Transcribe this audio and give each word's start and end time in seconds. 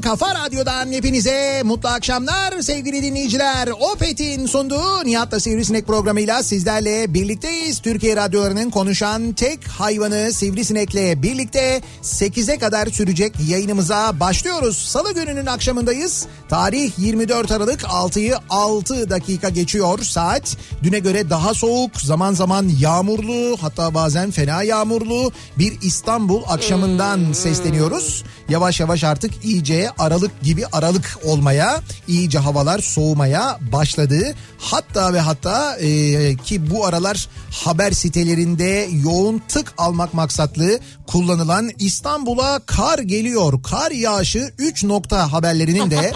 Kafa 0.00 0.32
Kafa 0.34 0.55
Radyo'dan 0.56 0.92
hepinize 0.92 1.62
mutlu 1.64 1.88
akşamlar 1.88 2.60
sevgili 2.60 3.02
dinleyiciler. 3.02 3.68
Opet'in 3.68 4.46
sunduğu 4.46 5.04
Nihat'la 5.04 5.40
Sivrisinek 5.40 5.86
programıyla 5.86 6.42
sizlerle 6.42 7.14
birlikteyiz. 7.14 7.78
Türkiye 7.78 8.16
radyolarının 8.16 8.70
konuşan 8.70 9.32
tek 9.32 9.68
hayvanı 9.68 10.32
Sivrisinek'le 10.32 11.22
birlikte 11.22 11.82
8'e 12.02 12.58
kadar 12.58 12.86
sürecek 12.86 13.32
yayınımıza 13.48 14.20
başlıyoruz. 14.20 14.78
Salı 14.78 15.14
gününün 15.14 15.46
akşamındayız. 15.46 16.26
Tarih 16.48 16.92
24 16.98 17.52
Aralık 17.52 17.80
6'yı 17.80 18.36
6 18.50 19.10
dakika 19.10 19.48
geçiyor 19.48 19.98
saat. 20.02 20.56
Düne 20.82 20.98
göre 20.98 21.30
daha 21.30 21.54
soğuk, 21.54 22.00
zaman 22.00 22.32
zaman 22.32 22.68
yağmurlu 22.80 23.56
hatta 23.60 23.94
bazen 23.94 24.30
fena 24.30 24.62
yağmurlu 24.62 25.32
bir 25.58 25.72
İstanbul 25.82 26.42
akşamından 26.46 27.32
sesleniyoruz. 27.32 28.24
Yavaş 28.48 28.80
yavaş 28.80 29.04
artık 29.04 29.44
iyice 29.44 29.90
Aralık 29.98 30.30
gibi 30.46 30.66
Aralık 30.72 31.18
olmaya, 31.24 31.80
iyice 32.08 32.38
havalar 32.38 32.78
soğumaya 32.78 33.58
başladı. 33.72 34.34
Hatta 34.58 35.12
ve 35.12 35.20
hatta 35.20 35.76
e, 35.76 36.36
ki 36.36 36.70
bu 36.70 36.86
aralar 36.86 37.28
haber 37.64 37.90
sitelerinde 37.90 38.88
yoğun 39.04 39.42
tık 39.48 39.74
almak 39.78 40.14
maksatlı 40.14 40.78
kullanılan 41.06 41.70
İstanbul'a 41.78 42.58
kar 42.66 42.98
geliyor, 42.98 43.62
kar 43.62 43.90
yağışı 43.90 44.52
3 44.58 44.84
nokta 44.84 45.32
haberlerinin 45.32 45.90
de 45.90 46.12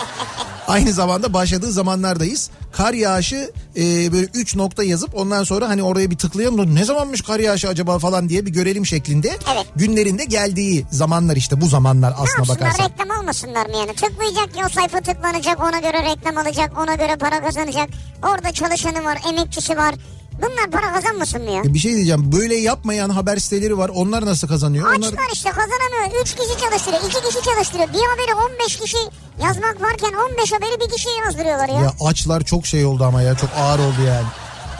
aynı 0.68 0.92
zamanda 0.92 1.32
başladığı 1.32 1.72
zamanlardayız. 1.72 2.50
Kar 2.72 2.94
yağışı 2.94 3.50
e, 3.80 4.12
böyle 4.12 4.26
3 4.34 4.56
nokta 4.56 4.84
yazıp 4.84 5.14
ondan 5.16 5.44
sonra 5.44 5.68
hani 5.68 5.82
oraya 5.82 6.10
bir 6.10 6.18
tıklayalım 6.18 6.74
ne 6.74 6.84
zamanmış 6.84 7.22
kar 7.22 7.40
yağışı 7.40 7.68
acaba 7.68 7.98
falan 7.98 8.28
diye 8.28 8.46
bir 8.46 8.50
görelim 8.50 8.86
şeklinde 8.86 9.28
Evet. 9.54 9.66
günlerinde 9.76 10.24
geldiği 10.24 10.86
zamanlar 10.90 11.36
işte 11.36 11.60
bu 11.60 11.66
zamanlar 11.66 12.14
aslına 12.18 12.48
bakarsan. 12.48 12.84
reklam 12.84 13.10
almasınlar 13.10 13.66
mı 13.66 13.76
yani? 13.76 13.94
Tıklayacak 13.94 14.48
o 14.66 14.68
sayfa 14.68 15.00
tıklanacak 15.00 15.60
ona 15.60 15.78
göre 15.78 16.02
reklam 16.12 16.36
alacak 16.36 16.78
ona 16.78 16.94
göre 16.94 17.16
para 17.16 17.42
kazanacak. 17.42 17.88
Orada 18.22 18.52
çalışanı 18.52 19.04
var 19.04 19.18
emekçisi 19.30 19.76
var. 19.76 19.94
Bunlar 20.42 20.70
para 20.70 20.92
kazanmasın 20.92 21.42
mı 21.42 21.50
ya? 21.50 21.60
E, 21.62 21.74
Bir 21.74 21.78
şey 21.78 21.94
diyeceğim 21.94 22.32
böyle 22.32 22.54
yapmayan 22.54 23.10
haber 23.10 23.36
siteleri 23.36 23.78
var 23.78 23.90
onlar 23.94 24.26
nasıl 24.26 24.48
kazanıyor? 24.48 24.86
Onlar... 24.86 24.96
Açlar 25.08 25.30
işte 25.32 25.50
kazanamıyor. 25.50 26.22
3 26.22 26.34
kişi 26.34 26.60
çalıştırıyor, 26.60 27.02
2 27.02 27.28
kişi 27.28 27.42
çalıştırıyor. 27.44 27.88
Bir 27.88 27.98
haberi 27.98 28.34
15 28.60 28.76
kişi 28.76 28.96
yazmak 29.42 29.82
varken 29.82 30.12
15 30.30 30.52
haberi 30.52 30.80
bir 30.80 30.90
kişi 30.96 31.08
yazdırıyorlar 31.26 31.68
ya. 31.68 31.80
Ya 31.80 31.92
açlar 32.08 32.44
çok 32.44 32.66
şey 32.66 32.84
oldu 32.86 33.04
ama 33.04 33.22
ya 33.22 33.34
çok 33.34 33.50
ağır 33.58 33.78
oldu 33.78 34.02
yani. 34.06 34.26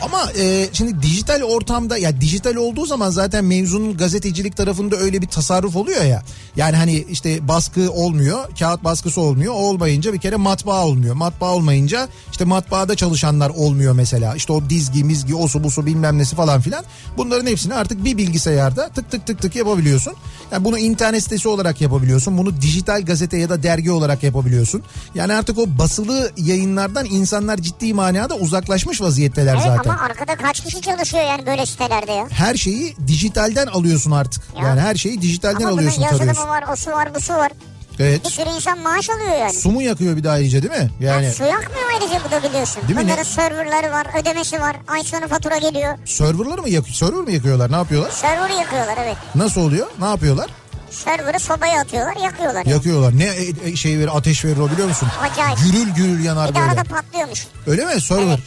Ama 0.03 0.33
e, 0.39 0.69
şimdi 0.73 1.03
dijital 1.03 1.43
ortamda 1.43 1.99
ya 1.99 2.21
dijital 2.21 2.55
olduğu 2.55 2.87
zaman 2.87 3.11
zaten 3.11 3.45
mevzunun 3.45 3.97
gazetecilik 3.97 4.57
tarafında 4.57 4.97
öyle 4.97 5.23
bir 5.23 5.27
tasarruf 5.27 5.77
oluyor 5.77 6.05
ya. 6.05 6.23
Yani 6.57 6.77
hani 6.77 7.07
işte 7.11 7.49
baskı 7.49 7.91
olmuyor, 7.93 8.39
kağıt 8.59 8.85
baskısı 8.85 9.21
olmuyor. 9.21 9.55
O 9.55 9.57
olmayınca 9.57 10.13
bir 10.13 10.19
kere 10.19 10.37
matbaa 10.37 10.87
olmuyor. 10.87 11.15
Matbaa 11.15 11.55
olmayınca 11.55 12.09
işte 12.31 12.45
matbaada 12.45 12.95
çalışanlar 12.95 13.51
olmuyor 13.51 13.93
mesela. 13.93 14.35
İşte 14.35 14.53
o 14.53 14.71
dizgi, 14.71 15.05
mizgi, 15.05 15.35
osu 15.35 15.65
busu 15.65 15.87
bilmem 15.87 16.19
nesi 16.19 16.37
falan 16.37 16.61
filan. 16.61 16.85
Bunların 17.17 17.47
hepsini 17.47 17.75
artık 17.75 18.05
bir 18.05 18.17
bilgisayarda 18.17 18.89
tık 18.89 19.11
tık 19.11 19.27
tık 19.27 19.43
tık 19.43 19.57
yapabiliyorsun. 19.57 20.15
Yani 20.53 20.65
bunu 20.65 20.79
internet 20.79 21.23
sitesi 21.23 21.49
olarak 21.49 21.81
yapabiliyorsun. 21.81 22.39
Bunu 22.39 22.61
dijital 22.61 23.03
gazete 23.03 23.37
ya 23.37 23.49
da 23.49 23.63
dergi 23.63 23.91
olarak 23.91 24.23
yapabiliyorsun. 24.23 24.83
Yani 25.15 25.35
artık 25.35 25.59
o 25.59 25.67
basılı 25.79 26.33
yayınlardan 26.37 27.07
insanlar 27.07 27.59
ciddi 27.59 27.95
manada 27.95 28.35
uzaklaşmış 28.35 29.01
vaziyetteler 29.01 29.55
Evet 29.55 29.65
zaten. 29.67 29.90
Ama 29.91 30.01
arkada 30.01 30.37
kaç 30.37 30.61
kişi 30.61 30.81
çalışıyor 30.81 31.23
yani 31.25 31.47
böyle 31.47 31.67
sitelerde 31.67 32.13
ya. 32.13 32.27
Her 32.31 32.55
şeyi 32.55 32.97
dijitalden 33.07 33.67
alıyorsun 33.67 34.11
artık. 34.11 34.43
Ya. 34.57 34.69
Yani 34.69 34.81
her 34.81 34.95
şeyi 34.95 35.23
dijitalden 35.23 35.65
Ama 35.65 35.75
alıyorsun 35.75 36.03
yazılımı 36.03 36.19
tarıyorsun. 36.35 36.49
var, 36.49 36.65
o 36.73 36.77
su 36.77 36.91
var, 36.91 37.15
bu 37.15 37.21
su 37.21 37.33
var. 37.35 37.53
Bir 37.99 38.05
Evet. 38.05 38.27
sürü 38.27 38.51
insan 38.51 38.79
maaş 38.79 39.11
alıyor 39.11 39.39
yani. 39.39 39.53
Su 39.53 39.71
mu 39.71 39.83
yakıyor 39.83 40.17
bir 40.17 40.25
daha 40.25 40.35
ayrıca 40.35 40.63
değil 40.63 40.73
mi? 40.83 40.91
Yani 41.01 41.25
Yani 41.25 41.35
su 41.35 41.43
yakmıyor 41.45 41.91
ayrıca 41.93 42.21
bu 42.29 42.31
da 42.31 42.49
biliyorsun. 42.49 42.83
Değil 42.89 42.99
mi? 42.99 43.03
Bunların 43.05 43.19
Ne- 43.21 43.25
serverları 43.25 43.93
var, 43.93 44.07
ödemesi 44.21 44.61
var. 44.61 44.77
Ay 44.89 45.03
sonu 45.05 45.29
fatura 45.29 45.57
geliyor. 45.59 45.99
serverları 46.05 46.63
mı 46.63 46.69
yakıyor? 46.69 46.95
Server 46.97 47.21
mı 47.21 47.31
yakıyorlar? 47.33 47.73
Ne 47.73 47.77
yapıyorlar? 47.77 48.11
Server'ı 48.11 48.53
yakıyorlar 48.53 48.95
evet. 49.05 49.17
Nasıl 49.35 49.61
oluyor? 49.61 49.87
Ne 50.01 50.05
yapıyorlar? 50.05 50.51
Server'ı 50.91 51.41
sobaya 51.41 51.81
atıyorlar, 51.81 52.17
yakıyorlar. 52.17 52.65
yani. 52.67 52.71
Yakıyorlar. 52.75 53.19
Ne 53.19 53.25
e- 53.25 53.69
e- 53.71 53.77
şey 53.77 53.99
verir, 53.99 54.17
ateş 54.17 54.45
verir 54.45 54.59
o 54.59 54.71
biliyor 54.71 54.89
musun? 54.89 55.09
Acayip. 55.33 55.59
Gürül 55.59 55.89
gürül 55.95 56.25
yanar 56.25 56.51
Bir 56.51 56.55
böyle. 56.55 56.67
arada 56.67 56.83
patlıyormuş. 56.85 57.47
Öyle 57.67 57.85
mi? 57.95 58.01
Server. 58.01 58.39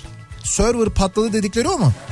Server 0.44 0.90
patladı 0.90 1.34
dedikleri 1.34 1.68
o 1.68 1.78
mu? 1.78 1.94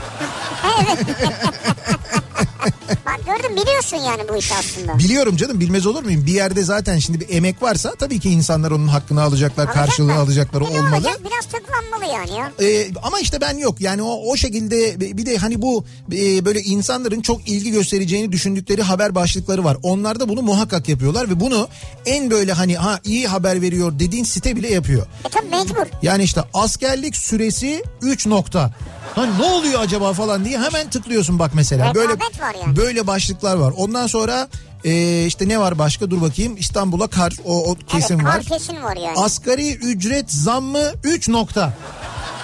Bak 3.06 3.20
gördün 3.26 3.56
biliyorsun 3.56 3.98
yani 3.98 4.22
bu 4.30 4.38
işi 4.38 4.54
aslında. 4.56 5.00
Biliyorum 5.00 5.38
canım 5.38 5.60
bilmez 5.60 5.86
olur 5.86 6.04
muyum? 6.04 6.26
Bir 6.26 6.34
yerde 6.34 6.64
zaten 6.64 7.00
şimdi 7.00 7.20
bir 7.20 7.30
emek 7.30 7.62
varsa 7.62 7.96
tabii 7.96 8.20
ki 8.20 8.30
insanlar 8.30 8.72
onun 8.72 8.88
hakkını 8.88 9.22
alacaklar, 9.22 9.74
karşılığını 9.74 10.16
alacakları 10.16 10.64
ne 10.64 10.68
olmalı. 10.68 10.96
olacak? 10.96 11.20
Biraz 11.26 11.46
tıklanmalı 11.46 12.14
yani 12.14 12.40
ya. 12.40 12.52
Ee, 12.68 12.92
ama 13.04 13.20
işte 13.20 13.42
ben 13.42 13.58
yok 13.58 13.82
yani 13.82 14.02
o 14.02 14.32
o 14.32 14.38
şekilde 14.38 15.00
bir 15.18 15.26
de 15.26 15.38
hani 15.38 15.62
bu 15.62 15.86
e, 16.12 16.46
böyle 16.46 16.62
insanların 16.62 17.22
çok 17.22 17.48
ilgi 17.48 17.72
göstereceğini 17.72 18.32
düşündükleri 18.32 18.82
haber 18.82 19.16
başlıkları 19.16 19.64
var. 19.64 19.78
Onlar 19.84 20.20
da 20.20 20.30
bunu 20.30 20.42
muhakkak 20.42 20.90
yapıyorlar 20.90 21.30
ve 21.30 21.40
bunu 21.40 21.68
en 22.06 22.32
böyle 22.32 22.54
hani 22.54 22.78
ha 22.78 23.00
iyi 23.04 23.28
haber 23.28 23.62
veriyor 23.62 24.00
dediğin 24.00 24.24
site 24.24 24.56
bile 24.56 24.74
yapıyor. 24.74 25.06
E 25.26 25.30
tabii 25.30 25.50
mecbur. 25.50 25.86
Yani 26.02 26.24
işte 26.24 26.42
askerlik 26.54 27.16
süresi 27.16 27.84
3 28.02 28.28
nokta. 28.28 28.72
Ha 29.16 29.26
ne 29.26 29.44
oluyor 29.44 29.80
acaba 29.80 30.14
falan 30.14 30.46
diye 30.46 30.60
hemen 30.60 30.90
tıklıyorsun 30.90 31.40
bak 31.40 31.52
mesela. 31.54 31.96
Böyle 31.96 32.14
Rekabet 32.14 32.42
var 32.56 32.66
yani. 32.66 32.76
böyle 32.76 33.08
başlıklar 33.08 33.56
var. 33.56 33.74
Ondan 33.78 34.08
sonra 34.08 34.48
e, 34.84 35.26
işte 35.26 35.48
ne 35.48 35.60
var 35.60 35.80
başka 35.80 36.10
dur 36.12 36.22
bakayım. 36.22 36.58
İstanbul'a 36.58 37.08
kar 37.08 37.34
o, 37.46 37.72
o 37.72 37.76
kesin 37.88 38.16
evet, 38.16 38.26
var. 38.26 38.34
kar 38.34 38.44
kesin 38.44 38.84
var 38.84 38.96
yani. 38.96 39.20
Asgari 39.20 39.74
ücret 39.76 40.32
zammı 40.32 40.92
3 41.04 41.30
nokta. 41.30 41.74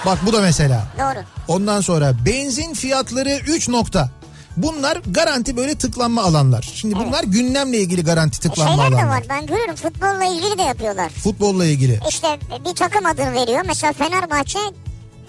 Bak 0.06 0.20
bu 0.26 0.34
da 0.34 0.42
mesela. 0.42 0.88
Doğru. 1.00 1.24
Ondan 1.48 1.82
sonra 1.82 2.14
benzin 2.26 2.74
fiyatları 2.74 3.30
3 3.48 3.70
nokta. 3.70 4.10
Bunlar 4.58 4.98
garanti 5.08 5.58
böyle 5.58 5.76
tıklanma 5.76 6.24
alanlar. 6.24 6.72
Şimdi 6.74 6.96
bunlar 6.96 7.24
gündemle 7.24 7.78
ilgili 7.78 8.04
garanti 8.04 8.38
E 8.38 8.42
tıklanma 8.42 8.72
şeyler 8.84 8.92
de 8.92 8.96
alanlar. 8.96 9.18
var 9.18 9.24
ben 9.30 9.46
görüyorum 9.46 9.76
futbolla 9.76 10.24
ilgili 10.26 10.58
de 10.58 10.62
yapıyorlar. 10.62 11.10
Futbolla 11.10 11.66
ilgili. 11.66 12.00
İşte 12.10 12.28
bir 12.70 12.76
takım 12.76 13.06
adını 13.06 13.34
veriyor. 13.34 13.62
Mesela 13.68 13.94
Fenerbahçe 13.94 14.60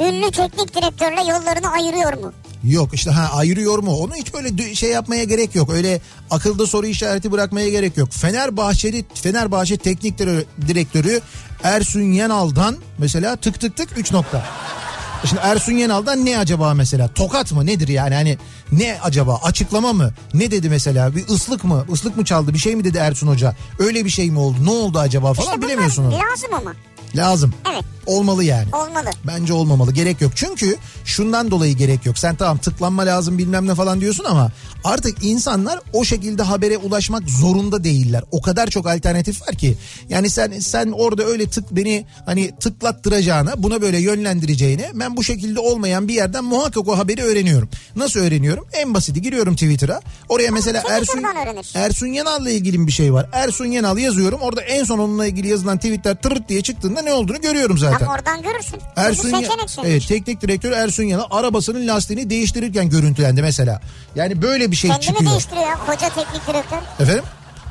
ünlü 0.00 0.31
teknik 0.31 0.75
direktörle 0.77 1.21
yollarını 1.21 1.71
ayırıyor 1.72 2.12
mu? 2.12 2.33
Yok 2.64 2.94
işte 2.94 3.10
ha 3.10 3.36
ayırıyor 3.36 3.78
mu? 3.78 3.96
Onu 3.96 4.14
hiç 4.14 4.34
böyle 4.34 4.74
şey 4.74 4.91
yapmaya 4.91 5.24
gerek 5.24 5.54
yok. 5.54 5.70
Öyle 5.70 6.00
akılda 6.30 6.66
soru 6.66 6.86
işareti 6.86 7.33
bırakmaya 7.33 7.68
gerek 7.68 7.97
yok. 7.97 8.09
Fenerbahçeli 8.12 9.04
Fenerbahçe 9.15 9.77
teknik 9.77 10.18
dire- 10.21 10.44
direktörü 10.68 11.21
Ersun 11.62 12.00
Yenal'dan 12.12 12.77
mesela 12.98 13.36
tık 13.36 13.60
tık 13.60 13.77
tık 13.77 13.98
3 13.98 14.12
nokta. 14.12 14.47
Şimdi 15.27 15.42
Ersun 15.44 15.72
Yenal'dan 15.72 16.24
ne 16.27 16.38
acaba 16.38 16.74
mesela? 16.74 17.09
Tokat 17.09 17.53
mı 17.53 17.66
nedir 17.66 17.88
yani 17.88 18.15
hani 18.15 18.38
ne 18.72 18.98
acaba 19.03 19.41
açıklama 19.42 19.92
mı? 19.92 20.12
Ne 20.34 20.50
dedi 20.50 20.68
mesela? 20.71 21.16
Bir 21.16 21.28
ıslık 21.28 21.65
mı? 21.65 21.86
Islık 21.92 22.16
mı 22.16 22.24
çaldı? 22.24 22.54
Bir 22.54 22.59
şey 22.59 22.77
mi 22.77 22.84
dedi 22.84 22.98
Ersun 22.98 23.27
Hoca? 23.28 23.56
Öyle 23.78 24.04
bir 24.04 24.10
şey 24.10 24.30
mi 24.30 24.38
oldu? 24.38 24.56
Ne 24.65 24.71
oldu 24.71 24.98
acaba 24.98 25.34
falan 25.34 25.48
İşte 25.54 25.62
bilemiyorsun 25.66 26.04
bunlar 26.06 26.16
onu. 26.16 26.30
lazım 26.33 26.54
ama. 26.54 26.72
Lazım. 27.16 27.55
Evet 27.72 27.84
Olmalı 28.07 28.45
yani. 28.45 28.69
olmalı. 28.72 29.10
Bence 29.27 29.53
olmamalı. 29.53 29.93
Gerek 29.93 30.21
yok. 30.21 30.33
Çünkü 30.34 30.77
şundan 31.05 31.51
dolayı 31.51 31.77
gerek 31.77 32.07
yok. 32.07 32.19
Sen 32.19 32.37
tamam 32.37 32.59
tıklanma 32.59 33.03
lazım 33.07 33.39
bilmem 33.39 33.66
ne 33.66 33.75
falan 33.75 34.01
diyorsun 34.01 34.25
ama 34.25 34.51
artık 34.84 35.25
insanlar 35.25 35.80
o 35.92 36.04
şekilde 36.04 36.42
habere 36.42 36.77
ulaşmak 36.77 37.30
zorunda 37.30 37.84
değiller. 37.84 38.22
O 38.30 38.42
kadar 38.42 38.66
çok 38.66 38.86
alternatif 38.86 39.42
var 39.42 39.54
ki. 39.54 39.77
Yani 40.09 40.30
sen 40.30 40.59
sen 40.60 40.91
orada 40.92 41.25
öyle 41.25 41.48
tık 41.51 41.71
beni 41.71 42.07
hani 42.27 42.51
tıklattıracağına 42.60 43.63
buna 43.63 43.83
böyle 43.83 43.98
yönlendireceğine 43.98 44.91
ben 44.95 45.16
bu 45.16 45.25
şekilde 45.25 45.60
olmayan 45.60 46.09
bir 46.09 46.15
yerden 46.15 46.45
muhakkak 46.45 46.89
o 46.89 46.98
haberi 46.98 47.22
öğreniyorum. 47.22 47.69
Nasıl 47.97 48.21
öğreniyorum? 48.21 48.66
En 48.72 48.95
basiti 48.95 49.22
giriyorum 49.22 49.54
Twitter''a. 49.54 50.01
Oraya 50.28 50.51
mesela 50.51 50.83
Ersun. 50.91 51.22
Ersun 51.74 52.07
Yanal'la 52.07 52.51
ilgili 52.51 52.86
bir 52.86 52.92
şey 52.92 53.13
var. 53.13 53.27
Ersun 53.33 53.66
Yanal 53.66 53.98
yazıyorum. 53.98 54.41
Orada 54.41 54.60
en 54.60 54.84
son 54.84 54.98
onunla 54.98 55.27
ilgili 55.27 55.48
yazılan 55.48 55.77
tweetler 55.77 56.15
tırırt 56.22 56.48
diye 56.48 56.63
çıktığında 56.63 57.03
ne 57.03 57.13
olduğunu 57.13 57.41
görüyorum 57.41 57.78
zaten. 57.78 58.07
Ama 58.07 58.15
oradan 58.15 58.42
görürsün. 58.42 58.78
Ersun 58.97 59.28
Ya- 59.28 59.48
evet, 59.84 60.09
teknik 60.09 60.41
direktör 60.42 60.72
Ersun 60.72 61.03
Yanal 61.03 61.27
arabasının 61.31 61.89
lastiğini 61.89 62.31
değiştirirken 62.31 62.89
görüntülendi 62.91 63.42
mesela. 63.42 63.81
Yani 64.15 64.42
böyle 64.42 64.67
bir 64.70 64.76
şey 64.76 64.91
Kendini 64.91 65.06
çıkıyor. 65.06 65.30
değiştiriyor 65.30 65.66
ya 65.66 65.78
koca 65.86 66.09
teknik 66.09 66.47
direktör. 66.47 66.78
Efendim? 67.00 67.24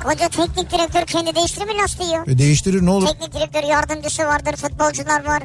Koca 0.03 0.29
teknik 0.29 0.71
direktör 0.71 1.05
kendi 1.05 1.35
değiştirir 1.35 1.65
mi 1.65 1.77
lastiği 1.77 2.09
ya? 2.11 2.23
E, 2.27 2.37
değiştirir 2.37 2.85
ne 2.85 2.89
olur? 2.89 3.07
Teknik 3.07 3.33
direktör 3.33 3.63
yardımcısı 3.63 4.23
vardır, 4.23 4.55
futbolcular 4.55 5.25
var. 5.25 5.43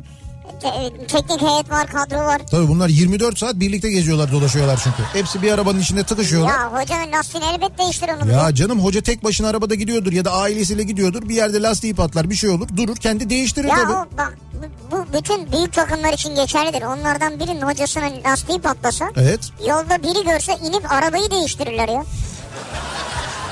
te- 0.63 1.07
teknik 1.07 1.43
heyet 1.43 1.71
var, 1.71 1.87
kadro 1.87 2.17
var. 2.19 2.41
Tabii 2.51 2.69
bunlar 2.69 2.89
24 2.89 3.39
saat 3.39 3.55
birlikte 3.55 3.91
geziyorlar 3.91 4.33
dolaşıyorlar 4.33 4.81
çünkü. 4.85 5.03
Hepsi 5.13 5.43
bir 5.43 5.53
arabanın 5.53 5.81
içinde 5.81 6.03
tıkışıyorlar. 6.05 6.49
Ya 6.51 6.73
hocanın 6.73 7.13
lastiğini 7.13 7.47
elbet 7.55 7.79
değiştir 7.79 8.09
onu. 8.23 8.33
Ya 8.33 8.55
canım 8.55 8.85
hoca 8.85 9.01
tek 9.03 9.25
başına 9.25 9.49
arabada 9.49 9.75
gidiyordur 9.75 10.13
ya 10.13 10.25
da 10.25 10.33
ailesiyle 10.33 10.83
gidiyordur. 10.83 11.29
Bir 11.29 11.35
yerde 11.35 11.63
lastiği 11.63 11.95
patlar 11.95 12.31
bir 12.31 12.35
şey 12.35 12.51
olur 12.51 12.69
durur 12.77 12.97
kendi 12.97 13.31
değiştirir 13.31 13.69
Ya 13.69 13.75
tabii. 13.77 13.93
bak 14.19 14.39
bu, 14.91 15.07
bütün 15.13 15.53
büyük 15.53 15.73
takımlar 15.73 16.13
için 16.13 16.35
geçerlidir. 16.35 16.83
Onlardan 16.83 17.41
birinin 17.41 17.63
hocasının 17.63 18.13
lastiği 18.25 18.61
patlasa 18.61 19.11
Evet. 19.17 19.41
yolda 19.67 20.03
biri 20.03 20.25
görse 20.25 20.59
inip 20.65 20.93
arabayı 20.93 21.31
değiştirirler 21.31 21.89
ya. 21.89 22.05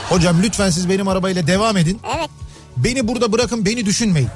Hocam 0.09 0.43
lütfen 0.43 0.71
siz 0.71 0.89
benim 0.89 1.09
arabayla 1.09 1.47
devam 1.47 1.77
edin. 1.77 2.01
Evet. 2.19 2.31
Beni 2.77 3.09
burada 3.09 3.33
bırakın 3.33 3.65
beni 3.65 3.87
düşünmeyin. 3.87 4.29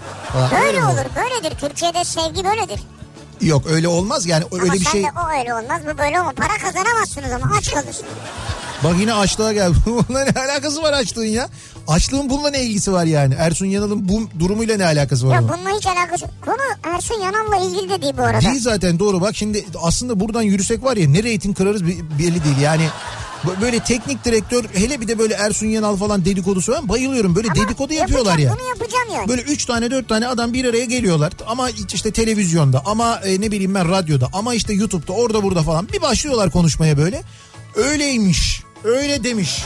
Böyle 0.53 0.67
Öyle 0.67 0.85
olur. 0.85 1.05
Böyledir. 1.17 1.59
Türkiye'de 1.59 2.05
sevgi 2.05 2.45
böyledir. 2.45 2.81
Yok 3.41 3.67
öyle 3.67 3.89
olmaz 3.89 4.27
yani 4.27 4.45
öyle 4.53 4.63
ama 4.63 4.73
bir 4.73 4.79
sen 4.85 4.91
şey. 4.91 5.03
de 5.03 5.07
o 5.27 5.39
öyle 5.39 5.55
olmaz. 5.55 5.81
Bu 5.95 5.99
böyle 5.99 6.21
olmaz. 6.21 6.35
Para 6.37 6.59
kazanamazsınız 6.59 7.33
ama 7.33 7.57
aç 7.59 7.71
kalırsın. 7.71 8.07
Bak 8.85 8.95
yine 9.01 9.15
açlığa 9.15 9.53
geldi. 9.53 9.77
Bununla 9.87 10.25
ne 10.25 10.41
alakası 10.41 10.83
var 10.83 10.93
açlığın 10.93 11.25
ya? 11.25 11.49
Açlığın 11.89 12.31
bununla 12.31 12.51
ne 12.51 12.63
ilgisi 12.63 12.93
var 12.93 13.05
yani? 13.05 13.35
Ersun 13.35 13.67
Yanal'ın 13.67 14.09
bu 14.09 14.29
durumuyla 14.39 14.77
ne 14.77 14.85
alakası 14.85 15.29
var? 15.29 15.33
Ya 15.33 15.39
ama? 15.39 15.49
bununla 15.49 15.77
hiç 15.77 15.87
alakası 15.87 16.25
yok. 16.25 16.33
Konu 16.45 16.95
Ersun 16.95 17.21
Yanal'la 17.21 17.67
ilgili 17.67 17.91
de 17.91 18.03
değil 18.03 18.15
bu 18.19 18.23
arada. 18.23 18.41
Değil 18.41 18.61
zaten 18.61 18.99
doğru 18.99 19.21
bak 19.21 19.37
şimdi 19.37 19.65
aslında 19.83 20.21
buradan 20.21 20.43
yürüsek 20.43 20.85
var 20.85 20.97
ya 20.97 21.09
ne 21.09 21.23
reyting 21.23 21.57
kırarız 21.57 21.85
belli 22.19 22.45
değil 22.45 22.59
yani. 22.63 22.89
Böyle 23.61 23.79
teknik 23.79 24.25
direktör 24.25 24.65
hele 24.75 25.01
bir 25.01 25.09
de 25.09 25.19
böyle 25.19 25.35
Ersun 25.35 25.67
Yanal 25.67 25.97
falan 25.97 26.25
dedikodusu 26.25 26.73
ben 26.73 26.89
bayılıyorum. 26.89 27.37
Böyle 27.37 27.49
Ama 27.49 27.63
dedikodu 27.63 27.93
yapıyorlar 27.93 28.39
ya. 28.39 28.57
Bunu 28.59 28.69
yapacağım 28.69 29.09
yani. 29.15 29.29
Böyle 29.29 29.43
üç 29.43 29.65
tane 29.65 29.91
dört 29.91 30.09
tane 30.09 30.29
adam 30.29 30.53
bir 30.53 30.65
araya 30.65 30.85
geliyorlar 30.85 31.33
ama 31.47 31.71
işte 31.71 32.11
televizyonda 32.11 32.83
ama 32.85 33.17
e, 33.17 33.41
ne 33.41 33.51
bileyim 33.53 33.75
ben 33.75 33.91
radyoda 33.91 34.29
ama 34.33 34.55
işte 34.55 34.73
YouTube'da 34.73 35.13
orada 35.13 35.43
burada 35.43 35.63
falan 35.63 35.89
bir 35.93 36.03
başlıyorlar 36.03 36.51
konuşmaya 36.51 36.99
böyle. 36.99 37.23
Öyleymiş 37.77 38.63
öyle 38.85 39.25
demiş. 39.25 39.65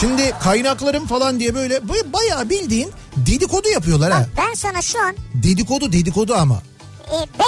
Şimdi 0.00 0.32
kaynaklarım 0.42 1.06
falan 1.06 1.40
diye 1.40 1.54
böyle, 1.54 1.80
bayağı 2.12 2.50
bildiğin 2.50 2.90
dedikodu 3.16 3.68
yapıyorlar 3.68 4.12
ha. 4.12 4.26
Ben 4.36 4.54
sana 4.54 4.82
şu 4.82 5.02
an 5.04 5.14
Dedikodu 5.34 5.92
dedikodu 5.92 6.34
ama. 6.34 6.62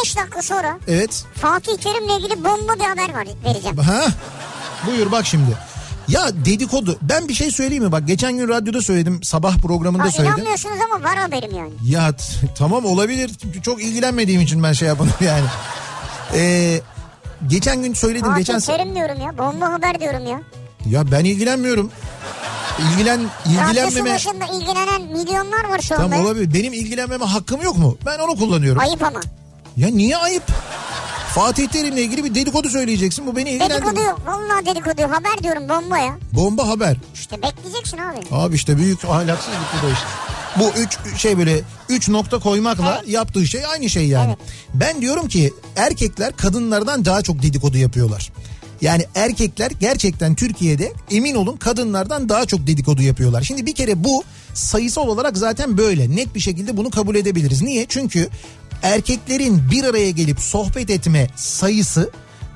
5 0.02 0.16
dakika 0.16 0.42
sonra 0.42 0.78
Evet. 0.88 1.24
Fatih 1.34 1.76
Terim'le 1.76 2.18
ilgili 2.18 2.44
bomba 2.44 2.74
bir 2.74 2.84
haber 2.84 3.14
var, 3.14 3.26
vereceğim. 3.44 3.76
Ha? 3.76 4.04
Buyur 4.86 5.12
bak 5.12 5.26
şimdi. 5.26 5.56
Ya 6.08 6.28
dedikodu. 6.44 6.98
Ben 7.02 7.28
bir 7.28 7.34
şey 7.34 7.50
söyleyeyim 7.50 7.84
mi? 7.84 7.92
Bak 7.92 8.06
geçen 8.06 8.36
gün 8.36 8.48
radyoda 8.48 8.82
söyledim. 8.82 9.22
Sabah 9.22 9.56
programında 9.58 10.02
Ha, 10.04 10.10
söyledim. 10.10 10.34
inanmıyorsunuz 10.36 10.76
ama 10.92 11.04
var 11.10 11.16
haberim 11.16 11.56
yani. 11.56 11.70
Ya 11.84 12.10
tamam 12.58 12.84
olabilir. 12.84 13.30
Çok 13.64 13.82
ilgilenmediğim 13.82 14.40
için 14.40 14.62
ben 14.62 14.72
şey 14.72 14.88
yapmadım 14.88 15.12
yani. 15.20 15.44
Ee, 16.34 16.80
geçen 17.46 17.82
gün 17.82 17.94
söyledim. 17.94 18.26
Fatih 18.26 18.38
geçen 18.38 18.60
Terim 18.60 18.94
diyorum 18.94 19.20
ya. 19.20 19.38
Bomba 19.38 19.72
haber 19.72 20.00
diyorum 20.00 20.26
ya. 20.26 20.40
Ya 20.90 21.10
ben 21.10 21.24
ilgilenmiyorum. 21.24 21.90
İlgilen 22.92 23.20
Radyosu 23.20 23.88
ilgilenmeme 23.88 24.14
başında 24.14 24.44
ilgilenen 24.44 25.02
milyonlar 25.02 25.64
var 25.68 25.80
şu 25.80 25.94
anda. 25.94 26.08
Tamam 26.08 26.26
olabilir. 26.26 26.54
Benim 26.54 26.72
ilgilenmeme 26.72 27.24
hakkım 27.24 27.62
yok 27.62 27.78
mu? 27.78 27.96
Ben 28.06 28.18
onu 28.18 28.36
kullanıyorum. 28.38 28.80
Ayıp 28.82 29.02
ama. 29.02 29.20
Ya 29.76 29.88
niye 29.88 30.16
ayıp? 30.16 30.42
Fatih 31.34 31.68
Terim'le 31.68 31.96
ilgili 31.96 32.24
bir 32.24 32.34
dedikodu 32.34 32.68
söyleyeceksin. 32.68 33.26
Bu 33.26 33.36
beni 33.36 33.46
Dedikodu 33.46 33.64
ilgilendirmiyor. 33.74 34.08
yok. 34.10 34.20
Vallahi 34.26 34.66
dedikodu 34.66 35.02
yok. 35.02 35.10
Haber 35.12 35.42
diyorum 35.42 35.68
bomba 35.68 35.98
ya. 35.98 36.18
Bomba 36.32 36.68
haber. 36.68 36.96
İşte 37.14 37.42
bekleyeceksin 37.42 37.98
abi. 37.98 38.20
Abi 38.30 38.54
işte 38.54 38.76
büyük 38.76 39.04
ahlaksızlık 39.04 39.58
bu 39.82 39.86
da 39.86 39.90
işte. 39.92 40.06
Bu 40.58 40.70
üç 40.80 41.20
şey 41.20 41.38
böyle 41.38 41.60
üç 41.88 42.08
nokta 42.08 42.38
koymakla 42.38 42.98
Evet. 43.02 43.08
yaptığı 43.12 43.46
şey 43.46 43.66
aynı 43.66 43.90
şey 43.90 44.08
yani. 44.08 44.26
Evet. 44.28 44.38
Ben 44.74 45.00
diyorum 45.02 45.28
ki 45.28 45.52
erkekler 45.76 46.36
kadınlardan 46.36 47.04
daha 47.04 47.22
çok 47.22 47.42
dedikodu 47.42 47.78
yapıyorlar. 47.78 48.32
Yani 48.82 49.06
erkekler 49.14 49.70
gerçekten 49.80 50.34
Türkiye'de 50.34 50.92
emin 51.10 51.34
olun 51.34 51.56
kadınlardan 51.56 52.28
daha 52.28 52.46
çok 52.46 52.66
dedikodu 52.66 53.02
yapıyorlar. 53.02 53.42
Şimdi 53.42 53.66
bir 53.66 53.74
kere 53.74 54.04
bu 54.04 54.24
sayısal 54.54 55.08
olarak 55.08 55.36
zaten 55.36 55.78
böyle 55.78 56.16
net 56.16 56.34
bir 56.34 56.40
şekilde 56.40 56.76
bunu 56.76 56.90
kabul 56.90 57.14
edebiliriz. 57.14 57.62
Niye? 57.62 57.86
Çünkü 57.88 58.28
erkeklerin 58.82 59.70
bir 59.70 59.84
araya 59.84 60.10
gelip 60.10 60.40
sohbet 60.40 60.90
etme 60.90 61.28
sayısı 61.36 62.10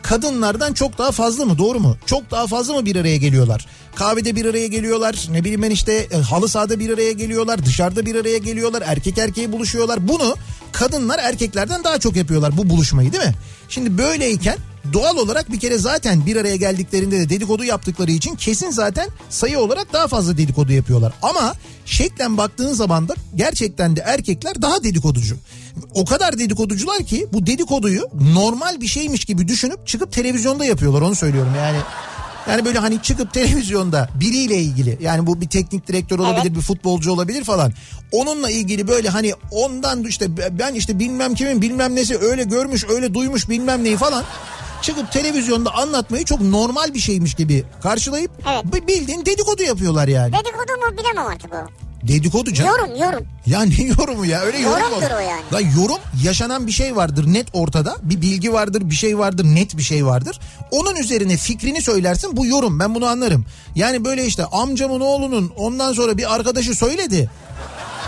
kadınlardan 0.09 0.73
çok 0.73 0.99
daha 0.99 1.13
fazla 1.13 1.45
mı 1.45 1.59
doğru 1.59 1.81
mu? 1.81 1.97
Çok 2.07 2.31
daha 2.31 2.47
fazla 2.47 2.75
mı 2.75 2.87
bir 2.87 2.97
araya 2.97 3.17
geliyorlar? 3.17 3.67
Kahvede 3.95 4.37
bir 4.37 4.45
araya 4.45 4.67
geliyorlar 4.67 5.27
ne 5.31 5.41
bileyim 5.45 5.63
ben 5.63 5.71
işte 5.71 5.93
e, 5.93 6.17
halı 6.17 6.49
sahada 6.49 6.79
bir 6.79 6.91
araya 6.91 7.13
geliyorlar 7.13 7.67
dışarıda 7.67 8.07
bir 8.07 8.15
araya 8.15 8.39
geliyorlar 8.39 8.83
erkek 8.87 9.19
erkeğe 9.19 9.53
buluşuyorlar. 9.53 10.09
Bunu 10.09 10.37
kadınlar 10.73 11.19
erkeklerden 11.19 11.85
daha 11.85 11.99
çok 11.99 12.17
yapıyorlar 12.17 12.57
bu 12.57 12.71
buluşmayı 12.71 13.13
değil 13.13 13.25
mi? 13.25 13.35
Şimdi 13.69 13.99
böyleyken 13.99 14.59
doğal 14.93 15.17
olarak 15.17 15.53
bir 15.53 15.61
kere 15.61 15.79
zaten 15.79 16.27
bir 16.27 16.37
araya 16.37 16.57
geldiklerinde 16.57 17.21
de 17.21 17.29
dedikodu 17.29 17.65
yaptıkları 17.65 18.11
için 18.11 18.37
kesin 18.37 18.71
zaten 18.71 19.09
sayı 19.31 19.59
olarak 19.59 19.93
daha 19.93 20.07
fazla 20.07 20.37
dedikodu 20.37 20.73
yapıyorlar. 20.73 21.13
Ama 21.23 21.55
şeklen 21.85 22.37
baktığın 22.37 22.73
zaman 22.73 23.09
da 23.09 23.15
gerçekten 23.35 23.97
de 23.97 24.01
erkekler 24.01 24.63
daha 24.63 24.85
dedikoducu. 24.85 25.37
O 25.95 26.05
kadar 26.05 26.39
dedikoducular 26.39 26.99
ki 27.05 27.27
bu 27.33 27.47
dedikoduyu 27.47 28.03
normal 28.35 28.81
bir 28.81 28.87
şeymiş 28.87 29.25
gibi 29.25 29.49
düşünüp 29.49 29.87
çıkıp 29.87 30.13
televizyonda 30.13 30.65
yapıyorlar 30.65 31.01
onu 31.03 31.15
söylüyorum 31.15 31.53
yani. 31.57 31.79
Yani 32.51 32.65
böyle 32.65 32.79
hani 32.79 33.03
çıkıp 33.03 33.33
televizyonda 33.33 34.09
biriyle 34.21 34.57
ilgili 34.57 34.99
yani 35.01 35.27
bu 35.27 35.41
bir 35.41 35.49
teknik 35.49 35.89
direktör 35.89 36.19
olabilir 36.19 36.43
Evet. 36.47 36.57
bir 36.57 36.61
futbolcu 36.61 37.13
olabilir 37.13 37.45
falan. 37.45 37.73
Onunla 38.13 38.51
ilgili 38.51 38.89
böyle 38.89 39.09
hani 39.09 39.33
ondan 39.51 40.05
işte 40.05 40.27
ben 40.59 40.75
işte 40.75 40.99
bilmem 40.99 41.35
kimin 41.35 41.63
bilmem 41.63 41.95
nesi 41.95 42.19
öyle 42.19 42.43
görmüş 42.45 42.85
öyle 42.89 43.15
duymuş 43.15 43.49
bilmem 43.49 43.85
neyi 43.85 43.97
falan 43.97 44.25
çıkıp 44.83 45.13
televizyonda 45.13 45.75
anlatmayı 45.75 46.25
çok 46.25 46.41
normal 46.41 46.95
bir 46.95 46.99
şeymiş 46.99 47.35
gibi 47.35 47.65
karşılayıp 47.83 48.31
Evet. 48.53 48.65
bi- 48.75 48.87
bildiğin 48.89 49.27
dedikodu 49.27 49.63
yapıyorlar 49.63 50.09
yani. 50.09 50.33
Dedikodu 50.33 50.73
mu 50.93 50.99
bilemem 50.99 51.27
artık 51.27 51.53
o. 51.55 51.86
Dedikodu 52.09 52.53
canım. 52.53 52.71
Yorum 52.71 52.97
yorum. 53.03 53.27
Ya 53.47 53.63
ne 53.63 53.83
yorumu 53.85 54.27
ya 54.27 54.41
öyle 54.41 54.59
yorum? 54.59 54.81
Yorumdur 54.81 55.11
o 55.17 55.21
yani. 55.21 55.43
La 55.53 55.61
yorum 55.61 55.99
yaşanan 56.25 56.67
bir 56.67 56.73
şey 56.73 56.97
vardır 56.97 57.25
net 57.27 57.47
ortada. 57.53 57.97
Bir 58.03 58.21
bilgi 58.23 58.53
vardır 58.53 58.83
bir 58.91 58.95
şey 58.95 59.19
vardır 59.19 59.45
net 59.45 59.77
bir 59.77 59.83
şey 59.83 60.07
vardır. 60.07 60.41
Onun 60.71 60.97
üzerine 60.97 61.37
fikrini 61.37 61.83
söylersin 61.83 62.37
bu 62.37 62.47
yorum 62.47 62.79
ben 62.81 62.95
bunu 62.95 63.07
anlarım. 63.07 63.47
Yani 63.75 64.05
böyle 64.05 64.27
işte 64.27 64.45
amcamın 64.45 65.01
oğlunun 65.01 65.53
ondan 65.57 65.93
sonra 65.93 66.19
bir 66.19 66.35
arkadaşı 66.35 66.75
söyledi. 66.75 67.31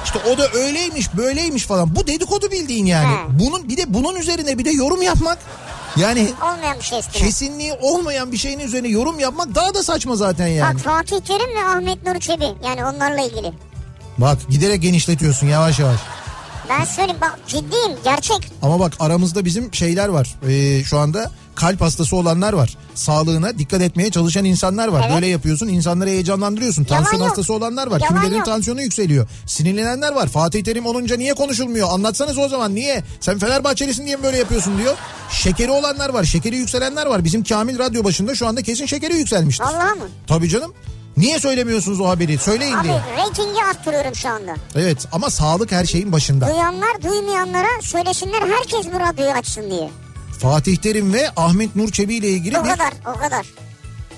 İşte 0.05 0.19
o 0.35 0.39
da 0.39 0.49
öyleymiş 0.53 1.17
böyleymiş 1.17 1.67
falan. 1.67 1.97
Bu 1.97 2.07
dedikodu 2.07 2.51
bildiğin 2.51 2.87
yani. 2.87 3.15
He. 3.15 3.39
Bunun 3.39 3.69
bir 3.69 3.77
de 3.77 3.95
bunun 3.95 4.17
üzerine 4.17 4.59
bir 4.59 4.65
de 4.65 4.71
yorum 4.71 5.03
yapmak. 5.03 5.39
Yani 5.97 6.29
Olmayan 6.43 6.79
bir 6.79 6.85
şey 6.85 6.99
üstüne. 6.99 7.23
kesinliği 7.23 7.73
olmayan 7.73 8.33
bir 8.33 8.37
şeyin 8.37 8.59
üzerine 8.59 8.89
yorum 8.89 9.19
yapmak 9.19 9.55
daha 9.55 9.75
da 9.75 9.83
saçma 9.83 10.17
zaten 10.17 10.47
yani. 10.47 10.75
Bak 10.75 10.85
Fatih 10.85 11.21
Terim 11.21 11.57
ve 11.57 11.65
Ahmet 11.65 12.07
Nur 12.07 12.21
Çebi. 12.21 12.45
Yani 12.65 12.85
onlarla 12.85 13.21
ilgili. 13.21 13.53
Bak 14.19 14.39
giderek 14.51 14.83
genişletiyorsun 14.83 15.47
yavaş 15.47 15.79
yavaş. 15.79 16.01
Ben 16.69 16.85
söyleyeyim 16.85 17.21
bak 17.21 17.39
ciddiyim 17.47 17.93
gerçek. 18.05 18.53
Ama 18.63 18.81
bak 18.81 18.93
aramızda 19.01 19.45
bizim 19.45 19.75
şeyler 19.75 20.09
var. 20.09 20.35
Ee, 20.49 20.85
şu 20.85 20.99
anda 20.99 21.31
kalp 21.55 21.81
hastası 21.81 22.17
olanlar 22.17 22.53
var. 22.53 22.77
Sağlığına 22.95 23.59
dikkat 23.59 23.83
etmeye 23.83 24.11
çalışan 24.11 24.45
insanlar 24.45 24.89
var. 24.89 25.03
Evet. 25.05 25.15
Böyle 25.15 25.27
yapıyorsun 25.27 25.69
insanları 25.69 26.11
heyecanlandırıyorsun. 26.11 26.87
Yalan 26.91 27.03
Tansiyon 27.03 27.21
yok. 27.21 27.29
hastası 27.31 27.53
olanlar 27.53 27.87
var. 27.87 28.01
Yalan 28.11 28.35
yok. 28.37 28.45
tansiyonu 28.45 28.83
yükseliyor. 28.83 29.29
Sinirlenenler 29.47 30.13
var. 30.13 30.29
Fatih 30.29 30.65
Terim 30.65 30.87
olunca 30.87 31.17
niye 31.17 31.35
konuşulmuyor? 31.35 31.89
Anlatsanız 31.91 32.39
o 32.39 32.49
zaman 32.49 32.75
niye? 32.75 33.05
Sen 33.21 33.39
Fenerbahçelisin 33.39 34.07
diye 34.07 34.17
mi 34.17 34.23
böyle 34.23 34.37
yapıyorsun 34.39 34.79
diyor. 34.79 34.95
Şekeri 35.31 35.71
olanlar 35.71 36.09
var. 36.09 36.25
Şekeri 36.25 36.57
yükselenler 36.57 37.07
var. 37.07 37.25
Bizim 37.25 37.45
Kamil 37.45 37.79
radyo 37.79 38.05
başında 38.05 38.35
şu 38.35 38.47
anda 38.47 38.63
kesin 38.63 38.87
şekeri 38.87 39.17
yükselmiştir. 39.17 39.65
Vallahi 39.65 39.99
mı? 39.99 40.09
Tabii 40.27 40.49
canım. 40.49 40.75
Niye 41.19 41.39
söylemiyorsunuz 41.39 42.01
o 42.01 42.09
haberi? 42.09 42.39
Söyleyin 42.39 42.75
Abi 42.75 42.85
diye. 42.85 43.01
reytingi 43.17 43.65
arttırıyorum 43.65 44.15
şu 44.15 44.29
anda. 44.29 44.55
Evet 44.75 45.07
ama 45.13 45.31
sağlık 45.31 45.73
her 45.73 45.85
şeyin 45.85 46.13
başında. 46.13 46.47
Duyanlar 46.49 47.03
duymayanlara 47.03 47.83
söylesinler 47.83 48.43
herkes 48.43 48.87
bu 48.95 49.01
radyoyu 49.01 49.31
açsın 49.33 49.71
diye. 49.71 49.91
Fatih 50.41 50.77
Terim 50.77 51.13
ve 51.13 51.31
Ahmet 51.37 51.77
Nur 51.77 51.91
Çebi 51.93 52.15
ile 52.15 52.29
ilgili 52.29 52.59
O 52.59 52.65
bir 52.65 52.69
kadar 52.69 52.93
o 53.17 53.19
kadar. 53.19 53.47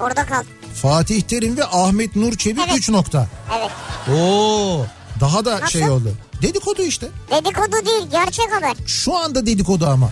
Orada 0.00 0.26
kal. 0.26 0.42
Fatih 0.82 1.20
Terim 1.22 1.56
ve 1.56 1.64
Ahmet 1.64 2.16
Nur 2.16 2.34
Çebi 2.36 2.60
Evet. 2.68 2.78
3 2.78 2.88
nokta. 2.88 3.26
Evet. 3.58 3.70
Oo, 4.18 4.86
daha 5.20 5.44
da 5.44 5.54
Nasıl? 5.60 5.66
şey 5.66 5.88
oldu. 5.88 6.12
Dedikodu 6.42 6.82
işte. 6.82 7.08
Dedikodu 7.30 7.86
değil 7.86 8.10
gerçek 8.10 8.52
haber. 8.52 8.72
Şu 8.86 9.16
anda 9.16 9.46
dedikodu 9.46 9.86
ama. 9.86 10.10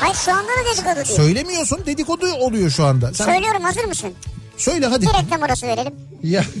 Hayır 0.00 0.14
şu 0.14 0.32
anda 0.32 0.48
da 0.48 0.72
dedikodu 0.72 0.94
değil. 1.08 1.16
Söylemiyorsun 1.16 1.86
dedikodu 1.86 2.26
oluyor 2.32 2.70
şu 2.70 2.84
anda. 2.84 3.14
Sen 3.14 3.24
Söylüyorum 3.24 3.62
hazır 3.62 3.84
mısın? 3.84 4.12
Söyle 4.56 4.86
hadi. 4.86 5.06
Bir 5.06 5.12
reklam 5.24 5.42
arası 5.42 5.66
verelim. 5.66 5.94
Ya. 6.22 6.44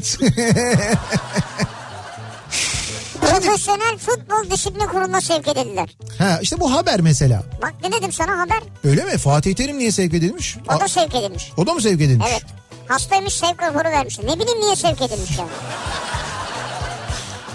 Profesyonel 3.20 3.98
Futbol 3.98 4.50
Disiplin 4.50 4.86
Kurulu'na 4.86 5.20
sevk 5.20 5.48
edildiler. 5.48 5.96
ha 6.18 6.38
işte 6.42 6.60
bu 6.60 6.72
haber 6.72 7.00
mesela. 7.00 7.42
Bak 7.62 7.74
ne 7.84 7.92
dedim 7.92 8.12
sana 8.12 8.38
haber. 8.38 8.62
Öyle 8.84 9.04
mi? 9.04 9.18
Fatih 9.18 9.54
Terim 9.54 9.78
niye 9.78 9.92
sevk 9.92 10.14
edilmiş? 10.14 10.56
O 10.76 10.80
da 10.80 10.88
sevk 10.88 11.14
edilmiş. 11.14 11.52
o 11.56 11.66
da 11.66 11.74
mı 11.74 11.80
sevk 11.82 12.00
edilmiş? 12.00 12.26
Evet. 12.30 12.42
Hastaymış 12.88 13.34
sevk 13.34 13.62
raporu 13.62 13.84
vermiş. 13.88 14.18
Ne 14.18 14.38
bileyim 14.40 14.60
niye 14.60 14.76
sevk 14.76 15.02
edilmiş 15.02 15.38
yani. 15.38 15.50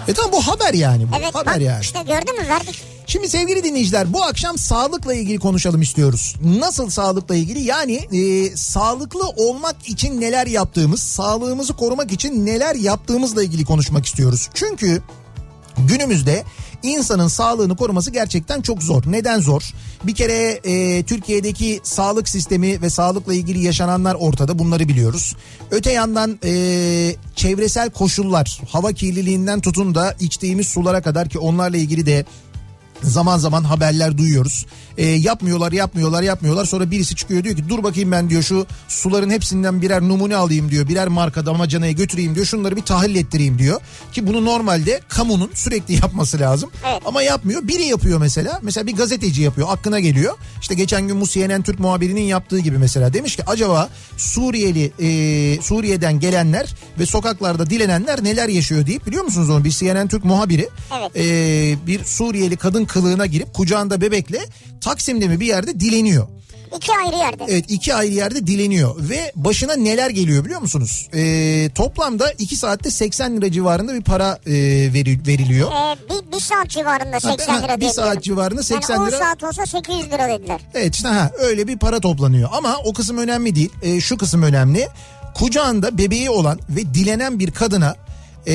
E 0.08 0.12
tamam 0.14 0.32
bu 0.32 0.46
haber 0.46 0.74
yani. 0.74 1.12
Bu 1.12 1.16
Evet 1.18 1.34
haber 1.34 1.54
bak 1.54 1.60
yani. 1.62 1.80
işte 1.82 2.02
gördün 2.02 2.42
mü 2.42 2.48
verdik. 2.48 2.82
Şimdi 3.06 3.28
sevgili 3.28 3.64
dinleyiciler 3.64 4.12
bu 4.12 4.22
akşam 4.22 4.58
sağlıkla 4.58 5.14
ilgili 5.14 5.38
konuşalım 5.38 5.82
istiyoruz. 5.82 6.34
Nasıl 6.44 6.90
sağlıkla 6.90 7.34
ilgili? 7.34 7.62
Yani 7.62 7.94
e, 7.94 8.56
sağlıklı 8.56 9.28
olmak 9.28 9.88
için 9.88 10.20
neler 10.20 10.46
yaptığımız, 10.46 11.00
sağlığımızı 11.02 11.76
korumak 11.76 12.12
için 12.12 12.46
neler 12.46 12.74
yaptığımızla 12.74 13.42
ilgili 13.42 13.64
konuşmak 13.64 14.06
istiyoruz. 14.06 14.48
Çünkü 14.54 15.02
Günümüzde 15.78 16.44
insanın 16.82 17.28
sağlığını 17.28 17.76
koruması 17.76 18.10
gerçekten 18.10 18.60
çok 18.60 18.82
zor. 18.82 19.02
Neden 19.06 19.40
zor? 19.40 19.62
Bir 20.04 20.14
kere 20.14 20.60
e, 20.64 21.02
Türkiye'deki 21.02 21.80
sağlık 21.82 22.28
sistemi 22.28 22.82
ve 22.82 22.90
sağlıkla 22.90 23.34
ilgili 23.34 23.64
yaşananlar 23.64 24.14
ortada 24.14 24.58
bunları 24.58 24.88
biliyoruz. 24.88 25.36
Öte 25.70 25.92
yandan 25.92 26.38
e, 26.44 26.52
çevresel 27.36 27.90
koşullar 27.90 28.60
hava 28.70 28.92
kirliliğinden 28.92 29.60
tutun 29.60 29.94
da 29.94 30.14
içtiğimiz 30.20 30.68
sulara 30.68 31.02
kadar 31.02 31.28
ki 31.28 31.38
onlarla 31.38 31.76
ilgili 31.76 32.06
de 32.06 32.24
zaman 33.02 33.38
zaman 33.38 33.64
haberler 33.64 34.18
duyuyoruz. 34.18 34.66
E, 34.96 35.06
yapmıyorlar 35.06 35.72
yapmıyorlar 35.72 36.22
yapmıyorlar 36.22 36.64
sonra 36.64 36.90
birisi 36.90 37.14
çıkıyor 37.16 37.44
diyor 37.44 37.56
ki 37.56 37.68
dur 37.68 37.82
bakayım 37.82 38.12
ben 38.12 38.30
diyor 38.30 38.42
şu 38.42 38.66
suların 38.88 39.30
hepsinden 39.30 39.82
birer 39.82 40.02
numune 40.02 40.36
alayım 40.36 40.70
diyor. 40.70 40.88
Birer 40.88 41.08
marka 41.08 41.46
damacanaya 41.46 41.92
götüreyim 41.92 42.34
diyor 42.34 42.46
şunları 42.46 42.76
bir 42.76 42.82
tahlil 42.82 43.14
ettireyim 43.16 43.58
diyor. 43.58 43.80
Ki 44.12 44.26
bunu 44.26 44.44
normalde 44.44 45.00
kamunun 45.08 45.50
sürekli 45.54 45.94
yapması 46.02 46.40
lazım. 46.40 46.70
Evet. 46.92 47.02
Ama 47.06 47.22
yapmıyor 47.22 47.68
biri 47.68 47.84
yapıyor 47.84 48.18
mesela. 48.20 48.58
Mesela 48.62 48.86
bir 48.86 48.96
gazeteci 48.96 49.42
yapıyor 49.42 49.68
aklına 49.70 50.00
geliyor. 50.00 50.34
İşte 50.60 50.74
geçen 50.74 51.08
gün 51.08 51.20
bu 51.20 51.26
CNN 51.26 51.62
Türk 51.62 51.78
muhabirinin 51.80 52.20
yaptığı 52.22 52.58
gibi 52.58 52.78
mesela 52.78 53.12
demiş 53.12 53.36
ki 53.36 53.42
acaba 53.46 53.88
Suriyeli 54.16 54.92
e, 55.00 55.62
Suriye'den 55.62 56.20
gelenler 56.20 56.74
ve 56.98 57.06
sokaklarda 57.06 57.70
dilenenler 57.70 58.24
neler 58.24 58.48
yaşıyor 58.48 58.86
deyip 58.86 59.06
biliyor 59.06 59.24
musunuz 59.24 59.50
onu 59.50 59.64
bir 59.64 59.70
CNN 59.70 60.08
Türk 60.08 60.24
muhabiri 60.24 60.68
Evet. 60.98 61.10
e, 61.16 61.86
bir 61.86 62.04
Suriyeli 62.04 62.56
kadın 62.56 62.84
kılığına 62.88 63.26
girip 63.26 63.54
kucağında 63.54 64.00
bebekle 64.00 64.38
Taksim'de 64.80 65.28
mi 65.28 65.40
bir 65.40 65.46
yerde 65.46 65.80
dileniyor. 65.80 66.26
İki 66.76 66.92
ayrı 67.06 67.16
yerde. 67.16 67.44
Evet 67.48 67.64
iki 67.68 67.94
ayrı 67.94 68.14
yerde 68.14 68.46
dileniyor 68.46 68.94
ve 69.08 69.32
başına 69.36 69.74
neler 69.76 70.10
geliyor 70.10 70.44
biliyor 70.44 70.60
musunuz? 70.60 71.08
E, 71.14 71.70
toplamda 71.74 72.32
2 72.38 72.56
saatte 72.56 72.90
80 72.90 73.36
lira 73.36 73.52
civarında 73.52 73.94
bir 73.94 74.00
para 74.02 74.38
e, 74.46 74.52
veri- 74.94 75.26
veriliyor. 75.26 75.70
Ee, 75.72 75.96
bir, 76.10 76.32
bir 76.32 76.40
saat 76.40 76.68
civarında 76.68 77.20
80 77.20 77.54
ha, 77.54 77.58
lira 77.58 77.76
bir 77.76 77.80
dediler. 77.80 77.92
saat 77.92 78.22
civarında 78.24 78.62
80 78.62 78.94
yani 78.94 79.02
10 79.04 79.08
lira. 79.08 79.18
saat 79.18 79.44
olsa 79.44 79.66
800 79.66 80.06
lira 80.12 80.28
dediler. 80.28 80.60
Evet 80.74 80.94
işte 80.94 81.08
ha 81.08 81.30
öyle 81.38 81.66
bir 81.68 81.78
para 81.78 82.00
toplanıyor 82.00 82.48
ama 82.52 82.76
o 82.84 82.92
kısım 82.92 83.18
önemli 83.18 83.54
değil. 83.54 83.70
E, 83.82 84.00
şu 84.00 84.16
kısım 84.18 84.42
önemli. 84.42 84.88
Kucağında 85.34 85.98
bebeği 85.98 86.30
olan 86.30 86.60
ve 86.68 86.80
dilenen 86.94 87.38
bir 87.38 87.50
kadına 87.50 87.96
e, 88.46 88.52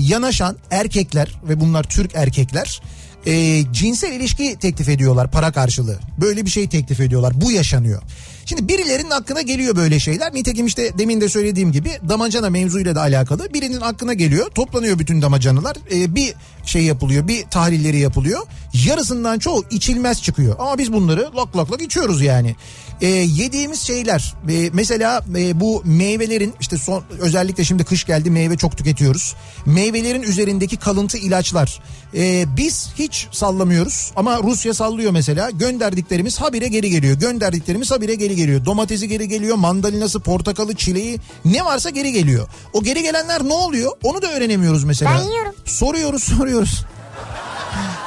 yanaşan 0.00 0.56
erkekler 0.70 1.28
ve 1.48 1.60
bunlar 1.60 1.84
Türk 1.84 2.14
erkekler 2.14 2.80
e, 3.26 3.62
cinsel 3.72 4.12
ilişki 4.12 4.56
teklif 4.56 4.88
ediyorlar 4.88 5.30
para 5.30 5.52
karşılığı. 5.52 5.98
Böyle 6.20 6.44
bir 6.44 6.50
şey 6.50 6.68
teklif 6.68 7.00
ediyorlar. 7.00 7.32
Bu 7.40 7.52
yaşanıyor. 7.52 8.02
Şimdi 8.44 8.68
birilerinin 8.68 9.10
aklına 9.10 9.42
geliyor 9.42 9.76
böyle 9.76 10.00
şeyler. 10.00 10.34
Nitekim 10.34 10.66
işte 10.66 10.98
demin 10.98 11.20
de 11.20 11.28
söylediğim 11.28 11.72
gibi 11.72 11.90
damacana 12.08 12.50
mevzuyla 12.50 12.94
da 12.94 13.00
alakalı. 13.00 13.54
Birinin 13.54 13.80
aklına 13.80 14.14
geliyor. 14.14 14.50
Toplanıyor 14.50 14.98
bütün 14.98 15.22
damacanalar. 15.22 15.76
E, 15.94 16.14
bir 16.14 16.34
şey 16.64 16.82
yapılıyor. 16.82 17.28
Bir 17.28 17.42
tahlilleri 17.42 17.98
yapılıyor. 17.98 18.40
Yarısından 18.86 19.38
çoğu 19.38 19.64
içilmez 19.70 20.22
çıkıyor. 20.22 20.56
Ama 20.58 20.78
biz 20.78 20.92
bunları 20.92 21.30
lak 21.36 21.56
lak 21.56 21.72
lak 21.72 21.82
içiyoruz 21.82 22.22
yani. 22.22 22.56
E, 23.00 23.06
yediğimiz 23.08 23.80
şeyler 23.80 24.34
e, 24.50 24.70
mesela 24.72 25.24
e, 25.36 25.60
bu 25.60 25.82
meyvelerin 25.84 26.54
işte 26.60 26.78
son 26.78 27.02
özellikle 27.18 27.64
şimdi 27.64 27.84
kış 27.84 28.04
geldi 28.04 28.30
meyve 28.30 28.56
çok 28.56 28.78
tüketiyoruz. 28.78 29.34
Meyvelerin 29.66 30.22
üzerindeki 30.22 30.76
kalıntı 30.76 31.18
ilaçlar. 31.18 31.80
E, 32.14 32.44
biz 32.56 32.88
hiç 32.98 33.28
sallamıyoruz 33.32 34.12
ama 34.16 34.42
Rusya 34.42 34.74
sallıyor 34.74 35.12
mesela. 35.12 35.50
Gönderdiklerimiz 35.50 36.40
habire 36.40 36.68
geri 36.68 36.90
geliyor. 36.90 37.16
Gönderdiklerimiz 37.16 37.90
habire 37.90 38.14
geri 38.14 38.36
geliyor. 38.36 38.64
Domatesi 38.64 39.08
geri 39.08 39.28
geliyor, 39.28 39.56
mandalinası, 39.56 40.20
portakalı, 40.20 40.74
çileği 40.74 41.18
ne 41.44 41.64
varsa 41.64 41.90
geri 41.90 42.12
geliyor. 42.12 42.48
O 42.72 42.82
geri 42.82 43.02
gelenler 43.02 43.44
ne 43.44 43.52
oluyor? 43.52 43.92
Onu 44.02 44.22
da 44.22 44.32
öğrenemiyoruz 44.32 44.84
mesela. 44.84 45.18
Ben 45.18 45.30
yiyorum. 45.30 45.54
Soruyoruz, 45.64 46.22
soruyoruz. 46.38 46.51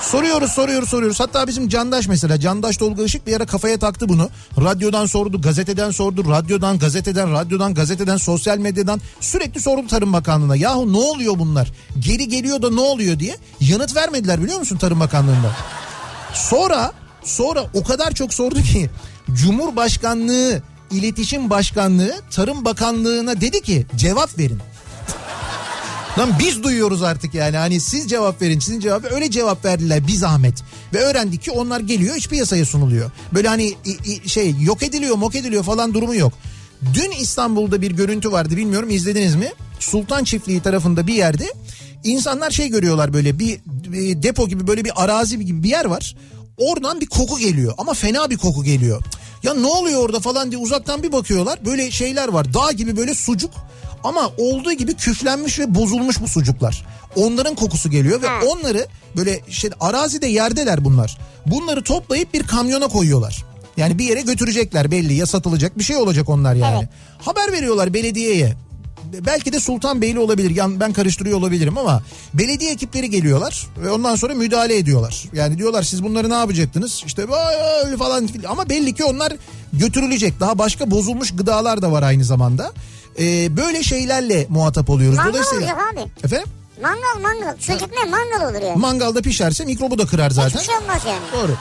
Soruyoruz 0.01 0.51
soruyoruz 0.51 0.89
soruyoruz. 0.89 1.19
Hatta 1.19 1.47
bizim 1.47 1.69
Candaş 1.69 2.07
mesela 2.07 2.39
Candaş 2.39 2.77
Tolga 2.77 3.03
Işık 3.03 3.27
bir 3.27 3.35
ara 3.35 3.45
kafaya 3.45 3.77
taktı 3.79 4.09
bunu. 4.09 4.29
Radyodan 4.61 5.05
sordu, 5.05 5.41
gazeteden 5.41 5.91
sordu, 5.91 6.31
radyodan, 6.31 6.79
gazeteden, 6.79 7.31
radyodan, 7.31 7.73
gazeteden, 7.73 8.17
sosyal 8.17 8.57
medyadan 8.57 9.01
sürekli 9.19 9.61
sordu 9.61 9.87
Tarım 9.87 10.13
Bakanlığı'na. 10.13 10.55
Yahu 10.55 10.93
ne 10.93 10.97
oluyor 10.97 11.39
bunlar? 11.39 11.71
Geri 11.99 12.27
geliyor 12.27 12.61
da 12.61 12.71
ne 12.71 12.81
oluyor 12.81 13.19
diye 13.19 13.35
yanıt 13.59 13.95
vermediler 13.95 14.43
biliyor 14.43 14.59
musun 14.59 14.77
Tarım 14.77 14.99
Bakanlığı'nda? 14.99 15.51
Sonra 16.33 16.91
sonra 17.23 17.63
o 17.73 17.83
kadar 17.83 18.11
çok 18.11 18.33
sordu 18.33 18.61
ki 18.61 18.89
Cumhurbaşkanlığı 19.33 20.61
İletişim 20.91 21.49
Başkanlığı 21.49 22.15
Tarım 22.31 22.65
Bakanlığı'na 22.65 23.41
dedi 23.41 23.61
ki 23.61 23.85
cevap 23.95 24.39
verin. 24.39 24.59
Lan 26.17 26.29
biz 26.39 26.63
duyuyoruz 26.63 27.03
artık 27.03 27.33
yani 27.33 27.57
hani 27.57 27.79
siz 27.79 28.09
cevap 28.09 28.41
verin 28.41 28.59
sizin 28.59 28.79
cevap 28.79 29.11
öyle 29.11 29.31
cevap 29.31 29.65
verdiler 29.65 30.07
bir 30.07 30.13
zahmet 30.13 30.63
ve 30.93 30.97
öğrendik 30.97 31.43
ki 31.43 31.51
onlar 31.51 31.79
geliyor 31.79 32.15
iç 32.15 32.29
piyasaya 32.29 32.65
sunuluyor. 32.65 33.11
Böyle 33.33 33.47
hani 33.47 33.73
şey 34.25 34.55
yok 34.61 34.83
ediliyor 34.83 35.15
mok 35.15 35.35
ediliyor 35.35 35.63
falan 35.63 35.93
durumu 35.93 36.15
yok. 36.15 36.33
Dün 36.93 37.11
İstanbul'da 37.11 37.81
bir 37.81 37.91
görüntü 37.91 38.31
vardı 38.31 38.57
bilmiyorum 38.57 38.89
izlediniz 38.89 39.35
mi? 39.35 39.51
Sultan 39.79 40.23
Çiftliği 40.23 40.61
tarafında 40.61 41.07
bir 41.07 41.13
yerde 41.13 41.45
insanlar 42.03 42.51
şey 42.51 42.67
görüyorlar 42.67 43.13
böyle 43.13 43.39
bir, 43.39 43.59
bir 43.65 44.23
depo 44.23 44.47
gibi 44.47 44.67
böyle 44.67 44.85
bir 44.85 44.91
arazi 44.95 45.45
gibi 45.45 45.63
bir 45.63 45.69
yer 45.69 45.85
var. 45.85 46.15
Oradan 46.57 47.01
bir 47.01 47.05
koku 47.05 47.39
geliyor 47.39 47.73
ama 47.77 47.93
fena 47.93 48.29
bir 48.29 48.37
koku 48.37 48.63
geliyor. 48.63 49.03
Ya 49.43 49.53
ne 49.53 49.67
oluyor 49.67 50.01
orada 50.01 50.19
falan 50.19 50.51
diye 50.51 50.61
uzaktan 50.61 51.03
bir 51.03 51.11
bakıyorlar. 51.11 51.65
Böyle 51.65 51.91
şeyler 51.91 52.27
var 52.27 52.53
dağ 52.53 52.71
gibi 52.71 52.97
böyle 52.97 53.13
sucuk 53.13 53.51
ama 54.05 54.31
olduğu 54.37 54.71
gibi 54.71 54.93
küflenmiş 54.93 55.59
ve 55.59 55.75
bozulmuş 55.75 56.21
bu 56.21 56.27
sucuklar. 56.27 56.85
Onların 57.15 57.55
kokusu 57.55 57.89
geliyor 57.91 58.21
ve 58.21 58.27
Ha. 58.27 58.39
onları 58.47 58.87
böyle 59.17 59.41
şey 59.49 59.69
arazide 59.79 60.27
yerdeler 60.27 60.85
bunlar. 60.85 61.17
Bunları 61.45 61.83
toplayıp 61.83 62.33
bir 62.33 62.43
kamyona 62.43 62.87
koyuyorlar. 62.87 63.45
Yani 63.77 63.99
bir 63.99 64.05
yere 64.05 64.21
götürecekler 64.21 64.91
belli 64.91 65.13
ya 65.13 65.25
satılacak 65.25 65.77
bir 65.77 65.83
şey 65.83 65.95
olacak 65.95 66.29
onlar 66.29 66.55
yani. 66.55 66.77
Evet. 66.79 66.89
Haber 67.25 67.51
veriyorlar 67.51 67.93
belediyeye. 67.93 68.53
Belki 69.25 69.53
de 69.53 69.59
Sultanbeyli 69.59 70.19
olabilir. 70.19 70.49
Yan 70.55 70.79
ben 70.79 70.93
karıştırıyor 70.93 71.37
olabilirim 71.37 71.77
ama 71.77 72.03
belediye 72.33 72.71
ekipleri 72.71 73.09
geliyorlar 73.09 73.67
ve 73.83 73.91
ondan 73.91 74.15
sonra 74.15 74.33
müdahale 74.33 74.77
ediyorlar. 74.77 75.23
Yani 75.33 75.57
diyorlar 75.57 75.83
siz 75.83 76.03
bunları 76.03 76.29
ne 76.29 76.33
yapacaktınız? 76.33 77.03
İşte 77.05 77.27
falan 77.99 78.27
filan. 78.27 78.51
ama 78.51 78.69
belli 78.69 78.93
ki 78.93 79.03
onlar 79.03 79.33
götürülecek. 79.73 80.39
Daha 80.39 80.57
başka 80.57 80.91
bozulmuş 80.91 81.35
gıdalar 81.35 81.81
da 81.81 81.91
var 81.91 82.03
aynı 82.03 82.23
zamanda. 82.23 82.71
Ee, 83.19 83.57
böyle 83.57 83.83
şeylerle 83.83 84.47
muhatap 84.49 84.89
oluyoruz. 84.89 85.17
Mangal 85.17 85.33
Dolayısıyla 85.33 85.63
olacak 85.75 85.93
abi. 85.93 86.09
efendim 86.23 86.47
Mangal 86.81 87.21
mangal. 87.21 87.55
Sucuk 87.59 87.89
ne 87.91 88.03
mangal 88.09 88.49
olur 88.51 88.61
yani. 88.61 88.79
mangalda 88.79 89.21
pişerse 89.21 89.65
mikrobu 89.65 89.97
da 89.97 90.05
kırar 90.05 90.29
zaten. 90.29 90.49
Hiçbir 90.59 90.73
şey 90.73 90.75
olmaz 90.83 91.01
yani. 91.07 91.21
Doğru. 91.43 91.51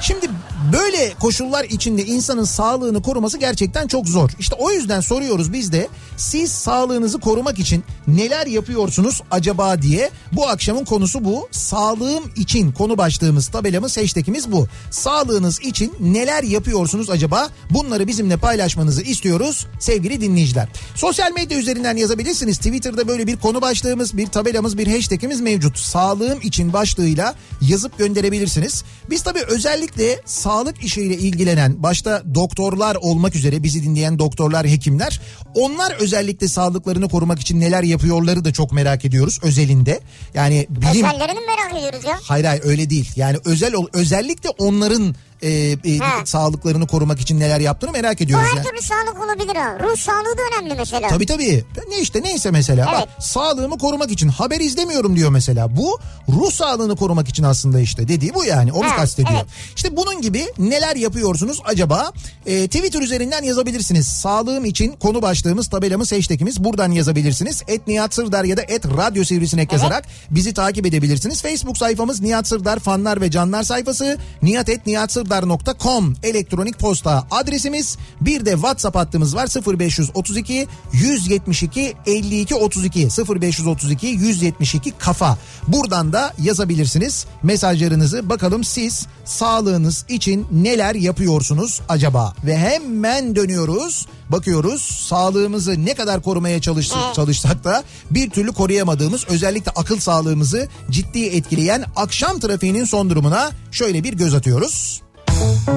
Şimdi 0.00 0.30
böyle 0.72 1.14
koşullar 1.20 1.64
içinde 1.64 2.04
insanın 2.04 2.44
sağlığını 2.44 3.02
koruması 3.02 3.38
gerçekten 3.38 3.86
çok 3.86 4.08
zor. 4.08 4.30
İşte 4.38 4.56
o 4.58 4.70
yüzden 4.70 5.00
soruyoruz 5.00 5.52
biz 5.52 5.72
de 5.72 5.88
siz 6.16 6.52
sağlığınızı 6.52 7.20
korumak 7.20 7.58
için 7.58 7.84
neler 8.06 8.46
yapıyorsunuz 8.46 9.22
acaba 9.30 9.82
diye. 9.82 10.10
Bu 10.32 10.48
akşamın 10.48 10.84
konusu 10.84 11.24
bu. 11.24 11.48
Sağlığım 11.50 12.24
için 12.36 12.72
konu 12.72 12.98
başlığımız, 12.98 13.48
tabelamız, 13.48 13.96
hashtagimiz 13.96 14.52
bu. 14.52 14.66
Sağlığınız 14.90 15.60
için 15.60 15.94
neler 16.00 16.42
yapıyorsunuz 16.42 17.10
acaba? 17.10 17.48
Bunları 17.70 18.06
bizimle 18.06 18.36
paylaşmanızı 18.36 19.02
istiyoruz 19.02 19.66
sevgili 19.80 20.20
dinleyiciler. 20.20 20.68
Sosyal 20.94 21.32
medya 21.32 21.58
üzerinden 21.58 21.96
yazabilirsiniz. 21.96 22.56
Twitter'da 22.56 23.08
böyle 23.08 23.26
bir 23.26 23.36
konu 23.36 23.62
başlığımız, 23.62 24.16
bir 24.16 24.26
tabelamız, 24.26 24.78
bir 24.78 24.86
hashtagimiz 24.86 25.40
mevcut. 25.40 25.78
Sağlığım 25.78 26.40
için 26.42 26.72
başlığıyla 26.72 27.34
yazıp 27.60 27.98
gönderebilirsiniz. 27.98 28.84
Biz 29.10 29.22
tabii 29.22 29.42
özellikle 29.48 29.87
sağlık 30.24 30.84
işiyle 30.84 31.14
ilgilenen 31.14 31.82
başta 31.82 32.22
doktorlar 32.34 32.96
olmak 33.00 33.36
üzere 33.36 33.62
bizi 33.62 33.82
dinleyen 33.82 34.18
doktorlar, 34.18 34.66
hekimler 34.66 35.20
onlar 35.54 35.92
özellikle 35.92 36.48
sağlıklarını 36.48 37.08
korumak 37.08 37.40
için 37.40 37.60
neler 37.60 37.82
yapıyorları 37.82 38.44
da 38.44 38.52
çok 38.52 38.72
merak 38.72 39.04
ediyoruz 39.04 39.40
özelinde. 39.42 40.00
Yani 40.34 40.66
bilim 40.70 41.06
Özellerini 41.06 41.40
merak 41.40 41.78
ediyoruz 41.78 42.04
ya. 42.04 42.18
Hayır 42.22 42.44
hayır 42.44 42.62
öyle 42.64 42.90
değil. 42.90 43.10
Yani 43.16 43.38
özel 43.44 43.74
özellikle 43.92 44.48
onların 44.48 45.14
e, 45.42 45.50
e, 45.84 45.98
Ha. 45.98 46.26
sağlıklarını 46.26 46.86
korumak 46.86 47.20
için 47.20 47.40
neler 47.40 47.60
yaptığını 47.60 47.92
merak 47.92 48.18
Bu 48.20 48.24
ediyoruz. 48.24 48.46
her 48.50 48.56
yani. 48.56 48.66
türlü 48.66 48.82
sağlık 48.82 49.24
olabilir 49.24 49.56
ha. 49.56 49.78
Ruh 49.80 49.96
sağlığı 49.96 50.38
da 50.38 50.42
önemli 50.52 50.74
mesela. 50.74 51.08
Tabii 51.08 51.26
tabii. 51.26 51.64
Ne 51.88 52.00
işte 52.00 52.22
neyse 52.22 52.50
mesela. 52.50 52.86
Evet. 52.94 53.08
Bak 53.16 53.24
sağlığımı 53.24 53.78
korumak 53.78 54.10
için 54.10 54.28
haber 54.28 54.60
izlemiyorum 54.60 55.16
diyor 55.16 55.30
mesela. 55.30 55.76
Bu 55.76 55.98
ruh 56.28 56.52
sağlığını 56.52 56.96
korumak 56.96 57.28
için 57.28 57.42
aslında 57.42 57.80
işte 57.80 58.08
dediği 58.08 58.34
bu 58.34 58.44
yani. 58.44 58.72
Onu 58.72 58.84
Ha, 58.90 58.96
kastediyor. 58.96 59.38
evet. 59.38 59.46
İşte 59.76 59.96
bunun 59.96 60.20
gibi 60.22 60.46
neler 60.58 60.96
yapıyorsunuz 60.96 61.60
acaba? 61.64 62.12
Ee, 62.46 62.66
Twitter 62.66 63.02
üzerinden 63.02 63.42
yazabilirsiniz. 63.42 64.06
Sağlığım 64.06 64.64
için 64.64 64.92
konu 64.92 65.22
başlığımız, 65.22 65.68
tabelamız, 65.68 66.12
hashtagimiz 66.12 66.64
buradan 66.64 66.92
yazabilirsiniz. 66.92 67.62
Et 67.68 67.86
Nihat 67.86 68.14
Sırdar 68.14 68.44
ya 68.44 68.56
da 68.56 68.62
et 68.62 68.84
Radyo 68.86 69.24
Sivrisinek 69.24 69.72
yazarak 69.72 70.04
bizi 70.30 70.54
takip 70.54 70.86
edebilirsiniz. 70.86 71.42
Facebook 71.42 71.78
sayfamız 71.78 72.20
Nihat 72.20 72.46
Sırdar 72.48 72.78
fanlar 72.78 73.20
ve 73.20 73.30
canlar 73.30 73.62
sayfası. 73.62 74.18
Nihat 74.42 74.68
et 74.68 74.86
serdar.com 75.28 76.14
elektronik 76.22 76.78
posta 76.78 77.26
adresimiz. 77.30 77.98
Bir 78.20 78.44
de 78.44 78.52
WhatsApp 78.52 78.96
hattımız 78.96 79.36
var 79.36 79.48
0532 79.78 80.68
172 80.92 81.94
52 82.06 82.54
32 82.54 83.08
0532 83.40 84.06
172 84.06 84.90
kafa. 84.90 85.38
Buradan 85.66 86.12
da 86.12 86.34
yazabilirsiniz 86.42 87.26
mesajlarınızı. 87.42 88.28
Bakalım 88.28 88.64
siz 88.64 89.06
sağlığınız 89.24 90.04
için 90.08 90.46
neler 90.52 90.94
yapıyorsunuz 90.94 91.80
acaba? 91.88 92.34
Ve 92.44 92.58
hemen 92.58 93.36
dönüyoruz. 93.36 94.06
Bakıyoruz 94.28 94.82
sağlığımızı 94.82 95.84
ne 95.84 95.94
kadar 95.94 96.22
korumaya 96.22 96.60
çalıştık, 96.60 96.98
çalışsak 97.14 97.64
da 97.64 97.84
bir 98.10 98.30
türlü 98.30 98.52
koruyamadığımız 98.52 99.24
özellikle 99.28 99.72
akıl 99.76 99.98
sağlığımızı 99.98 100.68
ciddi 100.90 101.24
etkileyen 101.24 101.84
akşam 101.96 102.40
trafiğinin 102.40 102.84
son 102.84 103.10
durumuna 103.10 103.50
şöyle 103.70 104.04
bir 104.04 104.12
göz 104.12 104.34
atıyoruz. 104.34 105.02
thank 105.38 105.68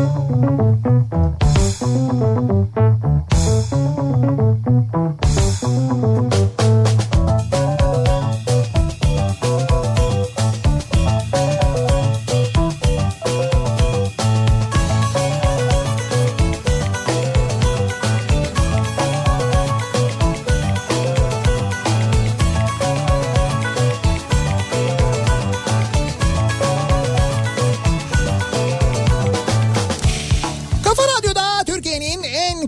you 6.33 6.60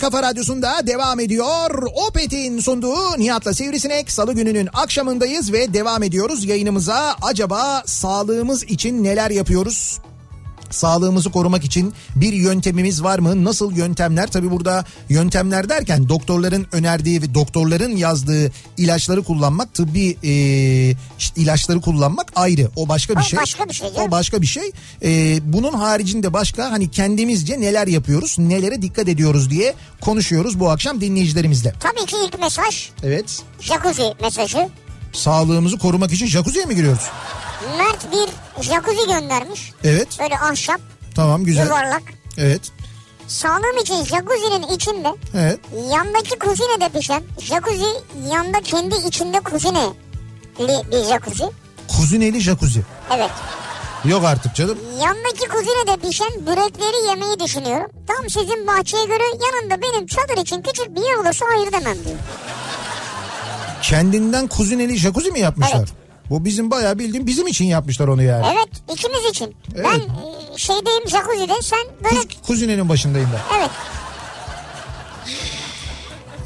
kafa 0.04 0.24
radyosunda 0.24 0.88
devam 0.88 1.20
ediyor. 1.20 1.84
Opet'in 2.08 2.60
sunduğu 2.60 3.18
Nihat'la 3.18 3.54
Sivrisinek 3.54 4.12
salı 4.12 4.34
gününün 4.34 4.70
akşamındayız 4.74 5.54
ve 5.54 5.74
devam 5.74 6.04
ediyoruz 6.04 6.46
yayınımıza. 6.46 7.16
Acaba 7.22 7.84
sağlığımız 7.86 8.64
için 8.64 9.04
neler 9.04 9.32
yapıyoruz? 9.32 10.00
Sağlığımızı 10.74 11.32
korumak 11.32 11.64
için 11.66 11.94
bir 12.16 12.34
yöntemimiz 12.34 13.04
var 13.04 13.20
mı? 13.20 13.44
Nasıl 13.44 13.72
yöntemler? 13.76 14.32
Tabi 14.32 14.52
burada 14.52 14.86
yöntemler 15.10 15.70
derken 15.70 16.10
doktorların 16.10 16.68
önerdiği 16.72 17.22
ve 17.22 17.34
doktorların 17.34 17.96
yazdığı 17.96 18.52
ilaçları 18.78 19.24
kullanmak, 19.24 19.74
tıbbi 19.74 20.18
e, 20.24 20.32
işte 21.20 21.42
ilaçları 21.42 21.82
kullanmak 21.82 22.32
ayrı. 22.36 22.70
O 22.76 22.90
başka 22.90 23.14
bir 23.16 23.20
O 23.22 23.24
şey. 23.24 23.40
başka 23.40 23.70
bir 23.70 23.74
şey. 23.74 23.90
O 24.08 24.12
başka 24.12 24.42
bir 24.42 24.48
şey. 24.48 24.72
E, 25.04 25.40
bunun 25.54 25.74
haricinde 25.74 26.34
başka 26.34 26.72
hani 26.72 26.92
kendimizce 26.92 27.62
neler 27.62 27.88
yapıyoruz, 27.88 28.36
nelere 28.40 28.82
dikkat 28.82 29.08
ediyoruz 29.08 29.50
diye 29.50 29.74
konuşuyoruz 30.02 30.60
bu 30.60 30.70
akşam 30.70 31.02
dinleyicilerimizle. 31.02 31.74
Tabii 31.80 32.06
ki 32.06 32.16
ilk 32.28 32.40
mesaj 32.40 32.90
Evet. 33.04 33.42
jacuzzi 33.62 34.14
mesajı. 34.22 34.70
Sağlığımızı 35.14 35.78
korumak 35.78 36.12
için 36.14 36.26
jacuzziye 36.28 36.66
mi 36.66 36.76
giriyoruz? 36.76 37.04
Mert 37.78 38.12
bir 38.12 38.30
jacuzzi 38.64 39.08
göndermiş. 39.08 39.72
Evet. 39.84 40.08
Böyle 40.20 40.40
ahşap, 40.40 40.82
Tamam 41.16 41.44
güzel. 41.44 41.66
yuvarlak. 41.66 42.02
Evet. 42.38 42.62
Sağlığım 43.28 43.78
için 43.82 44.04
jacuzzi'nin 44.06 44.68
içinde 44.76 45.08
Evet. 45.36 45.60
yandaki 45.92 46.40
kuzinede 46.40 46.90
pişen 46.90 47.24
jacuzzi 47.40 47.86
yanda 48.32 48.62
kendi 48.62 48.96
içinde 49.08 49.40
kuzineli 49.40 49.94
bir 50.60 51.04
jacuzzi. 51.10 51.44
Kuzineli 51.98 52.40
jacuzzi. 52.42 52.82
Evet. 53.16 53.30
Yok 54.06 54.26
artık 54.26 54.56
canım. 54.56 54.78
Yandaki 55.02 55.48
kuzinede 55.48 56.08
pişen 56.08 56.46
börekleri 56.46 57.08
yemeyi 57.08 57.40
düşünüyorum. 57.40 57.92
Tam 58.08 58.30
sizin 58.30 58.68
bahçeye 58.68 59.06
göre 59.06 59.24
yanında 59.24 59.82
benim 59.82 60.08
çadır 60.08 60.42
için 60.42 60.62
küçük 60.62 60.96
bir 60.96 61.02
yer 61.02 61.16
olursa 61.16 61.46
hayır 61.50 61.72
demem 61.72 62.06
diyor. 62.06 62.18
Kendinden 63.82 64.48
kuzineli 64.48 64.98
jacuzzi 64.98 65.32
mi 65.32 65.40
yapmışlar? 65.40 65.78
Evet. 65.78 65.90
Bu 66.34 66.46
bizim 66.46 66.72
bayağı 66.72 67.00
bildiğim 67.00 67.28
bizim 67.28 67.48
için 67.48 67.66
yapmışlar 67.66 68.08
onu 68.08 68.24
yani. 68.24 68.46
Evet 68.54 68.70
ikimiz 68.94 69.26
için. 69.30 69.56
Evet. 69.76 69.86
Ben 69.86 70.00
e, 70.00 70.58
şeydeyim 70.58 71.08
jacuzzi'de 71.10 71.62
sen 71.62 71.80
böyle 72.04 72.16
Kuz, 72.16 72.42
kuzinenin 72.48 72.90
başındayım 72.90 73.30
ben. 73.34 73.58
evet 73.60 73.70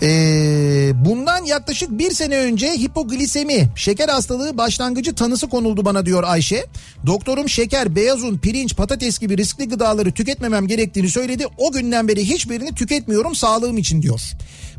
Ee, 0.02 0.92
bundan 1.06 1.37
yaklaşık 1.48 1.90
bir 1.92 2.12
sene 2.12 2.38
önce 2.38 2.68
hipoglisemi, 2.68 3.70
şeker 3.76 4.10
hastalığı 4.10 4.58
başlangıcı 4.58 5.16
tanısı 5.16 5.50
konuldu 5.50 5.86
bana 5.86 6.06
diyor 6.06 6.24
Ayşe. 6.24 6.66
Doktorum 7.06 7.50
şeker, 7.50 7.96
beyaz 7.96 8.24
un, 8.24 8.38
pirinç, 8.38 8.76
patates 8.76 9.20
gibi 9.20 9.38
riskli 9.38 9.70
gıdaları 9.70 10.12
tüketmemem 10.12 10.68
gerektiğini 10.68 11.10
söyledi. 11.10 11.46
O 11.58 11.72
günden 11.72 12.08
beri 12.08 12.26
hiçbirini 12.30 12.76
tüketmiyorum 12.76 13.36
sağlığım 13.36 13.78
için 13.78 14.02
diyor. 14.02 14.22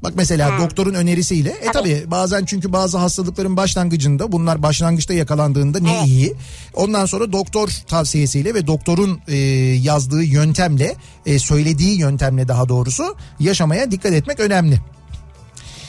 Bak 0.02 0.12
mesela 0.16 0.58
Ha. 0.58 0.62
doktorun 0.64 0.94
önerisiyle. 0.94 1.50
E 1.50 1.72
tabi 1.72 2.04
bazen 2.06 2.44
çünkü 2.44 2.72
bazı 2.72 2.98
hastalıkların 2.98 3.56
başlangıcında 3.56 4.32
bunlar 4.32 4.62
başlangıçta 4.62 5.14
yakalandığında 5.14 5.80
ne 5.80 5.92
Evet. 5.96 6.06
iyi. 6.06 6.34
Ondan 6.74 7.06
sonra 7.06 7.32
doktor 7.32 7.68
tavsiyesiyle 7.86 8.54
ve 8.54 8.66
doktorun 8.66 9.20
e, 9.28 9.36
yazdığı 9.82 10.22
yöntemle, 10.22 10.96
e, 11.26 11.38
söylediği 11.38 11.98
yöntemle 11.98 12.48
daha 12.48 12.68
doğrusu 12.68 13.16
yaşamaya 13.40 13.90
dikkat 13.90 14.12
etmek 14.12 14.40
önemli. 14.40 14.78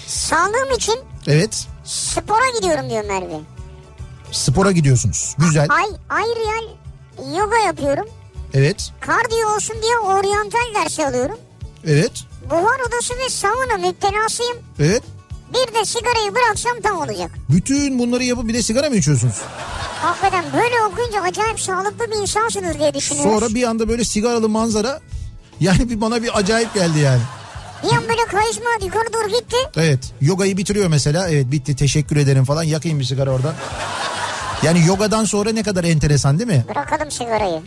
Sağlığım 0.10 0.72
için 0.76 0.96
Evet. 1.28 1.68
spora 1.84 2.50
gidiyorum 2.60 2.90
diyor 2.90 3.04
Merve. 3.04 3.40
Spora 4.32 4.72
gidiyorsunuz. 4.72 5.36
Güzel. 5.38 5.68
Ay, 5.70 5.86
ayrıca 6.10 6.68
yoga 7.40 7.58
yapıyorum. 7.58 8.06
Evet. 8.54 8.92
Kardiyo 9.00 9.56
olsun 9.56 9.76
diye 9.82 9.98
oryantal 9.98 10.74
dersi 10.76 11.08
alıyorum. 11.08 11.38
Evet. 11.88 12.12
Buhar 12.50 12.80
odası 12.88 13.14
ve 13.20 13.30
sauna 13.30 13.88
müptelasıyım. 13.88 14.58
Evet. 14.80 15.04
Bir 15.54 15.76
de 15.76 15.86
sigarayı 15.86 16.36
bıraksam 16.36 16.82
tam 16.84 16.98
olacak. 16.98 17.32
Bütün 17.50 18.00
bunları 18.00 18.24
yapıp 18.24 18.48
bir 18.48 18.54
de 18.54 18.64
sigara 18.64 18.90
mı 18.90 18.96
içiyorsunuz? 18.96 19.36
Hakikaten 20.02 20.46
böyle 20.54 20.76
okuyunca 20.92 21.22
acayip 21.22 21.60
sağlıklı 21.60 22.12
bir 22.12 22.22
insansınız 22.22 22.80
diye 22.80 22.94
düşünüyoruz. 22.94 23.32
Sonra 23.40 23.56
bir 23.56 23.64
anda 23.64 23.90
böyle 23.90 24.04
sigaralı 24.04 24.50
manzara 24.50 25.00
yani 25.60 25.90
bir 25.90 26.02
bana 26.02 26.24
bir 26.24 26.38
acayip 26.38 26.74
geldi 26.74 27.00
yani. 27.00 27.22
An 27.84 28.02
böyle 28.02 28.26
karizma 28.32 28.70
yukarı 28.86 29.14
doğru 29.14 29.28
gitti. 29.28 29.56
Evet. 29.78 30.00
Yogayı 30.22 30.58
bitiriyor 30.58 30.88
mesela. 30.88 31.30
Evet 31.30 31.52
bitti 31.52 31.76
teşekkür 31.76 32.18
ederim 32.18 32.46
falan. 32.46 32.64
Yakayım 32.64 33.00
bir 33.00 33.06
sigara 33.06 33.32
oradan. 33.32 33.54
Yani 34.64 34.86
yogadan 34.88 35.26
sonra 35.26 35.52
ne 35.52 35.64
kadar 35.64 35.84
enteresan 35.84 36.40
değil 36.40 36.50
mi? 36.50 36.66
Bırakalım 36.70 37.12
sigarayı. 37.12 37.62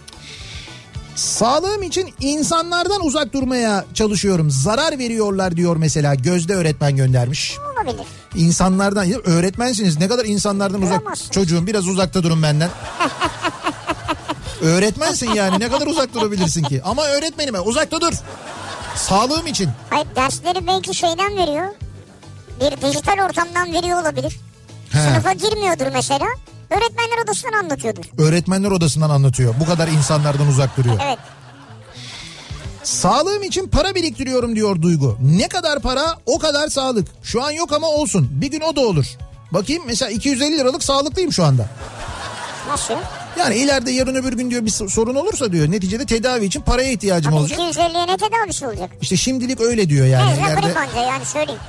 Sağlığım 1.15 1.83
için 1.83 2.15
insanlardan 2.21 3.07
uzak 3.07 3.33
durmaya 3.33 3.85
çalışıyorum. 3.95 4.51
Zarar 4.51 4.99
veriyorlar 4.99 5.57
diyor 5.57 5.77
mesela 5.77 6.15
Gözde 6.15 6.55
öğretmen 6.55 6.97
göndermiş. 6.97 7.57
Olabilir. 7.73 8.07
İnsanlardan 8.35 9.29
öğretmensiniz 9.29 9.99
ne 9.99 10.09
kadar 10.09 10.25
insanlardan 10.25 10.83
uzak 10.83 11.03
çocuğum 11.33 11.67
biraz 11.67 11.89
uzakta 11.89 12.23
durun 12.23 12.43
benden. 12.43 12.71
Öğretmensin 14.63 15.31
yani 15.31 15.61
ne 15.61 15.69
kadar 15.69 15.87
uzak 15.87 16.15
durabilirsin 16.15 16.63
ki? 16.63 16.81
Ama 16.85 17.07
öğretmenime 17.07 17.61
uzakta 17.61 18.01
dur. 18.01 18.13
Sağlığım 18.97 19.47
için. 19.47 19.71
Hayır 19.91 20.07
dersleri 20.17 20.67
belki 20.67 20.95
şeyden 20.95 21.37
veriyor. 21.37 21.67
Bir 22.61 22.81
dijital 22.89 23.25
ortamdan 23.27 23.73
veriyor 23.73 24.03
olabilir. 24.03 24.41
He. 24.93 24.99
Sınıfa 25.01 25.33
girmiyordur 25.33 25.87
mesela. 25.93 26.27
Öğretmenler 26.71 27.25
odasından 27.25 27.53
anlatıyordur. 27.59 28.05
Öğretmenler 28.19 28.71
odasından 28.71 29.11
anlatıyor. 29.11 29.55
Bu 29.61 29.67
kadar 29.67 29.89
insanlardan 29.89 30.47
uzak 30.47 30.77
duruyor. 30.77 30.97
Evet. 31.03 31.19
Sağlığım 32.83 33.43
için 33.43 33.69
para 33.69 33.95
biriktiriyorum 33.95 34.57
diyor 34.57 34.83
Duygu. 34.83 35.19
Ne 35.23 35.49
kadar 35.49 35.81
para 35.81 36.15
o 36.27 36.39
kadar 36.39 36.69
sağlık. 36.69 37.09
Şu 37.23 37.45
an 37.45 37.51
yok 37.51 37.73
ama 37.73 37.87
olsun. 37.87 38.29
Bir 38.33 38.51
gün 38.51 38.61
o 38.61 38.77
da 38.77 38.81
olur. 38.81 39.07
Bakayım 39.51 39.83
mesela 39.87 40.11
250 40.11 40.59
liralık 40.59 40.85
sağlıklıyım 40.85 41.33
şu 41.33 41.45
anda. 41.45 41.67
Nasıl? 42.69 42.95
Yani 43.39 43.55
ileride 43.55 43.91
yarın 43.91 44.15
öbür 44.15 44.33
gün 44.33 44.51
diyor 44.51 44.67
bir 44.67 44.71
sorun 44.71 45.15
olursa 45.15 45.53
diyor 45.53 45.71
neticede 45.71 46.07
tedavi 46.07 46.45
için 46.45 46.61
paraya 46.61 46.93
ihtiyacım 46.93 47.33
Abi 47.33 47.41
olacak. 47.41 47.59
250'ye 47.59 48.07
ne 48.07 48.17
tedavisi 48.17 48.67
olacak? 48.67 48.91
İşte 49.01 49.17
şimdilik 49.17 49.61
öyle 49.61 49.89
diyor 49.89 50.07
yani. 50.07 50.31
Evet, 50.31 50.63
ileride... 50.63 50.79
anca 50.79 51.01
yani 51.01 51.25
söyleyeyim. 51.25 51.61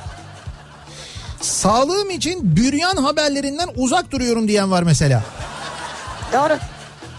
Sağlığım 1.41 2.09
için 2.09 2.55
büryan 2.55 2.97
haberlerinden 2.97 3.69
uzak 3.75 4.11
duruyorum 4.11 4.47
diyen 4.47 4.71
var 4.71 4.83
mesela. 4.83 5.23
Doğru. 6.33 6.57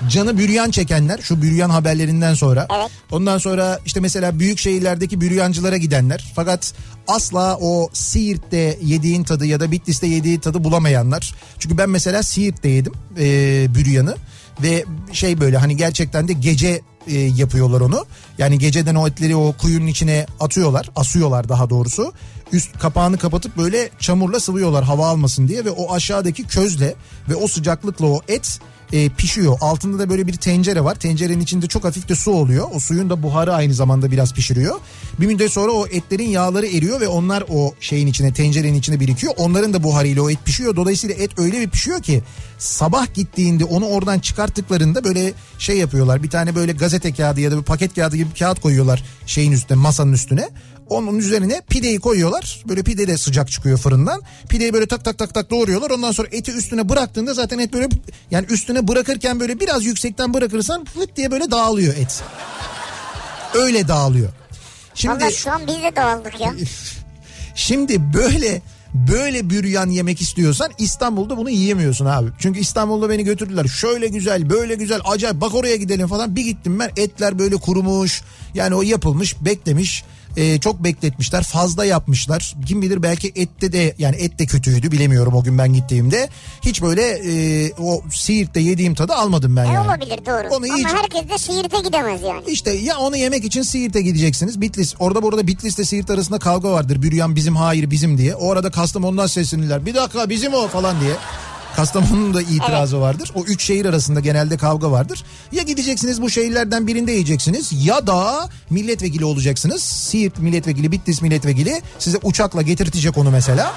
Canı 0.09 0.39
büryan 0.39 0.71
çekenler 0.71 1.19
şu 1.19 1.43
büryan 1.43 1.71
haberlerinden 1.71 2.35
sonra. 2.35 2.67
Evet. 2.77 2.91
Ondan 3.11 3.39
sonra 3.39 3.81
işte 3.87 4.01
mesela 4.01 4.39
büyük 4.39 4.59
şehirlerdeki 4.59 5.21
büryancılara 5.21 5.77
gidenler. 5.77 6.33
Fakat 6.37 6.75
asla 7.09 7.59
o 7.61 7.89
Siirt'te 7.93 8.79
yediğin 8.83 9.25
tadı 9.25 9.47
ya 9.47 9.61
da 9.61 9.73
Bitlis'te 9.73 10.07
yediği 10.07 10.41
tadı 10.41 10.65
bulamayanlar. 10.65 11.35
Çünkü 11.59 11.79
ben 11.79 11.91
mesela 11.91 12.23
Siirt'te 12.23 12.69
yedim 12.69 12.93
e, 13.19 13.67
büryanı. 13.75 14.17
Ve 14.63 14.85
şey 15.13 15.41
böyle 15.41 15.57
hani 15.57 15.77
gerçekten 15.77 16.29
de 16.29 16.33
gece 16.33 16.81
e, 17.07 17.19
yapıyorlar 17.19 17.81
onu. 17.81 18.07
Yani 18.39 18.59
geceden 18.59 18.95
o 18.95 19.09
etleri 19.09 19.37
o 19.37 19.53
kuyunun 19.53 19.87
içine 19.87 20.27
atıyorlar. 20.41 20.91
Asıyorlar 20.97 21.49
daha 21.49 21.71
doğrusu. 21.71 22.13
Üst 22.53 22.79
kapağını 22.79 23.19
kapatıp 23.19 23.57
böyle 23.57 23.91
çamurla 23.99 24.41
sıvıyorlar 24.41 24.85
hava 24.85 25.09
almasın 25.09 25.49
diye. 25.49 25.65
Ve 25.65 25.71
o 25.71 25.95
aşağıdaki 25.95 26.45
közle 26.45 26.95
ve 27.29 27.35
o 27.35 27.49
sıcaklıkla 27.49 28.07
o 28.07 28.21
et 28.29 28.61
e, 28.95 29.09
pişiyor. 29.09 29.59
Altında 29.61 29.99
da 29.99 30.11
böyle 30.11 30.27
bir 30.27 30.33
tencere 30.33 30.85
var. 30.85 30.95
Tencerenin 30.95 31.41
içinde 31.41 31.67
çok 31.67 31.85
hafif 31.85 32.09
de 32.09 32.15
su 32.15 32.31
oluyor. 32.31 32.69
O 32.75 32.81
suyun 32.81 33.11
da 33.11 33.23
buharı 33.23 33.55
aynı 33.55 33.75
zamanda 33.75 34.11
biraz 34.11 34.35
pişiriyor. 34.35 34.81
Bir 35.21 35.27
müddet 35.27 35.53
sonra 35.53 35.73
o 35.73 35.87
etlerin 35.87 36.29
yağları 36.29 36.67
eriyor 36.67 37.01
ve 37.01 37.09
onlar 37.09 37.45
o 37.49 37.75
şeyin 37.81 38.07
içine 38.07 38.33
tencerenin 38.33 38.79
içine 38.79 39.01
birikiyor. 39.01 39.35
Onların 39.37 39.73
da 39.73 39.83
buharıyla 39.83 40.23
o 40.23 40.31
et 40.31 40.39
pişiyor. 40.45 40.77
Dolayısıyla 40.77 41.17
et 41.17 41.31
öyle 41.39 41.61
bir 41.61 41.69
pişiyor 41.69 42.03
ki 42.03 42.23
sabah 42.59 43.15
gittiğinde 43.15 43.65
onu 43.65 43.87
oradan 43.87 44.19
çıkarttıklarında 44.19 45.05
böyle 45.05 45.33
şey 45.59 45.79
yapıyorlar. 45.79 46.23
Bir 46.23 46.31
tane 46.31 46.55
böyle 46.55 46.73
gazete 46.73 47.13
kağıdı 47.13 47.41
ya 47.41 47.51
da 47.51 47.59
bir 47.59 47.65
paket 47.65 47.95
kağıdı 47.95 48.17
gibi 48.17 48.31
bir 48.31 48.39
kağıt 48.39 48.61
koyuyorlar 48.61 49.05
şeyin 49.27 49.53
üstüne 49.53 49.79
masanın 49.79 50.13
üstüne. 50.13 50.49
Onun 50.91 51.19
üzerine 51.19 51.63
pideyi 51.69 52.01
koyuyorlar. 52.01 52.63
Böyle 52.69 52.83
pide 52.83 53.07
de 53.07 53.19
sıcak 53.19 53.51
çıkıyor 53.51 53.79
fırından. 53.79 54.23
Pideyi 54.49 54.73
böyle 54.73 54.87
tak 54.87 55.05
tak 55.05 55.19
tak 55.19 55.35
tak 55.35 55.51
doğruyorlar. 55.51 55.91
Ondan 55.91 56.13
sonra 56.13 56.29
eti 56.33 56.53
üstüne 56.53 56.89
bıraktığında 56.89 57.35
zaten 57.35 57.59
et 57.59 57.73
böyle 57.73 57.89
yani 58.31 58.47
üstüne 58.51 58.89
bırakırken 58.89 59.41
böyle 59.41 59.61
biraz 59.61 59.85
yüksekten 59.85 60.35
bırakırsan 60.35 60.85
fıt 60.85 61.17
diye 61.17 61.31
böyle 61.31 61.51
dağılıyor 61.51 61.97
et. 61.97 62.23
Öyle 63.55 63.89
dağılıyor. 63.89 64.29
Şimdi 64.95 65.15
Vallahi 65.15 65.35
şu 65.35 65.51
an 65.51 65.67
biz 65.67 65.83
de 65.83 65.97
dağıldık 65.97 66.41
ya. 66.41 66.55
Şimdi 67.55 68.15
böyle 68.15 68.63
böyle 68.95 69.51
büryan 69.51 69.91
yemek 69.91 70.21
istiyorsan 70.21 70.71
İstanbul'da 70.79 71.37
bunu 71.37 71.51
yiyemiyorsun 71.51 72.07
abi. 72.07 72.31
Çünkü 72.39 72.61
İstanbul'da 72.61 73.11
beni 73.11 73.25
götürdüler. 73.25 73.65
Şöyle 73.65 74.09
güzel, 74.09 74.51
böyle 74.51 74.75
güzel, 74.75 75.01
acayip 75.05 75.41
bak 75.41 75.55
oraya 75.55 75.77
gidelim 75.77 76.07
falan. 76.07 76.37
Bir 76.37 76.45
gittim 76.45 76.79
ben 76.79 76.91
etler 76.97 77.39
böyle 77.39 77.57
kurumuş. 77.57 78.23
Yani 78.55 78.75
o 78.75 78.83
yapılmış, 78.83 79.45
beklemiş 79.45 80.05
e, 80.37 80.59
çok 80.59 80.85
bekletmişler 80.85 81.43
fazla 81.43 81.85
yapmışlar. 81.85 82.55
Kim 82.67 82.83
bilir 82.83 83.03
belki 83.03 83.33
ette 83.35 83.73
de 83.73 83.95
yani 83.99 84.17
et 84.17 84.39
de 84.39 84.47
kötüydü 84.47 84.93
bilemiyorum 84.93 85.35
o 85.35 85.43
gün 85.43 85.59
ben 85.59 85.73
gittiğimde. 85.73 86.29
Hiç 86.65 86.83
böyle 86.83 87.03
e, 87.03 87.73
o 87.79 88.03
Siirt'te 88.13 88.61
yediğim 88.61 88.95
tadı 88.95 89.15
almadım 89.15 89.57
ben 89.57 89.65
e, 89.65 89.73
yani. 89.73 89.89
Olabilir 89.89 90.27
doğru 90.27 90.49
onu 90.49 90.57
ama 90.57 90.77
iyice... 90.77 90.89
herkes 90.89 91.29
de 91.29 91.39
Siirt'e 91.39 91.81
gidemez 91.81 92.23
yani. 92.23 92.43
İşte 92.47 92.73
ya 92.73 92.99
onu 92.99 93.17
yemek 93.17 93.45
için 93.45 93.63
Siirt'e 93.63 94.03
gideceksiniz. 94.03 94.61
Bitlis 94.61 94.95
orada 94.99 95.23
burada 95.23 95.47
Bitlis'te 95.47 95.85
Siirt 95.85 96.11
arasında 96.11 96.39
kavga 96.39 96.71
vardır. 96.73 97.03
Büryan 97.03 97.37
bizim 97.37 97.57
hayır 97.57 97.91
bizim 97.91 98.19
diye. 98.19 98.35
O 98.35 98.53
arada 98.53 98.71
Kastamonu'dan 98.71 99.27
seslenirler. 99.27 99.87
Bir 99.87 99.95
dakika 99.95 100.31
bizim 100.31 100.55
o 100.55 100.69
falan 100.69 101.01
diye. 101.01 101.13
Kastamonu'nun 101.77 102.35
da 102.35 102.43
itirazı 102.43 102.97
evet. 102.97 103.05
vardır. 103.05 103.33
O 103.35 103.45
üç 103.45 103.65
şehir 103.65 103.85
arasında 103.85 104.21
genelde 104.21 104.57
kavga 104.57 104.91
vardır. 104.91 105.25
Ya 105.53 105.63
gideceksiniz 105.63 106.23
bu 106.23 106.31
şehirlerden 106.31 106.87
birinde 106.87 107.13
yiyeceksiniz 107.13 107.87
ya 107.87 108.07
da 108.07 108.49
milletvekili 108.71 109.25
olacaksınız. 109.25 109.83
Siirt 109.83 110.39
milletvekili, 110.39 110.93
Bitlis 110.93 111.23
milletvekili 111.23 111.83
size 111.99 112.19
uçakla 112.23 112.63
getirtecek 112.63 113.19
onu 113.19 113.31
mesela. 113.31 113.73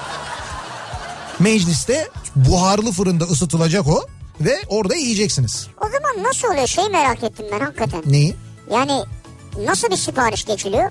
Mecliste 1.38 2.08
buharlı 2.36 2.92
fırında 2.92 3.24
ısıtılacak 3.24 3.88
o 3.88 4.06
ve 4.40 4.58
orada 4.68 4.94
yiyeceksiniz. 4.94 5.66
O 5.80 5.84
zaman 5.84 6.28
nasıl 6.28 6.48
oluyor? 6.48 6.66
Şey 6.66 6.88
merak 6.88 7.22
ettim 7.22 7.46
ben 7.52 7.60
hakikaten. 7.60 8.02
Neyi? 8.06 8.34
Yani 8.72 9.02
nasıl 9.64 9.90
bir 9.90 9.96
sipariş 9.96 10.44
geçiliyor? 10.44 10.90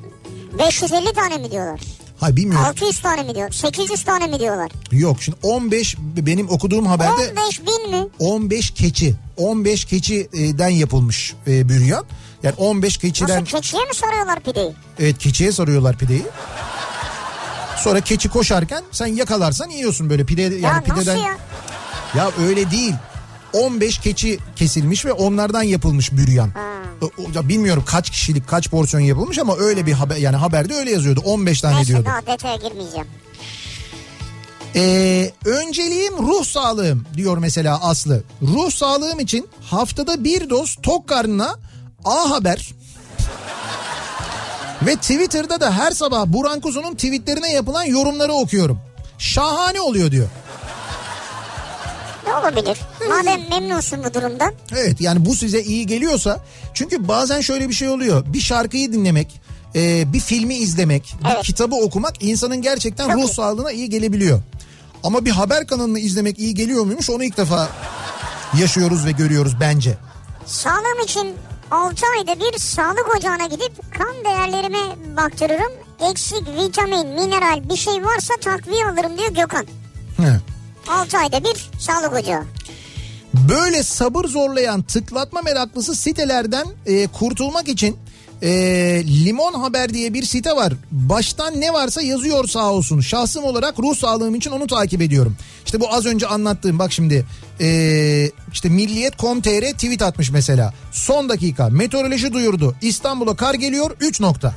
550 0.60 1.13
tane 1.13 1.38
mi 1.38 1.52
diyorlar? 1.52 1.80
Hayır 2.20 2.36
bilmiyorum. 2.36 2.66
600 2.68 3.00
tane 3.00 3.24
mi 3.24 3.36
diyor? 3.36 3.52
800 3.52 4.04
tane 4.04 4.28
mi 4.28 4.40
diyorlar? 4.40 4.72
Yok 4.92 5.18
şimdi 5.22 5.38
15 5.44 5.96
benim 6.00 6.50
okuduğum 6.50 6.86
haberde. 6.86 7.32
15 7.40 7.62
bin 7.62 7.92
mi? 7.92 8.08
15 8.20 8.72
keçi. 8.72 9.16
15 9.38 9.86
keçiden 9.86 10.70
yapılmış 10.70 11.34
e, 11.48 11.70
büryan. 11.70 12.06
Yani 12.44 12.56
15 12.58 12.98
keçiden... 12.98 13.30
Nasıl 13.42 13.46
keçiye 13.46 13.86
mi 13.86 13.94
soruyorlar 13.96 14.40
pideyi? 14.40 14.74
Evet 15.00 15.18
keçiye 15.18 15.52
soruyorlar 15.52 15.98
pideyi. 15.98 16.26
Sonra 17.78 18.02
keçi 18.02 18.30
koşarken 18.30 18.84
sen 18.92 19.08
yakalarsan 19.08 19.70
yiyorsun 19.70 20.10
böyle 20.10 20.26
pide 20.26 20.42
yani 20.42 20.62
ya 20.62 20.82
pideden. 20.86 21.18
Nasıl 21.18 21.26
ya? 21.26 21.38
Ya 22.16 22.32
öyle 22.48 22.72
değil. 22.72 22.94
15 23.54 23.98
keçi 23.98 24.40
kesilmiş 24.56 25.06
ve 25.06 25.14
onlardan 25.14 25.64
yapılmış 25.64 26.12
büryan. 26.12 26.52
Ya 27.36 27.50
bilmiyorum 27.50 27.84
kaç 27.88 28.10
kişilik 28.10 28.48
kaç 28.48 28.70
porsiyon 28.70 29.02
yapılmış 29.04 29.40
ama 29.40 29.56
öyle 29.58 29.86
bir 29.86 29.94
haber 29.94 30.16
yani 30.16 30.36
haberde 30.36 30.74
öyle 30.74 30.92
yazıyordu. 30.92 31.22
15 31.26 31.62
tane 31.62 31.76
Neyse, 31.76 31.88
diyordu. 31.88 32.06
daha 32.06 32.34
detaya 32.34 32.56
girmeyeceğim. 32.56 33.08
Ee, 34.76 35.32
önceliğim 35.46 36.18
ruh 36.18 36.46
sağlığım 36.46 37.06
diyor 37.14 37.38
mesela 37.38 37.82
Aslı. 37.84 38.24
Ruh 38.42 38.72
sağlığım 38.72 39.20
için 39.20 39.48
haftada 39.62 40.24
bir 40.24 40.50
doz 40.50 40.76
tok 40.84 41.08
karnına 41.08 41.56
A 42.06 42.30
Haber 42.30 42.72
ve 44.86 44.96
Twitter'da 44.96 45.62
da 45.62 45.72
her 45.72 45.92
sabah 45.92 46.26
Burhan 46.26 46.60
Kuzu'nun 46.60 46.94
tweetlerine 46.94 47.52
yapılan 47.54 47.84
yorumları 47.84 48.34
okuyorum. 48.34 48.80
Şahane 49.18 49.82
oluyor 49.82 50.12
diyor. 50.12 50.28
Olabilir? 52.41 52.78
Madem 53.10 53.50
memnunsun 53.50 54.04
bu 54.04 54.13
durumdan. 54.13 54.54
Evet 54.71 55.02
yani 55.02 55.26
bu 55.26 55.36
size 55.36 55.62
iyi 55.62 55.88
geliyorsa 55.88 56.39
çünkü 56.73 57.08
bazen 57.08 57.41
şöyle 57.41 57.69
bir 57.69 57.73
şey 57.73 57.89
oluyor. 57.89 58.26
Bir 58.34 58.39
şarkıyı 58.39 58.93
dinlemek, 58.93 59.41
e, 59.76 60.13
bir 60.13 60.19
filmi 60.19 60.56
izlemek, 60.56 61.15
evet. 61.26 61.38
bir 61.38 61.43
kitabı 61.43 61.76
okumak 61.76 62.23
insanın 62.23 62.62
gerçekten 62.62 63.08
Çok 63.08 63.15
ruh 63.15 63.30
iyi. 63.30 63.34
sağlığına 63.34 63.71
iyi 63.71 63.89
gelebiliyor. 63.89 64.41
Ama 65.04 65.26
bir 65.26 65.32
haber 65.32 65.67
kanalını 65.67 66.00
izlemek 66.00 66.39
iyi 66.39 66.54
geliyor 66.54 66.86
muymuş 66.86 67.10
onu 67.10 67.23
ilk 67.23 67.38
defa 67.38 67.69
yaşıyoruz 68.60 69.06
ve 69.06 69.12
görüyoruz 69.12 69.54
bence. 69.60 69.97
Sağlığım 70.45 71.04
için 71.04 71.36
6 71.71 72.06
ayda 72.17 72.39
bir 72.39 72.60
sağlık 72.60 73.15
ocağına 73.17 73.45
gidip 73.45 73.93
kan 73.97 74.15
değerlerime 74.26 74.80
baktırırım. 75.17 75.71
Eksik 76.12 76.47
vitamin, 76.47 77.08
mineral 77.08 77.69
bir 77.69 77.76
şey 77.76 77.93
varsa 78.06 78.34
takviye 78.41 78.86
alırım 78.86 79.17
diyor 79.17 79.30
Gökhan. 79.30 79.65
He. 80.17 80.39
6 80.88 81.17
ayda 81.17 81.43
bir 81.43 81.69
sağlık 81.80 82.13
ocağı. 82.13 82.43
Böyle 83.34 83.84
sabır 83.84 84.26
zorlayan 84.26 84.82
tıklatma 84.82 85.41
meraklısı 85.41 85.95
sitelerden 85.95 86.67
e, 86.86 87.08
kurtulmak 87.08 87.67
için 87.67 87.97
e, 88.41 88.50
Limon 89.26 89.54
Haber 89.54 89.93
diye 89.93 90.13
bir 90.13 90.23
site 90.23 90.56
var. 90.56 90.73
Baştan 90.91 91.62
ne 91.62 91.73
varsa 91.73 92.02
yazıyor 92.02 92.47
sağ 92.47 92.71
olsun. 92.71 93.02
Şahsım 93.02 93.43
olarak 93.43 93.80
ruh 93.80 93.95
sağlığım 93.95 94.36
için 94.36 94.52
onu 94.52 94.67
takip 94.67 95.02
ediyorum. 95.02 95.36
İşte 95.65 95.80
bu 95.80 95.93
az 95.93 96.06
önce 96.06 96.28
anlattığım 96.28 96.80
bak 96.80 96.91
şimdi 96.91 97.26
e, 97.62 98.32
işte 98.54 98.69
Milliyet.com.tr 98.69 99.71
tweet 99.71 100.02
atmış 100.02 100.32
mesela. 100.32 100.73
Son 100.91 101.30
dakika 101.30 101.69
meteoroloji 101.69 102.34
duyurdu. 102.34 102.76
İstanbul'a 102.82 103.36
kar 103.36 103.54
geliyor 103.54 103.91
3 104.00 104.19
nokta. 104.21 104.56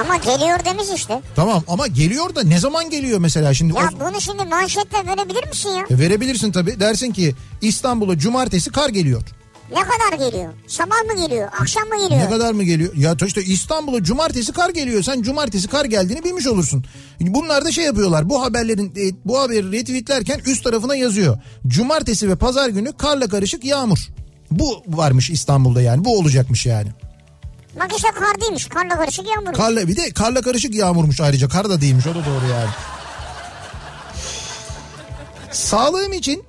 Ama 0.00 0.16
geliyor 0.16 0.64
demiş 0.64 0.86
işte. 0.94 1.22
Tamam 1.36 1.64
ama 1.68 1.86
geliyor 1.86 2.34
da 2.34 2.42
ne 2.42 2.58
zaman 2.58 2.90
geliyor 2.90 3.18
mesela 3.18 3.54
şimdi? 3.54 3.78
Ya 3.78 3.90
o... 3.96 4.00
bunu 4.00 4.20
şimdi 4.20 4.44
manşetle 4.44 5.06
verebilir 5.06 5.48
misin 5.48 5.68
ya? 5.70 5.84
E, 5.90 5.98
verebilirsin 5.98 6.52
tabii. 6.52 6.80
Dersin 6.80 7.12
ki 7.12 7.34
İstanbul'a 7.60 8.18
cumartesi 8.18 8.72
kar 8.72 8.88
geliyor. 8.88 9.22
Ne 9.70 9.80
kadar 9.82 10.30
geliyor? 10.30 10.52
Sabah 10.66 11.14
mı 11.14 11.26
geliyor? 11.26 11.48
Akşam 11.60 11.88
mı 11.88 11.96
geliyor? 12.08 12.20
Ne 12.20 12.30
kadar 12.30 12.52
mı 12.52 12.62
geliyor? 12.62 12.94
Ya 12.96 13.16
işte 13.26 13.42
İstanbul'a 13.42 14.02
cumartesi 14.02 14.52
kar 14.52 14.70
geliyor. 14.70 15.02
Sen 15.02 15.22
cumartesi 15.22 15.68
kar 15.68 15.84
geldiğini 15.84 16.24
bilmiş 16.24 16.46
olursun. 16.46 16.84
Bunlar 17.20 17.64
da 17.64 17.72
şey 17.72 17.84
yapıyorlar. 17.84 18.30
Bu 18.30 18.42
haberlerin 18.42 18.92
e, 18.96 19.14
bu 19.24 19.40
haberi 19.40 19.72
retweetlerken 19.72 20.40
üst 20.46 20.64
tarafına 20.64 20.96
yazıyor. 20.96 21.38
Cumartesi 21.66 22.28
ve 22.28 22.36
pazar 22.36 22.68
günü 22.68 22.92
karla 22.92 23.28
karışık 23.28 23.64
yağmur. 23.64 23.98
Bu 24.50 24.82
varmış 24.88 25.30
İstanbul'da 25.30 25.82
yani. 25.82 26.04
Bu 26.04 26.18
olacakmış 26.18 26.66
yani. 26.66 26.88
Bak 27.80 27.92
işte 27.96 28.08
kar 28.14 28.40
değilmiş. 28.40 28.68
Karla 28.68 28.96
karışık 28.96 29.26
yağmur. 29.36 29.52
Karla, 29.52 29.88
bir 29.88 29.96
de 29.96 30.10
karla 30.10 30.42
karışık 30.42 30.74
yağmurmuş 30.74 31.20
ayrıca. 31.20 31.48
Kar 31.48 31.70
da 31.70 31.80
değilmiş. 31.80 32.06
O 32.06 32.10
da 32.10 32.14
doğru 32.14 32.50
yani. 32.52 32.70
Sağlığım 35.52 36.12
için 36.12 36.44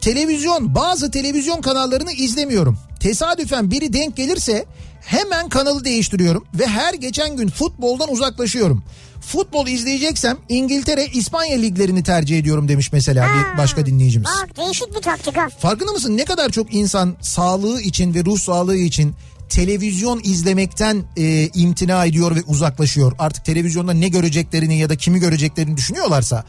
televizyon 0.00 0.74
bazı 0.74 1.10
televizyon 1.10 1.60
kanallarını 1.60 2.12
izlemiyorum. 2.12 2.78
Tesadüfen 3.00 3.70
biri 3.70 3.92
denk 3.92 4.16
gelirse 4.16 4.64
hemen 5.00 5.48
kanalı 5.48 5.84
değiştiriyorum 5.84 6.44
ve 6.54 6.66
her 6.66 6.94
geçen 6.94 7.36
gün 7.36 7.48
futboldan 7.48 8.12
uzaklaşıyorum. 8.12 8.82
Futbol 9.20 9.66
izleyeceksem 9.66 10.38
İngiltere, 10.48 11.06
İspanya 11.06 11.58
liglerini 11.58 12.02
tercih 12.02 12.38
ediyorum 12.38 12.68
demiş 12.68 12.92
mesela 12.92 13.24
ha, 13.24 13.52
bir 13.52 13.58
başka 13.58 13.86
dinleyicimiz. 13.86 14.28
Bak 14.42 14.56
değişik 14.56 14.96
bir 14.96 15.02
taktik 15.02 15.36
ha. 15.36 15.48
Farkında 15.58 15.92
mısın 15.92 16.16
ne 16.16 16.24
kadar 16.24 16.48
çok 16.48 16.74
insan 16.74 17.16
sağlığı 17.20 17.80
için 17.80 18.14
ve 18.14 18.24
ruh 18.24 18.38
sağlığı 18.38 18.76
için 18.76 19.14
televizyon 19.48 20.20
izlemekten 20.24 21.04
e, 21.16 21.48
imtina 21.54 22.04
ediyor 22.04 22.36
ve 22.36 22.42
uzaklaşıyor. 22.46 23.12
Artık 23.18 23.44
televizyonda 23.44 23.92
ne 23.92 24.08
göreceklerini 24.08 24.78
ya 24.78 24.88
da 24.88 24.96
kimi 24.96 25.20
göreceklerini 25.20 25.76
düşünüyorlarsa 25.76 26.44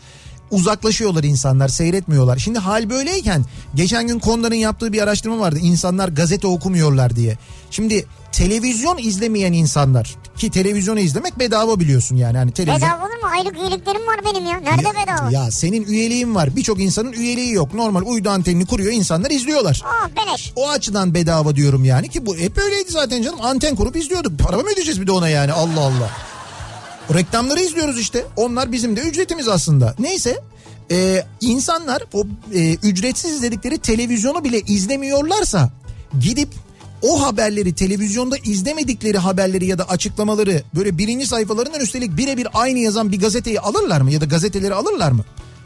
uzaklaşıyorlar 0.52 1.24
insanlar 1.24 1.68
seyretmiyorlar. 1.68 2.38
Şimdi 2.38 2.60
hal 2.60 2.90
böyleyken 2.90 3.46
geçen 3.76 4.08
gün 4.08 4.20
Konda'nın 4.20 4.56
yaptığı 4.56 4.94
bir 4.94 5.02
araştırma 5.02 5.40
vardı. 5.40 5.60
İnsanlar 5.62 6.10
gazete 6.10 6.48
okumuyorlar 6.48 7.16
diye. 7.16 7.38
Şimdi 7.72 8.06
televizyon 8.39 8.97
izlemeyen 8.97 9.54
insanlar 9.54 10.15
ki 10.38 10.52
televizyonu 10.52 10.99
izlemek 10.99 11.39
bedava 11.39 11.80
biliyorsun 11.80 12.15
yani. 12.15 12.38
Hani 12.38 12.52
televizyon... 12.52 12.89
Bedava 12.89 13.06
olur 13.06 13.23
mu? 13.23 13.30
Aylık 13.38 13.58
üyeliklerim 13.58 14.08
var 14.08 14.19
benim 14.25 14.45
ya. 14.45 14.60
Nerede 14.60 14.88
ya, 14.88 14.93
bedava? 15.04 15.32
Ya 15.32 15.52
senin 15.52 15.84
üyeliğin 15.86 16.36
var. 16.36 16.56
Birçok 16.56 16.80
insanın 16.80 17.12
üyeliği 17.13 17.54
yok. 17.54 17.73
Normal 17.73 18.02
uydu 18.06 18.30
antenini 18.30 18.65
kuruyor 18.65 18.93
insanlar 18.93 19.32
izliyorlar. 19.32 19.82
Aa 19.86 20.08
beleş. 20.15 20.54
O 20.56 20.69
açıdan 20.69 21.13
bedava 21.13 21.56
diyorum 21.56 21.86
yani 21.86 22.10
ki 22.10 22.25
bu 22.25 22.38
hep 22.38 22.58
öyleydi 22.58 22.91
zaten 22.91 23.21
canım. 23.21 23.39
Anten 23.41 23.75
kurup 23.75 23.95
izliyorduk. 23.95 24.39
Para 24.39 24.58
mı 24.58 24.63
ödeyeceğiz 24.73 25.02
bir 25.02 25.08
de 25.08 25.12
ona 25.12 25.30
yani 25.30 25.52
Allah 25.52 25.82
Allah. 25.82 26.10
Reklamları 27.13 27.60
izliyoruz 27.60 27.99
işte. 27.99 28.25
Onlar 28.36 28.71
bizim 28.71 28.95
de 28.95 29.02
ücretimiz 29.02 29.47
aslında. 29.47 29.95
Neyse 29.99 30.39
Ee, 30.91 31.23
insanlar 31.41 32.04
o 32.13 32.23
e, 32.54 32.73
ücretsiz 32.73 33.32
izledikleri 33.32 33.78
televizyonu 33.78 34.43
bile 34.43 34.60
izlemiyorlarsa 34.60 35.69
gidip 36.19 36.49
o 37.02 37.26
haberleri 37.28 37.76
televizyonda 37.76 38.38
izlemedikleri 38.38 39.18
haberleri 39.18 39.66
ya 39.66 39.78
da 39.78 39.84
açıklamaları 39.90 40.64
böyle 40.76 40.98
birinci 40.98 41.28
sayfalarından 41.28 41.82
üstelik 41.82 42.18
birebir 42.18 42.48
aynı 42.54 42.80
yazan 42.80 43.12
bir 43.12 43.20
gazeteyi 43.20 43.60
alırlar 43.60 44.02
mı 44.02 44.12
ya 44.12 44.22
da 44.22 44.26
gazeteleri 44.26 44.74
alırlar 44.74 45.12
mı? 45.12 45.24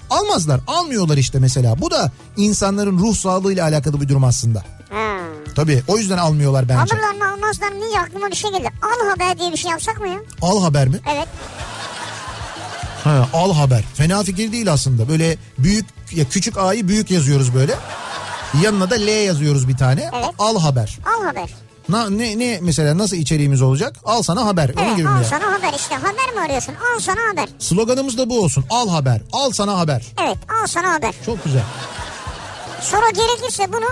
Almazlar 0.09 0.61
almıyorlar 0.67 1.17
işte 1.17 1.39
mesela 1.39 1.81
bu 1.81 1.91
da 1.91 2.11
insanların 2.37 2.97
ruh 2.99 3.15
sağlığıyla 3.15 3.63
alakalı 3.63 4.01
bir 4.01 4.09
durum 4.09 4.23
aslında. 4.23 4.63
Ha. 4.89 5.17
Tabii 5.55 5.83
o 5.87 5.97
yüzden 5.97 6.17
almıyorlar 6.17 6.69
bence. 6.69 6.95
Alırlar 6.95 7.13
mı 7.13 7.33
almazlar 7.33 7.71
mı 7.71 7.81
diye 7.89 7.99
aklıma 7.99 8.27
bir 8.27 8.35
şey 8.35 8.51
geldi. 8.51 8.69
Al 8.81 9.09
haber 9.09 9.39
diye 9.39 9.51
bir 9.51 9.57
şey 9.57 9.71
yapsak 9.71 10.01
mı 10.01 10.07
ya? 10.07 10.19
Al 10.41 10.63
haber 10.63 10.87
mi? 10.87 10.99
Evet. 11.15 11.27
Ha, 13.03 13.29
al 13.33 13.53
haber. 13.53 13.83
Fena 13.93 14.23
fikir 14.23 14.51
değil 14.51 14.71
aslında. 14.73 15.09
Böyle 15.09 15.37
büyük 15.57 15.85
ya 16.11 16.25
küçük 16.29 16.57
A'yı 16.57 16.87
büyük 16.87 17.11
yazıyoruz 17.11 17.53
böyle. 17.53 17.75
Yanına 18.61 18.89
da 18.89 18.95
L 18.95 19.07
yazıyoruz 19.25 19.67
bir 19.67 19.77
tane. 19.77 20.09
Evet. 20.13 20.29
Al 20.39 20.59
haber. 20.59 20.97
Al 21.19 21.25
haber. 21.25 21.49
Na, 21.89 22.09
ne, 22.09 22.39
ne 22.39 22.59
mesela 22.61 22.97
nasıl 22.97 23.15
içeriğimiz 23.17 23.61
olacak? 23.61 23.95
Al 24.05 24.21
sana 24.21 24.45
haber. 24.45 24.69
Onun 24.77 24.83
Evet 24.85 24.97
gibi 24.97 25.07
mi 25.07 25.13
al 25.13 25.17
ya? 25.17 25.23
sana 25.23 25.43
haber 25.53 25.73
işte. 25.77 25.95
Haber 25.95 26.33
mi 26.35 26.41
arıyorsun? 26.45 26.73
Al 26.75 26.99
sana 26.99 27.19
haber. 27.31 27.49
Sloganımız 27.59 28.17
da 28.17 28.29
bu 28.29 28.39
olsun. 28.43 28.65
Al 28.69 28.89
haber. 28.89 29.21
Al 29.33 29.51
sana 29.51 29.77
haber. 29.79 30.05
Evet 30.23 30.37
al 30.63 30.67
sana 30.67 30.93
haber. 30.93 31.13
Çok 31.25 31.43
güzel. 31.43 31.61
Sonra 32.81 33.09
gerekirse 33.09 33.73
bunu 33.73 33.85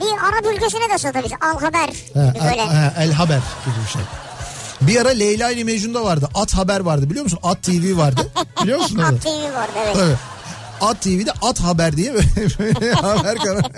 bir 0.00 0.28
Arap 0.28 0.54
ülkesine 0.56 0.90
de 0.94 0.98
satabiliriz. 0.98 1.38
Al 1.54 1.60
haber. 1.60 1.88
Ha, 2.14 2.34
Böyle. 2.44 2.62
el, 2.62 2.68
ha, 2.68 2.94
el 2.98 3.12
haber 3.12 3.36
gibi 3.36 3.74
bir 3.86 3.90
şey. 3.92 4.02
Bir 4.80 5.00
ara 5.00 5.08
Leyla 5.08 5.50
ile 5.50 5.64
Mecnun'da 5.64 6.04
vardı. 6.04 6.28
At 6.34 6.54
haber 6.54 6.80
vardı 6.80 7.10
biliyor 7.10 7.24
musun? 7.24 7.38
At 7.42 7.62
TV 7.62 7.96
vardı. 7.96 8.30
Biliyor 8.62 8.78
musun? 8.78 8.98
At 8.98 9.22
TV 9.22 9.28
vardı 9.54 9.72
evet. 9.84 9.94
Tabii. 9.96 10.16
At 10.80 11.02
TV'de 11.02 11.32
At 11.42 11.60
Haber 11.60 11.96
diye 11.96 12.12
haber 12.94 13.36
kanalı. 13.36 13.62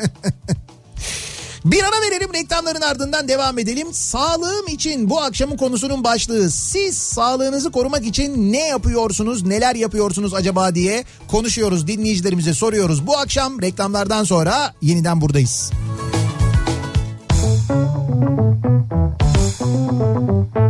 Bir 1.65 1.83
ara 1.83 2.03
verelim 2.11 2.35
reklamların 2.35 2.81
ardından 2.81 3.29
devam 3.29 3.59
edelim. 3.59 3.89
Sağlığım 3.93 4.69
için 4.69 5.11
bu 5.11 5.21
akşamın 5.21 5.57
konusunun 5.57 6.05
başlığı. 6.05 6.51
Siz 6.51 6.97
sağlığınızı 6.97 7.71
korumak 7.71 8.07
için 8.07 8.53
ne 8.53 8.67
yapıyorsunuz, 8.67 9.43
neler 9.43 9.75
yapıyorsunuz 9.75 10.35
acaba 10.35 10.75
diye 10.75 11.05
konuşuyoruz. 11.29 11.87
Dinleyicilerimize 11.87 12.55
soruyoruz. 12.55 13.07
Bu 13.07 13.19
akşam 13.19 13.63
reklamlardan 13.63 14.25
sonra 14.25 14.75
yeniden 14.83 15.21
buradayız. 15.21 15.71
Kafa 20.11 20.70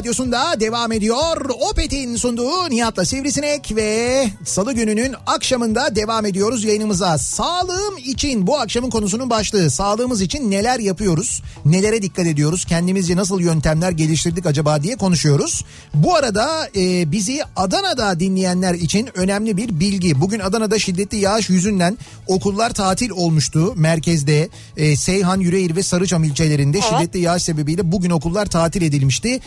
radyosunda 0.00 0.60
devam 0.60 0.92
ediyor. 0.92 1.50
Opet'in 1.70 2.16
sunduğu 2.16 2.70
Nihat'la 2.70 3.04
Sivrisinek 3.04 3.76
ve 3.76 4.26
Salı 4.44 4.72
gününün 4.72 5.14
akşamında 5.26 5.96
devam 5.96 6.26
ediyoruz 6.26 6.64
yayınımıza. 6.64 7.18
Sağlığım 7.18 7.98
için 7.98 8.46
bu 8.46 8.58
akşamın 8.58 8.90
konusunun 8.90 9.30
başlığı. 9.30 9.70
Sağlığımız 9.70 10.22
için 10.22 10.50
neler 10.50 10.78
yapıyoruz? 10.78 11.42
Nelere 11.64 12.02
dikkat 12.02 12.26
ediyoruz? 12.26 12.64
Kendimizce 12.64 13.16
nasıl 13.16 13.40
yöntemler 13.40 13.90
geliştirdik 13.90 14.46
acaba 14.46 14.82
diye 14.82 14.96
konuşuyoruz. 14.96 15.64
Bu 15.94 16.14
arada 16.14 16.68
e, 16.76 17.12
bizi 17.12 17.40
Adana'da 17.56 18.20
dinleyenler 18.20 18.74
için 18.74 19.08
önemli 19.14 19.56
bir 19.56 19.80
bilgi. 19.80 20.20
Bugün 20.20 20.40
Adana'da 20.40 20.78
şiddetli 20.78 21.18
yağış 21.18 21.50
yüzünden 21.50 21.98
okullar 22.26 22.70
tatil 22.70 23.10
olmuştu. 23.10 23.72
Merkezde 23.76 24.48
e, 24.76 24.96
Seyhan, 24.96 25.40
Yüreğir 25.40 25.76
ve 25.76 25.82
Sarıçam 25.82 26.24
ilçelerinde 26.24 26.80
şiddetli 26.80 27.20
yağış 27.20 27.42
sebebiyle 27.42 27.92
bugün 27.92 28.10
okullar 28.10 28.46
tatil 28.46 28.82
edilmişti. 28.82 29.40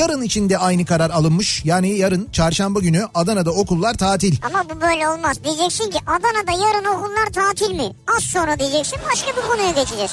Yarın 0.00 0.22
içinde 0.22 0.58
aynı 0.58 0.84
karar 0.84 1.10
alınmış. 1.10 1.64
Yani 1.64 1.88
yarın 1.88 2.28
çarşamba 2.32 2.80
günü 2.80 3.08
Adana'da 3.14 3.50
okullar 3.50 3.94
tatil. 3.94 4.36
Ama 4.42 4.64
bu 4.70 4.80
böyle 4.80 5.08
olmaz. 5.08 5.44
Diyeceksin 5.44 5.90
ki 5.90 5.98
Adana'da 6.06 6.66
yarın 6.66 6.84
okullar 6.84 7.26
tatil 7.26 7.74
mi? 7.74 7.92
Az 8.16 8.24
sonra 8.24 8.58
diyeceksin 8.58 8.98
başka 9.12 9.30
bir 9.36 9.42
konuya 9.48 9.70
geçeceğiz. 9.70 10.10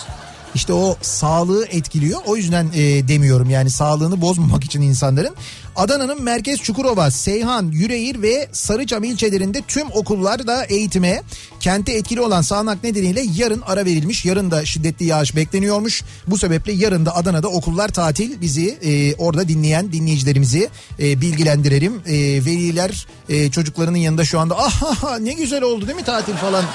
İşte 0.56 0.74
o 0.74 0.96
sağlığı 1.02 1.66
etkiliyor. 1.66 2.20
O 2.26 2.36
yüzden 2.36 2.72
e, 2.76 3.08
demiyorum 3.08 3.50
yani 3.50 3.70
sağlığını 3.70 4.22
bozmamak 4.22 4.64
için 4.64 4.82
insanların. 4.82 5.36
Adana'nın 5.78 6.24
merkez 6.24 6.60
Çukurova, 6.60 7.12
Seyhan, 7.12 7.72
Yüreğir 7.72 8.22
ve 8.22 8.48
Sarıçam 8.52 9.04
ilçelerinde 9.04 9.62
tüm 9.68 9.88
okullarda 9.92 10.64
eğitime 10.64 11.22
kente 11.60 11.92
etkili 11.94 12.22
olan 12.22 12.42
sağanak 12.42 12.84
nedeniyle 12.84 13.24
yarın 13.36 13.62
ara 13.62 13.86
verilmiş. 13.86 14.26
Yarın 14.26 14.52
da 14.52 14.66
şiddetli 14.66 15.06
yağış 15.06 15.36
bekleniyormuş. 15.36 16.04
Bu 16.28 16.38
sebeple 16.38 16.74
yarın 16.74 17.06
da 17.06 17.16
Adana'da 17.16 17.48
okullar 17.48 17.90
tatil. 17.90 18.42
Bizi 18.42 18.70
e, 18.70 19.16
orada 19.16 19.48
dinleyen 19.48 19.92
dinleyicilerimizi 19.92 20.70
e, 21.00 21.22
bilgilendirelim. 21.22 21.94
E, 22.06 22.16
veliler 22.46 23.08
e, 23.30 23.52
çocuklarının 23.52 23.98
yanında 23.98 24.26
şu 24.26 24.40
anda 24.40 24.56
ah 24.60 25.20
ne 25.20 25.34
güzel 25.34 25.64
oldu 25.64 25.88
değil 25.88 25.98
mi 25.98 26.06
tatil 26.06 26.34
falan 26.34 26.66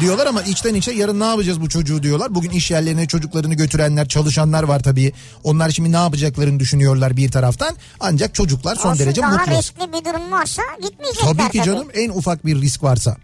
diyorlar 0.00 0.26
ama 0.26 0.42
içten 0.42 0.74
içe 0.74 0.92
yarın 0.92 1.20
ne 1.20 1.24
yapacağız 1.24 1.60
bu 1.60 1.68
çocuğu 1.68 2.02
diyorlar. 2.02 2.34
Bugün 2.34 2.50
iş 2.50 2.70
yerlerine 2.70 3.06
çocuklarını 3.06 3.54
götürenler 3.54 4.08
çalışanlar 4.08 4.62
var 4.62 4.82
tabii. 4.82 5.12
Onlar 5.44 5.70
şimdi 5.70 5.92
ne 5.92 5.96
yapacaklarını 5.96 6.60
düşünüyorlar 6.60 7.16
bir 7.16 7.30
taraftan. 7.30 7.76
Ancak 8.00 8.34
çocuklar 8.52 8.76
son 8.76 8.90
Olsun, 8.90 9.04
derece 9.06 9.22
daha 9.22 9.30
mutlu. 9.30 9.58
riskli 9.58 9.92
bir 9.92 10.04
durum 10.04 10.32
varsa 10.32 10.62
gitmeyecekler 10.82 11.28
Tabii 11.28 11.50
ki 11.50 11.62
canım 11.64 11.88
en 11.94 12.10
ufak 12.10 12.46
bir 12.46 12.60
risk 12.60 12.82
varsa. 12.82 13.16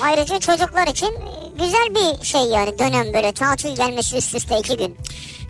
Ayrıca 0.00 0.38
çocuklar 0.38 0.86
için 0.86 1.06
e, 1.06 1.64
güzel 1.64 1.88
bir 1.94 2.24
şey 2.24 2.42
yani 2.42 2.78
dönem 2.78 3.14
böyle 3.14 3.32
tatil 3.32 3.76
gelmesi 3.76 4.16
üst 4.16 4.34
üste 4.34 4.58
iki 4.58 4.76
gün. 4.76 4.96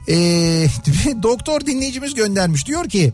Ee, 0.08 0.66
doktor 1.22 1.60
dinleyicimiz 1.60 2.14
göndermiş 2.14 2.66
diyor 2.66 2.88
ki 2.88 3.12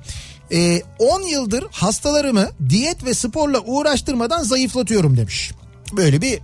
e, 0.52 0.82
10 0.98 1.22
yıldır 1.22 1.64
hastalarımı 1.70 2.48
diyet 2.68 3.04
ve 3.04 3.14
sporla 3.14 3.60
uğraştırmadan 3.60 4.42
zayıflatıyorum 4.42 5.16
demiş. 5.16 5.52
Böyle 5.92 6.22
bir 6.22 6.40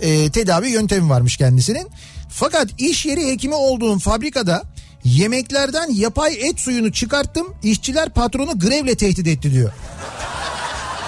e, 0.00 0.30
tedavi 0.30 0.70
yöntemi 0.70 1.10
varmış 1.10 1.36
kendisinin. 1.36 1.88
Fakat 2.30 2.68
iş 2.78 3.06
yeri 3.06 3.26
hekimi 3.26 3.54
olduğum 3.54 3.98
fabrikada 3.98 4.62
yemeklerden 5.04 5.90
yapay 5.90 6.34
et 6.48 6.60
suyunu 6.60 6.92
çıkarttım. 6.92 7.54
İşçiler 7.62 8.08
patronu 8.10 8.58
grevle 8.58 8.94
tehdit 8.94 9.26
etti 9.26 9.52
diyor. 9.52 9.72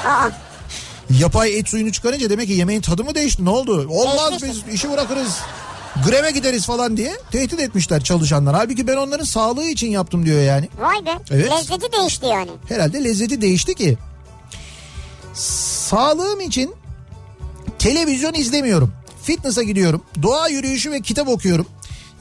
Aa, 0.07 0.29
Yapay 1.21 1.59
et 1.59 1.69
suyunu 1.69 1.93
çıkarınca 1.93 2.31
demek 2.31 2.47
ki 2.47 2.53
yemeğin 2.53 2.81
tadı 2.81 3.05
mı 3.05 3.15
değişti? 3.15 3.45
Ne 3.45 3.51
oldu? 3.51 3.87
Olmaz 3.89 4.43
biz 4.43 4.75
işi 4.75 4.91
bırakırız. 4.91 5.39
Greve 6.07 6.31
gideriz 6.31 6.67
falan 6.67 6.97
diye 6.97 7.13
tehdit 7.33 7.61
etmişler 7.61 8.05
çalışanlar. 8.05 8.55
Halbuki 8.55 8.87
ben 8.87 8.97
onların 8.97 9.25
sağlığı 9.25 9.65
için 9.65 9.87
yaptım 9.91 10.27
diyor 10.27 10.43
yani. 10.43 10.69
vay 10.81 11.07
be. 11.07 11.11
Evet. 11.31 11.51
Lezzeti 11.51 11.93
değişti 11.93 12.27
yani. 12.27 12.51
Herhalde 12.69 13.05
lezzeti 13.05 13.41
değişti 13.41 13.75
ki. 13.75 13.99
Sağlığım 15.35 16.41
için 16.41 16.75
televizyon 17.79 18.35
izlemiyorum. 18.35 18.93
Fitness'a 19.23 19.63
gidiyorum. 19.63 20.03
Doğa 20.23 20.49
yürüyüşü 20.49 20.91
ve 20.91 21.01
kitap 21.01 21.29
okuyorum. 21.29 21.67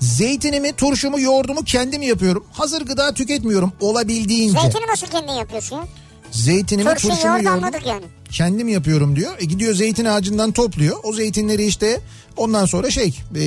Zeytinimi, 0.04 0.74
turşumu, 0.74 1.20
yoğurdumu 1.20 1.64
kendim 1.64 2.02
yapıyorum. 2.02 2.46
Hazır 2.54 2.82
gıda 2.86 3.14
tüketmiyorum 3.14 3.74
olabildiğince. 3.82 4.60
Zeytini 4.60 4.88
nasıl 4.88 5.08
kendin 5.08 5.32
yapıyorsun 5.34 5.76
ya? 5.76 5.84
Zeytinimi, 6.32 6.90
Turşu 6.90 7.10
turşumu, 7.10 7.44
yoğurdumu 7.44 7.88
yani. 7.88 8.06
kendim 8.32 8.68
yapıyorum 8.68 9.16
diyor. 9.16 9.32
E 9.40 9.46
gidiyor 9.46 9.74
zeytin 9.74 10.06
ağacından 10.06 10.52
topluyor. 10.52 10.98
O 11.04 11.14
zeytinleri 11.14 11.66
işte 11.66 12.00
ondan 12.38 12.66
sonra 12.66 12.92
şey 12.92 13.08
e, 13.36 13.42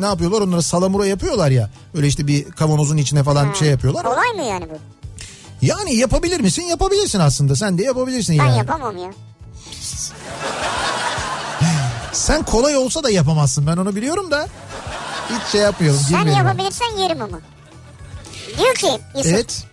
ne 0.00 0.06
yapıyorlar 0.06 0.40
onları 0.40 0.62
salamura 0.62 1.06
yapıyorlar 1.06 1.50
ya. 1.50 1.70
Öyle 1.94 2.06
işte 2.06 2.26
bir 2.26 2.44
kavanozun 2.44 2.96
içine 2.96 3.22
falan 3.22 3.52
şey 3.52 3.68
yapıyorlar. 3.68 4.04
Kolay 4.04 4.28
mı 4.32 4.42
yani 4.42 4.64
bu? 4.70 4.74
Yani 5.62 5.94
yapabilir 5.94 6.40
misin? 6.40 6.62
Yapabilirsin 6.62 7.20
aslında. 7.20 7.56
Sen 7.56 7.78
de 7.78 7.82
yapabilirsin 7.82 8.38
Ben 8.38 8.44
yani. 8.44 8.58
yapamam 8.58 8.96
ya. 8.98 9.10
Sen 12.12 12.42
kolay 12.44 12.76
olsa 12.76 13.02
da 13.02 13.10
yapamazsın. 13.10 13.66
Ben 13.66 13.76
onu 13.76 13.96
biliyorum 13.96 14.30
da. 14.30 14.48
Hiç 15.30 15.52
şey 15.52 15.60
yapmayalım. 15.60 16.00
Sen 16.10 16.26
yapabilirsen 16.26 16.96
yerim 16.98 17.22
ama. 17.22 17.40
Diyor 18.58 18.74
ki 18.74 18.90
Yusuf 19.16 19.32
Evet. 19.32 19.64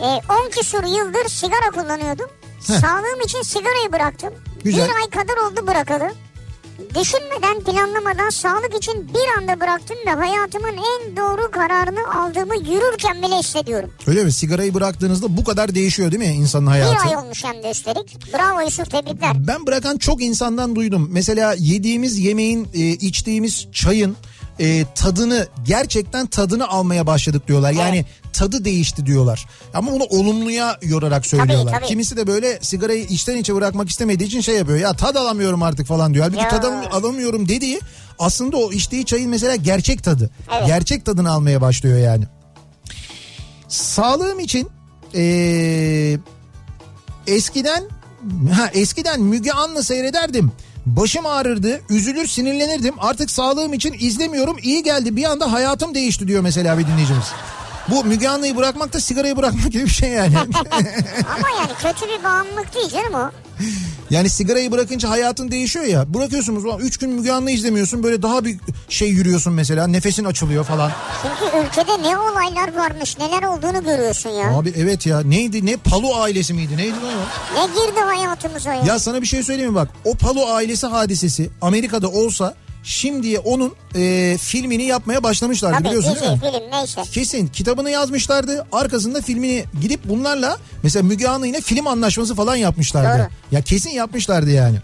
e, 0.00 0.04
10 0.04 0.20
küsur 0.50 0.84
yıldır 0.84 1.28
sigara 1.28 1.70
kullanıyordum. 1.74 2.26
Heh. 2.66 2.74
Sağlığım 2.80 3.20
için 3.24 3.42
sigarayı 3.42 3.92
bıraktım. 3.92 4.34
Güzel. 4.64 4.88
Bir 4.88 4.94
ay 4.94 5.10
kadar 5.10 5.36
oldu 5.36 5.66
bırakalı. 5.66 6.12
Düşünmeden 6.94 7.60
planlamadan 7.60 8.30
sağlık 8.30 8.74
için 8.76 9.08
bir 9.14 9.38
anda 9.42 9.60
bıraktım 9.60 9.96
ve 10.06 10.10
hayatımın 10.10 10.72
en 10.76 11.16
doğru 11.16 11.50
kararını 11.50 12.14
aldığımı 12.20 12.56
yürürken 12.56 13.22
bile 13.22 13.38
hissediyorum. 13.38 13.90
Öyle 14.06 14.24
mi? 14.24 14.32
Sigarayı 14.32 14.74
bıraktığınızda 14.74 15.36
bu 15.36 15.44
kadar 15.44 15.74
değişiyor 15.74 16.10
değil 16.12 16.22
mi 16.22 16.26
insanın 16.36 16.66
hayatı? 16.66 17.04
Bir 17.04 17.10
ay 17.10 17.16
olmuş 17.16 17.44
hem 17.44 17.62
de 17.62 17.70
üstelik. 17.70 18.34
Bravo 18.34 18.60
Yusuf 18.60 18.90
tebrikler. 18.90 19.46
Ben 19.46 19.66
bırakan 19.66 19.98
çok 19.98 20.22
insandan 20.22 20.76
duydum. 20.76 21.08
Mesela 21.12 21.54
yediğimiz 21.58 22.18
yemeğin, 22.18 22.68
e, 22.74 22.78
içtiğimiz 22.80 23.66
çayın 23.72 24.16
e, 24.62 24.84
tadını 24.94 25.46
gerçekten 25.64 26.26
tadını 26.26 26.68
almaya 26.68 27.06
başladık 27.06 27.48
diyorlar. 27.48 27.72
Yani 27.72 27.96
Evet. 27.96 28.06
tadı 28.32 28.64
değişti 28.64 29.06
diyorlar. 29.06 29.46
Ama 29.74 29.92
bunu 29.92 30.04
olumluya 30.04 30.78
yorarak 30.82 31.26
söylüyorlar. 31.26 31.74
tabii. 31.74 31.86
Kimisi 31.86 32.16
de 32.16 32.26
böyle 32.26 32.58
sigarayı 32.62 33.04
içten 33.04 33.36
içe 33.36 33.54
bırakmak 33.54 33.88
istemediği 33.88 34.24
için 34.24 34.40
şey 34.40 34.56
yapıyor. 34.56 34.78
Ya 34.78 34.92
tad 34.92 35.14
alamıyorum 35.16 35.62
artık 35.62 35.86
falan 35.86 36.14
diyor. 36.14 36.24
Halbuki 36.24 36.48
tad 36.48 36.64
al- 36.64 36.98
alamıyorum 36.98 37.48
dediği 37.48 37.80
aslında 38.18 38.56
o 38.56 38.72
içtiği 38.72 39.04
çayın 39.04 39.30
mesela 39.30 39.56
gerçek 39.56 40.04
tadı. 40.04 40.30
Evet. 40.56 40.66
Gerçek 40.66 41.04
tadını 41.04 41.30
almaya 41.30 41.60
başlıyor 41.60 41.98
yani. 41.98 42.24
Sağlığım 43.68 44.40
için 44.40 44.68
ee, 45.14 46.18
eskiden 47.26 47.84
ha 48.52 48.70
eskiden 48.74 49.20
Müge 49.20 49.52
Anlı 49.52 49.84
seyrederdim. 49.84 50.52
Başım 50.86 51.26
ağrırdı, 51.26 51.80
üzülür, 51.90 52.26
sinirlenirdim. 52.26 52.94
Artık 52.98 53.30
sağlığım 53.30 53.72
için 53.72 53.96
izlemiyorum. 53.98 54.56
İyi 54.62 54.82
geldi. 54.82 55.16
Bir 55.16 55.24
anda 55.24 55.52
hayatım 55.52 55.94
değişti 55.94 56.28
diyor 56.28 56.42
mesela 56.42 56.78
bir 56.78 56.86
dinleyicimiz. 56.86 57.26
Bu 57.88 58.04
Müge 58.04 58.28
Anlı'yı 58.28 58.56
bırakmak 58.56 58.92
da 58.92 59.00
sigarayı 59.00 59.36
bırakmak 59.36 59.72
gibi 59.72 59.84
bir 59.84 59.90
şey 59.90 60.10
yani. 60.10 60.36
Ama 61.36 61.48
yani 61.58 61.70
kötü 61.82 62.06
bir 62.08 62.24
bağımlılık 62.24 62.74
değil 62.74 62.88
canım 62.90 63.14
o. 63.14 63.30
yani 64.12 64.28
sigarayı 64.30 64.72
bırakınca 64.72 65.10
hayatın 65.10 65.50
değişiyor 65.50 65.84
ya. 65.84 66.14
Bırakıyorsunuz. 66.14 66.64
ulan 66.64 66.78
Üç 66.80 66.96
gün 66.96 67.10
Müge 67.10 67.32
Anlı 67.32 67.50
izlemiyorsun. 67.50 68.02
Böyle 68.02 68.22
daha 68.22 68.44
bir 68.44 68.58
şey 68.88 69.08
yürüyorsun 69.08 69.52
mesela. 69.52 69.86
Nefesin 69.86 70.24
açılıyor 70.24 70.64
falan. 70.64 70.92
Çünkü 71.22 71.56
ülkede 71.66 72.02
ne 72.02 72.16
olaylar 72.16 72.76
varmış 72.76 73.18
neler 73.18 73.42
olduğunu 73.42 73.84
görüyorsun 73.84 74.30
ya. 74.30 74.58
Abi 74.58 74.74
evet 74.76 75.06
ya. 75.06 75.20
Neydi? 75.20 75.66
Ne? 75.66 75.76
Palu 75.76 76.14
ailesi 76.14 76.54
miydi? 76.54 76.76
Neydi 76.76 76.96
lan 76.96 77.14
o? 77.14 77.60
Ne 77.60 77.66
girdi 77.66 78.00
hayatımıza 78.00 78.74
ya. 78.74 78.82
Ya 78.86 78.98
sana 78.98 79.22
bir 79.22 79.26
şey 79.26 79.42
söyleyeyim 79.42 79.70
mi 79.70 79.76
bak. 79.76 79.88
O 80.04 80.14
Palu 80.14 80.46
ailesi 80.46 80.86
hadisesi 80.86 81.50
Amerika'da 81.62 82.08
olsa 82.08 82.54
şimdiye 82.82 83.38
onun 83.38 83.74
e, 83.96 84.36
filmini 84.40 84.82
yapmaya 84.84 85.22
başlamışlardı 85.22 85.76
Tabii 85.76 85.84
biliyorsun 85.88 86.14
dizi, 86.14 86.20
değil 86.22 86.32
mi? 86.32 86.40
film 86.40 86.70
neyse. 86.70 87.02
Kesin 87.12 87.46
kitabını 87.46 87.90
yazmışlardı. 87.90 88.66
Arkasında 88.72 89.20
filmini 89.20 89.64
gidip 89.80 90.00
bunlarla 90.04 90.58
mesela 90.82 91.02
Müge 91.02 91.28
Anlı 91.28 91.46
yine 91.46 91.60
film 91.60 91.86
anlaşması 91.86 92.34
falan 92.34 92.56
yapmışlardı. 92.56 93.18
Doğru. 93.22 93.28
Ya 93.56 93.60
kesin 93.62 93.90
yapmışlardı 93.90 94.50
yani. 94.50 94.76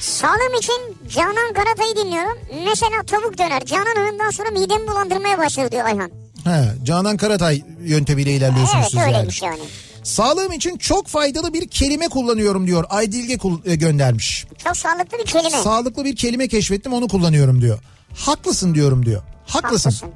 Sağlığım 0.00 0.54
için 0.58 0.96
Canan 1.08 1.52
Karatay'ı 1.54 1.96
dinliyorum. 1.96 2.38
Mesela 2.68 3.02
tavuk 3.06 3.38
döner. 3.38 3.64
Canan 3.66 3.96
Hanım'dan 3.96 4.30
sonra 4.30 4.50
midemi 4.50 4.88
bulandırmaya 4.88 5.38
başladı 5.38 5.72
diyor 5.72 5.84
Ayhan. 5.84 6.10
He, 6.44 6.84
Canan 6.84 7.16
Karatay 7.16 7.62
yöntemiyle 7.84 8.32
ilerliyorsunuz 8.32 8.74
Evet 8.80 8.90
siz 8.90 8.94
yani. 9.00 9.06
öyleymiş 9.06 9.42
yani. 9.42 9.60
Sağlığım 10.02 10.52
için 10.52 10.78
çok 10.78 11.06
faydalı 11.06 11.52
bir 11.52 11.68
kelime 11.68 12.08
kullanıyorum 12.08 12.66
diyor. 12.66 12.84
Aydilge 12.90 13.38
e, 13.64 13.74
göndermiş. 13.74 14.46
Çok 14.64 14.76
sağlıklı 14.76 15.18
bir 15.18 15.24
kelime. 15.24 15.58
Sağlıklı 15.62 16.04
bir 16.04 16.16
kelime 16.16 16.48
keşfettim 16.48 16.92
onu 16.92 17.08
kullanıyorum 17.08 17.60
diyor. 17.60 17.78
Haklısın 18.14 18.74
diyorum 18.74 19.06
diyor. 19.06 19.22
Haklısın. 19.46 19.90
Haklısın. 19.90 20.08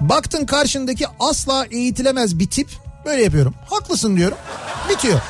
Baktın 0.00 0.46
karşındaki 0.46 1.06
asla 1.20 1.66
eğitilemez 1.70 2.38
bir 2.38 2.50
tip. 2.50 2.68
Böyle 3.04 3.22
yapıyorum. 3.22 3.54
Haklısın 3.70 4.16
diyorum. 4.16 4.38
Bitiyor. 4.90 5.20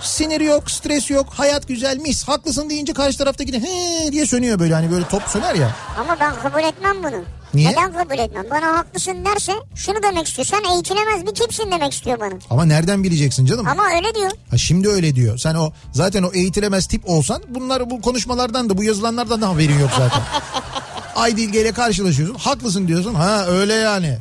Sinir 0.00 0.40
yok, 0.40 0.70
stres 0.70 1.10
yok, 1.10 1.26
hayat 1.36 1.68
güzel, 1.68 1.96
mis. 1.98 2.28
Haklısın 2.28 2.70
deyince 2.70 2.92
karşı 2.92 3.18
taraftaki 3.18 3.52
de 3.52 3.60
he 3.60 4.12
diye 4.12 4.26
sönüyor 4.26 4.58
böyle 4.58 4.74
hani 4.74 4.90
böyle 4.90 5.08
top 5.08 5.22
söner 5.22 5.54
ya. 5.54 5.76
Ama 5.98 6.16
ben 6.20 6.34
kabul 6.42 6.62
etmem 6.64 6.96
bunu. 7.02 7.24
Niye? 7.54 7.70
Neden 7.72 7.92
kabul 7.92 8.18
etmem? 8.18 8.44
Bana 8.50 8.78
haklısın 8.78 9.24
derse 9.24 9.52
şunu 9.74 10.02
demek 10.02 10.28
istiyor. 10.28 10.46
Sen 10.46 10.74
eğitilemez 10.74 11.26
bir 11.26 11.34
tipsin 11.34 11.70
demek 11.70 11.92
istiyor 11.92 12.20
bana. 12.20 12.34
Ama 12.50 12.64
nereden 12.64 13.04
bileceksin 13.04 13.46
canım? 13.46 13.68
Ama 13.68 13.82
öyle 13.94 14.14
diyor. 14.14 14.30
Ha 14.50 14.58
şimdi 14.58 14.88
öyle 14.88 15.14
diyor. 15.14 15.38
Sen 15.38 15.54
o 15.54 15.72
zaten 15.92 16.22
o 16.22 16.30
eğitilemez 16.32 16.86
tip 16.86 17.08
olsan 17.08 17.42
bunlar 17.48 17.90
bu 17.90 18.00
konuşmalardan 18.00 18.70
da 18.70 18.78
bu 18.78 18.84
yazılanlardan 18.84 19.42
da 19.42 19.48
haberin 19.48 19.78
yok 19.78 19.90
zaten. 19.98 20.22
Aydilge 21.16 21.60
ile 21.60 21.72
karşılaşıyorsun. 21.72 22.34
Haklısın 22.36 22.88
diyorsun. 22.88 23.14
Ha 23.14 23.46
öyle 23.46 23.74
yani. 23.74 24.18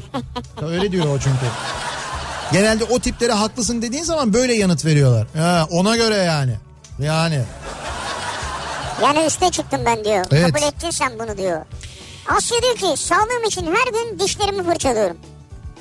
Ya 0.61 0.67
öyle 0.67 0.91
diyor 0.91 1.05
o 1.05 1.19
çünkü. 1.19 1.45
Genelde 2.51 2.83
o 2.83 2.99
tiplere 2.99 3.31
haklısın 3.33 3.81
dediğin 3.81 4.03
zaman 4.03 4.33
böyle 4.33 4.53
yanıt 4.53 4.85
veriyorlar. 4.85 5.27
Ha, 5.37 5.67
ona 5.71 5.95
göre 5.95 6.15
yani. 6.15 6.53
Yani. 6.99 7.41
Yani 9.03 9.25
üste 9.25 9.49
çıktım 9.51 9.81
ben 9.85 10.03
diyor. 10.05 10.25
Evet. 10.31 10.53
Kabul 10.53 10.67
ettin 10.67 10.89
sen 10.89 11.11
bunu 11.19 11.37
diyor. 11.37 11.65
Asya 12.37 12.57
diyor 12.61 12.75
ki 12.75 13.01
sağlığım 13.01 13.43
için 13.47 13.65
her 13.65 13.91
gün 13.93 14.19
dişlerimi 14.19 14.63
fırçalıyorum. 14.63 15.17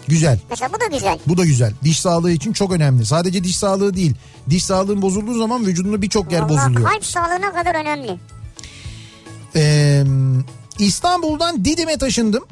Güzel. 0.09 0.39
Mesela 0.51 0.71
bu 0.73 0.81
da 0.81 0.87
güzel. 0.97 1.19
Bu 1.27 1.37
da 1.37 1.45
güzel. 1.45 1.73
Diş 1.85 2.01
sağlığı 2.01 2.31
için 2.31 2.53
çok 2.53 2.73
önemli. 2.73 3.07
Sadece 3.07 3.45
diş 3.45 3.57
sağlığı 3.57 3.95
değil. 3.97 4.15
Diş 4.51 4.65
sağlığın 4.65 5.03
bozulduğu 5.03 5.39
zaman 5.39 5.67
vücudunda 5.67 6.03
birçok 6.03 6.33
yer 6.33 6.41
Vallahi 6.41 6.67
bozuluyor. 6.69 6.91
kalp 6.91 7.05
sağlığına 7.05 7.53
kadar 7.53 7.75
önemli. 7.75 8.19
Ee, 9.57 10.05
İstanbul'dan 10.79 11.65
Didim'e 11.65 11.99
taşındım. 11.99 12.45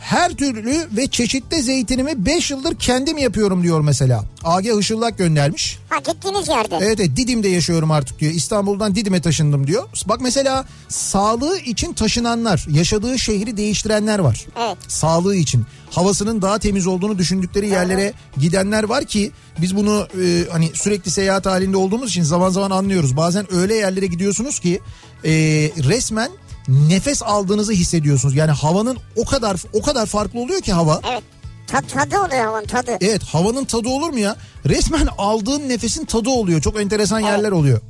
Her 0.00 0.32
türlü 0.32 0.88
ve 0.96 1.06
çeşitli 1.06 1.62
zeytinimi 1.62 2.26
5 2.26 2.50
yıldır 2.50 2.74
kendim 2.78 3.18
yapıyorum 3.18 3.62
diyor 3.62 3.80
mesela. 3.80 4.24
AG 4.44 4.66
Işıllak 4.80 5.18
göndermiş. 5.18 5.78
Ha 5.88 5.98
gittiğiniz 5.98 6.48
yerde. 6.48 6.78
Evet, 6.82 7.00
evet 7.00 7.16
Didim'de 7.16 7.48
yaşıyorum 7.48 7.90
artık 7.90 8.18
diyor. 8.18 8.32
İstanbul'dan 8.32 8.94
Didim'e 8.94 9.20
taşındım 9.20 9.66
diyor. 9.66 9.88
Bak 10.06 10.20
mesela 10.20 10.64
sağlığı 10.88 11.58
için 11.58 11.92
taşınanlar, 11.92 12.66
yaşadığı 12.70 13.18
şehri 13.18 13.56
değiştirenler 13.56 14.18
var. 14.18 14.46
Evet. 14.58 14.76
Sağlığı 14.88 15.36
için. 15.36 15.64
Havasının 15.90 16.42
daha 16.42 16.58
temiz 16.58 16.86
olduğunu 16.86 17.18
düşündükleri 17.18 17.68
yerlere 17.68 18.12
gidenler 18.36 18.84
var 18.84 19.04
ki 19.04 19.32
biz 19.58 19.76
bunu 19.76 20.08
e, 20.22 20.44
hani 20.50 20.70
sürekli 20.74 21.10
seyahat 21.10 21.46
halinde 21.46 21.76
olduğumuz 21.76 22.10
için 22.10 22.22
zaman 22.22 22.50
zaman 22.50 22.70
anlıyoruz. 22.70 23.16
Bazen 23.16 23.54
öyle 23.54 23.74
yerlere 23.74 24.06
gidiyorsunuz 24.06 24.58
ki 24.58 24.80
e, 25.24 25.30
resmen 25.88 26.30
nefes 26.88 27.22
aldığınızı 27.22 27.72
hissediyorsunuz. 27.72 28.34
Yani 28.34 28.50
havanın 28.50 28.98
o 29.16 29.24
kadar 29.24 29.56
o 29.72 29.82
kadar 29.82 30.06
farklı 30.06 30.40
oluyor 30.40 30.60
ki 30.60 30.72
hava. 30.72 31.00
Evet. 31.12 31.22
Ta- 31.66 31.80
tadı 31.80 32.18
oluyor 32.18 32.44
havanın 32.44 32.66
tadı. 32.66 32.96
Evet 33.00 33.22
havanın 33.22 33.64
tadı 33.64 33.88
olur 33.88 34.10
mu 34.10 34.18
ya? 34.18 34.36
Resmen 34.66 35.08
aldığın 35.18 35.68
nefesin 35.68 36.04
tadı 36.04 36.28
oluyor. 36.30 36.60
Çok 36.60 36.80
enteresan 36.80 37.20
yerler 37.20 37.50
oluyor. 37.52 37.80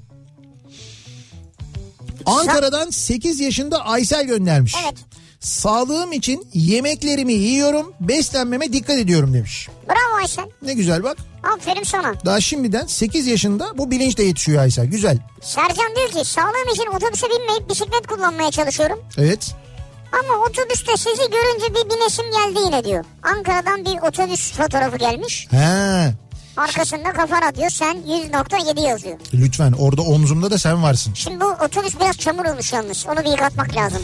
Ankara'dan 2.27 2.91
8 2.91 3.41
yaşında 3.41 3.85
Aysel 3.85 4.27
göndermiş. 4.27 4.75
Evet. 4.85 4.95
Sağlığım 5.41 6.13
için 6.13 6.49
yemeklerimi 6.55 7.33
yiyorum, 7.33 7.93
beslenmeme 8.01 8.73
dikkat 8.73 8.99
ediyorum 8.99 9.35
demiş. 9.35 9.69
Bravo 9.89 10.17
Aysel. 10.21 10.45
Ne 10.63 10.75
güzel 10.75 11.03
bak. 11.03 11.17
Aferin 11.55 11.83
sana. 11.83 12.15
Daha 12.25 12.41
şimdiden 12.41 12.87
8 12.87 13.27
yaşında 13.27 13.79
bu 13.79 13.91
bilinçle 13.91 14.25
yetişiyor 14.25 14.63
Aysel. 14.63 14.87
Güzel. 14.87 15.19
Sercan 15.43 15.97
diyor 15.97 16.09
ki 16.11 16.25
sağlığım 16.31 16.69
için 16.75 16.87
otobüse 16.97 17.27
binmeyip 17.31 17.71
bisiklet 17.71 18.07
kullanmaya 18.07 18.51
çalışıyorum. 18.51 18.99
Evet. 19.19 19.55
Ama 20.13 20.45
otobüste 20.45 20.97
sizi 20.97 21.31
görünce 21.31 21.75
bir 21.75 21.91
binesim 21.97 22.25
geldi 22.31 22.65
yine 22.67 22.85
diyor. 22.85 23.05
Ankara'dan 23.23 23.85
bir 23.85 24.09
otobüs 24.09 24.53
fotoğrafı 24.53 24.97
gelmiş. 24.97 25.49
He. 25.51 26.15
Arkasında 26.57 27.13
kafa 27.13 27.43
radyo 27.43 27.71
sen 27.71 27.97
100.7 28.09 28.81
yazıyor. 28.89 29.19
Lütfen 29.35 29.73
orada 29.73 30.03
omzumda 30.03 30.51
da 30.51 30.59
sen 30.59 30.83
varsın. 30.83 31.15
Şimdi 31.15 31.41
bu 31.41 31.47
otobüs 31.65 32.01
biraz 32.01 32.17
çamur 32.17 32.45
olmuş 32.45 32.73
yalnız. 32.73 33.07
Onu 33.07 33.25
bir 33.25 33.31
yıkatmak 33.31 33.77
lazım. 33.77 34.03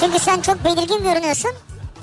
Çünkü 0.00 0.18
sen 0.18 0.40
çok 0.40 0.64
belirgin 0.64 1.02
görünüyorsun. 1.02 1.50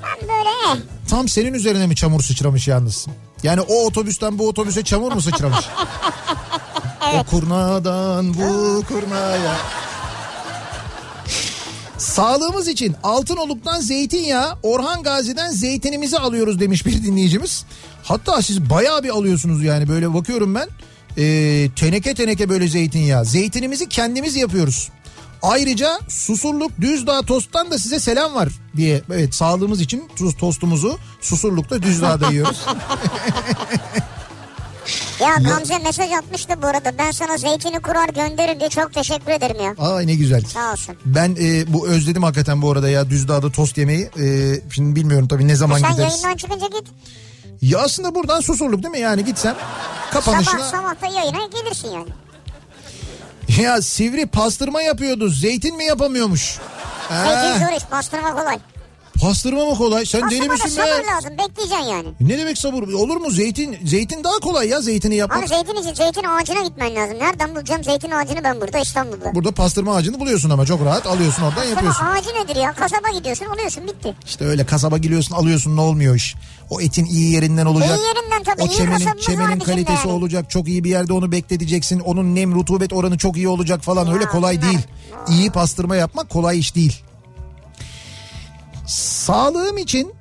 Ben 0.02 0.28
böyle 0.28 0.48
eh. 0.48 0.76
Tam 1.10 1.28
senin 1.28 1.54
üzerine 1.54 1.86
mi 1.86 1.96
çamur 1.96 2.22
sıçramış 2.22 2.68
yalnız? 2.68 3.06
Yani 3.42 3.60
o 3.60 3.86
otobüsten 3.86 4.38
bu 4.38 4.48
otobüse 4.48 4.84
çamur 4.84 5.12
mu 5.12 5.20
sıçramış? 5.22 5.58
O 7.20 7.24
kurnadan 7.24 8.34
bu 8.34 8.82
kurnaya. 8.88 9.56
Sağlığımız 11.98 12.68
için 12.68 12.96
Altınoluk'tan 13.02 13.80
zeytinyağı, 13.80 14.58
Orhan 14.62 15.02
Gazi'den 15.02 15.50
zeytinimizi 15.50 16.18
alıyoruz 16.18 16.60
demiş 16.60 16.86
bir 16.86 17.02
dinleyicimiz. 17.02 17.64
Hatta 18.02 18.42
siz 18.42 18.70
bayağı 18.70 19.02
bir 19.02 19.08
alıyorsunuz 19.08 19.64
yani 19.64 19.88
böyle 19.88 20.14
bakıyorum 20.14 20.54
ben. 20.54 20.68
Ee, 21.18 21.70
teneke 21.76 22.14
teneke 22.14 22.48
böyle 22.48 22.68
zeytinyağı. 22.68 23.24
Zeytinimizi 23.24 23.88
kendimiz 23.88 24.36
yapıyoruz. 24.36 24.88
Ayrıca 25.44 25.98
Susurluk 26.08 26.80
Düzdağ 26.80 27.22
Tost'tan 27.22 27.70
da 27.70 27.78
size 27.78 28.00
selam 28.00 28.34
var 28.34 28.48
diye. 28.76 29.02
Evet 29.12 29.34
sağlığımız 29.34 29.80
için 29.80 30.08
tuz 30.16 30.36
tostumuzu 30.36 30.98
Susurluk'ta 31.20 31.82
Düzdağ'da 31.82 32.30
yiyoruz. 32.30 32.66
Ya 35.20 35.36
Gamze 35.36 35.78
mesaj 35.78 36.12
atmıştı 36.12 36.62
bu 36.62 36.66
arada. 36.66 36.98
Ben 36.98 37.10
sana 37.10 37.36
zeytini 37.36 37.80
kurar 37.80 38.08
gönderirim 38.08 38.60
diye 38.60 38.68
çok 38.70 38.94
teşekkür 38.94 39.32
ederim 39.32 39.56
ya. 39.60 39.74
Ay 39.78 40.06
ne 40.06 40.14
güzel. 40.14 40.44
Sağ 40.44 40.72
olsun. 40.72 40.96
Ben 41.06 41.36
e, 41.40 41.72
bu 41.72 41.88
özledim 41.88 42.22
hakikaten 42.22 42.62
bu 42.62 42.70
arada 42.70 42.88
ya 42.88 43.10
Düzdağ'da 43.10 43.52
tost 43.52 43.78
yemeyi. 43.78 44.10
E, 44.20 44.54
şimdi 44.70 44.96
bilmiyorum 44.96 45.28
tabii 45.28 45.48
ne 45.48 45.56
zaman 45.56 45.78
Sen 45.78 45.92
gideriz. 45.92 46.12
yayından 46.12 46.36
çıkınca 46.36 46.66
git. 46.66 46.88
Ya 47.62 47.78
aslında 47.78 48.14
buradan 48.14 48.40
Susurluk 48.40 48.82
değil 48.82 48.92
mi 48.92 49.00
yani 49.00 49.24
gitsem 49.24 49.56
kapanışına. 50.12 50.64
Sabah 50.64 50.70
sabah 50.94 51.02
da 51.02 51.18
yayına 51.18 51.46
gelirsin 51.46 51.88
yani. 51.88 52.08
Ya 53.48 53.82
Sivri 53.82 54.26
pastırma 54.26 54.82
yapıyordu 54.82 55.28
zeytin 55.28 55.76
mi 55.76 55.84
yapamıyormuş? 55.84 56.58
Zeytin 57.10 57.66
zor 57.66 57.76
iş 57.76 57.84
pastırma 57.84 58.32
kolay. 58.32 58.58
Pastırma 59.20 59.64
mı 59.64 59.74
kolay? 59.74 60.06
Sen 60.06 60.30
deli 60.30 60.48
misin 60.48 60.66
be? 60.66 60.70
sabır 60.70 61.04
lazım 61.14 61.30
bekleyeceksin 61.38 61.84
yani. 61.90 62.08
Ne 62.20 62.38
demek 62.38 62.58
sabır? 62.58 62.92
Olur 62.92 63.16
mu? 63.16 63.30
Zeytin 63.30 63.76
zeytin 63.84 64.24
daha 64.24 64.38
kolay 64.38 64.68
ya 64.68 64.80
zeytini 64.80 65.14
yapmak. 65.14 65.38
Abi 65.38 65.48
zeytin 65.48 65.74
için 65.82 65.94
zeytin 65.94 66.22
ağacına 66.24 66.62
gitmen 66.62 66.94
lazım. 66.94 67.18
Nereden 67.18 67.50
bulacağım 67.54 67.84
zeytin 67.84 68.10
ağacını 68.10 68.44
ben 68.44 68.60
burada 68.60 68.78
İstanbul'da. 68.78 69.34
Burada 69.34 69.52
pastırma 69.52 69.94
ağacını 69.96 70.20
buluyorsun 70.20 70.50
ama 70.50 70.66
çok 70.66 70.84
rahat 70.84 71.06
alıyorsun 71.06 71.42
oradan 71.42 71.54
Pastırma 71.54 71.70
yapıyorsun. 71.74 72.04
ağacı 72.06 72.28
nedir 72.28 72.60
ya? 72.60 72.72
Kasaba 72.72 73.18
gidiyorsun 73.18 73.46
alıyorsun 73.46 73.86
bitti. 73.86 74.14
İşte 74.26 74.44
öyle 74.44 74.66
kasaba 74.66 74.98
giriyorsun 74.98 75.34
alıyorsun 75.34 75.76
ne 75.76 75.80
olmuyor 75.80 76.14
iş. 76.14 76.34
O 76.70 76.80
etin 76.80 77.04
iyi 77.04 77.32
yerinden 77.32 77.66
olacak. 77.66 77.98
İyi 77.98 78.06
yerinden 78.08 78.42
tabii, 78.44 78.62
O 78.62 78.66
iyi 78.66 78.76
çemenin, 78.76 78.92
kasabımız 78.98 79.16
var 79.28 79.32
çemenin 79.32 79.48
bizim 79.48 79.60
de 79.60 79.64
kalitesi 79.64 80.08
yani. 80.08 80.16
olacak. 80.18 80.50
Çok 80.50 80.68
iyi 80.68 80.84
bir 80.84 80.90
yerde 80.90 81.12
onu 81.12 81.32
bekleteceksin. 81.32 82.00
Onun 82.00 82.34
nem 82.34 82.54
rutubet 82.54 82.92
oranı 82.92 83.18
çok 83.18 83.36
iyi 83.36 83.48
olacak 83.48 83.82
falan. 83.82 84.12
Öyle 84.14 84.24
kolay 84.24 84.62
değil. 84.62 84.78
İyi 85.28 85.50
pastırma 85.50 85.96
yapmak 85.96 86.30
kolay 86.30 86.58
iş 86.58 86.74
değil. 86.74 87.02
Sağlığım 88.86 89.78
için 89.78 90.14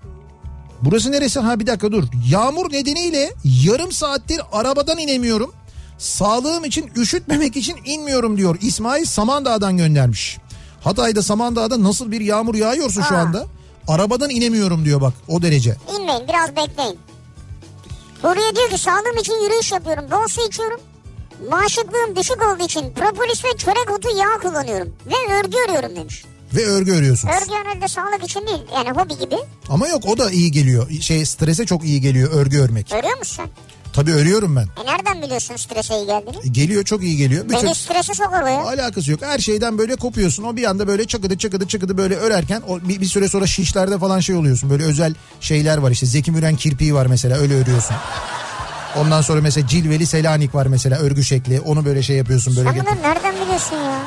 Burası 0.81 1.11
neresi? 1.11 1.39
Ha 1.39 1.59
bir 1.59 1.67
dakika 1.67 1.91
dur. 1.91 2.03
Yağmur 2.29 2.71
nedeniyle 2.73 3.33
yarım 3.43 3.91
saattir 3.91 4.41
arabadan 4.51 4.97
inemiyorum. 4.97 5.53
Sağlığım 5.97 6.65
için 6.65 6.91
üşütmemek 6.95 7.57
için 7.57 7.77
inmiyorum 7.85 8.37
diyor. 8.37 8.57
İsmail 8.61 9.05
Samandağ'dan 9.05 9.77
göndermiş. 9.77 10.37
Hatay'da 10.83 11.21
Samandağ'da 11.21 11.83
nasıl 11.83 12.11
bir 12.11 12.21
yağmur 12.21 12.55
yağıyorsa 12.55 13.01
şu 13.03 13.15
Aa. 13.15 13.17
anda. 13.17 13.45
Arabadan 13.87 14.29
inemiyorum 14.29 14.85
diyor 14.85 15.01
bak 15.01 15.13
o 15.27 15.41
derece. 15.41 15.75
İnmeyin 15.95 16.27
biraz 16.27 16.55
bekleyin. 16.55 16.99
Huriye 18.21 18.55
diyor 18.55 18.69
ki 18.69 18.77
sağlığım 18.77 19.17
için 19.19 19.43
yürüyüş 19.43 19.71
yapıyorum. 19.71 20.05
Bol 20.11 20.27
su 20.27 20.47
içiyorum. 20.47 20.79
Bağışıklığım 21.51 22.15
düşük 22.15 22.37
olduğu 22.47 22.63
için 22.63 22.93
propolis 22.93 23.45
ve 23.45 23.57
çörek 23.57 23.91
otu 23.97 24.09
yağ 24.17 24.49
kullanıyorum. 24.49 24.95
Ve 25.05 25.33
örgü 25.33 25.57
örüyorum 25.67 25.95
demiş. 25.95 26.25
Ve 26.55 26.65
örgü 26.65 26.91
örüyorsunuz. 26.91 27.33
Örgü 27.41 27.53
herhalde 27.53 27.87
sağlık 27.87 28.23
için 28.23 28.47
değil. 28.47 28.61
Yani 28.75 28.89
hobi 28.91 29.17
gibi. 29.19 29.35
Ama 29.69 29.87
yok 29.87 30.05
o 30.05 30.17
da 30.17 30.31
iyi 30.31 30.51
geliyor. 30.51 30.89
Şey 31.01 31.25
strese 31.25 31.65
çok 31.65 31.83
iyi 31.83 32.01
geliyor 32.01 32.31
örgü 32.33 32.59
örmek. 32.59 32.91
Örüyor 32.93 33.17
musun? 33.17 33.45
Tabii 33.93 34.11
örüyorum 34.11 34.55
ben. 34.55 34.61
E 34.83 34.85
nereden 34.85 35.21
biliyorsun 35.21 35.55
strese 35.55 35.95
iyi 35.97 36.05
geldiğini? 36.05 36.37
E, 36.45 36.47
Geliyor 36.49 36.83
çok 36.83 37.03
iyi 37.03 37.17
geliyor. 37.17 37.43
Bütün 37.49 37.63
Beni 37.63 37.75
strese 37.75 38.13
sokar 38.13 38.43
o 38.43 38.47
ya. 38.47 38.63
alakası 38.63 39.11
yok. 39.11 39.21
Her 39.21 39.39
şeyden 39.39 39.77
böyle 39.77 39.95
kopuyorsun. 39.95 40.43
O 40.43 40.55
bir 40.55 40.63
anda 40.69 40.87
böyle 40.87 41.05
çakıdı 41.05 41.37
çakıdı 41.37 41.67
çakıdı 41.67 41.97
böyle 41.97 42.15
örerken 42.15 42.61
o 42.67 42.79
bir, 42.81 43.01
bir 43.01 43.05
süre 43.05 43.27
sonra 43.29 43.47
şişlerde 43.47 43.97
falan 43.99 44.19
şey 44.19 44.35
oluyorsun. 44.35 44.69
Böyle 44.69 44.83
özel 44.83 45.15
şeyler 45.41 45.77
var 45.77 45.91
işte. 45.91 46.05
Zeki 46.05 46.31
Müren 46.31 46.55
kirpiği 46.55 46.93
var 46.93 47.05
mesela 47.05 47.37
öyle 47.37 47.53
örüyorsun. 47.55 47.95
Ondan 48.97 49.21
sonra 49.21 49.41
mesela 49.41 49.67
cilveli 49.67 50.05
selanik 50.05 50.55
var 50.55 50.65
mesela 50.65 50.97
örgü 50.99 51.23
şekli. 51.23 51.59
Onu 51.61 51.85
böyle 51.85 52.03
şey 52.03 52.17
yapıyorsun 52.17 52.55
böyle. 52.55 52.69
Sen 52.69 52.79
bunları 52.79 53.01
nereden 53.01 53.35
biliyorsun 53.43 53.75
ya? 53.75 53.99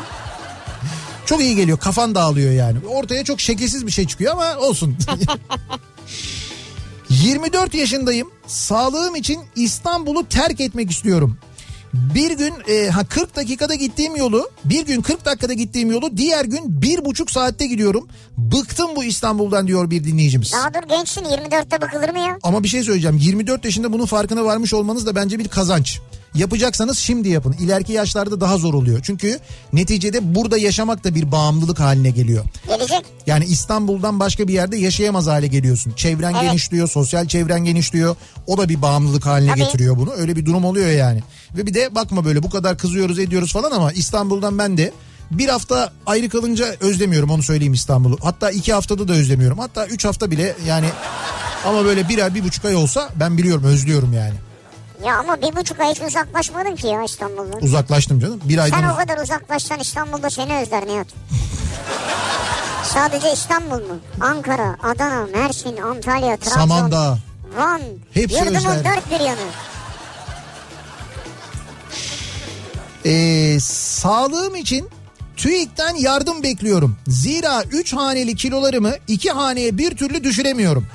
Çok 1.26 1.40
iyi 1.40 1.56
geliyor. 1.56 1.78
Kafan 1.78 2.14
dağılıyor 2.14 2.52
yani. 2.52 2.78
Ortaya 2.88 3.24
çok 3.24 3.40
şekilsiz 3.40 3.86
bir 3.86 3.92
şey 3.92 4.06
çıkıyor 4.06 4.32
ama 4.32 4.56
olsun. 4.56 4.96
24 7.10 7.74
yaşındayım. 7.74 8.30
Sağlığım 8.46 9.14
için 9.16 9.40
İstanbul'u 9.56 10.26
terk 10.28 10.60
etmek 10.60 10.90
istiyorum. 10.90 11.38
Bir 12.14 12.30
gün 12.38 12.54
e, 12.68 12.90
ha 12.90 13.04
40 13.04 13.36
dakikada 13.36 13.74
gittiğim 13.74 14.16
yolu 14.16 14.50
bir 14.64 14.86
gün 14.86 15.02
40 15.02 15.24
dakikada 15.24 15.52
gittiğim 15.52 15.90
yolu 15.90 16.16
diğer 16.16 16.44
gün 16.44 16.82
bir 16.82 17.04
buçuk 17.04 17.30
saatte 17.30 17.66
gidiyorum. 17.66 18.08
Bıktım 18.38 18.96
bu 18.96 19.04
İstanbul'dan 19.04 19.66
diyor 19.66 19.90
bir 19.90 20.04
dinleyicimiz. 20.04 20.52
Daha 20.52 20.74
dur 20.74 20.88
gençsin 20.88 21.24
24'te 21.24 21.80
bakılır 21.80 22.08
mı 22.08 22.18
ya? 22.18 22.38
Ama 22.42 22.62
bir 22.62 22.68
şey 22.68 22.82
söyleyeceğim 22.82 23.16
24 23.20 23.64
yaşında 23.64 23.92
bunun 23.92 24.06
farkına 24.06 24.44
varmış 24.44 24.74
olmanız 24.74 25.06
da 25.06 25.14
bence 25.14 25.38
bir 25.38 25.48
kazanç. 25.48 26.00
Yapacaksanız 26.34 26.98
şimdi 26.98 27.28
yapın. 27.28 27.52
İleriki 27.52 27.92
yaşlarda 27.92 28.40
daha 28.40 28.58
zor 28.58 28.74
oluyor. 28.74 29.00
Çünkü 29.02 29.38
neticede 29.72 30.34
burada 30.34 30.58
yaşamak 30.58 31.04
da 31.04 31.14
bir 31.14 31.32
bağımlılık 31.32 31.80
haline 31.80 32.10
geliyor. 32.10 32.44
Gelecek. 32.68 33.04
Yani 33.26 33.44
İstanbul'dan 33.44 34.20
başka 34.20 34.48
bir 34.48 34.52
yerde 34.52 34.76
yaşayamaz 34.76 35.26
hale 35.26 35.46
geliyorsun. 35.46 35.92
Çevren 35.96 36.34
Evet. 36.34 36.42
genişliyor, 36.42 36.88
sosyal 36.88 37.28
çevren 37.28 37.64
genişliyor. 37.64 38.16
O 38.46 38.58
da 38.58 38.68
bir 38.68 38.82
bağımlılık 38.82 39.26
haline 39.26 39.50
Tabii. 39.50 39.60
getiriyor 39.60 39.96
bunu. 39.96 40.12
Öyle 40.12 40.36
bir 40.36 40.46
durum 40.46 40.64
oluyor 40.64 40.90
yani. 40.90 41.22
Ve 41.56 41.66
bir 41.66 41.74
de 41.74 41.94
bakma 41.94 42.24
böyle 42.24 42.42
bu 42.42 42.50
kadar 42.50 42.78
kızıyoruz 42.78 43.18
ediyoruz 43.18 43.52
falan 43.52 43.70
ama 43.70 43.92
İstanbul'dan 43.92 44.58
ben 44.58 44.76
de 44.78 44.92
bir 45.30 45.48
hafta 45.48 45.92
ayrı 46.06 46.28
kalınca 46.28 46.66
özlemiyorum 46.80 47.30
onu 47.30 47.42
söyleyeyim 47.42 47.72
İstanbul'u. 47.72 48.18
Hatta 48.22 48.50
iki 48.50 48.72
haftada 48.72 49.08
da 49.08 49.12
özlemiyorum. 49.12 49.58
Hatta 49.58 49.86
üç 49.86 50.04
hafta 50.04 50.30
bile 50.30 50.56
yani 50.66 50.86
ama 51.66 51.84
böyle 51.84 52.08
bir 52.08 52.18
ay 52.18 52.34
bir 52.34 52.44
buçuk 52.44 52.64
ay 52.64 52.76
olsa 52.76 53.08
ben 53.14 53.38
biliyorum 53.38 53.64
özlüyorum 53.64 54.12
yani. 54.12 54.34
Ya 55.06 55.18
ama 55.18 55.42
bir 55.42 55.56
buçuk 55.56 55.80
ay 55.80 55.90
hiç 55.90 56.00
uzaklaşmadın 56.00 56.76
ki 56.76 56.86
ya 56.86 57.02
İstanbul'dan. 57.04 57.62
Uzaklaştım 57.62 58.20
canım. 58.20 58.40
Bir 58.44 58.58
aydan 58.58 58.80
Sen 58.80 58.88
o 58.88 58.96
kadar 58.96 59.18
uzaklaşsan 59.22 59.80
İstanbul'da 59.80 60.30
seni 60.30 60.56
özler 60.56 60.86
Nihat. 60.86 61.06
Sadece 62.84 63.32
İstanbul 63.32 63.76
mu? 63.76 63.98
Ankara, 64.20 64.76
Adana, 64.82 65.26
Mersin, 65.26 65.76
Antalya, 65.76 66.36
Trabzon, 66.36 66.60
Samandağ. 66.60 67.18
Van, 67.56 67.80
Hepsi 68.14 68.36
yurdumun 68.38 68.56
özler. 68.56 68.84
dört 68.84 69.10
bir 69.10 69.24
yanı. 69.24 69.38
Ee, 73.06 73.58
sağlığım 73.60 74.54
için 74.56 74.88
TÜİK'ten 75.36 75.94
yardım 75.94 76.42
bekliyorum. 76.42 76.96
Zira 77.06 77.62
3 77.70 77.92
haneli 77.92 78.36
kilolarımı 78.36 78.92
2 79.08 79.30
haneye 79.30 79.78
bir 79.78 79.96
türlü 79.96 80.24
düşüremiyorum. 80.24 80.86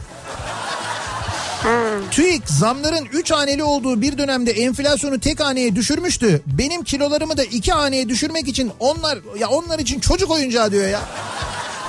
TÜİK 2.12 2.49
zamların 2.49 3.05
3 3.14 3.32
haneli 3.32 3.64
olduğu 3.64 4.01
bir 4.01 4.18
dönemde 4.18 4.51
enflasyonu 4.51 5.20
tek 5.20 5.39
haneye 5.39 5.76
düşürmüştü. 5.76 6.41
Benim 6.45 6.84
kilolarımı 6.84 7.38
da 7.38 7.43
2 7.43 7.72
haneye 7.72 8.09
düşürmek 8.09 8.47
için 8.47 8.72
onlar 8.80 9.20
ya 9.39 9.49
onlar 9.49 9.80
için 9.80 9.99
çocuk 9.99 10.32
oyuncağı 10.32 10.72
diyor 10.72 10.88
ya. 10.88 10.99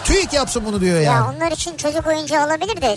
TÜİK 0.04 0.32
yapsın 0.32 0.62
bunu 0.66 0.80
diyor 0.80 0.96
Ya 0.96 1.02
yani. 1.02 1.36
onlar 1.36 1.52
için 1.52 1.76
çocuk 1.76 2.06
oyuncağı 2.06 2.46
olabilir 2.46 2.82
de 2.82 2.96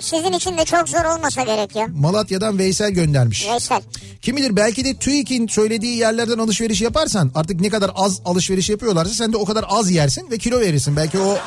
sizin 0.00 0.32
için 0.32 0.58
de 0.58 0.64
çok 0.64 0.88
zor 0.88 1.04
olmasa 1.04 1.42
gerek 1.42 1.76
ya. 1.76 1.86
Malatya'dan 1.94 2.58
Veysel 2.58 2.90
göndermiş. 2.90 3.48
Veysel. 3.48 3.82
Kim 4.22 4.36
bilir 4.36 4.56
belki 4.56 4.84
de 4.84 4.94
TÜİK'in 4.94 5.46
söylediği 5.46 5.96
yerlerden 5.96 6.38
alışveriş 6.38 6.80
yaparsan 6.80 7.32
artık 7.34 7.60
ne 7.60 7.68
kadar 7.68 7.90
az 7.94 8.20
alışveriş 8.24 8.70
yapıyorlarsa 8.70 9.14
sen 9.14 9.32
de 9.32 9.36
o 9.36 9.44
kadar 9.44 9.64
az 9.68 9.90
yersin 9.90 10.30
ve 10.30 10.38
kilo 10.38 10.60
verirsin. 10.60 10.96
Belki 10.96 11.18
o 11.18 11.38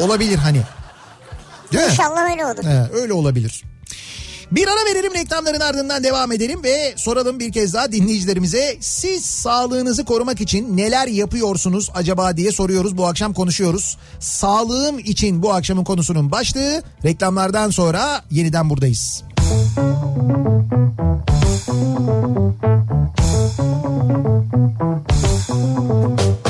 olabilir 0.00 0.36
hani. 0.36 0.60
Değil 1.72 1.84
mi? 1.84 1.90
İnşallah 1.90 2.30
öyle 2.30 2.46
olur. 2.46 2.64
He, 2.64 3.00
öyle 3.00 3.12
olabilir. 3.12 3.64
Bir 4.52 4.68
ara 4.68 4.90
verelim 4.90 5.14
reklamların 5.14 5.60
ardından 5.60 6.04
devam 6.04 6.32
edelim 6.32 6.62
ve 6.64 6.94
soralım 6.96 7.40
bir 7.40 7.52
kez 7.52 7.74
daha 7.74 7.92
dinleyicilerimize 7.92 8.76
siz 8.80 9.24
sağlığınızı 9.24 10.04
korumak 10.04 10.40
için 10.40 10.76
neler 10.76 11.08
yapıyorsunuz 11.08 11.90
acaba 11.94 12.36
diye 12.36 12.52
soruyoruz 12.52 12.96
bu 12.96 13.06
akşam 13.06 13.32
konuşuyoruz. 13.32 13.98
Sağlığım 14.20 14.98
için 14.98 15.42
bu 15.42 15.52
akşamın 15.52 15.84
konusunun 15.84 16.30
başlığı 16.30 16.82
reklamlardan 17.04 17.70
sonra 17.70 18.24
yeniden 18.30 18.70
buradayız. 18.70 19.22
Kafa 25.46 26.45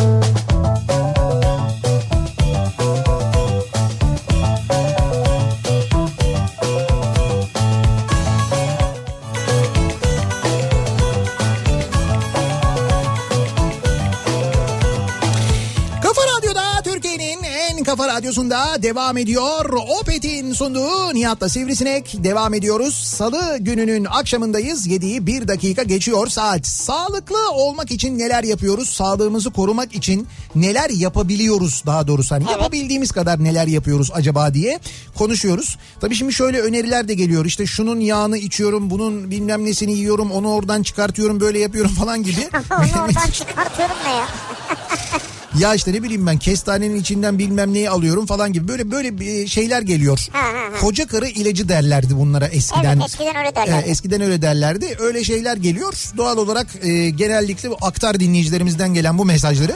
kafa 17.96 18.08
radyosunda 18.08 18.82
devam 18.82 19.16
ediyor. 19.16 19.70
Opet'in 20.00 20.52
sunduğu 20.52 21.14
Nihat'la 21.14 21.48
Sivrisinek 21.48 22.24
devam 22.24 22.54
ediyoruz. 22.54 22.94
Salı 22.94 23.56
gününün 23.60 24.04
akşamındayız. 24.04 24.86
7'yi 24.86 25.26
1 25.26 25.48
dakika 25.48 25.82
geçiyor 25.82 26.26
saat. 26.26 26.66
Sağlıklı 26.66 27.50
olmak 27.50 27.90
için 27.90 28.18
neler 28.18 28.44
yapıyoruz? 28.44 28.90
Sağlığımızı 28.90 29.50
korumak 29.50 29.94
için 29.94 30.26
neler 30.54 30.90
yapabiliyoruz 30.90 31.82
daha 31.86 32.06
doğrusu. 32.06 32.34
Hani 32.34 32.50
yapabildiğimiz 32.50 33.12
kadar 33.12 33.44
neler 33.44 33.66
yapıyoruz 33.66 34.10
acaba 34.14 34.54
diye 34.54 34.80
konuşuyoruz. 35.14 35.76
Tabii 36.00 36.14
şimdi 36.14 36.32
şöyle 36.32 36.60
öneriler 36.60 37.08
de 37.08 37.14
geliyor. 37.14 37.44
İşte 37.44 37.66
şunun 37.66 38.00
yağını 38.00 38.38
içiyorum, 38.38 38.90
bunun 38.90 39.30
bilmem 39.30 39.64
nesini 39.64 39.92
yiyorum, 39.92 40.30
onu 40.30 40.52
oradan 40.52 40.82
çıkartıyorum, 40.82 41.40
böyle 41.40 41.58
yapıyorum 41.58 41.90
falan 41.90 42.22
gibi. 42.22 42.40
Onu 42.70 43.02
oradan 43.02 43.30
çıkartıyorum 43.30 43.96
ne 44.04 44.10
ya? 44.10 44.26
Ya 45.58 45.74
işte 45.74 45.92
ne 45.92 46.02
bileyim 46.02 46.26
ben 46.26 46.38
kestanenin 46.38 47.00
içinden 47.00 47.38
bilmem 47.38 47.72
neyi 47.74 47.90
alıyorum 47.90 48.26
falan 48.26 48.52
gibi 48.52 48.68
böyle 48.68 48.90
böyle 48.90 49.18
bir 49.20 49.46
şeyler 49.48 49.82
geliyor. 49.82 50.26
Ha, 50.32 50.38
ha, 50.38 50.44
ha. 50.72 50.80
Koca 50.80 51.06
karı 51.06 51.28
ilacı 51.28 51.68
derlerdi 51.68 52.16
bunlara 52.16 52.46
eskiden. 52.46 52.96
Evet 52.96 53.04
eskiden 53.06 53.36
öyle 53.36 53.54
derler. 53.56 53.82
Ee, 53.82 53.90
eskiden 53.90 54.20
öyle 54.20 54.42
derlerdi. 54.42 54.96
Öyle 55.00 55.24
şeyler 55.24 55.56
geliyor. 55.56 55.94
Doğal 56.16 56.36
olarak 56.38 56.66
e, 56.82 57.10
genellikle 57.10 57.70
bu 57.70 57.76
aktar 57.82 58.20
dinleyicilerimizden 58.20 58.94
gelen 58.94 59.18
bu 59.18 59.24
mesajları 59.24 59.74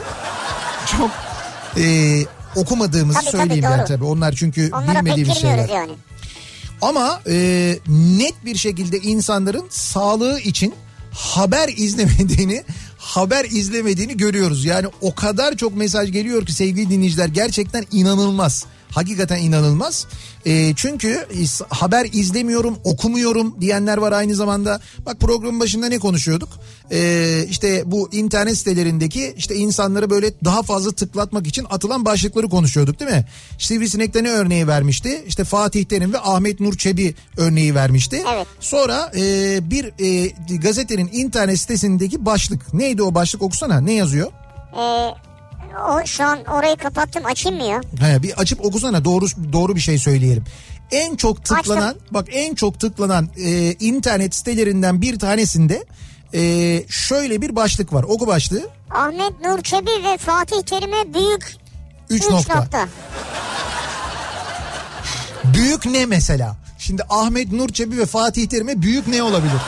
çok 0.97 1.11
e, 1.83 2.19
okumadığımızı 2.55 3.19
Tabii, 3.19 3.31
tabii, 3.31 3.37
söyleyeyim 3.41 3.65
ben 3.71 3.79
doğru. 3.79 3.87
tabii. 3.87 4.03
Onlar 4.05 4.31
çünkü 4.33 4.69
Onlara 4.73 4.99
bilmediğimiz 5.05 5.37
şeyler. 5.37 5.69
yani. 5.69 5.91
Ama 6.81 7.21
e, 7.29 7.33
net 7.87 8.45
bir 8.45 8.55
şekilde 8.57 8.97
insanların 8.99 9.65
sağlığı 9.69 10.39
için 10.39 10.73
haber 11.11 11.69
izlemediğini 11.69 12.63
haber 13.01 13.45
izlemediğini 13.45 14.17
görüyoruz. 14.17 14.65
Yani 14.65 14.87
o 15.01 15.15
kadar 15.15 15.55
çok 15.57 15.75
mesaj 15.75 16.11
geliyor 16.11 16.45
ki 16.45 16.53
sevgili 16.53 16.89
dinleyiciler 16.89 17.27
gerçekten 17.27 17.85
inanılmaz. 17.91 18.65
Hakikaten 18.91 19.37
inanılmaz. 19.37 20.07
E, 20.45 20.73
çünkü 20.75 21.27
haber 21.69 22.05
izlemiyorum, 22.13 22.77
okumuyorum 22.83 23.61
diyenler 23.61 23.97
var 23.97 24.11
aynı 24.11 24.35
zamanda. 24.35 24.81
Bak 25.05 25.19
programın 25.19 25.59
başında 25.59 25.87
ne 25.87 25.99
konuşuyorduk? 25.99 26.49
E, 26.91 27.45
işte 27.49 27.83
bu 27.85 28.09
internet 28.11 28.57
sitelerindeki 28.57 29.33
işte 29.37 29.55
insanları 29.55 30.09
böyle 30.09 30.33
daha 30.45 30.61
fazla 30.63 30.91
tıklatmak 30.91 31.47
için 31.47 31.65
atılan 31.69 32.05
başlıkları 32.05 32.49
konuşuyorduk 32.49 32.99
değil 32.99 33.11
mi? 33.11 33.25
Sivrisinek'te 33.59 34.23
ne 34.23 34.29
örneği 34.29 34.67
vermişti? 34.67 35.23
İşte 35.27 35.43
Fatih 35.43 35.85
Terim 35.85 36.13
ve 36.13 36.19
Ahmet 36.19 36.59
Nur 36.59 36.77
Çebi 36.77 37.15
örneği 37.37 37.75
vermişti. 37.75 38.23
Evet. 38.35 38.47
Sonra 38.59 39.11
e, 39.15 39.21
bir 39.71 39.91
e, 39.99 40.27
gazetenin 40.57 41.09
internet 41.13 41.59
sitesindeki 41.59 42.25
başlık 42.25 42.73
neydi 42.73 43.03
o 43.03 43.15
başlık 43.15 43.41
okusana 43.41 43.81
ne 43.81 43.93
yazıyor? 43.93 44.31
Ee, 44.77 45.13
o 45.89 46.05
şu 46.05 46.23
an 46.23 46.45
orayı 46.45 46.77
kapattım 46.77 47.25
açayım 47.25 47.59
mı 47.59 47.65
ya? 47.67 47.81
He, 47.99 48.23
bir 48.23 48.33
açıp 48.33 48.65
okusana 48.65 49.05
doğru 49.05 49.25
doğru 49.53 49.75
bir 49.75 49.81
şey 49.81 49.97
söyleyelim. 49.97 50.43
En 50.91 51.15
çok 51.15 51.45
tıklanan 51.45 51.87
Açtım. 51.87 52.01
bak 52.11 52.27
en 52.31 52.55
çok 52.55 52.79
tıklanan 52.79 53.29
e, 53.37 53.73
internet 53.73 54.35
sitelerinden 54.35 55.01
bir 55.01 55.19
tanesinde 55.19 55.85
e, 56.33 56.41
şöyle 56.89 57.41
bir 57.41 57.55
başlık 57.55 57.93
var. 57.93 58.03
Oku 58.03 58.27
başlığı. 58.27 58.69
Ahmet 58.89 59.41
Nur 59.45 59.61
Çebi 59.61 59.91
ve 60.03 60.17
Fatih 60.17 60.61
Terim'e 60.61 61.13
büyük 61.13 61.55
3 62.09 62.23
üç 62.23 62.29
nokta. 62.29 62.55
nokta. 62.55 62.87
Büyük 65.43 65.85
ne 65.85 66.05
mesela? 66.05 66.55
Şimdi 66.79 67.03
Ahmet 67.09 67.51
Nur 67.51 67.69
Çebi 67.69 67.97
ve 67.97 68.05
Fatih 68.05 68.47
Terim'e 68.47 68.81
büyük 68.81 69.07
ne 69.07 69.23
olabilir? 69.23 69.61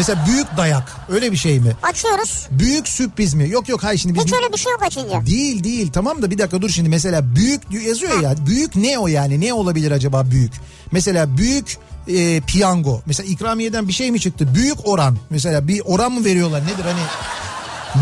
Mesela 0.00 0.26
büyük 0.26 0.56
dayak 0.56 0.96
öyle 1.08 1.32
bir 1.32 1.36
şey 1.36 1.60
mi? 1.60 1.72
Açıyoruz. 1.82 2.46
Büyük 2.50 2.88
sürpriz 2.88 3.34
mi? 3.34 3.48
Yok 3.50 3.68
yok 3.68 3.84
hayır 3.84 3.98
şimdi 3.98 4.14
biz... 4.14 4.24
Hiç 4.24 4.32
öyle 4.32 4.52
bir 4.52 4.58
şey 4.58 4.72
yok 4.72 4.82
açınca. 4.82 5.26
Değil 5.26 5.64
değil 5.64 5.90
tamam 5.92 6.22
da 6.22 6.30
bir 6.30 6.38
dakika 6.38 6.62
dur 6.62 6.70
şimdi 6.70 6.88
mesela 6.88 7.34
büyük 7.34 7.62
yazıyor 7.86 8.20
ya 8.20 8.34
büyük 8.46 8.76
ne 8.76 8.98
o 8.98 9.06
yani 9.06 9.40
ne 9.40 9.52
olabilir 9.52 9.90
acaba 9.90 10.30
büyük? 10.30 10.52
Mesela 10.92 11.36
büyük 11.36 11.78
e, 12.08 12.40
piyango 12.40 13.02
mesela 13.06 13.26
ikramiyeden 13.28 13.88
bir 13.88 13.92
şey 13.92 14.10
mi 14.10 14.20
çıktı 14.20 14.54
büyük 14.54 14.88
oran 14.88 15.16
mesela 15.30 15.68
bir 15.68 15.82
oran 15.84 16.12
mı 16.12 16.24
veriyorlar 16.24 16.62
nedir 16.64 16.84
hani 16.84 17.00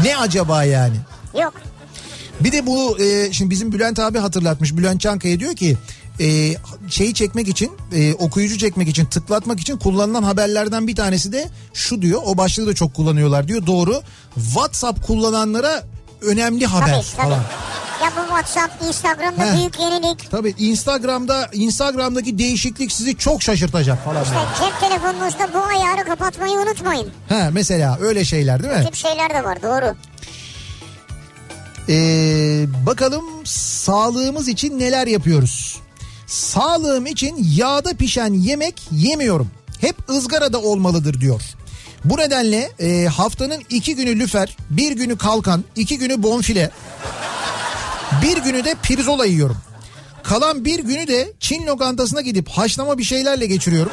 ne 0.07 0.17
acaba 0.17 0.65
yani? 0.65 0.97
Yok. 1.41 1.53
Bir 2.41 2.53
de 2.53 2.67
bu 2.67 2.99
e, 3.01 3.33
şimdi 3.33 3.51
bizim 3.51 3.73
Bülent 3.73 3.99
abi 3.99 4.19
hatırlatmış 4.19 4.77
Bülent 4.77 5.01
Çankaya 5.01 5.41
diyor 5.41 5.57
ki 5.57 5.77
e, 6.21 6.55
şeyi 6.89 7.14
çekmek 7.14 7.49
için 7.49 7.73
e, 7.95 8.14
okuyucu 8.14 8.59
çekmek 8.59 8.89
için 8.89 9.05
tıklatmak 9.05 9.61
için 9.61 9.77
kullanılan 9.77 10.23
haberlerden 10.23 10.87
bir 10.87 10.97
tanesi 10.97 11.33
de 11.33 11.49
şu 11.75 12.03
diyor 12.03 12.23
o 12.25 12.37
başlığı 12.37 12.66
da 12.66 12.75
çok 12.75 12.95
kullanıyorlar 12.95 13.49
diyor 13.49 13.66
doğru 13.66 14.03
WhatsApp 14.35 15.07
kullananlara 15.07 15.83
önemli 16.23 16.66
haber 16.66 16.87
Tabii 16.87 17.05
tabii. 17.16 17.25
falan. 17.29 17.43
Ya 18.03 18.12
bu 18.16 18.21
WhatsApp, 18.29 18.83
Instagram'da 18.89 19.45
Heh. 19.53 19.57
büyük 19.59 19.81
yenilik. 19.81 20.31
Tabii 20.31 20.55
Instagram'da 20.59 21.49
Instagram'daki 21.53 22.39
değişiklik 22.39 22.93
sizi 22.93 23.16
çok 23.16 23.43
şaşırtacak 23.43 24.05
falan. 24.05 24.25
İşte 24.25 24.37
cep 24.61 24.81
telefonunuzda 24.81 25.49
bu 25.55 25.59
ayarı 25.59 26.05
kapatmayı 26.05 26.59
unutmayın. 26.59 27.09
Ha 27.29 27.49
mesela 27.53 27.99
öyle 28.01 28.25
şeyler 28.25 28.62
değil 28.62 28.75
mi? 28.75 28.81
Bu 28.81 28.85
tip 28.87 28.95
şeyler 28.95 29.31
de 29.35 29.45
var 29.45 29.62
doğru. 29.62 29.95
Ee, 31.89 32.66
bakalım 32.87 33.25
sağlığımız 33.45 34.49
için 34.49 34.79
neler 34.79 35.07
yapıyoruz? 35.07 35.81
Sağlığım 36.29 37.07
için 37.07 37.49
yağda 37.57 37.95
pişen 37.95 38.33
yemek 38.33 38.83
yemiyorum. 38.91 39.51
Hep 39.81 40.11
ızgarada 40.11 40.61
olmalıdır 40.61 41.20
diyor. 41.20 41.43
Bu 42.05 42.18
nedenle 42.18 42.70
e, 42.81 43.07
haftanın 43.07 43.62
iki 43.70 43.97
günü 43.97 44.18
lüfer, 44.18 44.57
bir 44.70 44.93
günü 44.93 45.18
kalkan, 45.18 45.64
iki 45.76 45.99
günü 45.99 46.22
bonfile, 46.22 46.70
bir 48.22 48.37
günü 48.37 48.64
de 48.64 48.74
pirzola 48.83 49.24
yiyorum. 49.26 49.57
Kalan 50.22 50.64
bir 50.64 50.79
günü 50.79 51.07
de 51.09 51.33
Çin 51.41 51.66
lokantasına 51.66 52.20
gidip 52.20 52.49
haşlama 52.49 52.99
bir 52.99 53.05
şeylerle 53.05 53.47
geçiriyorum. 53.47 53.93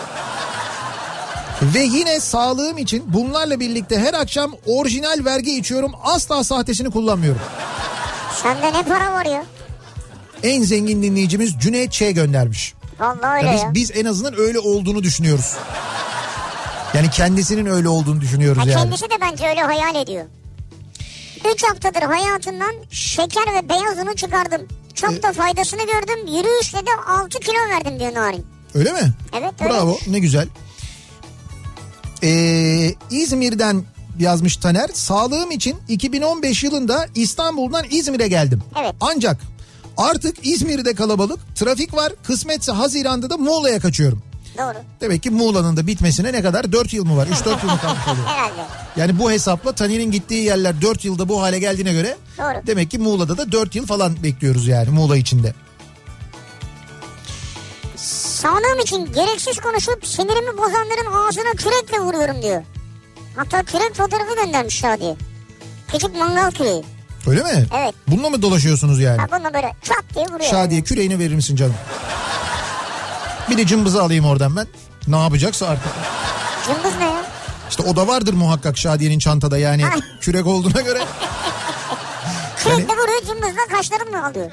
Ve 1.61 1.79
yine 1.79 2.19
sağlığım 2.19 2.77
için 2.77 3.03
bunlarla 3.07 3.59
birlikte 3.59 3.99
her 3.99 4.13
akşam 4.13 4.51
orijinal 4.65 5.25
vergi 5.25 5.57
içiyorum. 5.57 5.91
Asla 6.03 6.43
sahtesini 6.43 6.89
kullanmıyorum. 6.89 7.41
Sende 8.43 8.73
ne 8.73 8.83
para 8.83 9.13
var 9.13 9.25
ya? 9.25 9.43
En 10.45 10.63
zengin 10.63 11.03
dinleyicimiz 11.03 11.53
Cüneyt 11.59 11.91
Ç 11.91 11.99
göndermiş. 11.99 12.73
Vallahi 12.99 13.37
öyle 13.37 13.47
Ya 13.47 13.53
ya. 13.53 13.73
biz, 13.73 13.89
biz 13.91 13.97
en 13.97 14.05
azından 14.05 14.39
öyle 14.39 14.59
olduğunu 14.59 15.03
düşünüyoruz. 15.03 15.53
Yani 16.93 17.09
kendisinin 17.09 17.65
öyle 17.65 17.89
olduğunu 17.89 18.21
düşünüyoruz 18.21 18.63
Ha, 18.63 18.69
yani. 18.69 18.81
kendisi 18.81 19.03
de 19.05 19.13
bence 19.21 19.47
öyle 19.47 19.61
hayal 19.61 19.95
ediyor. 19.95 20.25
3 21.53 21.63
haftadır 21.63 22.01
hayatından 22.01 22.75
şeker 22.91 23.43
ve 23.55 23.69
beyaz 23.69 23.97
unu 23.97 24.15
çıkardım. 24.15 24.61
Çok 24.93 25.23
da 25.23 25.33
faydasını 25.33 25.81
gördüm. 25.81 26.27
Yürüyüşle 26.37 26.79
de 26.79 26.89
6 27.07 27.39
kilo 27.39 27.69
verdim 27.69 27.99
diyor 27.99 28.13
Narin. 28.13 28.45
Öyle 28.73 28.91
mi? 28.91 29.13
Evet 29.39 29.53
Bravo 29.61 29.73
öyleymiş. 29.81 30.07
ne 30.07 30.19
güzel. 30.19 30.47
Ee, 32.23 32.93
İzmir'den 33.11 33.83
yazmış 34.19 34.57
Taner. 34.57 34.89
Sağlığım 34.93 35.51
için 35.51 35.77
2015 35.87 36.63
yılında 36.63 37.05
İstanbul'dan 37.15 37.85
İzmir'e 37.91 38.27
geldim. 38.27 38.61
Evet. 38.81 38.95
Ancak 39.01 39.37
artık 39.97 40.47
İzmir'de 40.47 40.95
kalabalık, 40.95 41.55
trafik 41.55 41.93
var. 41.93 42.13
Kısmetse 42.23 42.71
Haziran'da 42.71 43.29
da 43.29 43.37
Muğla'ya 43.37 43.79
kaçıyorum. 43.79 44.21
Doğru. 44.57 44.77
Demek 45.01 45.23
ki 45.23 45.29
Muğla'nın 45.29 45.77
da 45.77 45.87
bitmesine 45.87 46.33
ne 46.33 46.41
kadar? 46.41 46.71
4 46.71 46.93
yıl 46.93 47.05
mı 47.05 47.17
var? 47.17 47.27
3-4 47.27 47.49
yıl 47.49 47.71
mı 47.71 47.79
kalmış 47.81 48.07
oluyor? 48.07 48.25
Herhalde. 48.27 48.61
Yani 48.97 49.19
bu 49.19 49.31
hesapla 49.31 49.71
Taner'in 49.71 50.11
gittiği 50.11 50.43
yerler 50.43 50.81
4 50.81 51.05
yılda 51.05 51.29
bu 51.29 51.41
hale 51.41 51.59
geldiğine 51.59 51.93
göre 51.93 52.17
Doğru. 52.37 52.67
demek 52.67 52.91
ki 52.91 52.97
Muğla'da 52.99 53.37
da 53.37 53.51
4 53.51 53.75
yıl 53.75 53.85
falan 53.85 54.23
bekliyoruz 54.23 54.67
yani 54.67 54.89
Muğla 54.89 55.17
içinde. 55.17 55.53
Sağlığım 57.95 58.79
için 58.79 59.05
gereksiz 59.13 59.59
konuşup 59.59 60.07
sinirimi 60.07 60.57
bozanların 60.57 61.13
ağzına 61.13 61.51
kürekle 61.57 61.99
vuruyorum 61.99 62.41
diyor. 62.41 62.63
Hatta 63.35 63.63
kürek 63.63 63.93
fotoğrafı 63.95 64.35
göndermiş 64.35 64.75
Şadiye. 64.75 65.15
Küçük 65.91 66.15
mangal 66.15 66.51
küreği. 66.51 66.83
Öyle 67.27 67.43
mi? 67.43 67.65
Evet. 67.77 67.95
Bununla 68.07 68.29
mı 68.29 68.41
dolaşıyorsunuz 68.41 68.99
yani? 68.99 69.17
Ha 69.21 69.27
bununla 69.31 69.53
böyle 69.53 69.71
çat 69.83 70.03
diye 70.15 70.25
vuruyor. 70.25 70.49
Şadiye 70.49 70.81
küreğini 70.81 71.19
verir 71.19 71.35
misin 71.35 71.55
canım? 71.55 71.75
Bir 73.49 73.57
de 73.57 73.65
cımbızı 73.67 74.03
alayım 74.03 74.25
oradan 74.25 74.55
ben. 74.55 74.67
Ne 75.07 75.21
yapacaksa 75.21 75.67
artık. 75.67 75.91
Cımbız 76.67 76.99
ne 76.99 77.05
ya? 77.05 77.23
İşte 77.69 77.83
o 77.83 77.95
da 77.95 78.07
vardır 78.07 78.33
muhakkak 78.33 78.77
Şadiye'nin 78.77 79.19
çantada 79.19 79.57
yani 79.57 79.85
Ay. 79.85 79.99
kürek 80.21 80.47
olduğuna 80.47 80.81
göre. 80.81 80.99
Kürekle 82.57 82.93
vuruyor 82.93 83.21
cımbızla 83.27 83.77
kaşlarımla 83.77 84.27
alıyor. 84.27 84.51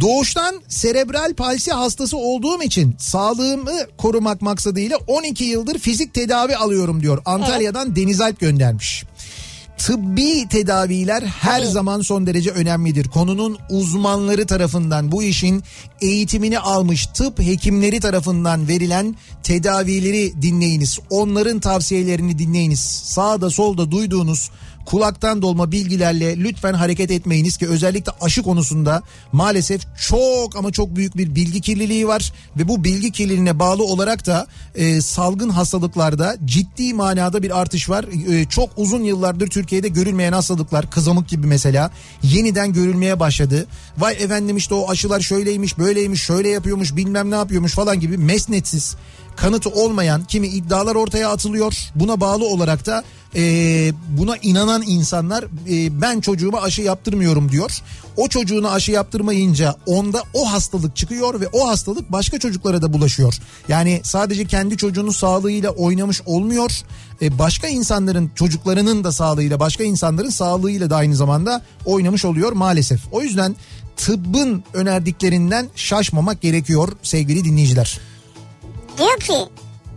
Doğuştan 0.00 0.62
serebral 0.68 1.34
palsi 1.34 1.72
hastası 1.72 2.16
olduğum 2.16 2.62
için 2.62 2.96
sağlığımı 2.98 3.72
korumak 3.98 4.42
maksadıyla 4.42 4.96
12 5.06 5.44
yıldır 5.44 5.78
fizik 5.78 6.14
tedavi 6.14 6.56
alıyorum 6.56 7.02
diyor. 7.02 7.22
Antalya'dan 7.24 7.96
Deniz 7.96 8.20
Alp 8.20 8.40
göndermiş. 8.40 9.04
Tıbbi 9.86 10.48
tedaviler 10.48 11.22
her 11.22 11.60
Tabii. 11.60 11.70
zaman 11.70 12.00
son 12.00 12.26
derece 12.26 12.50
önemlidir. 12.50 13.08
Konunun 13.08 13.58
uzmanları 13.70 14.46
tarafından 14.46 15.12
bu 15.12 15.22
işin 15.22 15.62
eğitimini 16.00 16.58
almış 16.58 17.06
tıp 17.06 17.38
hekimleri 17.40 18.00
tarafından 18.00 18.68
verilen 18.68 19.16
tedavileri 19.42 20.42
dinleyiniz. 20.42 20.98
Onların 21.10 21.60
tavsiyelerini 21.60 22.38
dinleyiniz. 22.38 22.80
Sağda 23.04 23.50
solda 23.50 23.90
duyduğunuz 23.90 24.50
kulaktan 24.86 25.42
dolma 25.42 25.72
bilgilerle 25.72 26.36
lütfen 26.36 26.74
hareket 26.74 27.10
etmeyiniz 27.10 27.56
ki 27.56 27.68
özellikle 27.68 28.12
aşı 28.20 28.42
konusunda 28.42 29.02
maalesef 29.32 29.82
çok 30.08 30.56
ama 30.56 30.70
çok 30.72 30.96
büyük 30.96 31.16
bir 31.16 31.34
bilgi 31.34 31.60
kirliliği 31.60 32.08
var 32.08 32.32
ve 32.56 32.68
bu 32.68 32.84
bilgi 32.84 33.12
kirliliğine 33.12 33.58
bağlı 33.58 33.84
olarak 33.84 34.26
da 34.26 34.46
e, 34.74 35.00
salgın 35.00 35.48
hastalıklarda 35.48 36.36
ciddi 36.44 36.94
manada 36.94 37.42
bir 37.42 37.60
artış 37.60 37.90
var. 37.90 38.04
E, 38.32 38.44
çok 38.44 38.70
uzun 38.76 39.02
yıllardır 39.02 39.46
Türkiye'de 39.46 39.88
görülmeyen 39.88 40.32
hastalıklar 40.32 40.90
kızamık 40.90 41.28
gibi 41.28 41.46
mesela 41.46 41.90
yeniden 42.22 42.72
görülmeye 42.72 43.20
başladı. 43.20 43.66
Vay 43.98 44.14
efendim 44.14 44.56
işte 44.56 44.74
o 44.74 44.90
aşılar 44.90 45.20
şöyleymiş 45.20 45.78
böyleymiş 45.78 46.22
şöyle 46.22 46.48
yapıyormuş 46.48 46.96
bilmem 46.96 47.30
ne 47.30 47.34
yapıyormuş 47.34 47.72
falan 47.74 48.00
gibi 48.00 48.18
mesnetsiz 48.18 48.96
kanıtı 49.36 49.68
olmayan 49.70 50.24
kimi 50.24 50.46
iddialar 50.46 50.94
ortaya 50.94 51.30
atılıyor. 51.30 51.74
Buna 51.94 52.20
bağlı 52.20 52.46
olarak 52.46 52.86
da 52.86 53.04
e, 53.36 53.92
buna 54.08 54.36
inanan 54.36 54.82
insanlar 54.86 55.44
e, 55.70 56.00
ben 56.00 56.20
çocuğuma 56.20 56.60
aşı 56.60 56.82
yaptırmıyorum 56.82 57.52
diyor. 57.52 57.70
O 58.16 58.28
çocuğuna 58.28 58.70
aşı 58.70 58.92
yaptırmayınca 58.92 59.74
onda 59.86 60.22
o 60.34 60.52
hastalık 60.52 60.96
çıkıyor 60.96 61.40
ve 61.40 61.48
o 61.52 61.68
hastalık 61.68 62.12
başka 62.12 62.38
çocuklara 62.38 62.82
da 62.82 62.92
bulaşıyor. 62.92 63.34
Yani 63.68 64.00
sadece 64.04 64.44
kendi 64.44 64.76
çocuğunun 64.76 65.10
sağlığıyla 65.10 65.70
oynamış 65.70 66.22
olmuyor. 66.26 66.70
E, 67.22 67.38
başka 67.38 67.68
insanların 67.68 68.30
çocuklarının 68.34 69.04
da 69.04 69.12
sağlığıyla 69.12 69.60
başka 69.60 69.84
insanların 69.84 70.30
sağlığıyla 70.30 70.90
da 70.90 70.96
aynı 70.96 71.16
zamanda 71.16 71.62
oynamış 71.84 72.24
oluyor 72.24 72.52
maalesef. 72.52 73.00
O 73.12 73.22
yüzden 73.22 73.56
tıbbın 73.96 74.64
önerdiklerinden 74.74 75.68
şaşmamak 75.76 76.40
gerekiyor 76.40 76.88
sevgili 77.02 77.44
dinleyiciler. 77.44 78.11
Diyor 78.98 79.18
ki 79.18 79.50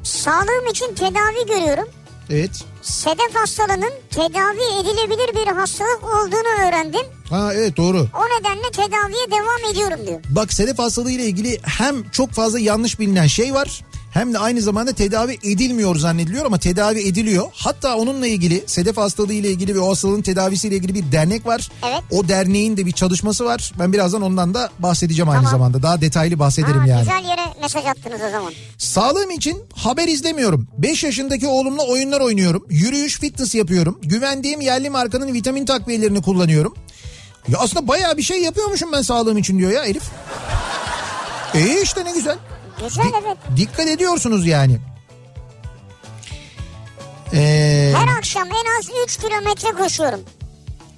sağlığım 0.04 0.68
için 0.72 0.96
tedavi 0.96 1.46
görüyorum. 1.48 1.88
Evet. 2.30 2.52
sedef 2.82 3.36
hastalığının 3.36 3.92
tedavi 4.12 4.64
edilebilir 4.82 5.36
bir 5.36 5.52
hastalık 5.52 6.04
olduğunu 6.04 6.68
öğrendim. 6.68 7.02
Ha 7.30 7.54
evet 7.54 7.78
doğru. 7.78 7.98
O 7.98 8.40
nedenle 8.40 8.72
tedaviye 8.72 9.32
devam 9.32 9.72
ediyorum 9.72 10.08
diyor. 10.08 10.20
Bak 10.30 10.54
sedef 10.54 10.80
hastalığı 10.80 11.12
ile 11.12 11.24
ilgili 11.26 11.60
hem 11.64 12.10
çok 12.10 12.32
fazla 12.32 12.60
yanlış 12.60 13.00
bilinen 13.00 13.28
şey 13.28 13.54
var 13.54 13.84
hem 14.16 14.34
de 14.34 14.40
aynı 14.40 14.62
zamanda 14.62 14.94
tedavi 14.94 15.38
edilmiyor 15.44 15.96
zannediliyor 15.96 16.46
ama 16.46 16.58
tedavi 16.58 17.00
ediliyor. 17.08 17.48
Hatta 17.54 17.96
onunla 17.96 18.28
ilgili 18.28 18.64
sedef 18.68 18.98
hastalığı 18.98 19.34
ile 19.34 19.50
ilgili 19.50 19.76
ve 19.76 19.80
o 19.80 19.90
hastalığın 19.92 20.22
tedavisiyle 20.22 20.76
ilgili 20.76 20.94
bir 20.94 21.12
dernek 21.12 21.46
var. 21.46 21.70
Evet. 21.86 22.02
O 22.12 22.28
derneğin 22.28 22.78
de 22.78 22.86
bir 22.86 22.92
çalışması 22.92 23.46
var. 23.46 23.72
Ben 23.80 23.94
birazdan 23.94 24.22
ondan 24.22 24.54
da 24.54 24.70
bahsedeceğim 24.80 25.30
aynı 25.30 25.38
Tamam. 25.40 25.52
zamanda. 25.52 25.84
Daha 25.84 26.02
detaylı 26.02 26.40
bahsederim 26.40 26.80
Ha, 26.82 26.88
yani. 26.88 27.00
Güzel 27.00 27.24
yere 27.30 27.42
mesaj 27.62 27.86
attınız 27.86 28.22
o 28.28 28.32
zaman. 28.32 28.54
Sağlığım 28.78 29.32
için 29.32 29.64
haber 29.76 30.08
izlemiyorum. 30.08 30.68
5 30.78 31.04
yaşındaki 31.04 31.48
oğlumla 31.48 31.84
oyunlar 31.84 32.22
oynuyorum. 32.22 32.66
Yürüyüş, 32.70 33.20
fitness 33.20 33.56
yapıyorum. 33.56 34.00
Güvendiğim 34.04 34.62
yerli 34.62 34.90
markanın 34.90 35.34
vitamin 35.34 35.66
takviyelerini 35.66 36.22
kullanıyorum. 36.22 36.76
Ya 37.48 37.60
aslında 37.60 37.88
bayağı 37.88 38.18
bir 38.18 38.24
şey 38.24 38.42
yapıyormuşum 38.42 38.92
ben 38.92 39.02
sağlığım 39.02 39.38
için 39.38 39.58
diyor 39.60 39.72
ya 39.72 39.84
Elif. 39.86 40.04
E 41.54 41.82
işte 41.82 42.06
ne 42.06 42.12
güzel. 42.12 42.38
Güzel 42.84 43.04
Di- 43.04 43.12
evet. 43.26 43.38
Dikkat 43.58 43.88
ediyorsunuz 43.88 44.48
yani. 44.48 44.80
Ee, 47.34 47.94
Her 47.98 48.18
akşam 48.18 48.48
en 48.48 48.80
az 48.80 48.90
3 49.06 49.18
kilometre 49.18 49.72
koşuyorum. 49.72 50.20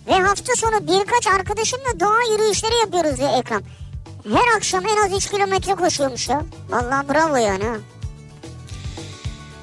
Ve 0.07 0.13
hafta 0.19 0.53
sonu 0.55 0.87
birkaç 0.87 1.27
arkadaşımla 1.27 1.99
doğa 1.99 2.21
yürüyüşleri 2.33 2.75
yapıyoruz 2.75 3.17
diyor 3.19 3.29
Ekrem. 3.39 3.61
Her 4.33 4.57
akşam 4.57 4.83
en 4.87 5.05
az 5.05 5.17
3 5.17 5.29
kilometre 5.31 5.75
koşuyormuş 5.75 6.29
ya. 6.29 6.41
Vallahi 6.69 7.09
bravo 7.09 7.35
yani 7.35 7.63
ha. 7.63 7.75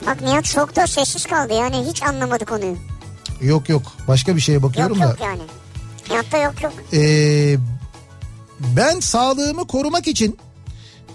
Bak 0.06 0.20
Nihat 0.20 0.44
şokta 0.44 0.86
sessiz 0.86 1.26
kaldı 1.26 1.54
yani 1.54 1.86
hiç 1.90 2.02
anlamadı 2.02 2.44
konuyu. 2.44 2.76
yok 3.40 3.68
yok 3.68 3.82
başka 4.08 4.36
bir 4.36 4.40
şeye 4.40 4.62
bakıyorum 4.62 4.98
Yok 4.98 5.04
da. 5.06 5.10
yok 5.10 5.20
yani. 5.20 5.42
Nihat'ta 6.10 6.38
yok 6.38 6.62
yok. 6.62 6.72
Ee, 6.92 7.56
ben 8.60 9.00
sağlığımı 9.00 9.66
korumak 9.66 10.06
için 10.08 10.38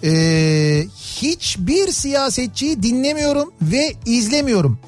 ee, 0.03 0.85
hiçbir 0.97 1.91
siyasetçiyi 1.91 2.83
dinlemiyorum 2.83 3.53
ve 3.61 3.93
izlemiyorum. 4.05 4.79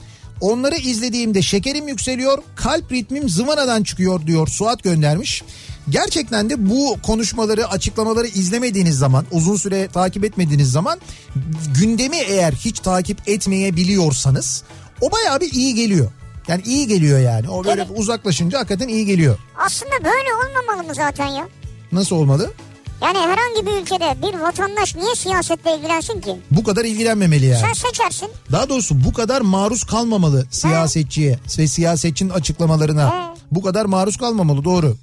Onları 0.41 0.75
izlediğimde 0.75 1.41
şekerim 1.41 1.87
yükseliyor, 1.87 2.43
kalp 2.55 2.91
ritmim 2.91 3.29
zıvanadan 3.29 3.83
çıkıyor 3.83 4.27
diyor 4.27 4.47
Suat 4.47 4.83
göndermiş. 4.83 5.43
Gerçekten 5.89 6.49
de 6.49 6.69
bu 6.69 6.97
konuşmaları, 7.03 7.67
açıklamaları 7.67 8.27
izlemediğiniz 8.27 8.97
zaman, 8.97 9.25
uzun 9.31 9.55
süre 9.55 9.87
takip 9.87 10.23
etmediğiniz 10.23 10.71
zaman 10.71 10.99
gündemi 11.79 12.17
eğer 12.17 12.53
hiç 12.53 12.79
takip 12.79 13.29
etmeyebiliyorsanız 13.29 14.63
o 15.01 15.11
bayağı 15.11 15.39
bir 15.39 15.51
iyi 15.51 15.75
geliyor. 15.75 16.11
Yani 16.47 16.61
iyi 16.65 16.87
geliyor 16.87 17.19
yani. 17.19 17.49
O 17.49 17.63
böyle 17.63 17.81
Evet. 17.81 17.91
uzaklaşınca 17.95 18.59
hakikaten 18.59 18.87
iyi 18.87 19.05
geliyor. 19.05 19.37
Aslında 19.57 19.91
böyle 19.91 20.29
olmamalı 20.33 20.87
mı 20.87 20.95
zaten 20.95 21.27
ya? 21.27 21.47
Nasıl 21.91 22.15
olmalı? 22.15 22.51
Yani 23.01 23.17
herhangi 23.17 23.65
bir 23.65 23.81
ülkede 23.81 24.15
bir 24.21 24.39
vatandaş 24.39 24.95
niye 24.95 25.15
siyasetle 25.15 25.75
ilgilensin 25.77 26.21
ki? 26.21 26.35
Bu 26.51 26.63
kadar 26.63 26.85
ilgilenmemeli 26.85 27.45
yani. 27.45 27.61
Sen 27.61 27.73
seçersin. 27.73 28.29
Daha 28.51 28.69
doğrusu 28.69 29.03
bu 29.03 29.13
kadar 29.13 29.41
maruz 29.41 29.83
kalmamalı 29.83 30.45
siyasetçiye 30.51 31.39
ve 31.57 31.67
siyasetçinin 31.67 32.29
açıklamalarına. 32.29 33.09
He. 33.09 33.37
Bu 33.51 33.61
kadar 33.61 33.85
maruz 33.85 34.17
kalmamalı 34.17 34.63
doğru. 34.63 34.97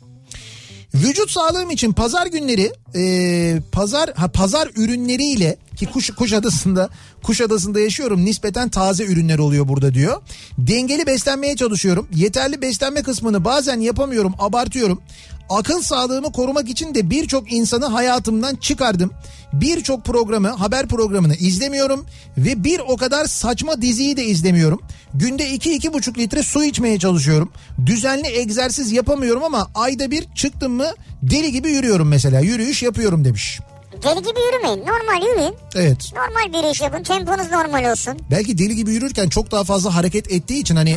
Vücut 0.94 1.30
sağlığım 1.30 1.70
için 1.70 1.92
pazar 1.92 2.26
günleri 2.26 2.72
e, 2.96 3.61
pazar 3.72 4.11
ha 4.14 4.28
pazar 4.28 4.70
ürünleriyle 4.76 5.57
ki 5.76 5.86
Kuş, 5.86 6.11
Kuşadası'nda 6.11 6.88
Kuşadası'nda 7.22 7.80
yaşıyorum 7.80 8.24
nispeten 8.24 8.68
taze 8.68 9.05
ürünler 9.05 9.38
oluyor 9.38 9.68
burada 9.68 9.94
diyor. 9.94 10.22
Dengeli 10.59 11.07
beslenmeye 11.07 11.57
çalışıyorum. 11.57 12.09
Yeterli 12.14 12.62
beslenme 12.62 13.03
kısmını 13.03 13.44
bazen 13.44 13.80
yapamıyorum, 13.80 14.34
abartıyorum. 14.38 15.03
Akıl 15.49 15.82
sağlığımı 15.82 16.32
korumak 16.32 16.68
için 16.68 16.94
de 16.94 17.11
birçok 17.11 17.53
insanı 17.53 17.86
hayatımdan 17.86 18.55
çıkardım. 18.57 19.12
Birçok 19.53 20.05
programı, 20.05 20.49
haber 20.49 20.88
programını 20.88 21.34
izlemiyorum 21.34 22.07
ve 22.38 22.64
bir 22.64 22.80
o 22.88 22.96
kadar 22.96 23.24
saçma 23.24 23.82
diziyi 23.82 24.16
de 24.16 24.24
izlemiyorum. 24.24 24.80
Günde 25.14 25.55
2-2,5 25.55 26.18
litre 26.18 26.42
su 26.42 26.64
içmeye 26.64 26.99
çalışıyorum. 26.99 27.53
Düzenli 27.86 28.26
egzersiz 28.38 28.92
yapamıyorum 28.92 29.44
ama 29.44 29.70
ayda 29.74 30.11
bir 30.11 30.24
çıktım 30.34 30.72
mı 30.72 30.90
deli 31.22 31.53
gibi 31.53 31.70
yürüyorum 31.70 32.09
mesela. 32.09 32.40
Yürüyüş 32.40 32.82
yapıyorum 32.82 33.24
demiş. 33.24 33.61
Deli 34.03 34.18
gibi 34.18 34.40
yürümeyin. 34.40 34.86
Normal 34.86 35.28
yürüyün. 35.28 35.55
Evet. 35.74 36.12
Normal 36.14 36.62
bir 36.62 36.70
iş 36.70 36.80
yapın. 36.80 37.03
Temponuz 37.03 37.51
normal 37.51 37.90
olsun. 37.92 38.14
Belki 38.30 38.59
deli 38.59 38.76
gibi 38.76 38.90
yürürken 38.92 39.28
çok 39.28 39.51
daha 39.51 39.64
fazla 39.64 39.94
hareket 39.94 40.32
ettiği 40.32 40.61
için 40.61 40.76
hani 40.76 40.96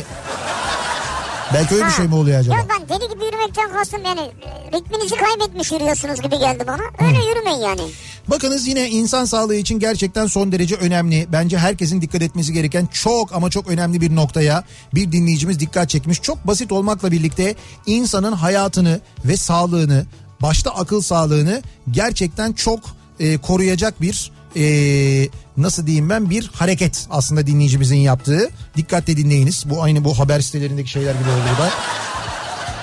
belki 1.54 1.74
öyle 1.74 1.84
bir 1.84 1.90
Ha. 1.90 1.96
şey 1.96 2.06
mi 2.06 2.14
oluyor 2.14 2.40
acaba? 2.40 2.54
Ya 2.56 2.64
ben 2.68 2.88
deli 2.88 3.08
gibi 3.14 3.24
yürümekten 3.24 3.72
kastım 3.72 4.00
yani 4.04 4.20
e, 4.20 4.78
ritminizi 4.78 5.14
kaybetmiş 5.16 5.72
yürüyorsunuz 5.72 6.20
gibi 6.22 6.38
geldi 6.38 6.64
bana. 6.66 7.08
Öyle 7.08 7.18
yürümeyin 7.28 7.58
yani. 7.60 7.80
Bakınız 8.28 8.66
yine 8.66 8.90
insan 8.90 9.24
sağlığı 9.24 9.54
için 9.54 9.78
gerçekten 9.78 10.26
son 10.26 10.52
derece 10.52 10.74
önemli. 10.74 11.26
Bence 11.32 11.58
herkesin 11.58 12.00
dikkat 12.02 12.22
etmesi 12.22 12.52
gereken 12.52 12.86
çok 12.92 13.32
ama 13.34 13.50
çok 13.50 13.68
önemli 13.68 14.00
bir 14.00 14.16
noktaya 14.16 14.64
bir 14.94 15.12
dinleyicimiz 15.12 15.60
dikkat 15.60 15.88
çekmiş. 15.88 16.22
Çok 16.22 16.46
basit 16.46 16.72
olmakla 16.72 17.12
birlikte 17.12 17.54
insanın 17.86 18.32
hayatını 18.32 19.00
ve 19.24 19.36
sağlığını, 19.36 20.06
başta 20.42 20.70
akıl 20.70 21.00
sağlığını 21.00 21.62
gerçekten 21.90 22.52
çok 22.52 22.80
e, 23.20 23.38
koruyacak 23.38 24.00
bir 24.00 24.32
e, 24.56 25.28
nasıl 25.56 25.86
diyeyim 25.86 26.10
ben 26.10 26.30
bir 26.30 26.50
hareket 26.54 27.06
aslında 27.10 27.46
dinleyicimizin 27.46 27.96
yaptığı. 27.96 28.50
Dikkatle 28.76 29.16
dinleyiniz. 29.16 29.64
Bu 29.70 29.82
aynı 29.82 30.04
bu 30.04 30.18
haber 30.18 30.40
sitelerindeki 30.40 30.90
şeyler 30.90 31.14
gibi 31.14 31.28
oldu 31.28 31.58
da. 31.58 31.70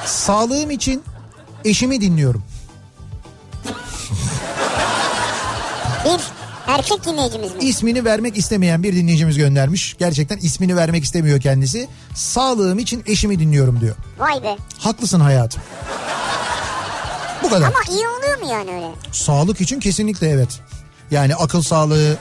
Sağlığım 0.05 0.71
için 0.71 1.03
eşimi 1.65 2.01
dinliyorum. 2.01 2.43
Bir 6.05 6.19
erkek 6.67 7.05
dinleyicimiz 7.05 7.55
mi? 7.55 7.63
İsmini 7.63 8.05
vermek 8.05 8.37
istemeyen 8.37 8.83
bir 8.83 8.95
dinleyicimiz 8.95 9.37
göndermiş. 9.37 9.95
Gerçekten 9.99 10.37
ismini 10.37 10.75
vermek 10.75 11.03
istemiyor 11.03 11.41
kendisi. 11.41 11.87
Sağlığım 12.15 12.79
için 12.79 13.03
eşimi 13.07 13.39
dinliyorum 13.39 13.81
diyor. 13.81 13.95
Vay 14.19 14.43
be. 14.43 14.57
Haklısın 14.77 15.19
hayatım. 15.19 15.61
Bu 17.43 17.49
kadar. 17.49 17.67
Ama 17.67 17.79
iyi 17.89 18.07
oluyor 18.07 18.41
mu 18.41 18.51
yani 18.51 18.71
öyle? 18.75 18.91
Sağlık 19.11 19.61
için 19.61 19.79
kesinlikle 19.79 20.29
evet. 20.29 20.59
Yani 21.11 21.35
akıl 21.35 21.61
sağlığı 21.61 22.17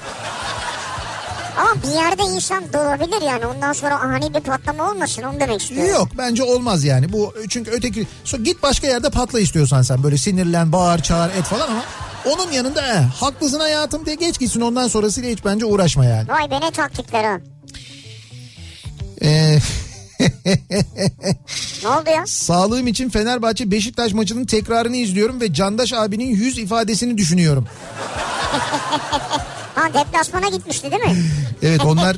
Ama 1.59 1.83
bir 1.83 1.89
yerde 1.95 2.23
insan 2.23 2.73
doğabilir 2.73 3.23
yani 3.23 3.47
ondan 3.47 3.73
sonra 3.73 4.01
ani 4.01 4.35
bir 4.35 4.41
patlama 4.41 4.91
olmasın 4.91 5.23
onu 5.23 5.41
demek 5.41 5.63
istiyorum. 5.63 5.91
yok 5.93 6.09
bence 6.19 6.43
olmaz 6.43 6.85
yani. 6.85 7.13
Bu 7.13 7.35
çünkü 7.49 7.71
öteki 7.71 8.07
git 8.43 8.63
başka 8.63 8.87
yerde 8.87 9.11
patla 9.11 9.41
istiyorsan 9.41 9.83
sen 9.83 10.03
böyle 10.03 10.19
sinirlen, 10.19 10.73
bağır, 10.73 10.99
çağır, 10.99 11.31
et 11.31 11.45
falan 11.45 11.69
ama 11.69 11.83
onun 12.27 12.53
yanında 12.53 12.87
eh, 12.87 13.23
haklısın 13.23 13.61
hayatım 13.61 14.07
diye 14.07 14.17
geç 14.17 14.39
gitsin 14.39 14.61
ondan 14.61 14.89
sonrasıyla 14.89 15.31
hiç 15.31 15.45
bence 15.45 15.65
uğraşma 15.65 16.05
yani. 16.05 16.29
Vay 16.29 16.51
be 16.51 16.61
ne 16.61 16.71
taktikler 16.71 17.25
ha. 17.25 17.39
Ee, 19.23 19.59
Ne 21.83 21.89
oldu 21.89 22.11
ya? 22.11 22.27
sağlığım 22.27 22.87
için 22.87 23.09
Fenerbahçe 23.09 23.71
Beşiktaş 23.71 24.13
maçının 24.13 24.45
tekrarını 24.45 24.97
izliyorum 24.97 25.41
ve 25.41 25.53
Candaş 25.53 25.93
abinin 25.93 26.29
yüz 26.29 26.59
ifadesini 26.59 27.19
düşünüyorum. 27.19 27.69
Ha 29.79 29.95
deplasmana 29.95 30.49
gitmişti 30.49 30.91
değil 30.91 31.03
mi? 31.03 31.17
Evet 31.63 31.85
onlar 31.85 32.17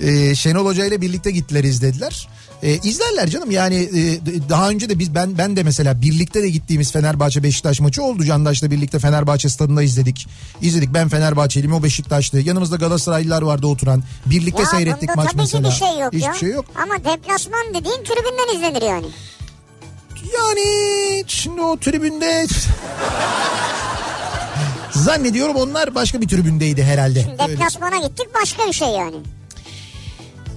e, 0.00 0.34
Şenol 0.34 0.66
Hoca 0.66 0.84
ile 0.84 1.00
birlikte 1.00 1.30
gittiler 1.30 1.64
izlediler. 1.64 2.28
E, 2.62 2.74
izlerler 2.74 3.28
canım 3.28 3.50
yani 3.50 3.76
e, 3.76 4.20
daha 4.48 4.68
önce 4.68 4.88
de 4.88 4.98
biz 4.98 5.14
ben 5.14 5.38
ben 5.38 5.56
de 5.56 5.62
mesela 5.62 6.02
birlikte 6.02 6.42
de 6.42 6.48
gittiğimiz 6.48 6.92
Fenerbahçe 6.92 7.42
Beşiktaş 7.42 7.80
maçı 7.80 8.02
oldu. 8.02 8.24
Candaş'la 8.24 8.70
birlikte 8.70 8.98
Fenerbahçe 8.98 9.48
stadında 9.48 9.82
izledik. 9.82 10.26
İzledik 10.60 10.94
ben 10.94 11.08
Fenerbahçeliyim 11.08 11.74
o 11.74 11.82
Beşiktaşlı. 11.82 12.40
Yanımızda 12.40 12.76
Galatasaraylılar 12.76 13.42
vardı 13.42 13.66
oturan. 13.66 14.02
Birlikte 14.26 14.62
ya 14.62 14.68
seyrettik 14.68 15.16
maç 15.16 15.26
tabii 15.32 15.36
mesela. 15.42 15.68
ki 15.68 15.74
bir 15.74 15.86
şey 15.86 15.98
yok 15.98 16.12
Hiçbir 16.12 16.26
ya. 16.26 16.34
şey 16.34 16.50
yok. 16.50 16.64
Ama 16.82 16.94
deplasman 16.94 17.66
dediğin 17.74 18.04
tribünden 18.04 18.56
izlenir 18.56 18.82
yani. 18.82 19.06
Yani 20.36 21.24
şimdi 21.26 21.60
o 21.60 21.76
tribünde 21.76 22.46
zannediyorum 25.00 25.56
onlar 25.56 25.94
başka 25.94 26.20
bir 26.20 26.28
tribündeydi 26.28 26.82
herhalde. 26.84 27.22
Şimdi 27.22 27.42
Öyle. 27.42 27.52
deplasmana 27.52 27.96
gittik 27.96 28.26
başka 28.42 28.66
bir 28.68 28.72
şey 28.72 28.88
yani. 28.88 29.16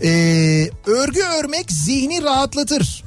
Ee, 0.03 0.69
örgü 0.85 1.21
örmek 1.21 1.71
zihni 1.71 2.23
rahatlatır. 2.23 3.03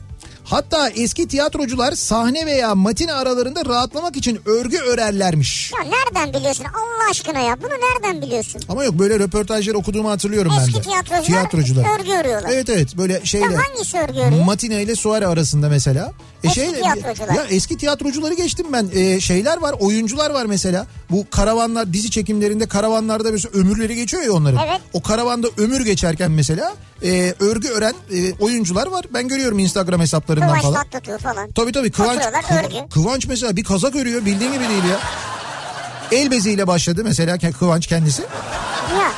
Hatta 0.51 0.89
eski 0.89 1.29
tiyatrocular 1.29 1.93
sahne 1.93 2.47
veya 2.47 2.75
matine 2.75 3.13
aralarında 3.13 3.65
rahatlamak 3.65 4.17
için 4.17 4.41
örgü 4.47 4.79
örerlermiş. 4.79 5.73
Ya 5.73 5.79
nereden 5.91 6.41
biliyorsun 6.41 6.65
Allah 6.65 7.11
aşkına 7.11 7.39
ya 7.39 7.57
bunu 7.63 7.71
nereden 7.71 8.23
biliyorsun? 8.23 8.63
Ama 8.69 8.85
yok 8.85 8.95
böyle 8.99 9.19
röportajlar 9.19 9.75
okuduğumu 9.75 10.11
hatırlıyorum 10.11 10.53
ben 10.57 10.63
Eski 10.63 10.75
de. 10.75 10.81
tiyatrocular, 10.81 11.99
örgü 12.01 12.13
örüyorlar. 12.13 12.51
Evet 12.53 12.69
evet 12.71 12.97
böyle 12.97 13.21
şeyle. 13.25 13.45
Ya 13.45 13.61
hangisi 13.69 13.99
örgü 13.99 14.21
örüyor? 14.21 14.45
Matine 14.45 14.83
ile 14.83 14.97
suare 14.97 15.27
arasında 15.27 15.69
mesela. 15.69 16.13
E 16.45 16.47
Eski 16.47 16.73
tiyatrocular. 16.75 17.35
Ya 17.35 17.45
eski 17.51 17.77
tiyatrocuları 17.77 18.35
geçtim 18.35 18.67
ben. 18.73 18.89
E, 18.95 19.21
şeyler 19.21 19.57
var, 19.61 19.75
oyuncular 19.81 20.31
var 20.31 20.47
mesela. 20.47 20.87
Bu 21.11 21.27
karavanlar 21.31 21.93
dizi 21.93 22.11
çekimlerinde 22.11 22.67
karavanlarda 22.67 23.31
mesela 23.31 23.53
ömürleri 23.61 23.95
geçiyor 23.95 24.23
ya 24.23 24.33
onların. 24.33 24.67
Evet. 24.69 24.81
O 24.93 25.03
karavanda 25.03 25.49
ömür 25.59 25.85
geçerken 25.85 26.31
mesela 26.31 26.75
e, 27.03 27.35
örgü 27.41 27.69
ören 27.69 27.95
e, 28.13 28.33
oyuncular 28.33 28.87
var. 28.87 29.05
Ben 29.15 29.29
görüyorum 29.29 29.59
Instagram 29.59 30.01
hesaplarından 30.41 30.61
Kıvanç 30.61 30.75
falan. 30.75 30.85
Tatlıtuğ 30.91 31.19
falan. 31.23 31.51
Tabii 31.53 31.73
tabii 31.73 31.91
Kıvanç, 31.91 32.23
örgü. 32.65 32.89
Kıvanç 32.91 33.27
mesela 33.27 33.57
bir 33.57 33.65
kazak 33.65 33.97
örüyor 33.97 34.25
bildiğin 34.25 34.53
gibi 34.53 34.69
değil 34.69 34.85
ya. 34.85 34.99
El 36.13 36.31
beziyle 36.31 36.67
başladı 36.67 37.01
mesela 37.05 37.39
Kıvanç 37.59 37.87
kendisi. 37.87 38.23
Ya. 38.23 39.13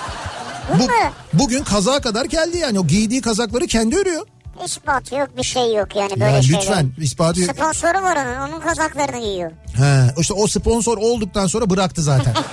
Bu, 0.74 0.78
Bunları 0.78 1.10
bugün 1.32 1.64
kazağa 1.64 2.00
kadar 2.00 2.24
geldi 2.24 2.58
yani 2.58 2.78
o 2.80 2.86
giydiği 2.86 3.20
kazakları 3.20 3.66
kendi 3.66 3.96
örüyor. 3.96 4.26
ispat 4.64 5.12
yok 5.12 5.28
bir 5.36 5.42
şey 5.42 5.74
yok 5.74 5.96
yani 5.96 6.10
böyle 6.20 6.24
Ya 6.32 6.42
şeyler. 6.42 6.60
lütfen 6.60 6.90
ispatı 6.98 7.40
Sponsoru 7.44 8.02
var 8.02 8.16
onun. 8.16 8.48
Onun 8.48 8.60
kazaklarını 8.60 9.18
giyiyor. 9.20 9.50
He, 9.76 10.14
işte 10.20 10.34
o 10.34 10.46
sponsor 10.46 10.98
olduktan 10.98 11.46
sonra 11.46 11.70
bıraktı 11.70 12.02
zaten. 12.02 12.34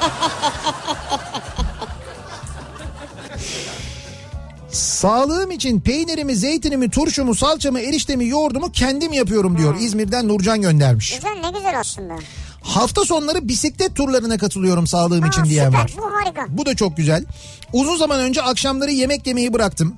Sağlığım 4.76 5.52
için 5.52 5.80
peynirimi, 5.82 6.36
zeytinimi, 6.36 6.90
turşumu, 6.90 7.36
salçamı, 7.36 7.80
eriştemi, 7.80 8.28
yoğurdumu 8.28 8.72
kendim 8.72 9.14
yapıyorum 9.14 9.58
diyor. 9.58 9.76
İzmir'den 9.80 10.28
Nurcan 10.28 10.62
göndermiş. 10.62 11.16
Güzel 11.16 11.42
ne 11.42 11.58
güzel 11.58 11.80
aslında. 11.80 12.14
Hafta 12.62 13.06
sonları 13.06 13.48
bisiklet 13.48 13.96
turlarına 13.96 14.38
katılıyorum 14.38 14.88
sağlığım 14.88 15.26
için 15.26 15.42
Aa, 15.42 15.46
diyen 15.46 15.66
süper, 15.66 15.80
var. 15.80 15.92
Bu 15.98 16.16
harika. 16.16 16.46
Bu 16.50 16.66
da 16.66 16.76
çok 16.76 16.98
güzel. 16.98 17.26
Uzun 17.74 17.98
zaman 17.98 18.20
önce 18.20 18.42
akşamları 18.42 18.92
yemek 18.92 19.28
yemeyi 19.28 19.54
bıraktım. 19.54 19.96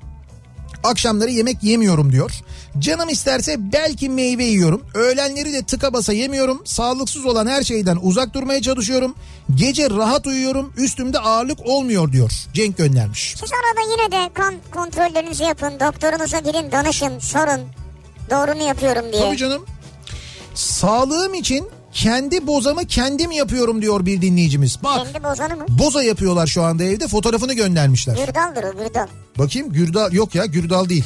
Akşamları 0.84 1.30
yemek 1.30 1.62
yemiyorum 1.62 2.12
diyor. 2.12 2.30
Canım 2.78 3.08
isterse 3.08 3.56
belki 3.72 4.08
meyve 4.08 4.44
yiyorum. 4.44 4.82
Öğlenleri 4.94 5.52
de 5.52 5.62
tıka 5.62 5.92
basa 5.92 6.12
yemiyorum. 6.12 6.62
Sağlıksız 6.64 7.26
olan 7.26 7.46
her 7.46 7.62
şeyden 7.62 7.98
uzak 8.02 8.34
durmaya 8.34 8.62
çalışıyorum. 8.62 9.14
Gece 9.54 9.90
rahat 9.90 10.26
uyuyorum. 10.26 10.72
Üstümde 10.76 11.18
ağırlık 11.18 11.66
olmuyor 11.66 12.12
diyor. 12.12 12.30
Cenk 12.54 12.76
göndermiş. 12.78 13.34
Siz 13.40 13.50
arada 13.52 13.90
yine 13.92 14.12
de 14.12 14.30
kan 14.34 14.54
kontrollerinizi 14.74 15.44
yapın. 15.44 15.80
Doktorunuza 15.80 16.38
gidin 16.38 16.72
danışın 16.72 17.18
sorun. 17.18 17.60
Doğru 18.30 18.54
mu 18.54 18.62
yapıyorum 18.62 19.12
diye. 19.12 19.22
Tabii 19.22 19.36
canım. 19.36 19.64
Sağlığım 20.54 21.34
için 21.34 21.68
kendi 22.02 22.46
bozamı 22.46 22.84
kendim 22.84 23.30
yapıyorum 23.30 23.82
diyor 23.82 24.06
bir 24.06 24.22
dinleyicimiz. 24.22 24.78
Bak 24.84 25.12
Kendi 25.12 25.24
bozanı 25.24 25.56
mı? 25.56 25.64
boza 25.68 26.02
yapıyorlar 26.02 26.46
şu 26.46 26.62
anda 26.62 26.84
evde 26.84 27.08
fotoğrafını 27.08 27.54
göndermişler. 27.54 28.16
Gürdaldır 28.26 28.64
o 28.64 28.84
gürdal. 28.84 29.06
Bakayım 29.38 29.72
Gürdal 29.72 30.12
yok 30.12 30.34
ya 30.34 30.46
Gürdal 30.46 30.88
değil. 30.88 31.04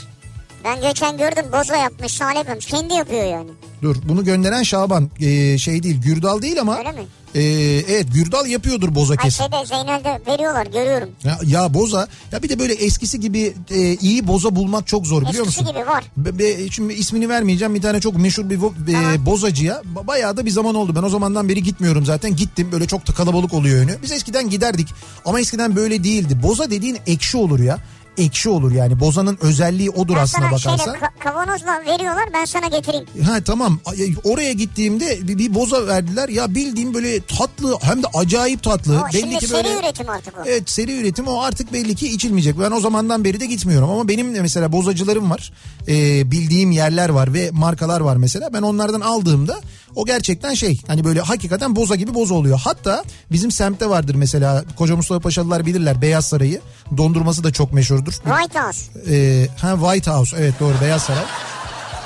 Ben 0.65 0.81
geçen 0.81 1.19
gördüm 1.19 1.45
boza 1.53 1.77
yapmış, 1.77 2.13
salep 2.13 2.49
yapmış. 2.49 2.67
Kendi 2.67 2.95
yapıyor 2.95 3.25
yani. 3.25 3.51
Dur 3.83 3.97
bunu 4.09 4.25
gönderen 4.25 4.63
Şaban 4.63 5.11
Ee, 5.21 5.59
şey 5.59 5.83
değil 5.83 6.03
Gürdal 6.03 6.43
değil 6.43 6.61
ama 6.61 6.79
Öyle 6.79 6.93
mi? 6.93 7.03
ee, 7.35 7.41
evet 7.89 8.07
Gürdal 8.15 8.47
yapıyordur 8.47 8.95
boza 8.95 9.13
Ay 9.15 9.17
kesin. 9.19 9.43
şeyde 9.45 9.67
Zeynel'de 9.67 10.21
veriyorlar 10.33 10.67
görüyorum. 10.67 11.09
Ya, 11.25 11.39
ya 11.47 11.75
boza 11.75 12.09
ya 12.33 12.43
bir 12.43 12.49
de 12.49 12.59
böyle 12.59 12.73
eskisi 12.75 13.21
gibi 13.21 13.55
e, 13.71 13.95
iyi 13.95 14.27
boza 14.27 14.57
bulmak 14.57 14.87
çok 14.87 15.07
zor 15.07 15.23
biliyor 15.29 15.47
Eskisi 15.47 15.61
musun? 15.63 15.77
gibi 15.77 15.87
var. 15.87 16.05
Be, 16.17 16.39
be- 16.39 16.71
şimdi 16.71 16.93
ismini 16.95 17.29
vermeyeceğim 17.29 17.75
bir 17.75 17.83
tane 17.83 18.01
çok 18.01 18.17
meşhur 18.17 18.51
bir 18.51 18.59
vo- 18.59 19.15
e, 19.15 19.27
bozacıya 19.27 19.83
ba- 19.95 20.07
bayağı 20.07 20.37
da 20.37 20.47
bir 20.47 20.51
zaman 20.51 20.75
oldu. 20.75 20.95
Ben 20.97 21.03
o 21.03 21.09
zamandan 21.09 21.49
beri 21.49 21.63
gitmiyorum 21.63 22.05
zaten 22.07 22.37
gittim 22.37 22.69
böyle 22.73 22.87
çok 22.87 23.09
da 23.09 23.13
kalabalık 23.13 23.55
oluyor 23.55 23.79
önü. 23.85 23.97
Biz 24.03 24.13
eskiden 24.13 24.51
giderdik 24.51 24.89
ama 25.25 25.41
eskiden 25.41 25.77
böyle 25.77 26.05
değildi. 26.05 26.43
Boza 26.43 26.71
dediğin 26.71 26.99
ekşi 27.07 27.37
olur 27.37 27.61
ya. 27.61 27.79
Ekşi 28.19 28.49
olur 28.49 28.73
yani 28.73 29.01
bozanın 29.01 29.39
özelliği 29.41 29.91
odur 29.91 30.17
Ben 30.17 30.21
aslına 30.21 30.59
şeyle 30.59 30.79
bakarsan. 30.79 30.95
ka- 30.95 31.19
kavanozla 31.19 31.81
veriyorlar 31.87 32.25
ben 32.35 32.45
sana 32.45 32.67
getireyim. 32.67 33.07
Ha 33.27 33.41
tamam 33.45 33.81
Ay, 33.85 34.15
oraya 34.25 34.53
gittiğimde 34.53 35.29
bir, 35.29 35.39
bir 35.39 35.55
boza 35.55 35.87
verdiler 35.87 36.29
ya 36.29 36.55
bildiğim 36.55 36.95
böyle 36.95 37.21
tatlı 37.21 37.79
hem 37.83 38.03
de 38.03 38.07
acayip 38.15 38.63
tatlı. 38.63 39.01
O 39.01 39.13
şimdi 39.13 39.47
seri 39.47 39.53
böyle 39.53 39.79
üretim 39.81 40.09
artık 40.09 40.39
o. 40.39 40.43
Evet 40.47 40.71
seri 40.71 41.01
üretim 41.01 41.27
o 41.27 41.41
artık 41.43 41.73
belli 41.73 41.95
ki 41.95 42.09
içilmeyecek. 42.09 42.59
Ben 42.61 42.71
o 42.71 42.81
zamandan 42.81 43.25
beri 43.25 43.41
de 43.41 43.47
gitmiyorum 43.47 43.91
ama 43.91 44.09
benim 44.09 44.35
de 44.35 44.41
mesela 44.43 44.73
bozacılarım 44.73 45.31
var. 45.31 45.53
Ee, 45.89 46.31
bildiğim 46.31 46.71
yerler 46.71 47.09
var 47.09 47.35
ve 47.35 47.51
markalar 47.51 48.01
var 48.01 48.17
mesela. 48.17 48.53
Ben 48.53 48.63
onlardan 48.63 49.01
aldığımda 49.01 49.61
o 49.97 50.05
gerçekten 50.05 50.55
şey 50.55 50.81
hani 50.87 51.05
böyle 51.05 51.21
hakikaten 51.21 51.77
boza 51.77 51.95
gibi 51.95 52.15
boza 52.15 52.35
oluyor. 52.35 52.61
Hatta 52.65 53.05
bizim 53.33 53.51
semtte 53.51 53.89
vardır 53.89 54.15
mesela 54.15 54.65
Koca 54.77 54.97
Mustafa 54.97 55.21
Paşalılar 55.21 55.67
bilirler 55.67 56.03
Beyaz 56.03 56.27
Sarayı. 56.27 56.61
Dondurması 56.97 57.45
da 57.45 57.53
çok 57.53 57.73
meşhurdur. 57.73 58.13
White 58.13 58.59
House. 58.59 58.83
Ee, 59.11 59.49
ha 59.61 59.77
White 59.81 60.11
House 60.11 60.37
evet 60.41 60.55
doğru 60.61 60.75
Beyaz 60.83 61.03
Saray. 61.03 61.25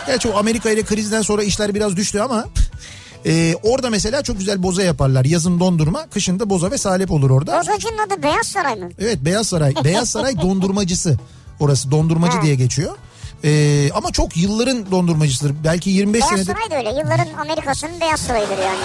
Gerçi 0.07 0.29
o 0.29 0.39
Amerika 0.39 0.71
ile 0.71 0.83
krizden 0.83 1.23
sonra 1.23 1.43
işler 1.43 1.75
biraz 1.75 1.97
düştü 1.97 2.21
ama 2.21 2.45
e, 3.27 3.55
orada 3.63 3.91
mesela 3.91 4.23
çok 4.23 4.39
güzel 4.39 4.63
boza 4.63 4.83
yaparlar. 4.83 5.25
Yazın 5.25 5.61
dondurma, 5.61 6.07
kışın 6.07 6.39
da 6.41 6.51
boza 6.51 6.71
ve 6.71 6.79
salep 6.79 7.11
olur 7.11 7.31
orada. 7.31 7.59
Bozacının 7.61 7.99
adı 8.07 8.23
Beyaz 8.23 8.47
Saray 8.47 8.75
mı? 8.77 8.89
Evet 8.99 9.19
Beyaz 9.21 9.47
Saray. 9.47 9.75
Beyaz 9.85 10.09
Saray 10.11 10.37
dondurmacısı. 10.43 11.19
Orası 11.61 11.91
dondurmacı 11.91 12.37
Ha. 12.37 12.43
diye 12.43 12.55
geçiyor. 12.55 12.97
Ee, 13.45 13.91
ama 13.95 14.13
çok 14.13 14.37
yılların 14.37 14.91
dondurmacısıdır. 14.91 15.55
Belki 15.65 15.91
25 15.91 16.21
Beyaz 16.21 16.31
senedir. 16.31 16.47
Saray 16.55 16.71
da 16.71 16.77
öyle. 16.77 17.01
Yılların 17.01 17.33
Amerika'sının 17.39 18.01
Beyaz 18.01 18.21
Sarayı'dır 18.21 18.59
yani. 18.59 18.85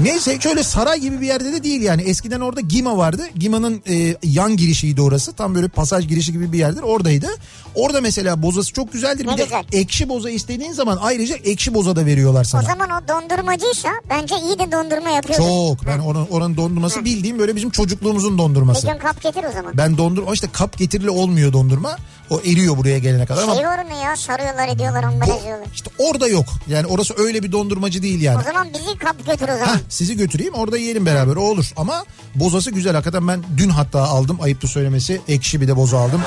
Neyse 0.00 0.40
şöyle 0.40 0.62
saray 0.62 0.98
gibi 1.00 1.20
bir 1.20 1.26
yerde 1.26 1.52
de 1.52 1.62
değil 1.64 1.82
yani. 1.82 2.02
Eskiden 2.02 2.40
orada 2.40 2.60
Gima 2.60 2.96
vardı. 2.96 3.22
Gima'nın 3.38 3.82
e, 3.88 4.16
yan 4.22 4.56
girişiydi 4.56 5.02
orası. 5.02 5.32
Tam 5.32 5.54
böyle 5.54 5.68
pasaj 5.68 6.08
girişi 6.08 6.32
gibi 6.32 6.52
bir 6.52 6.58
yerdir. 6.58 6.82
Oradaydı. 6.82 7.26
Orada 7.74 8.00
mesela 8.00 8.42
bozası 8.42 8.72
çok 8.72 8.92
güzeldir. 8.92 9.26
Ne 9.26 9.36
bir 9.36 9.42
güzel. 9.44 9.62
de 9.72 9.78
ekşi 9.78 10.08
boza 10.08 10.30
istediğin 10.30 10.72
zaman 10.72 10.98
ayrıca 11.00 11.36
ekşi 11.36 11.74
boza 11.74 11.96
da 11.96 12.06
veriyorlar 12.06 12.44
sana. 12.44 12.62
O 12.62 12.66
zaman 12.66 12.88
o 12.90 13.08
dondurmacıysa 13.08 13.88
bence 14.10 14.34
iyi 14.40 14.58
de 14.58 14.72
dondurma 14.72 15.10
yapıyordur. 15.10 15.44
Çok. 15.44 15.86
Ben 15.86 15.98
oranın, 15.98 16.26
oranın 16.30 16.56
dondurması 16.56 17.04
bildiğim 17.04 17.38
böyle 17.38 17.56
bizim 17.56 17.70
çocukluğumuzun 17.70 18.32
Bir 18.34 18.38
dondurması. 18.38 18.86
gün 18.86 18.98
kap 18.98 19.22
getir 19.22 19.44
o 19.50 19.52
zaman. 19.52 19.72
Ben 19.76 19.98
dondurma 19.98 20.32
işte 20.34 20.48
kap 20.52 20.78
getirili 20.78 21.10
olmuyor 21.10 21.52
dondurma. 21.52 21.96
O 22.30 22.40
eriyor 22.40 22.76
buraya 22.76 22.98
gelene 22.98 23.26
kadar 23.26 23.42
ama 23.42 23.54
Şey 23.54 23.64
var 23.66 23.84
onu 23.90 24.04
ya 24.04 24.16
sarıyorlar 24.16 24.68
ediyorlar 24.68 25.04
ambalaj 25.04 25.40
ediyorlar. 25.42 25.66
işte 25.74 25.90
orada 25.98 26.28
yok. 26.28 26.44
Yani 26.68 26.86
orası 26.86 27.14
öyle 27.18 27.42
bir 27.42 27.52
dondurmacı 27.52 28.02
değil 28.02 28.20
yani. 28.20 28.38
O 28.40 28.42
zaman 28.42 28.68
bizi 28.74 28.98
kap 28.98 29.26
götür 29.26 29.48
o 29.48 29.58
zaman. 29.58 29.78
Sizi 29.88 30.16
götüreyim 30.16 30.54
orada 30.54 30.78
yiyelim 30.78 31.06
beraber 31.06 31.36
o 31.36 31.42
olur. 31.42 31.72
Ama 31.76 32.04
bozası 32.34 32.70
güzel 32.70 32.92
hakikaten 32.92 33.28
ben 33.28 33.42
dün 33.56 33.68
hatta 33.68 34.02
aldım 34.02 34.38
ayıptı 34.42 34.68
söylemesi 34.68 35.20
ekşi 35.28 35.60
bir 35.60 35.68
de 35.68 35.76
boza 35.76 35.98
aldım. 35.98 36.22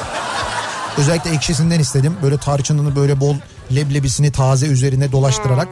Özellikle 0.97 1.29
ekşisinden 1.29 1.79
istedim. 1.79 2.17
Böyle 2.23 2.37
tarçınını 2.37 2.95
böyle 2.95 3.19
bol 3.19 3.35
leblebisini 3.75 4.31
taze 4.31 4.67
üzerine 4.67 5.11
dolaştırarak. 5.11 5.67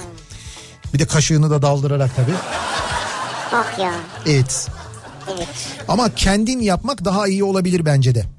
Bir 0.93 0.99
de 0.99 1.05
kaşığını 1.05 1.49
da 1.49 1.61
daldırarak 1.61 2.15
tabii. 2.15 2.35
Ah 3.53 3.79
ya. 3.79 3.91
Evet. 4.25 4.67
Evet. 5.35 5.47
Ama 5.87 6.15
kendin 6.15 6.59
yapmak 6.59 7.05
daha 7.05 7.27
iyi 7.27 7.43
olabilir 7.43 7.85
bence 7.85 8.15
de. 8.15 8.34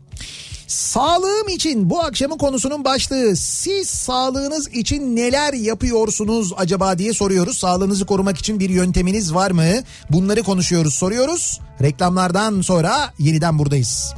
Sağlığım 0.67 1.49
için 1.49 1.91
bu 1.91 2.01
akşamın 2.01 2.39
konusunun 2.39 2.85
başlığı 2.85 3.37
siz 3.37 3.89
sağlığınız 3.89 4.69
için 4.69 5.17
neler 5.17 5.53
yapıyorsunuz 5.53 6.53
acaba 6.57 6.99
diye 6.99 7.13
soruyoruz. 7.13 7.59
Sağlığınızı 7.59 8.07
korumak 8.07 8.39
için 8.39 8.61
bir 8.61 8.71
yönteminiz 8.71 9.35
var 9.35 9.51
mı? 9.51 9.65
Bunları 10.11 10.43
konuşuyoruz 10.43 10.95
soruyoruz. 10.95 11.61
Reklamlardan 11.83 12.61
sonra 12.61 13.13
yeniden 13.19 13.59
buradayız. 13.59 14.15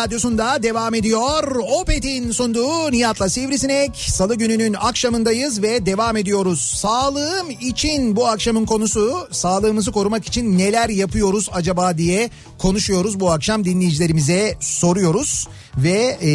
radyosunda 0.04 0.62
devam 0.62 0.94
ediyor. 0.94 1.56
Opet'in 1.80 2.30
sunduğu 2.32 2.92
Nihat'la 2.92 3.28
Sivrisinek. 3.28 3.96
Salı 3.96 4.34
gününün 4.34 4.74
akşamındayız 4.80 5.62
ve 5.62 5.86
devam 5.86 6.16
ediyoruz. 6.16 6.60
Sağlığım 6.60 7.50
için 7.60 8.16
bu 8.16 8.26
akşamın 8.28 8.66
konusu 8.66 9.28
sağlığımızı 9.30 9.92
korumak 9.92 10.26
için 10.26 10.58
neler 10.58 10.88
yapıyoruz 10.88 11.48
acaba 11.52 11.98
diye 11.98 12.30
konuşuyoruz. 12.58 13.20
Bu 13.20 13.30
akşam 13.30 13.64
dinleyicilerimize 13.64 14.56
soruyoruz 14.60 15.48
ve 15.76 16.18
e, 16.20 16.30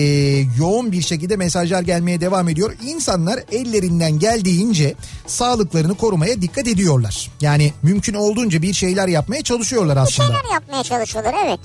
yoğun 0.60 0.92
bir 0.92 1.02
şekilde 1.02 1.36
mesajlar 1.36 1.82
gelmeye 1.82 2.22
devam 2.22 2.50
ediyor. 2.50 2.74
İnsanlar 2.86 3.40
ellerinden 3.52 4.20
geldiğince 4.20 4.94
sağlıklarını 5.28 5.96
korumaya 5.96 6.42
dikkat 6.42 6.68
ediyorlar. 6.68 7.32
Yani 7.42 7.74
mümkün 7.84 8.14
olduğunca 8.14 8.62
bir 8.62 8.74
şeyler 8.74 9.08
yapmaya 9.08 9.42
çalışıyorlar 9.44 9.96
Bir 9.96 10.02
aslında. 10.02 10.28
şeyler 10.28 10.54
yapmaya 10.54 10.84
çalışıyorlar 10.84 11.34
evet. 11.46 11.60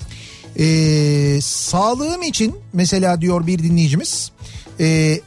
Ee, 0.59 1.39
sağlığım 1.41 2.21
için 2.21 2.55
mesela 2.73 3.21
diyor 3.21 3.47
bir 3.47 3.59
dinleyicimiz 3.59 4.31
e, 4.79 5.19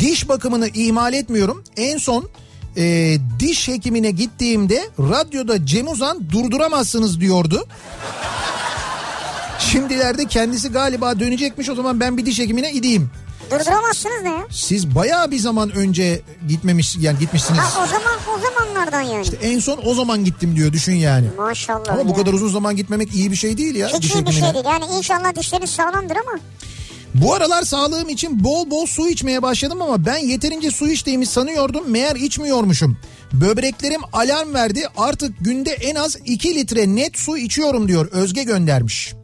diş 0.00 0.28
bakımını 0.28 0.68
ihmal 0.68 1.12
etmiyorum. 1.12 1.64
En 1.76 1.98
son 1.98 2.28
e, 2.76 3.16
diş 3.38 3.68
hekimine 3.68 4.10
gittiğimde 4.10 4.90
radyoda 4.98 5.66
Cem 5.66 5.88
Uzan 5.88 6.30
durduramazsınız 6.30 7.20
diyordu. 7.20 7.66
Şimdilerde 9.58 10.24
kendisi 10.24 10.68
galiba 10.68 11.20
dönecekmiş 11.20 11.68
o 11.68 11.74
zaman 11.74 12.00
ben 12.00 12.16
bir 12.16 12.26
diş 12.26 12.38
hekimine 12.38 12.70
gideyim. 12.70 13.10
Durduramazsınız 13.50 14.22
ne 14.22 14.28
ya? 14.28 14.46
Siz 14.50 14.94
bayağı 14.94 15.30
bir 15.30 15.38
zaman 15.38 15.70
önce 15.70 16.22
gitmemiş 16.48 16.96
yani 17.00 17.18
gitmişsiniz. 17.18 17.60
Ha 17.60 17.82
o 17.84 17.86
zaman 17.86 18.14
o 18.36 18.40
zamanlar 18.40 18.61
zamanlardan 18.82 19.14
yani. 19.14 19.22
İşte 19.22 19.36
en 19.42 19.58
son 19.58 19.80
o 19.84 19.94
zaman 19.94 20.24
gittim 20.24 20.56
diyor 20.56 20.72
düşün 20.72 20.94
yani. 20.94 21.26
Maşallah. 21.38 21.88
Ama 21.88 22.00
ya. 22.00 22.08
bu 22.08 22.14
kadar 22.14 22.32
uzun 22.32 22.48
zaman 22.48 22.76
gitmemek 22.76 23.14
iyi 23.14 23.30
bir 23.30 23.36
şey 23.36 23.56
değil 23.58 23.74
ya. 23.74 23.88
Hiç 23.88 24.14
iyi 24.14 24.26
bir 24.26 24.32
şey 24.32 24.42
değil. 24.54 24.64
Yani 24.64 24.84
inşallah 24.98 25.36
dişlerin 25.36 25.66
sağlamdır 25.66 26.16
ama. 26.16 26.38
Bu 27.14 27.34
aralar 27.34 27.62
sağlığım 27.62 28.08
için 28.08 28.44
bol 28.44 28.70
bol 28.70 28.86
su 28.86 29.08
içmeye 29.08 29.42
başladım 29.42 29.82
ama 29.82 30.06
ben 30.06 30.16
yeterince 30.16 30.70
su 30.70 30.88
içtiğimi 30.88 31.26
sanıyordum. 31.26 31.90
Meğer 31.90 32.16
içmiyormuşum. 32.16 32.98
Böbreklerim 33.32 34.00
alarm 34.12 34.54
verdi. 34.54 34.82
Artık 34.96 35.34
günde 35.40 35.70
en 35.70 35.94
az 35.94 36.16
2 36.24 36.54
litre 36.54 36.96
net 36.96 37.18
su 37.18 37.38
içiyorum 37.38 37.88
diyor. 37.88 38.08
Özge 38.12 38.42
göndermiş. 38.42 39.14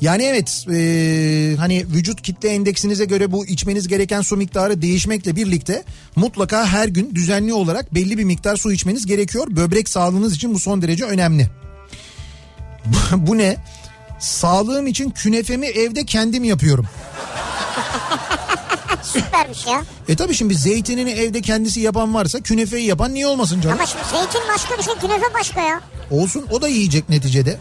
Yani 0.00 0.22
evet 0.22 0.66
e, 0.72 1.56
hani 1.58 1.86
vücut 1.94 2.22
kitle 2.22 2.48
endeksinize 2.48 3.04
göre 3.04 3.32
bu 3.32 3.46
içmeniz 3.46 3.88
gereken 3.88 4.20
su 4.20 4.36
miktarı 4.36 4.82
değişmekle 4.82 5.36
birlikte 5.36 5.84
mutlaka 6.16 6.66
her 6.66 6.88
gün 6.88 7.14
düzenli 7.14 7.52
olarak 7.52 7.94
belli 7.94 8.18
bir 8.18 8.24
miktar 8.24 8.56
su 8.56 8.72
içmeniz 8.72 9.06
gerekiyor. 9.06 9.46
Böbrek 9.50 9.88
sağlığınız 9.88 10.34
için 10.34 10.54
bu 10.54 10.58
son 10.58 10.82
derece 10.82 11.04
önemli. 11.04 11.48
bu 13.12 13.38
ne? 13.38 13.56
Sağlığım 14.20 14.86
için 14.86 15.10
künefemi 15.10 15.66
evde 15.66 16.04
kendim 16.04 16.44
yapıyorum. 16.44 16.86
Süpermiş 19.02 19.66
ya. 19.66 19.82
E 20.08 20.16
tabii 20.16 20.34
şimdi 20.34 20.54
zeytinini 20.54 21.10
evde 21.10 21.40
kendisi 21.40 21.80
yapan 21.80 22.14
varsa 22.14 22.40
künefeyi 22.40 22.86
yapan 22.86 23.14
niye 23.14 23.26
olmasın 23.26 23.60
canım? 23.60 23.76
Ama 23.78 23.86
şimdi 23.86 24.04
zeytin 24.12 24.40
başka 24.54 24.78
bir 24.78 24.82
şey 24.82 24.94
künefe 24.94 25.34
başka 25.34 25.60
ya. 25.60 25.80
Olsun 26.10 26.46
o 26.50 26.62
da 26.62 26.68
yiyecek 26.68 27.08
neticede. 27.08 27.58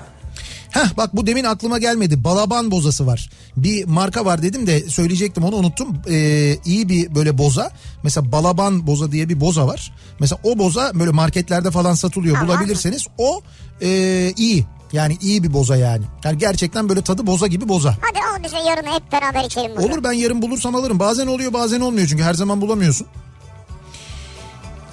Heh 0.76 0.97
bak 0.97 1.15
bu 1.15 1.28
demin 1.28 1.43
aklıma 1.43 1.78
gelmedi. 1.78 2.23
Balaban 2.23 2.71
bozası 2.71 3.07
var. 3.07 3.30
Bir 3.57 3.86
marka 3.86 4.26
var 4.26 4.41
dedim 4.41 4.67
de 4.67 4.89
söyleyecektim 4.89 5.43
onu 5.43 5.55
unuttum. 5.55 5.97
Ee, 6.09 6.57
iyi 6.65 6.89
bir 6.89 7.15
böyle 7.15 7.38
boza. 7.38 7.71
Mesela 8.03 8.32
Balaban 8.32 8.88
boza 8.88 9.11
diye 9.11 9.30
bir 9.30 9.39
boza 9.39 9.67
var. 9.67 9.93
Mesela 10.19 10.39
o 10.43 10.57
boza 10.57 10.91
böyle 10.93 11.11
marketlerde 11.11 11.71
falan 11.71 11.93
satılıyor. 11.93 12.38
Mı? 12.41 12.47
Bulabilirseniz 12.47 13.07
o 13.17 13.41
e, 13.82 14.34
iyi. 14.38 14.65
Yani 14.93 15.17
iyi 15.21 15.43
bir 15.43 15.53
boza 15.53 15.76
yani. 15.76 16.03
Yani 16.23 16.38
gerçekten 16.38 16.89
böyle 16.89 17.01
tadı 17.01 17.28
boza 17.28 17.47
gibi 17.47 17.67
boza. 17.69 17.97
Hadi 18.01 18.19
al 18.19 18.43
bize 18.43 18.57
yarın 18.69 18.88
hep 18.88 19.11
beraber 19.11 19.43
içelim 19.43 19.71
bunu. 19.78 19.86
Olur 19.86 20.03
ben 20.03 20.11
yarın 20.11 20.41
bulursam 20.41 20.76
alırım. 20.76 20.99
Bazen 20.99 21.28
oluyor 21.28 21.53
bazen 21.53 21.82
olmuyor 21.82 22.07
çünkü 22.07 22.23
her 22.23 22.34
zaman 22.34 22.61
bulamıyorsun. 22.61 23.07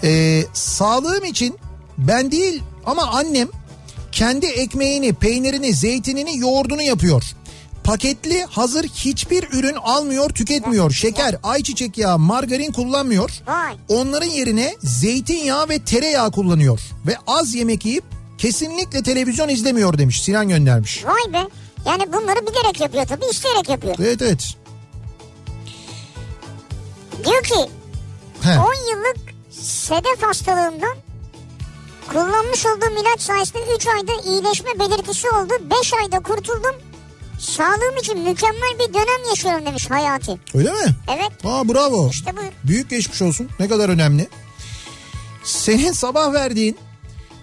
Ee, 0.04 0.44
sağlığım 0.52 1.24
için 1.24 1.58
ben 1.98 2.30
değil 2.30 2.62
ama 2.86 3.02
annem 3.02 3.48
kendi 4.12 4.46
ekmeğini, 4.46 5.12
peynirini, 5.12 5.74
zeytinini, 5.74 6.38
yoğurdunu 6.38 6.82
yapıyor. 6.82 7.22
Paketli 7.84 8.44
hazır 8.44 8.84
hiçbir 8.84 9.48
ürün 9.52 9.74
almıyor, 9.74 10.30
tüketmiyor. 10.30 10.90
Şeker, 10.90 11.36
ayçiçek 11.42 11.98
yağı, 11.98 12.18
margarin 12.18 12.72
kullanmıyor. 12.72 13.30
Onların 13.88 14.28
yerine 14.28 14.76
zeytinyağı 14.82 15.68
ve 15.68 15.78
tereyağı 15.78 16.32
kullanıyor. 16.32 16.80
Ve 17.06 17.16
az 17.26 17.54
yemek 17.54 17.84
yiyip 17.84 18.04
kesinlikle 18.38 19.02
televizyon 19.02 19.48
izlemiyor 19.48 19.98
demiş. 19.98 20.22
Sinan 20.22 20.48
göndermiş. 20.48 21.04
Vay 21.04 21.32
be. 21.32 21.48
Yani 21.86 22.12
bunları 22.12 22.46
bilerek 22.46 22.80
yapıyor 22.80 23.06
tabii 23.06 23.24
isteyerek 23.30 23.68
yapıyor. 23.68 23.94
Evet 23.98 24.22
evet. 24.22 24.54
Diyor 27.24 27.42
ki 27.42 27.70
He. 28.42 28.58
10 28.58 28.74
yıllık 28.90 29.16
sedef 29.60 30.22
hastalığımdan 30.22 30.96
kullanmış 32.12 32.66
olduğum 32.66 33.00
ilaç 33.00 33.20
sayesinde 33.20 33.74
3 33.76 33.86
ayda 33.86 34.12
iyileşme 34.30 34.70
belirtisi 34.78 35.28
oldu. 35.30 35.52
5 35.80 35.92
ayda 35.94 36.20
kurtuldum. 36.20 36.74
Sağlığım 37.38 37.96
için 38.00 38.18
mükemmel 38.18 38.78
bir 38.78 38.94
dönem 38.94 39.28
yaşıyorum 39.30 39.66
demiş 39.66 39.90
Hayati. 39.90 40.40
Öyle 40.54 40.70
mi? 40.72 40.96
Evet 41.08 41.32
Aa 41.44 41.68
bravo. 41.68 42.08
işte 42.10 42.36
buyur. 42.36 42.52
Büyük 42.64 42.90
geçmiş 42.90 43.22
olsun. 43.22 43.48
Ne 43.60 43.68
kadar 43.68 43.88
önemli. 43.88 44.28
Senin 45.44 45.92
sabah 45.92 46.32
verdiğin 46.32 46.78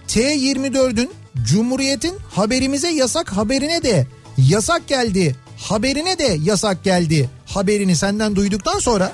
T24'ün 0.07 1.11
Cumhuriyet'in 1.45 2.17
haberimize 2.36 2.89
yasak 2.89 3.32
haberine 3.38 3.84
de 3.84 4.07
yasak 4.38 4.88
geldi. 4.88 5.36
Haberine 5.57 6.20
de 6.20 6.38
yasak 6.43 6.84
geldi. 6.84 7.30
Haberini 7.45 7.95
senden 7.95 8.36
duyduktan 8.36 8.80
sonra 8.80 9.11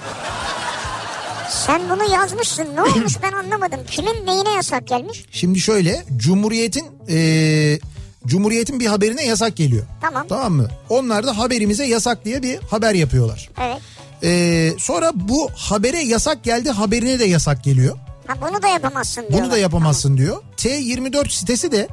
Sen 1.50 1.82
bunu 1.90 2.14
yazmışsın 2.14 2.68
ne 2.76 2.82
olmuş 2.82 3.14
ben 3.24 3.32
anlamadım. 3.32 3.80
Kimin 3.92 4.26
neyine 4.26 4.54
yasak 4.54 4.88
gelmiş? 4.88 5.26
şimdi 5.32 5.60
şöyle 5.60 6.04
Cumhuriyet'in 6.18 6.86
eee, 7.08 7.80
Cumhuriyet'in 8.26 8.80
bir 8.80 8.86
haberine 8.86 9.26
yasak 9.26 9.56
geliyor. 9.58 9.86
Tamam. 10.02 10.26
Tamam 10.30 10.54
mı? 10.54 10.68
Onlar 10.90 11.28
da 11.28 11.38
haberimize 11.38 11.86
yasak 11.86 12.26
diye 12.26 12.44
bir 12.44 12.60
haber 12.70 12.94
yapıyorlar. 12.94 13.50
Evet. 13.62 13.78
Eee, 14.22 14.74
sonra 14.80 15.12
bu 15.16 15.50
habere 15.56 16.02
yasak 16.02 16.44
geldi 16.44 16.70
haberine 16.72 17.20
de 17.20 17.26
yasak 17.26 17.64
geliyor. 17.64 17.98
Ha 18.28 18.34
bunu 18.42 18.62
da 18.62 18.68
yapamazsın 18.68 19.22
diyorlar. 19.22 19.42
Bunu 19.44 19.52
da 19.52 19.58
yapamazsın 19.58 20.18
diyor. 20.18 20.38
T24 20.58 21.30
sitesi 21.32 21.72
de 21.72 21.88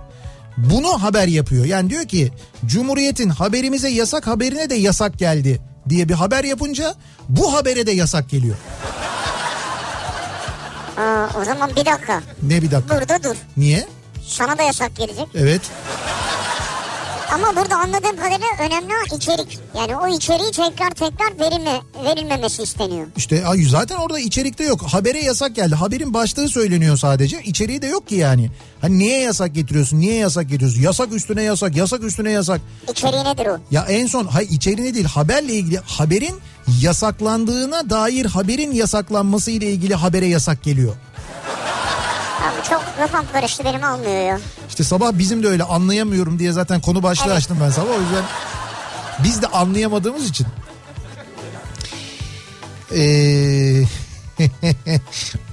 bunu 0.57 1.03
haber 1.03 1.27
yapıyor. 1.29 1.65
Yani 1.65 1.91
diyor 1.91 2.05
ki 2.05 2.33
Cumhuriyet'in 2.67 3.29
haberimize 3.29 3.89
yasak 3.89 4.27
haberine 4.27 4.71
de 4.71 4.75
yasak 4.75 5.19
geldi 5.19 5.61
diye 5.89 6.09
bir 6.09 6.15
haber 6.15 6.45
yapınca 6.45 6.95
bu 7.29 7.55
habere 7.55 7.87
de 7.87 7.93
yasak 7.93 8.31
geliyor. 8.31 8.57
Aa, 10.97 11.41
o 11.41 11.45
zaman 11.45 11.71
bir 11.71 11.87
dakika. 11.87 12.23
Ne 12.43 12.63
bir 12.63 12.71
dakika. 12.71 12.97
Burada 12.97 13.23
dur. 13.23 13.37
Niye? 13.57 13.87
Sana 14.27 14.59
da 14.59 14.63
yasak 14.63 14.97
gelecek. 14.97 15.27
Evet. 15.35 15.61
Ama 17.33 17.57
burada 17.57 17.77
anladığım 17.77 18.17
kadarıyla 18.17 18.47
önemli 18.61 18.87
olan 18.87 19.17
içerik. 19.17 19.59
Yani 19.79 19.97
o 19.97 20.09
içeriği 20.17 20.51
tekrar 20.51 20.91
tekrar 20.91 21.39
verilme, 21.41 21.81
verilmemesi 22.05 22.63
isteniyor. 22.63 23.07
İşte 23.17 23.45
zaten 23.69 23.97
orada 23.97 24.19
içerikte 24.19 24.65
yok. 24.65 24.83
Habere 24.83 25.19
yasak 25.25 25.57
geldi. 25.57 25.75
Haberin 25.75 26.15
başlığı 26.15 26.49
söyleniyor 26.49 26.97
sadece. 26.97 27.43
İçeriği 27.43 27.83
de 27.83 27.87
yok 27.87 28.09
ki 28.09 28.15
yani. 28.15 28.51
Hani 28.81 28.99
niye 28.99 29.21
yasak 29.21 29.55
getiriyorsun? 29.55 30.01
Niye 30.01 30.15
yasak 30.15 30.49
getiriyorsun? 30.49 30.83
Yasak 30.83 31.13
üstüne 31.13 31.43
yasak, 31.43 31.77
yasak 31.77 32.03
üstüne 32.03 32.31
yasak. 32.31 32.61
İçeriği 32.91 33.25
nedir 33.25 33.47
o? 33.47 33.59
Ya 33.71 33.87
en 33.89 34.07
son 34.07 34.27
hay 34.27 34.45
içeriğine 34.45 34.95
değil 34.95 35.07
haberle 35.07 35.53
ilgili 35.53 35.79
haberin 35.87 36.35
yasaklandığına 36.81 37.91
dair 37.91 38.27
haberin 38.27 38.73
yasaklanması 38.73 39.51
ile 39.51 39.71
ilgili 39.73 39.95
habere 39.95 40.27
yasak 40.27 40.63
geliyor. 40.63 40.95
Abi 42.43 42.69
çok 42.69 42.83
kafam 42.99 43.25
karıştı 43.33 43.65
benim 43.65 43.85
almıyor 43.85 44.27
ya. 44.27 44.41
İşte 44.69 44.85
sabah 44.85 45.13
bizim 45.13 45.43
de 45.43 45.49
öyle 45.49 45.65
anlayamıyorum 45.65 46.39
diye 46.39 46.53
zaten 46.53 46.81
konu 46.81 47.03
başlığı 47.03 47.27
Evet. 47.27 47.37
açtım 47.37 47.59
ben 47.61 47.71
sabah 47.71 47.91
o 47.91 48.01
yüzden 48.01 48.25
biz 49.25 49.43
de 49.43 49.47
anlayamadığımız 49.47 50.29
için. 50.29 50.47
Ee, 52.97 53.83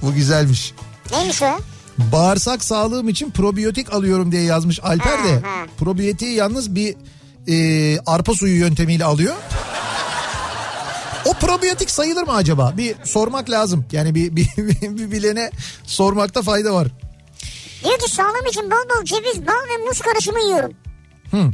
bu 0.02 0.12
güzelmiş. 0.14 0.74
Neymiş 1.12 1.42
o? 1.42 1.58
Bağırsak 1.98 2.64
sağlığım 2.64 3.08
için 3.08 3.30
probiyotik 3.30 3.92
alıyorum 3.92 4.32
diye 4.32 4.42
yazmış 4.42 4.80
Alper 4.82 5.24
de. 5.24 5.42
Probiyotiği 5.78 6.34
yalnız 6.34 6.74
bir 6.74 6.96
e, 7.48 7.98
arpa 8.06 8.34
suyu 8.34 8.58
yöntemiyle 8.58 9.04
alıyor. 9.04 9.34
O 11.24 11.32
probiyotik 11.32 11.90
sayılır 11.90 12.22
mı 12.22 12.32
acaba? 12.34 12.74
Bir 12.76 12.96
sormak 13.04 13.50
lazım. 13.50 13.84
Yani 13.92 14.14
bir, 14.14 14.36
bir, 14.36 14.46
bir 14.82 15.10
bilene 15.10 15.50
sormakta 15.84 16.42
fayda 16.42 16.74
var. 16.74 16.88
Diyor 17.84 17.98
ki 17.98 18.10
sağlığım 18.10 18.46
için 18.48 18.70
bol 18.70 18.96
bol 18.96 19.04
ceviz, 19.04 19.46
bal 19.46 19.52
ve 19.70 19.88
muz 19.88 20.00
karışımı 20.00 20.40
yiyorum. 20.40 20.72
Hı. 21.30 21.50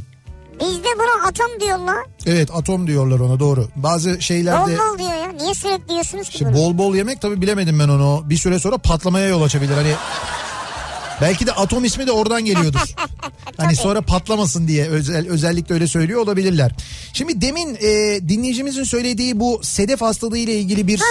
Bizde 0.59 0.87
buna 0.97 1.27
atom 1.27 1.59
diyorlar. 1.59 2.05
Evet 2.25 2.49
atom 2.53 2.87
diyorlar 2.87 3.19
ona 3.19 3.39
doğru. 3.39 3.67
Bazı 3.75 4.13
Bol 4.15 4.19
şeylerde 4.19 4.77
bol 4.79 4.97
diyor 4.97 5.13
ya. 5.13 5.31
Niye 5.31 5.53
sürekli 5.53 5.89
diyorsunuz 5.89 6.29
ki 6.29 6.33
işte 6.33 6.45
bunu? 6.45 6.55
bol 6.55 6.77
bol 6.77 6.95
yemek 6.95 7.21
tabii 7.21 7.41
bilemedim 7.41 7.79
ben 7.79 7.89
onu. 7.89 8.23
Bir 8.29 8.37
süre 8.37 8.59
sonra 8.59 8.77
patlamaya 8.77 9.27
yol 9.27 9.41
açabilir. 9.41 9.73
Hani 9.73 9.93
belki 11.21 11.47
de 11.47 11.51
atom 11.51 11.85
ismi 11.85 12.07
de 12.07 12.11
oradan 12.11 12.45
geliyordur. 12.45 12.79
Hani 13.57 13.75
sonra 13.75 14.01
patlamasın 14.01 14.67
diye 14.67 14.87
özel, 14.87 15.29
özellikle 15.29 15.75
öyle 15.75 15.87
söylüyor 15.87 16.21
olabilirler. 16.21 16.71
Şimdi 17.13 17.41
demin 17.41 17.75
e, 17.75 18.19
dinleyicimizin 18.29 18.83
söylediği 18.83 19.39
bu 19.39 19.59
sedef 19.63 20.01
hastalığı 20.01 20.37
ile 20.37 20.55
ilgili 20.59 20.87
bir 20.87 20.99
Ha, 20.99 21.05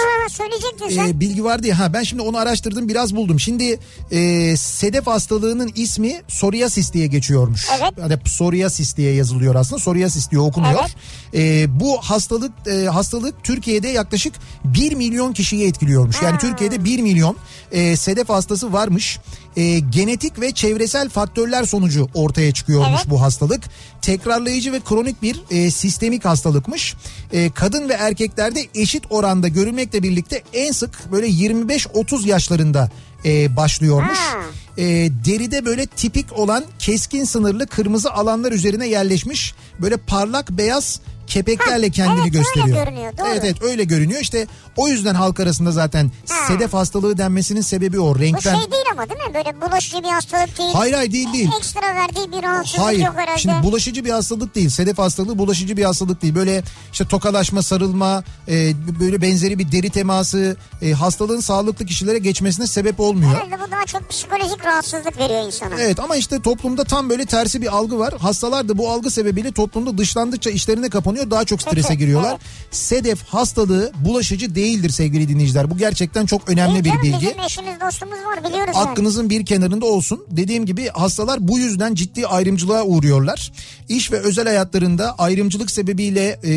e, 1.09 1.19
bilgi 1.19 1.43
vardı 1.43 1.67
ya. 1.67 1.79
Ha 1.79 1.93
ben 1.93 2.03
şimdi 2.03 2.21
onu 2.21 2.37
araştırdım 2.37 2.89
biraz 2.89 3.15
buldum. 3.15 3.39
Şimdi 3.39 3.79
e, 4.11 4.57
sedef 4.57 5.07
hastalığının 5.07 5.71
ismi 5.75 6.21
psoriasis 6.27 6.93
diye 6.93 7.07
geçiyormuş. 7.07 7.67
Evet. 7.79 7.93
Hani 8.01 8.19
psoriasis 8.19 8.97
diye 8.97 9.13
yazılıyor 9.13 9.55
aslında. 9.55 9.79
Psoriasis 9.79 10.31
diye 10.31 10.41
okunuyor. 10.41 10.89
E, 11.33 11.65
bu 11.79 11.97
hastalık 11.97 12.51
e, 12.67 12.85
hastalık 12.85 13.43
Türkiye'de 13.43 13.87
yaklaşık 13.87 14.33
1 14.63 14.95
milyon 14.95 15.33
kişiyi 15.33 15.67
etkiliyormuş. 15.67 16.21
Yani 16.21 16.31
Ha. 16.31 16.37
Türkiye'de 16.37 16.83
1 16.83 16.99
milyon 17.01 17.35
e, 17.71 17.95
sedef 17.95 18.29
hastası 18.29 18.73
varmış. 18.73 19.19
E, 19.57 19.79
genetik 19.97 20.41
ve 20.41 20.51
çevresel 20.51 21.09
faktörler 21.09 21.63
sonucu 21.63 22.09
ortaya 22.13 22.51
çıkıyormuş 22.51 22.89
Evet. 22.89 23.09
bu 23.09 23.21
hastalık. 23.21 23.63
Tekrarlayıcı 24.01 24.73
ve 24.73 24.79
kronik 24.79 25.21
bir 25.21 25.41
e, 25.51 25.71
sistemik 25.71 26.25
hastalıkmış. 26.25 26.95
E, 27.31 27.49
kadın 27.49 27.89
ve 27.89 27.93
erkeklerde 27.93 28.65
eşit 28.75 29.03
oranda 29.09 29.47
görülmekle 29.47 30.03
birlikte 30.03 30.43
en 30.53 30.71
sık 30.71 31.11
böyle 31.11 31.27
25-30 31.27 32.27
yaşlarında 32.27 32.91
e, 33.25 33.55
başlıyormuş. 33.55 34.17
Ha. 34.17 34.37
E, 34.77 34.85
deride 35.25 35.65
böyle 35.65 35.85
tipik 35.85 36.33
olan 36.33 36.63
keskin 36.79 37.23
sınırlı 37.23 37.67
kırmızı 37.67 38.11
alanlar 38.13 38.51
üzerine 38.51 38.87
yerleşmiş. 38.87 39.53
Böyle 39.79 39.97
parlak 39.97 40.49
beyaz 40.49 41.01
kepeklerle 41.27 41.89
kendini 41.89 42.13
evet, 42.13 42.25
öyle 42.25 42.37
gösteriyor. 42.37 42.85
görünüyor, 42.85 43.17
doğru. 43.17 43.27
Evet 43.27 43.41
evet 43.45 43.61
öyle 43.63 43.83
görünüyor. 43.83 44.21
İşte 44.21 44.47
o 44.75 44.87
yüzden 44.87 45.15
halk 45.15 45.39
arasında 45.39 45.71
zaten 45.71 46.11
Ha. 46.29 46.47
sedef 46.47 46.73
hastalığı 46.73 47.17
denmesinin 47.17 47.61
sebebi 47.61 47.99
o 47.99 48.15
Bu 48.15 48.19
renkten. 48.19 48.55
şey 48.59 48.71
değil 48.71 48.83
ama 48.91 49.09
değil 49.09 49.19
mi? 49.29 49.33
Böyle 49.33 49.61
bulaşıcı 49.61 49.97
bir 50.03 50.07
hastalık 50.09 50.57
değil. 50.57 50.69
Hayır 50.73 50.93
hayır 50.93 51.11
değil 51.11 51.33
değil. 51.33 51.49
Ekstra 51.59 51.81
verdiği 51.95 52.31
bir 52.37 52.43
rahatsızlık 52.43 52.81
Hayır. 52.85 52.99
yok 53.05 53.13
herhalde. 53.17 53.39
Şimdi 53.39 53.63
bulaşıcı 53.63 54.05
bir 54.05 54.09
hastalık 54.09 54.55
değil. 54.55 54.69
Sedef 54.69 54.97
hastalığı 54.97 55.37
bulaşıcı 55.37 55.77
bir 55.77 55.83
hastalık 55.83 56.21
değil. 56.21 56.35
Böyle 56.35 56.63
işte 56.91 57.05
tokalaşma, 57.05 57.61
sarılma, 57.61 58.23
e, 58.47 58.73
böyle 58.99 59.21
benzeri 59.21 59.59
bir 59.59 59.71
deri 59.71 59.89
teması 59.89 60.57
e, 60.81 60.91
hastalığın 60.91 61.39
sağlıklı 61.39 61.85
kişilere 61.85 62.17
geçmesine 62.17 62.67
sebep 62.67 62.99
olmuyor. 62.99 63.31
Herhalde 63.31 63.63
bu 63.67 63.71
daha 63.71 63.85
çok 63.85 64.09
psikolojik 64.09 64.65
rahatsızlık 64.65 65.17
veriyor 65.19 65.45
insana. 65.45 65.75
Evet 65.79 65.99
ama 65.99 66.15
işte 66.15 66.41
toplumda 66.41 66.83
tam 66.83 67.09
böyle 67.09 67.25
tersi 67.25 67.61
bir 67.61 67.75
algı 67.75 67.99
var. 67.99 68.13
Hastalar 68.19 68.69
da 68.69 68.77
bu 68.77 68.89
algı 68.91 69.11
sebebiyle 69.11 69.51
toplumda 69.51 69.97
dışlandıkça 69.97 70.49
işlerine 70.49 70.89
kapanıyor. 70.89 71.16
Daha 71.31 71.45
çok 71.45 71.61
strese 71.61 71.95
giriyorlar. 71.95 72.37
Sedef 72.71 73.23
hastalığı 73.23 73.91
bulaşıcı 74.05 74.55
değildir 74.55 74.89
sevgili 74.89 75.29
dinleyiciler. 75.29 75.71
Bu 75.71 75.77
gerçekten 75.77 76.25
çok 76.25 76.49
önemli 76.49 76.83
bir 76.83 76.93
bilgi. 77.03 77.27
Bizim 77.27 77.39
eşimiz 77.39 77.81
dostumuz 77.81 78.17
var 78.25 78.43
biliyoruz 78.43 78.73
yani. 78.75 78.89
Aklınızın 78.89 79.29
bir 79.29 79.45
kenarında 79.45 79.85
olsun. 79.85 80.25
Dediğim 80.31 80.65
gibi 80.65 80.87
hastalar 80.87 81.47
bu 81.47 81.59
yüzden 81.59 81.95
ciddi 81.95 82.27
ayrımcılığa 82.27 82.83
uğruyorlar. 82.83 83.51
İş 83.89 84.11
ve 84.11 84.19
özel 84.19 84.47
hayatlarında 84.47 85.15
ayrımcılık 85.17 85.71
sebebiyle 85.71 86.39
e, 86.43 86.49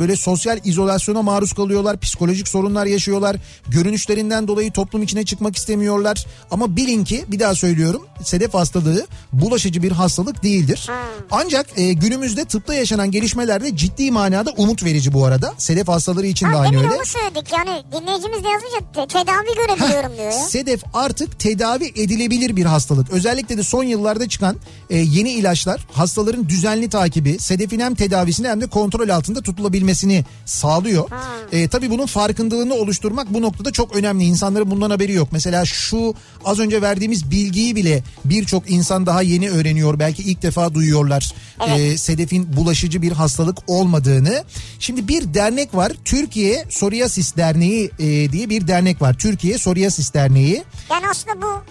böyle 0.00 0.16
sosyal 0.16 0.58
izolasyona 0.64 1.22
maruz 1.22 1.52
kalıyorlar. 1.52 2.00
Psikolojik 2.00 2.48
sorunlar 2.48 2.86
yaşıyorlar. 2.86 3.36
Görünüşlerinden 3.68 4.48
dolayı 4.48 4.72
toplum 4.72 5.02
içine 5.02 5.24
çıkmak 5.24 5.56
istemiyorlar. 5.56 6.26
Ama 6.50 6.76
bilin 6.76 7.04
ki 7.04 7.24
bir 7.28 7.40
daha 7.40 7.54
söylüyorum 7.54 8.02
sedef 8.24 8.54
hastalığı 8.54 9.06
bulaşıcı 9.32 9.82
bir 9.82 9.92
hastalık 9.92 10.42
değildir. 10.42 10.90
Ancak 11.30 11.66
e, 11.76 11.92
günümüzde 11.92 12.44
tıpta 12.44 12.74
yaşanan 12.74 13.10
gelişmelerde 13.10 13.76
ciddi 13.76 14.07
manada 14.10 14.50
umut 14.56 14.84
verici 14.84 15.12
bu 15.12 15.24
arada. 15.24 15.54
Sedef 15.58 15.88
hastaları 15.88 16.26
için 16.26 16.46
de 16.46 16.50
Ha, 16.50 16.58
aynı 16.58 16.72
demin 16.72 16.84
öyle. 16.84 16.94
onu 16.96 17.04
söyledik 17.06 17.52
yani 17.52 17.82
dinleyicimiz 17.92 18.44
de 18.44 18.48
yazınca 18.48 18.92
te- 18.94 19.06
tedavi 19.18 19.46
görebiliyorum 19.56 20.16
diyor 20.16 20.26
ya. 20.32 20.32
Sedef 20.32 20.82
artık 20.94 21.38
tedavi 21.40 21.84
edilebilir 21.96 22.56
bir 22.56 22.64
hastalık. 22.64 23.10
Özellikle 23.10 23.56
de 23.58 23.62
son 23.62 23.84
yıllarda 23.84 24.28
çıkan 24.28 24.56
e, 24.90 24.96
yeni 24.96 25.30
ilaçlar 25.30 25.86
hastaların 25.92 26.48
düzenli 26.48 26.88
takibi, 26.88 27.38
sedefin 27.38 27.80
hem 27.80 27.94
tedavisini 27.94 28.48
hem 28.48 28.60
de 28.60 28.66
kontrol 28.66 29.08
altında 29.08 29.42
tutulabilmesini 29.42 30.24
sağlıyor. 30.44 31.08
E, 31.52 31.68
tabii 31.68 31.90
bunun 31.90 32.06
farkındalığını 32.06 32.74
oluşturmak 32.74 33.34
bu 33.34 33.42
noktada 33.42 33.70
çok 33.72 33.96
önemli. 33.96 34.24
İnsanların 34.24 34.70
bundan 34.70 34.90
haberi 34.90 35.12
yok. 35.12 35.28
Mesela 35.32 35.64
şu 35.64 36.14
az 36.44 36.58
önce 36.58 36.82
verdiğimiz 36.82 37.30
bilgiyi 37.30 37.76
bile 37.76 38.02
birçok 38.24 38.70
insan 38.70 39.06
daha 39.06 39.22
yeni 39.22 39.50
öğreniyor. 39.50 39.98
Belki 39.98 40.22
ilk 40.22 40.42
defa 40.42 40.74
duyuyorlar. 40.74 41.32
Evet. 41.68 41.80
E, 41.80 41.98
sedefin 41.98 42.56
bulaşıcı 42.56 43.02
bir 43.02 43.12
hastalık 43.12 43.58
olmadığını. 43.98 44.44
Şimdi 44.78 45.08
bir 45.08 45.34
dernek 45.34 45.74
var. 45.74 45.92
Türkiye 46.04 46.64
Psoriasis 46.64 47.36
Derneği 47.36 47.90
e, 47.98 48.32
diye 48.32 48.50
bir 48.50 48.68
dernek 48.68 49.02
var. 49.02 49.14
Türkiye 49.18 49.56
Psoriasis 49.56 50.14
Derneği. 50.14 50.64
Yani 50.90 51.06
aslında 51.10 51.42
bu 51.42 51.62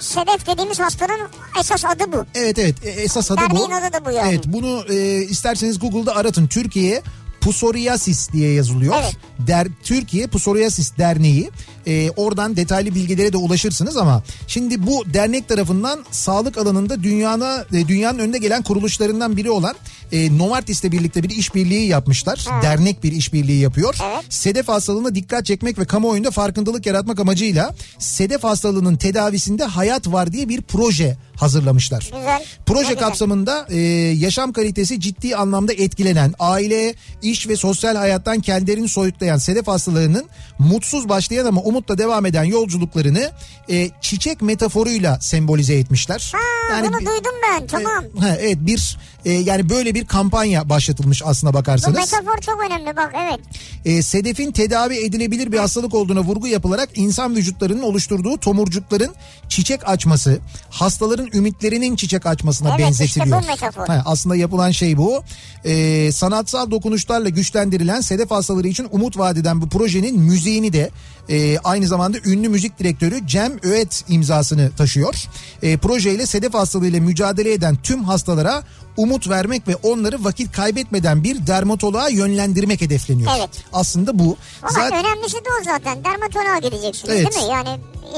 sedef 0.00 0.46
dediğimiz 0.46 0.80
hastalığın 0.80 1.28
esas 1.60 1.84
adı 1.84 2.12
bu. 2.12 2.26
Evet 2.34 2.58
evet 2.58 2.76
e, 2.84 2.90
esas 2.90 3.30
adı 3.30 3.40
bu. 3.50 3.54
Derneğin 3.54 3.70
adı 3.70 3.92
da 3.92 4.04
bu 4.04 4.10
yani. 4.10 4.28
Evet 4.28 4.44
bunu 4.46 4.84
e, 4.88 5.22
isterseniz 5.22 5.78
Google'da 5.78 6.16
aratın. 6.16 6.46
Türkiye 6.46 7.02
Psoriasis 7.40 8.32
diye 8.32 8.52
yazılıyor. 8.52 8.94
Evet. 9.02 9.16
Der, 9.38 9.68
Türkiye 9.82 10.26
Psoriasis 10.26 10.98
Derneği. 10.98 11.50
E, 11.86 12.10
oradan 12.10 12.56
detaylı 12.56 12.94
bilgilere 12.94 13.32
de 13.32 13.36
ulaşırsınız 13.36 13.96
ama 13.96 14.22
şimdi 14.46 14.86
bu 14.86 15.04
dernek 15.14 15.48
tarafından 15.48 16.04
sağlık 16.10 16.58
alanında 16.58 17.02
dünyana 17.02 17.64
e, 17.72 17.88
dünyanın 17.88 18.18
önde 18.18 18.38
gelen 18.38 18.62
kuruluşlarından 18.62 19.36
biri 19.36 19.50
olan 19.50 19.74
e, 20.12 20.38
Novartis'le 20.38 20.84
birlikte 20.84 21.22
bir 21.22 21.30
işbirliği 21.30 21.86
yapmışlar. 21.86 22.46
Dernek 22.62 23.04
bir 23.04 23.12
işbirliği 23.12 23.60
yapıyor. 23.60 23.94
Evet. 24.04 24.24
Sedef 24.28 24.68
hastalığına 24.68 25.14
dikkat 25.14 25.46
çekmek 25.46 25.78
ve 25.78 25.84
kamuoyunda 25.84 26.30
farkındalık 26.30 26.86
yaratmak 26.86 27.20
amacıyla 27.20 27.74
sedef 27.98 28.44
hastalığının 28.44 28.96
tedavisinde 28.96 29.64
hayat 29.64 30.06
var 30.08 30.32
diye 30.32 30.48
bir 30.48 30.62
proje 30.62 31.16
hazırlamışlar. 31.36 32.00
Güzel. 32.00 32.44
Proje 32.66 32.88
güzel. 32.88 32.98
kapsamında 32.98 33.66
e, 33.70 33.78
yaşam 34.16 34.52
kalitesi 34.52 35.00
ciddi 35.00 35.36
anlamda 35.36 35.72
etkilenen, 35.72 36.34
aile, 36.38 36.94
iş 37.22 37.48
ve 37.48 37.56
sosyal 37.56 37.96
hayattan 37.96 38.40
kendilerini 38.40 38.88
soyutlayan 38.88 39.38
sedef 39.38 39.66
hastalığının 39.66 40.24
mutsuz 40.58 41.08
başlayan 41.08 41.46
ama 41.46 41.60
umutla 41.72 41.98
devam 41.98 42.26
eden 42.26 42.44
yolculuklarını 42.44 43.30
e, 43.70 43.90
çiçek 44.00 44.42
metaforuyla 44.42 45.20
sembolize 45.20 45.74
etmişler. 45.74 46.32
Ha, 46.34 46.82
bunu 46.84 47.00
bir- 47.00 47.06
duydum 47.06 47.32
ben 47.50 47.66
tamam. 47.66 48.04
e, 48.16 48.20
ha, 48.20 48.36
evet 48.40 48.56
bir 48.60 48.98
e, 49.24 49.32
yani 49.32 49.68
böyle 49.68 49.94
bir 49.94 50.06
kampanya 50.06 50.68
başlatılmış 50.68 51.22
aslına 51.24 51.50
Bu 51.50 51.54
bakarsanız. 51.54 51.96
metafor 51.98 52.38
çok 52.40 52.60
önemli 52.66 52.96
bak 52.96 53.14
evet. 53.28 53.40
E, 53.84 54.02
sedefin 54.02 54.52
tedavi 54.52 54.96
edilebilir 54.96 55.52
bir 55.52 55.58
hastalık 55.58 55.94
olduğuna 55.94 56.20
vurgu 56.20 56.46
yapılarak 56.48 56.88
insan 56.94 57.36
vücutlarının 57.36 57.82
oluşturduğu 57.82 58.36
tomurcukların 58.38 59.14
çiçek 59.48 59.88
açması, 59.88 60.38
hastaların 60.70 61.28
ümitlerinin 61.34 61.96
çiçek 61.96 62.26
açmasına 62.26 62.68
Evet, 62.70 62.80
benzetiliyor. 62.80 63.26
işte 63.26 63.38
bu 63.42 63.46
metafor. 63.46 63.86
Ha, 63.86 64.02
aslında 64.06 64.36
yapılan 64.36 64.70
şey 64.70 64.96
bu. 64.96 65.22
E, 65.64 66.12
sanatsal 66.12 66.70
dokunuşlarla 66.70 67.28
güçlendirilen 67.28 68.00
sedef 68.00 68.30
hastaları 68.30 68.68
için 68.68 68.88
umut 68.90 69.18
vadeden 69.18 69.60
bu 69.62 69.68
projenin 69.68 70.18
müziğini 70.20 70.72
de 70.72 70.90
e, 71.28 71.58
aynı 71.58 71.86
zamanda 71.86 72.18
ünlü 72.24 72.48
müzik 72.48 72.78
direktörü 72.78 73.26
Cem 73.26 73.52
Öet 73.62 74.04
imzasını 74.08 74.70
taşıyor. 74.76 75.14
E, 75.62 75.76
projeyle 75.76 76.26
sedef 76.26 76.54
hastalığıyla 76.54 77.00
mücadele 77.00 77.52
eden 77.52 77.76
tüm 77.82 78.04
hastalara 78.04 78.62
umut 78.96 79.28
vermek 79.28 79.68
ve 79.68 79.76
onları 79.76 80.24
vakit 80.24 80.52
kaybetmeden 80.52 81.24
bir 81.24 81.46
dermatoloğa 81.46 82.08
yönlendirmek 82.08 82.80
hedefleniyor. 82.80 83.30
Evet. 83.38 83.50
Aslında 83.72 84.18
bu. 84.18 84.36
Ama 84.62 84.72
Zaten 84.72 85.04
önemlisi 85.04 85.36
de 85.36 85.48
o 85.60 85.64
zaten. 85.64 86.04
Dermatoloğa 86.04 86.58
gideceksiniz 86.58 87.14
Evet. 87.16 87.34
değil 87.34 87.46
mi? 87.46 87.52
Yani 87.52 87.68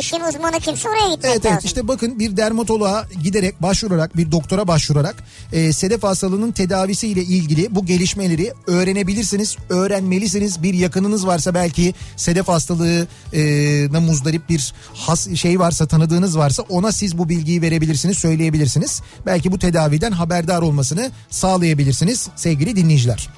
işin 0.01 0.21
uzmanı 0.21 0.61
kimse 0.61 0.89
oraya 0.89 1.15
gitmek 1.15 1.33
Evet 1.33 1.45
lazım. 1.45 1.51
evet 1.53 1.65
işte 1.65 1.89
bakın 1.89 2.19
bir 2.19 2.37
dermatoloğa 2.37 3.05
giderek 3.23 3.63
başvurarak 3.63 4.17
bir 4.17 4.33
doktora 4.33 4.69
başvurarak 4.69 5.17
e, 5.53 5.73
sedef 5.73 6.03
hastalığının 6.03 6.53
tedavisiyle 6.53 7.23
ilgili 7.23 7.75
bu 7.75 7.87
gelişmeleri 7.87 8.53
öğrenebilirsiniz, 8.67 9.57
öğrenmelisiniz. 9.69 10.63
Bir 10.63 10.75
yakınınız 10.75 11.27
varsa 11.27 11.55
belki 11.55 11.95
sedef 12.17 12.49
hastalığına 12.49 14.01
muzdarip 14.01 14.49
bir 14.49 14.75
has, 14.95 15.35
şey 15.35 15.61
varsa 15.61 15.87
tanıdığınız 15.87 16.39
varsa 16.39 16.63
ona 16.69 16.93
siz 16.93 17.19
bu 17.19 17.29
bilgiyi 17.29 17.63
verebilirsiniz, 17.63 18.19
söyleyebilirsiniz. 18.19 19.03
Belki 19.27 19.53
bu 19.53 19.59
tedaviden 19.59 20.13
haberdar 20.13 20.63
olmasını 20.65 21.11
sağlayabilirsiniz 21.31 22.29
sevgili 22.37 22.77
dinleyiciler. 22.77 23.29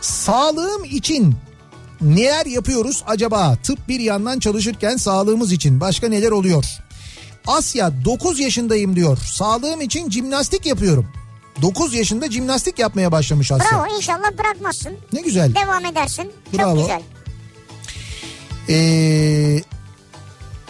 Sağlığım 0.00 0.84
için 0.84 1.34
neler 2.00 2.46
yapıyoruz 2.46 3.04
acaba? 3.06 3.56
Tıp 3.62 3.88
bir 3.88 4.00
yandan 4.00 4.38
çalışırken 4.38 4.96
sağlığımız 4.96 5.52
için 5.52 5.80
başka 5.80 6.08
neler 6.08 6.30
oluyor? 6.30 6.64
Asya 7.46 8.04
9 8.04 8.40
yaşındayım 8.40 8.96
diyor. 8.96 9.18
Sağlığım 9.18 9.80
için 9.80 10.10
jimnastik 10.10 10.66
yapıyorum. 10.66 11.06
9 11.62 11.94
yaşında 11.94 12.30
jimnastik 12.30 12.78
yapmaya 12.78 13.12
başlamış 13.12 13.52
Asya. 13.52 13.70
Bravo 13.70 13.96
inşallah 13.96 14.38
bırakmazsın. 14.38 14.92
Ne 15.12 15.20
güzel. 15.20 15.54
Devam 15.54 15.84
edersin. 15.84 16.32
Bravo. 16.58 16.76
Çok 16.76 16.80
güzel. 16.80 17.02
Ee, 18.68 19.62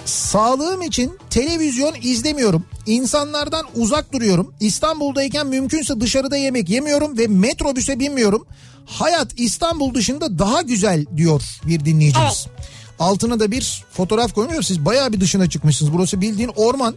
sağlığım 0.04 0.82
için 0.82 1.18
televizyon 1.30 1.94
izlemiyorum. 2.02 2.64
İnsanlardan 2.86 3.66
uzak 3.76 4.12
duruyorum. 4.12 4.54
İstanbul'dayken 4.60 5.46
mümkünse 5.46 6.00
dışarıda 6.00 6.36
yemek 6.36 6.68
yemiyorum 6.68 7.18
ve 7.18 7.26
metrobüse 7.26 7.98
binmiyorum. 8.00 8.46
Hayat 8.86 9.28
İstanbul 9.36 9.94
dışında 9.94 10.38
daha 10.38 10.62
güzel 10.62 11.06
diyor 11.16 11.42
bir 11.66 11.84
dinleyicimiz. 11.84 12.46
Altına 12.98 13.40
da 13.40 13.50
bir 13.50 13.84
fotoğraf 13.92 14.34
koymuyor. 14.34 14.62
Siz 14.62 14.84
bayağı 14.84 15.12
bir 15.12 15.20
dışına 15.20 15.50
çıkmışsınız. 15.50 15.92
Burası 15.92 16.20
bildiğin 16.20 16.50
orman. 16.56 16.96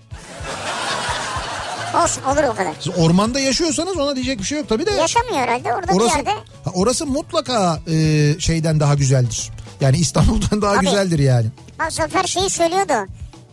Olsun 2.03 2.23
olur 2.23 2.43
o 2.43 2.55
kadar. 2.55 2.73
Siz 2.79 2.93
ormanda 2.97 3.39
yaşıyorsanız 3.39 3.97
ona 3.97 4.15
diyecek 4.15 4.39
bir 4.39 4.43
şey 4.43 4.57
yok 4.57 4.69
tabii 4.69 4.85
de. 4.85 4.91
Yaşamıyor 4.91 5.37
herhalde 5.37 5.73
orada 5.73 5.93
Orası, 5.93 6.19
bir 6.19 6.25
yerde. 6.25 6.31
Orası 6.73 7.05
mutlaka 7.05 7.79
e, 7.87 8.35
şeyden 8.39 8.79
daha 8.79 8.95
güzeldir. 8.95 9.51
Yani 9.81 9.97
İstanbul'dan 9.97 10.61
daha 10.61 10.75
Tabii. 10.75 10.85
güzeldir 10.85 11.19
yani. 11.19 11.47
Bak 11.79 11.93
Zafer 11.93 12.23
şeyi 12.23 12.49
söylüyordu. 12.49 13.11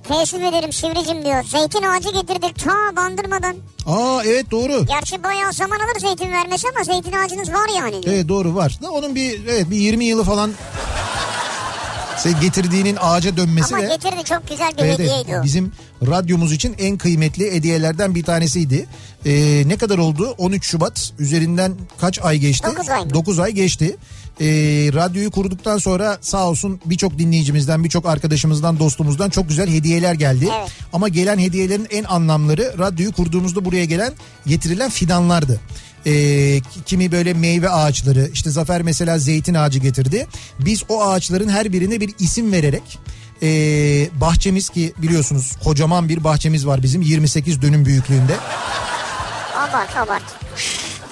Teessüf 0.09 0.43
ederim 0.43 0.73
Sivricim 0.73 1.25
diyor. 1.25 1.45
Zeytin 1.45 1.83
ağacı 1.83 2.09
getirdik 2.11 2.64
ta 2.64 2.97
bandırmadan. 2.97 3.57
Aa 3.87 4.23
evet 4.25 4.51
doğru. 4.51 4.87
Gerçi 4.87 5.23
bayağı 5.23 5.53
zaman 5.53 5.77
alır 5.77 6.01
zeytin 6.01 6.33
vermesi 6.33 6.68
ama 6.68 6.85
zeytin 6.85 7.12
ağacınız 7.12 7.49
var 7.49 7.68
yani. 7.77 8.01
Evet 8.07 8.29
doğru 8.29 8.55
var. 8.55 8.79
Onun 8.93 9.14
bir 9.14 9.47
evet 9.49 9.70
bir 9.70 9.77
20 9.77 10.05
yılı 10.05 10.25
falan 10.25 10.53
getirdiğinin 12.41 12.99
ağaca 13.01 13.37
dönmesi 13.37 13.75
ama 13.75 13.85
de 13.85 13.89
getirdi 13.89 14.25
çok 14.25 14.49
güzel 14.49 14.73
bir 14.73 14.83
evet, 14.83 15.01
evet, 15.01 15.11
hediyeydi 15.11 15.39
o. 15.41 15.43
bizim 15.43 15.73
radyomuz 16.07 16.53
için 16.53 16.75
en 16.79 16.99
kıymetli 16.99 17.53
hediyelerden 17.53 18.14
bir 18.14 18.25
tanesiydi. 18.25 18.87
Ee, 19.27 19.62
ne 19.66 19.77
kadar 19.77 19.99
oldu? 19.99 20.35
13 20.39 20.66
Şubat 20.66 21.12
üzerinden 21.18 21.73
kaç 22.01 22.18
ay 22.23 22.39
geçti? 22.39 22.66
Dokuz 22.66 22.89
ay 22.89 23.05
mı? 23.05 23.14
9 23.14 23.39
ay 23.39 23.53
geçti. 23.53 23.97
Ee, 24.43 24.47
radyoyu 24.95 25.30
kurduktan 25.30 25.78
sonra 25.78 26.18
sağ 26.20 26.49
olsun 26.49 26.80
birçok 26.84 27.18
dinleyicimizden, 27.18 27.84
birçok 27.84 28.07
arkadaşımızdan, 28.07 28.78
dostumuzdan 28.78 29.30
çok 29.30 29.49
güzel 29.49 29.70
hediyeler 29.70 30.14
geldi. 30.14 30.49
Evet. 30.59 30.70
Ama 30.93 31.09
gelen 31.09 31.38
hediyelerin 31.38 31.86
en 31.90 32.05
anlamları 32.05 32.74
radyoyu 32.78 33.12
kurduğumuzda 33.12 33.64
buraya 33.64 33.84
gelen 33.84 34.12
getirilen 34.47 34.90
fidanlardı. 34.90 35.61
Ee, 36.07 36.61
kimi 36.86 37.12
böyle 37.12 37.34
meyve 37.34 37.68
ağaçları 37.68 38.30
işte 38.32 38.51
Zafer 38.51 38.82
mesela 38.82 39.18
zeytin 39.18 39.55
ağacı 39.55 39.78
getirdi. 39.78 40.26
Biz 40.59 40.82
o 40.88 41.03
ağaçların 41.03 41.49
her 41.49 41.72
birine 41.72 42.01
bir 42.01 42.14
isim 42.18 42.53
vererek 42.53 42.99
Ee, 43.45 44.09
bahçemiz 44.20 44.68
ki 44.68 44.93
biliyorsunuz 44.99 45.53
kocaman 45.64 46.09
bir 46.09 46.24
bahçemiz 46.24 46.66
var 46.66 46.82
bizim 46.82 47.03
28 47.03 47.62
dönüm 47.62 47.84
büyüklüğünde. 47.84 48.36
Abart 49.57 49.97
abart. 49.97 50.22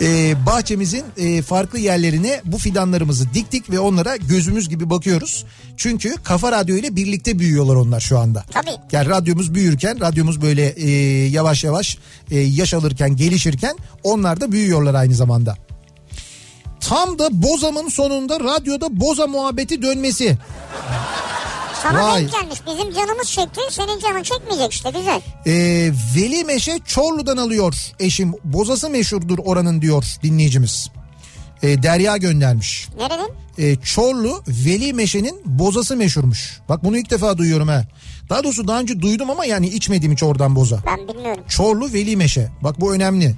Ee, 0.00 0.46
bahçemizin 0.46 1.04
e, 1.16 1.42
farklı 1.42 1.78
yerlerine 1.78 2.40
bu 2.44 2.58
fidanlarımızı 2.58 3.34
diktik 3.34 3.70
ve 3.70 3.78
onlara 3.78 4.16
gözümüz 4.16 4.68
gibi 4.68 4.90
bakıyoruz. 4.90 5.44
Çünkü 5.76 6.14
Kafa 6.24 6.52
Radyo 6.52 6.76
ile 6.76 6.96
birlikte 6.96 7.38
büyüyorlar 7.38 7.76
onlar 7.76 8.00
şu 8.00 8.18
anda. 8.18 8.44
Tabii. 8.50 8.76
Yani 8.92 9.08
radyomuz 9.08 9.54
büyürken, 9.54 10.00
radyomuz 10.00 10.42
böyle 10.42 10.68
e, 10.68 10.90
yavaş 11.28 11.64
yavaş 11.64 11.98
e, 12.30 12.38
yaş 12.38 12.74
alırken, 12.74 13.16
gelişirken 13.16 13.76
onlar 14.02 14.40
da 14.40 14.52
büyüyorlar 14.52 14.94
aynı 14.94 15.14
zamanda. 15.14 15.56
Tam 16.80 17.18
da 17.18 17.42
Bozam'ın 17.42 17.88
sonunda 17.88 18.40
radyoda 18.40 19.00
Boza 19.00 19.26
muhabbeti 19.26 19.82
dönmesi. 19.82 20.38
Sana 21.82 22.02
Vay. 22.08 22.20
denk 22.22 22.32
gelmiş. 22.32 22.58
Bizim 22.66 22.92
canımız 22.94 23.30
çekti. 23.30 23.60
Senin 23.70 23.98
canın 23.98 24.22
çekmeyecek 24.22 24.72
işte 24.72 24.90
güzel. 24.90 25.20
Ee, 25.46 25.52
Veli 26.16 26.44
Meşe 26.44 26.78
Çorlu'dan 26.86 27.36
alıyor 27.36 27.74
eşim. 28.00 28.32
Bozası 28.44 28.90
meşhurdur 28.90 29.38
oranın 29.44 29.82
diyor 29.82 30.04
dinleyicimiz. 30.22 30.88
Ee, 31.62 31.82
Derya 31.82 32.16
göndermiş. 32.16 32.88
Nereden? 32.98 33.28
Ee, 33.58 33.76
Çorlu 33.76 34.42
Veli 34.48 34.92
Meşe'nin 34.92 35.40
bozası 35.44 35.96
meşhurmuş. 35.96 36.60
Bak 36.68 36.84
bunu 36.84 36.98
ilk 36.98 37.10
defa 37.10 37.38
duyuyorum 37.38 37.68
ha. 37.68 37.84
Daha 38.28 38.44
doğrusu 38.44 38.68
daha 38.68 38.80
önce 38.80 39.00
duydum 39.00 39.30
ama 39.30 39.44
yani 39.44 39.68
içmedim 39.68 40.12
hiç 40.12 40.22
oradan 40.22 40.56
boza. 40.56 40.78
Ben 40.86 41.08
bilmiyorum. 41.08 41.44
Çorlu 41.48 41.92
Veli 41.92 42.16
Meşe. 42.16 42.48
Bak 42.62 42.80
bu 42.80 42.94
önemli. 42.94 43.34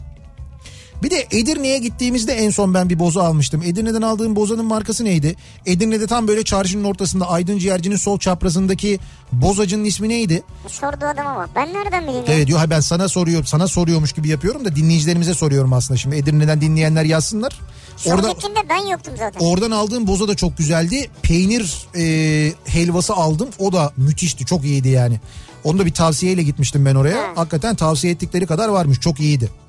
Bir 1.03 1.11
de 1.11 1.27
Edirne'ye 1.31 1.79
gittiğimizde 1.79 2.33
en 2.33 2.51
son 2.51 2.75
ben 2.75 2.91
bir 2.91 2.99
boza 2.99 3.23
almıştım. 3.23 3.63
Edirne'den 3.63 4.03
aldığım 4.03 4.37
bozanın 4.37 4.65
markası 4.65 5.05
neydi? 5.05 5.37
Edirne'de 5.67 6.07
tam 6.07 6.29
böyle 6.29 6.45
çarşının 6.45 6.85
ortasında 6.85 7.31
Aydın 7.31 7.59
Ciğerci'nin 7.59 7.97
sol 7.97 8.19
çaprazındaki 8.19 8.99
bozacının 9.33 9.85
ismi 9.85 10.09
neydi? 10.09 10.43
Sorduğu 10.69 11.07
adama 11.07 11.37
bak. 11.37 11.51
Ben 11.57 11.75
nereden 11.75 12.03
bileyim? 12.03 12.25
Evet 12.29 12.47
diyor 12.47 12.59
ha 12.59 12.71
ben 12.71 12.81
sana 12.81 13.09
soruyorum 13.09 13.47
sana 13.47 13.69
soruyormuş 13.69 14.13
gibi 14.13 14.29
yapıyorum 14.29 14.65
da 14.65 14.77
dinleyicilerimize 14.77 15.35
soruyorum 15.35 15.73
aslında 15.73 15.99
şimdi 15.99 16.17
Edirne'den 16.17 16.61
dinleyenler 16.61 17.05
yazsınlar. 17.05 17.61
Orada 18.07 18.35
ben 18.69 18.87
yoktum 18.87 19.15
zaten. 19.19 19.41
oradan 19.41 19.71
aldığım 19.71 20.07
boza 20.07 20.29
da 20.29 20.35
çok 20.35 20.59
güzeldi. 20.59 21.11
Peynir 21.23 21.87
e, 21.97 22.53
helvası 22.65 23.15
aldım. 23.15 23.49
O 23.59 23.73
da 23.73 23.93
müthişti. 23.97 24.47
Çok 24.47 24.65
iyiydi 24.65 24.89
yani. 24.89 25.21
Onu 25.65 25.79
da 25.79 25.87
bir 25.87 25.93
tavsiyeyle 25.95 26.43
gitmiştim 26.43 26.87
ben 26.87 26.95
oraya. 26.95 27.17
Ha. 27.17 27.33
Hakikaten 27.35 27.75
tavsiye 27.75 28.13
ettikleri 28.13 28.47
kadar 28.47 28.69
varmış. 28.69 29.01
Çok 29.01 29.21
iyiydi. 29.21 29.62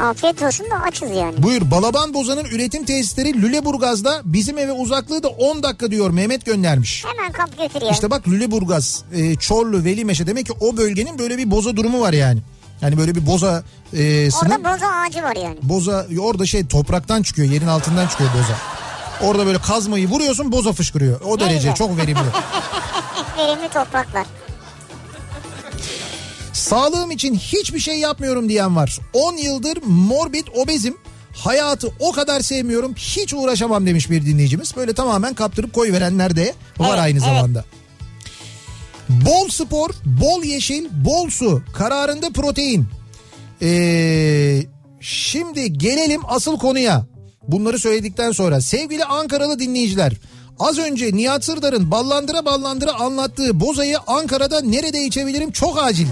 Afiyet 0.00 0.42
olsun 0.42 0.66
da 0.70 0.74
açız 0.82 1.10
yani. 1.10 1.42
Buyur 1.42 1.70
Balaban 1.70 2.14
Boza'nın 2.14 2.44
üretim 2.44 2.84
tesisleri 2.84 3.42
Lüleburgaz'da 3.42 4.20
bizim 4.24 4.58
eve 4.58 4.72
uzaklığı 4.72 5.22
da 5.22 5.28
10 5.28 5.62
dakika 5.62 5.90
diyor 5.90 6.10
Mehmet 6.10 6.44
göndermiş. 6.46 7.04
Hemen 7.04 7.32
kap 7.32 7.58
götür 7.58 7.86
ya. 7.86 7.92
İşte 7.92 8.10
bak 8.10 8.28
Lüleburgaz, 8.28 9.04
e, 9.14 9.36
Çorlu, 9.36 9.84
Velimeşe 9.84 10.26
demek 10.26 10.46
ki 10.46 10.52
o 10.60 10.76
bölgenin 10.76 11.18
böyle 11.18 11.38
bir 11.38 11.50
boza 11.50 11.76
durumu 11.76 12.00
var 12.00 12.12
yani. 12.12 12.40
Yani 12.80 12.98
böyle 12.98 13.14
bir 13.14 13.26
boza 13.26 13.62
e, 13.92 14.30
sınıf. 14.30 14.52
Orada 14.52 14.74
boza 14.74 14.86
ağacı 14.86 15.22
var 15.22 15.36
yani. 15.36 15.56
Boza 15.62 16.06
orada 16.20 16.46
şey 16.46 16.66
topraktan 16.66 17.22
çıkıyor 17.22 17.50
yerin 17.50 17.66
altından 17.66 18.06
çıkıyor 18.06 18.30
boza. 18.38 18.56
Orada 19.30 19.46
böyle 19.46 19.58
kazmayı 19.58 20.08
vuruyorsun 20.08 20.52
boza 20.52 20.72
fışkırıyor. 20.72 21.20
O 21.20 21.40
derece 21.40 21.54
güzel. 21.56 21.74
çok 21.74 21.96
verimli. 21.96 22.18
Verimli 23.38 23.68
topraklar. 23.68 24.26
Sağlığım 26.56 27.10
için 27.10 27.34
hiçbir 27.34 27.78
şey 27.78 27.98
yapmıyorum 27.98 28.48
diyen 28.48 28.76
var. 28.76 28.98
10 29.12 29.36
yıldır 29.36 29.78
morbid 29.86 30.46
obezim. 30.54 30.96
Hayatı 31.34 31.92
o 32.00 32.12
kadar 32.12 32.40
sevmiyorum 32.40 32.94
hiç 32.94 33.34
uğraşamam 33.34 33.86
demiş 33.86 34.10
bir 34.10 34.26
dinleyicimiz. 34.26 34.76
Böyle 34.76 34.92
tamamen 34.92 35.34
kaptırıp 35.34 35.72
koyverenler 35.72 36.36
de 36.36 36.54
var 36.78 36.88
Evet, 36.88 37.00
aynı 37.00 37.18
evet. 37.18 37.22
zamanda. 37.22 37.64
Bol 39.08 39.48
spor, 39.48 39.90
bol 40.04 40.44
yeşil, 40.44 40.86
bol 41.04 41.30
su, 41.30 41.62
kararında 41.74 42.30
protein. 42.30 42.86
Ee, 43.62 44.62
şimdi 45.00 45.72
gelelim 45.72 46.20
asıl 46.28 46.58
konuya. 46.58 47.06
Bunları 47.48 47.78
söyledikten 47.78 48.32
sonra 48.32 48.60
sevgili 48.60 49.04
Ankaralı 49.04 49.58
dinleyiciler. 49.58 50.12
Az 50.60 50.78
önce 50.78 51.10
Nihat 51.16 51.44
Sırdar'ın 51.44 51.90
ballandıra 51.90 52.44
ballandıra 52.44 52.92
anlattığı 52.94 53.60
bozayı 53.60 53.98
Ankara'da 54.06 54.60
nerede 54.60 55.04
içebilirim 55.04 55.50
çok 55.52 55.82
acil. 55.82 56.06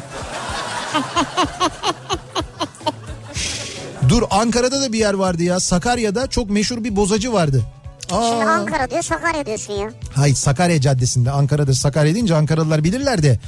Dur 4.09 4.23
Ankara'da 4.31 4.83
da 4.83 4.93
bir 4.93 4.99
yer 4.99 5.15
vardı 5.15 5.43
ya. 5.43 5.61
Sakarya'da 5.61 6.27
çok 6.27 6.51
meşhur 6.51 6.85
bir 6.85 6.97
bozacı 6.97 7.33
vardı. 7.33 7.63
Şimdi 8.09 8.21
Aa, 8.23 8.51
Ankara 8.51 8.91
diyor 8.91 9.03
Sakarya 9.03 9.47
diyorsun 9.47 9.73
ya. 9.73 9.91
hayır 10.15 10.35
Sakarya 10.35 10.81
Caddesi'nde. 10.81 11.31
Ankara'da 11.31 11.75
Sakarya 11.75 12.15
deyince 12.15 12.35
Ankaralılar 12.35 12.85
bilirler 12.85 13.23
de. 13.23 13.39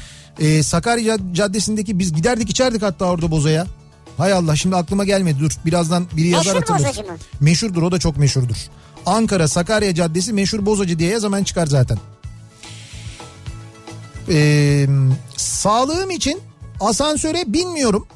Ee, 0.40 0.62
Sakarya 0.62 1.16
Caddesi'ndeki 1.32 1.99
biz 1.99 2.12
giderdik 2.12 2.51
içerdik 2.51 2.82
hatta 2.82 3.05
orada 3.05 3.30
bozaya. 3.30 3.66
Hay 4.16 4.32
Allah 4.32 4.57
şimdi 4.57 4.76
aklıma 4.76 5.05
gelmedi 5.05 5.40
dur. 5.40 5.51
Birazdan 5.66 6.07
biri 6.16 6.28
yazar 6.28 6.44
Meşhur 6.55 6.57
hatırlar. 6.68 6.78
bozacı 6.80 7.03
mı? 7.12 7.16
Meşhurdur 7.40 7.82
o 7.82 7.92
da 7.92 7.99
çok 7.99 8.16
meşhurdur. 8.16 8.57
Ankara 9.07 9.48
Sakarya 9.48 9.94
Caddesi 9.94 10.32
meşhur 10.32 10.66
bozacı 10.66 10.98
diye 10.98 11.20
hemen 11.20 11.44
çıkar 11.44 11.66
zaten. 11.66 11.98
Ee, 14.28 14.86
sağlığım 15.36 16.11
için 16.11 16.40
asansöre 16.80 17.44
binmiyorum. 17.46 18.07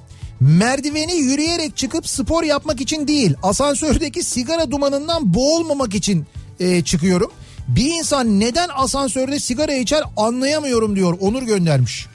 Merdiveni 0.41 1.15
yürüyerek 1.15 1.77
çıkıp 1.77 2.09
spor 2.09 2.43
yapmak 2.43 2.81
için 2.81 3.09
değil 3.09 3.35
asansördeki 3.43 4.23
sigara 4.23 4.71
dumanından 4.71 5.35
boğulmamak 5.35 5.95
için 5.95 6.27
e, 6.61 6.85
çıkıyorum. 6.85 7.31
Bir 7.69 7.85
insan 7.93 8.41
neden 8.41 8.69
asansörde 8.75 9.41
sigara 9.41 9.75
içer 9.75 10.03
anlayamıyorum 10.17 10.97
diyor 10.97 11.17
Onur 11.21 11.43
göndermiş. 11.43 12.07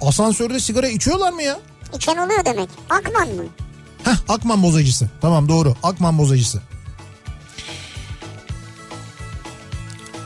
Asansörde 0.00 0.60
sigara 0.60 0.88
içiyorlar 0.88 1.32
mı 1.32 1.42
ya? 1.42 1.58
İçen 1.96 2.16
oluyor 2.16 2.44
demek. 2.44 2.68
Akman 2.90 3.28
mı? 3.28 3.42
Heh 4.04 4.16
Akman 4.28 4.62
bozacısı. 4.62 5.10
Tamam 5.20 5.48
doğru 5.48 5.74
Akman 5.82 6.18
bozacısı. 6.18 6.62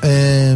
Ee, 0.05 0.55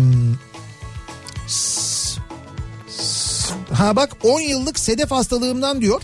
ha 3.72 3.96
bak 3.96 4.16
10 4.22 4.40
yıllık 4.40 4.78
sedef 4.78 5.10
hastalığımdan 5.10 5.80
diyor. 5.80 6.02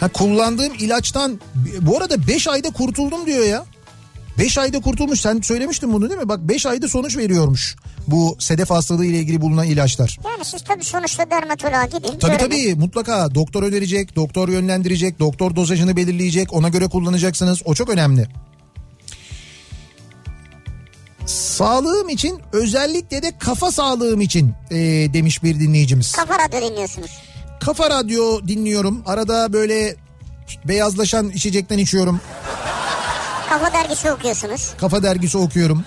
Ha 0.00 0.08
kullandığım 0.08 0.74
ilaçtan 0.74 1.40
bu 1.80 1.98
arada 1.98 2.26
5 2.26 2.48
ayda 2.48 2.70
kurtuldum 2.70 3.26
diyor 3.26 3.44
ya. 3.46 3.64
5 4.38 4.58
ayda 4.58 4.80
kurtulmuş 4.80 5.20
sen 5.20 5.40
söylemiştin 5.40 5.92
bunu 5.92 6.10
değil 6.10 6.20
mi? 6.20 6.28
Bak 6.28 6.40
5 6.40 6.66
ayda 6.66 6.88
sonuç 6.88 7.16
veriyormuş 7.16 7.76
bu 8.08 8.36
sedef 8.38 8.70
hastalığı 8.70 9.06
ile 9.06 9.18
ilgili 9.18 9.40
bulunan 9.40 9.66
ilaçlar. 9.66 10.18
Yani 10.24 10.44
siz 10.44 10.64
tabii 10.64 10.84
sonuçta 10.84 11.30
dermatoloğa 11.30 11.84
gidin. 11.84 12.18
Tabii 12.18 12.36
görün. 12.36 12.38
tabii 12.38 12.74
mutlaka 12.74 13.34
doktor 13.34 13.62
önerecek, 13.62 14.16
doktor 14.16 14.48
yönlendirecek, 14.48 15.18
doktor 15.18 15.56
dozajını 15.56 15.96
belirleyecek, 15.96 16.52
ona 16.52 16.68
göre 16.68 16.88
kullanacaksınız. 16.88 17.62
O 17.64 17.74
çok 17.74 17.90
önemli. 17.90 18.28
Sağlığım 21.26 22.08
için 22.08 22.40
özellikle 22.52 23.22
de 23.22 23.38
kafa 23.38 23.72
sağlığım 23.72 24.20
için 24.20 24.54
e, 24.70 24.76
demiş 25.14 25.42
bir 25.42 25.60
dinleyicimiz. 25.60 26.12
Kafa 26.12 26.38
radyo 26.38 26.70
dinliyorsunuz. 26.70 27.10
Kafa 27.60 27.90
radyo 27.90 28.46
dinliyorum. 28.48 29.02
Arada 29.06 29.52
böyle 29.52 29.96
beyazlaşan 30.64 31.30
içecekten 31.30 31.78
içiyorum. 31.78 32.20
Kafa 33.48 33.72
dergisi 33.72 34.12
okuyorsunuz. 34.12 34.74
Kafa 34.78 35.02
dergisi 35.02 35.38
okuyorum. 35.38 35.84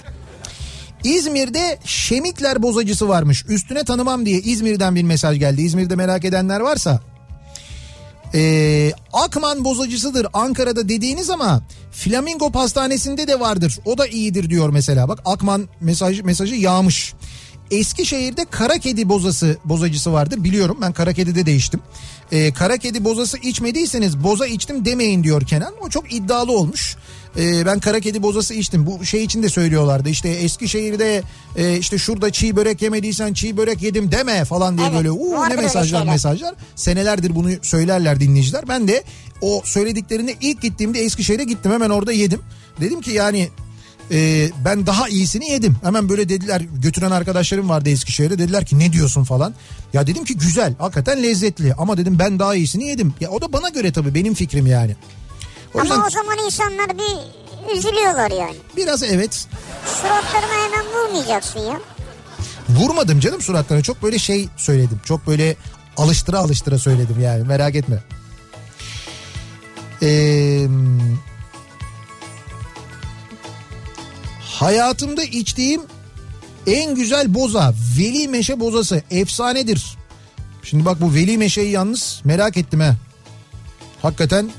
İzmir'de 1.03 1.79
Şemikler 1.85 2.63
bozacısı 2.63 3.09
varmış. 3.09 3.45
Üstüne 3.47 3.83
tanımam 3.83 4.25
diye 4.25 4.39
İzmir'den 4.39 4.95
bir 4.95 5.03
mesaj 5.03 5.39
geldi. 5.39 5.61
İzmir'de 5.61 5.95
merak 5.95 6.25
edenler 6.25 6.59
varsa. 6.59 7.01
Ee, 8.33 8.91
Akman 9.13 9.63
bozacısıdır 9.63 10.27
Ankara'da 10.33 10.89
dediğiniz 10.89 11.29
ama 11.29 11.61
Flamingo 11.91 12.51
Pastanesi'nde 12.51 13.27
de 13.27 13.39
vardır. 13.39 13.79
O 13.85 13.97
da 13.97 14.07
iyidir 14.07 14.49
diyor 14.49 14.69
mesela. 14.69 15.07
Bak 15.09 15.19
Akman 15.25 15.69
mesaj, 15.81 16.21
mesajı 16.21 16.55
yağmış. 16.55 17.13
Eskişehir'de 17.71 18.45
kara 18.45 18.77
kedi 18.77 19.09
bozası 19.09 19.57
bozacısı 19.65 20.13
vardır 20.13 20.43
biliyorum 20.43 20.77
ben 20.81 20.93
kara 20.93 21.13
kedide 21.13 21.45
de 21.45 21.55
içtim. 21.55 21.79
Ee, 22.31 22.53
kara 22.53 22.77
kedi 22.77 23.03
bozası 23.03 23.37
içmediyseniz 23.37 24.23
boza 24.23 24.47
içtim 24.47 24.85
demeyin 24.85 25.23
diyor 25.23 25.41
Kenan. 25.41 25.73
O 25.81 25.89
çok 25.89 26.13
iddialı 26.13 26.51
olmuş. 26.51 26.95
Ee, 27.37 27.65
ben 27.65 27.79
kara 27.79 27.99
kedi 27.99 28.23
bozası 28.23 28.53
içtim. 28.53 28.85
Bu 28.85 29.05
şey 29.05 29.23
için 29.23 29.43
de 29.43 29.49
söylüyorlardı. 29.49 30.09
İşte 30.09 30.29
Eskişehir'de 30.29 31.23
e, 31.55 31.77
işte 31.77 31.97
şurada 31.97 32.31
çiğ 32.31 32.55
börek 32.55 32.81
yemediysen 32.81 33.33
çiğ 33.33 33.57
börek 33.57 33.81
yedim 33.81 34.11
deme 34.11 34.45
falan 34.45 34.77
diye 34.77 34.87
Evet, 34.87 34.97
böyle 34.97 35.11
uuu 35.11 35.49
ne 35.49 35.55
mesajlar 35.55 36.05
mesajlar. 36.05 36.55
Senelerdir 36.75 37.35
bunu 37.35 37.49
söylerler 37.61 38.19
dinleyiciler. 38.19 38.67
Ben 38.67 38.87
de 38.87 39.03
o 39.41 39.61
söylediklerinde 39.65 40.35
ilk 40.41 40.61
gittiğimde 40.61 40.99
Eskişehir'e 40.99 41.43
gittim. 41.43 41.71
Hemen 41.71 41.89
orada 41.89 42.11
yedim. 42.11 42.41
Dedim 42.81 43.01
ki 43.01 43.11
yani 43.11 43.49
e, 44.11 44.49
ben 44.65 44.85
daha 44.85 45.09
iyisini 45.09 45.49
yedim. 45.49 45.77
Hemen 45.83 46.09
böyle 46.09 46.29
dediler 46.29 46.61
götüren 46.81 47.11
arkadaşlarım 47.11 47.69
vardı 47.69 47.89
Eskişehir'e. 47.89 48.39
Dediler 48.39 48.65
ki 48.65 48.79
ne 48.79 48.93
diyorsun 48.93 49.23
falan. 49.23 49.53
Ya 49.93 50.07
dedim 50.07 50.25
ki 50.25 50.37
güzel 50.37 50.73
hakikaten 50.79 51.23
lezzetli. 51.23 51.73
Ama 51.73 51.97
dedim 51.97 52.19
ben 52.19 52.39
daha 52.39 52.55
iyisini 52.55 52.87
yedim. 52.87 53.13
Ya 53.21 53.29
o 53.29 53.41
da 53.41 53.53
bana 53.53 53.69
göre 53.69 53.91
tabii 53.91 54.13
benim 54.15 54.33
fikrim 54.33 54.67
yani. 54.67 54.95
O 55.73 55.79
Ama 55.79 56.05
o 56.07 56.09
zaman 56.09 56.37
insanlar 56.45 56.89
bir 56.89 57.77
üzülüyorlar 57.77 58.31
yani. 58.31 58.55
biraz 58.77 59.03
evet 59.03 59.47
suratlarına 59.85 60.63
hemen 60.65 60.85
vurmayacaksın 60.85 61.59
ya. 61.59 61.79
Vurmadım 62.69 63.19
canım 63.19 63.41
suratlarına 63.41 63.83
çok 63.83 64.03
böyle 64.03 64.19
şey 64.19 64.49
söyledim. 64.57 65.01
Çok 65.05 65.27
böyle 65.27 65.55
alıştıra 65.97 66.39
alıştıra 66.39 66.79
söyledim 66.79 67.21
yani 67.21 67.43
merak 67.43 67.75
etme. 67.75 68.03
Eee... 70.01 70.67
Hayatımda 74.41 75.23
içtiğim 75.23 75.81
en 76.67 76.95
güzel 76.95 77.33
boza 77.33 77.73
Veli 77.99 78.27
Meşe 78.27 78.59
bozası 78.59 79.01
efsanedir. 79.11 79.97
Şimdi 80.63 80.85
bak 80.85 81.01
bu 81.01 81.13
Veli 81.13 81.37
Meşe'yi 81.37 81.71
yalnız 81.71 82.21
merak 82.23 82.57
ettim 82.57 82.79
ha. 82.79 82.95
Hakikaten 84.01 84.49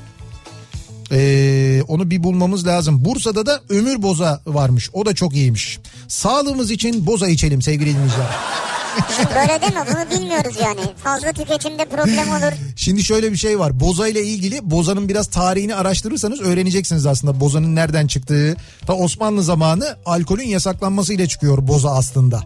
ee, 1.11 1.81
onu 1.87 2.09
bir 2.09 2.23
bulmamız 2.23 2.67
lazım. 2.67 3.05
Bursa'da 3.05 3.45
da 3.45 3.61
ömür 3.69 4.01
boza 4.01 4.41
varmış. 4.47 4.89
O 4.93 5.05
da 5.05 5.15
çok 5.15 5.33
iyiymiş. 5.33 5.79
Sağlığımız 6.07 6.71
için 6.71 7.05
boza 7.05 7.27
içelim 7.27 7.61
sevgili 7.61 7.89
dinleyiciler. 7.89 8.27
Şimdi 9.15 9.29
böyle 9.35 9.61
deme 9.61 9.85
bunu 9.87 10.19
bilmiyoruz 10.19 10.55
yani. 10.63 10.79
Fazla 11.03 11.33
tüketimde 11.33 11.85
problem 11.85 12.29
olur. 12.29 12.53
Şimdi 12.75 13.03
şöyle 13.03 13.31
bir 13.31 13.37
şey 13.37 13.59
var. 13.59 13.79
Boza 13.79 14.07
ile 14.07 14.23
ilgili 14.23 14.71
bozanın 14.71 15.09
biraz 15.09 15.27
tarihini 15.27 15.75
araştırırsanız 15.75 16.41
öğreneceksiniz 16.41 17.05
aslında 17.05 17.39
bozanın 17.39 17.75
nereden 17.75 18.07
çıktığı. 18.07 18.55
Ta 18.85 18.93
Osmanlı 18.93 19.43
zamanı 19.43 19.95
alkolün 20.05 20.47
yasaklanmasıyla 20.47 21.27
çıkıyor 21.27 21.67
boza 21.67 21.91
aslında. 21.91 22.43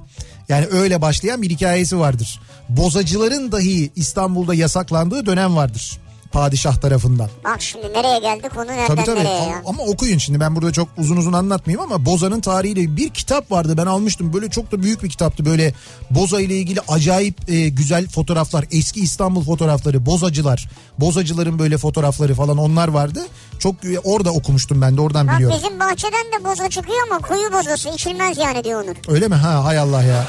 Yani 0.50 0.66
öyle 0.72 1.02
başlayan 1.02 1.42
bir 1.42 1.50
hikayesi 1.50 2.00
vardır. 2.00 2.40
Bozacıların 2.70 3.52
dahi 3.52 3.92
İstanbul'da 3.96 4.54
yasaklandığı 4.54 5.26
dönem 5.26 5.56
vardır 5.56 6.03
padişah 6.34 6.76
tarafından. 6.76 7.30
Bak 7.46 7.62
şimdi 7.62 7.94
nereye 7.94 8.20
geldi 8.20 8.50
konu 8.50 8.68
nereden 8.68 8.88
tabii, 8.88 9.04
tabii. 9.06 9.20
nereye 9.20 9.42
Ama, 9.42 9.52
ya. 9.52 9.62
ama 9.66 9.84
okuyun 9.84 10.18
şimdi 10.18 10.40
ben 10.40 10.56
burada 10.56 10.72
çok 10.72 10.88
uzun 10.98 11.18
uzun 11.18 11.34
anlatmayayım 11.34 11.92
ama 11.92 12.06
Boza'nın 12.06 12.42
tarihiyle 12.42 12.98
bir 12.98 13.10
kitap 13.10 13.52
vardı 13.52 13.74
ben 13.78 13.86
almıştım 13.86 14.34
böyle 14.34 14.50
çok 14.50 14.72
da 14.72 14.84
büyük 14.84 15.04
bir 15.04 15.10
kitaptı 15.10 15.46
böyle 15.46 15.74
Boza 16.12 16.42
ile 16.42 16.58
ilgili 16.58 16.80
acayip 16.88 17.50
e, 17.50 17.70
güzel 17.70 18.08
fotoğraflar 18.08 18.66
eski 18.72 19.00
İstanbul 19.00 19.44
fotoğrafları 19.44 20.06
Bozacılar 20.06 20.70
Bozacıların 21.00 21.60
böyle 21.60 21.78
fotoğrafları 21.78 22.36
falan 22.36 22.58
onlar 22.58 22.88
vardı 22.88 23.20
çok 23.60 23.76
orada 24.04 24.32
okumuştum 24.32 24.82
ben 24.82 24.98
de 24.98 25.02
oradan 25.02 25.28
Bak 25.28 25.36
biliyorum. 25.36 25.58
bizim 25.64 25.80
bahçeden 25.80 26.26
de 26.40 26.46
boza 26.46 26.70
çıkıyor 26.70 26.98
ama 27.12 27.20
kuyu 27.28 27.54
bozası 27.54 27.90
içilmez 27.90 28.38
yani 28.38 28.64
diyor 28.64 28.84
Onur. 28.84 28.96
Öyle 29.08 29.28
mi 29.28 29.36
ha 29.36 29.64
hay 29.66 29.78
Allah 29.80 30.04
ya. 30.04 30.28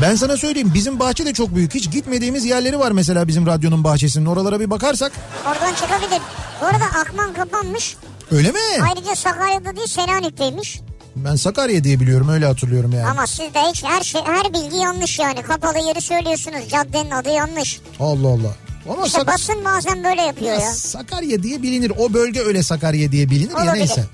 Ben 0.00 0.14
sana 0.14 0.36
söyleyeyim 0.36 0.70
bizim 0.74 0.98
bahçe 1.00 1.26
de 1.26 1.32
çok 1.32 1.54
büyük. 1.54 1.74
Hiç 1.74 1.90
gitmediğimiz 1.90 2.44
yerleri 2.44 2.78
var 2.78 2.92
mesela 2.92 3.28
bizim 3.28 3.46
radyonun 3.46 3.84
bahçesinin. 3.84 4.26
Oralara 4.26 4.60
bir 4.60 4.70
bakarsak. 4.70 5.12
Oradan 5.46 5.74
çıkabilir. 5.74 6.20
Bu 6.60 6.66
arada 6.66 6.84
Akman 6.84 7.32
kapanmış. 7.34 7.96
Öyle 8.30 8.50
mi? 8.52 8.58
Ayrıca 8.90 9.14
Sakarya'da 9.14 9.76
değil 9.76 9.86
Selanik'teymiş. 9.88 10.80
Ben 11.16 11.36
Sakarya 11.36 11.84
diye 11.84 12.00
biliyorum 12.00 12.28
öyle 12.28 12.46
hatırlıyorum 12.46 12.92
yani. 12.92 13.06
Ama 13.06 13.26
sizde 13.26 13.60
hiç 13.70 13.84
her 13.84 14.02
şey 14.02 14.20
her 14.26 14.52
bilgi 14.54 14.76
yanlış 14.76 15.18
yani. 15.18 15.42
Kapalı 15.42 15.78
yeri 15.78 16.00
söylüyorsunuz. 16.00 16.68
Caddenin 16.68 17.10
adı 17.10 17.28
yanlış. 17.30 17.80
Allah 18.00 18.28
Allah. 18.28 18.54
Ama 18.90 19.06
İşte 19.06 19.18
Sak- 19.18 19.26
basın 19.26 19.64
bazen 19.64 20.04
böyle 20.04 20.22
yapıyor 20.22 20.52
ya. 20.52 20.60
Sakarya 20.72 21.42
diye 21.42 21.62
bilinir. 21.62 21.92
O 21.98 22.12
bölge 22.12 22.40
öyle 22.40 22.62
Sakarya 22.62 23.12
diye 23.12 23.30
bilinir 23.30 23.50
ya 23.50 23.56
Olabilir. 23.56 23.72
neyse. 23.78 24.04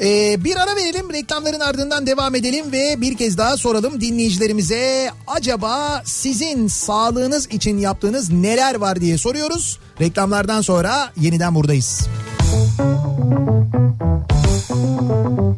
Ee, 0.00 0.44
bir 0.44 0.56
ara 0.56 0.76
verelim 0.76 1.12
reklamların 1.12 1.60
ardından 1.60 2.06
devam 2.06 2.34
edelim 2.34 2.72
ve 2.72 3.00
bir 3.00 3.16
kez 3.16 3.38
daha 3.38 3.56
soralım 3.56 4.00
dinleyicilerimize 4.00 5.10
acaba 5.26 6.02
sizin 6.04 6.68
sağlığınız 6.68 7.46
için 7.46 7.78
yaptığınız 7.78 8.30
neler 8.32 8.74
var 8.74 9.00
diye 9.00 9.18
soruyoruz. 9.18 9.78
Reklamlardan 10.00 10.60
sonra 10.60 11.12
yeniden 11.16 11.54
buradayız. 11.54 12.08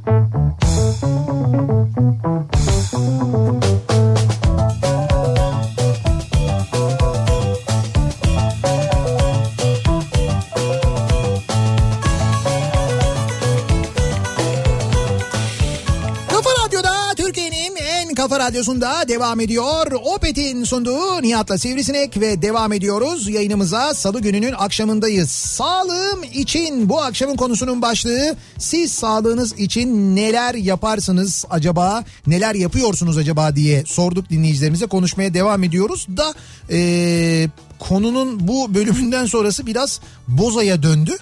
Kafa 0.02 0.21
radyosunda 18.42 19.08
devam 19.08 19.40
ediyor. 19.40 19.92
Opet'in 19.92 20.64
sunduğu 20.64 21.22
Nihat'la 21.22 21.58
Sivrisinek 21.58 22.20
ve 22.20 22.42
devam 22.42 22.72
ediyoruz. 22.72 23.28
Yayınımıza 23.28 23.94
salı 23.94 24.20
gününün 24.20 24.52
akşamındayız. 24.52 25.30
Sağlığım 25.30 26.22
için 26.32 26.88
bu 26.88 27.02
akşamın 27.02 27.36
konusunun 27.36 27.82
başlığı 27.82 28.36
siz 28.58 28.92
sağlığınız 28.92 29.52
için 29.58 30.16
neler 30.16 30.54
yaparsınız 30.54 31.44
acaba 31.50 32.04
neler 32.26 32.54
yapıyorsunuz 32.54 33.18
acaba 33.18 33.56
diye 33.56 33.84
sorduk 33.86 34.30
dinleyicilerimize 34.30 34.86
konuşmaya 34.86 35.34
devam 35.34 35.64
ediyoruz 35.64 36.06
da 36.16 36.34
eee, 36.70 37.48
konunun 37.78 38.48
bu 38.48 38.74
bölümünden 38.74 39.26
sonrası 39.26 39.66
biraz 39.66 40.00
bozaya 40.28 40.82
döndü. 40.82 41.16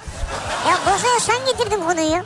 Ya 0.68 0.78
Boza'ya 0.86 1.20
sen 1.20 1.36
getirdin 1.46 1.80
konuyu. 1.84 2.22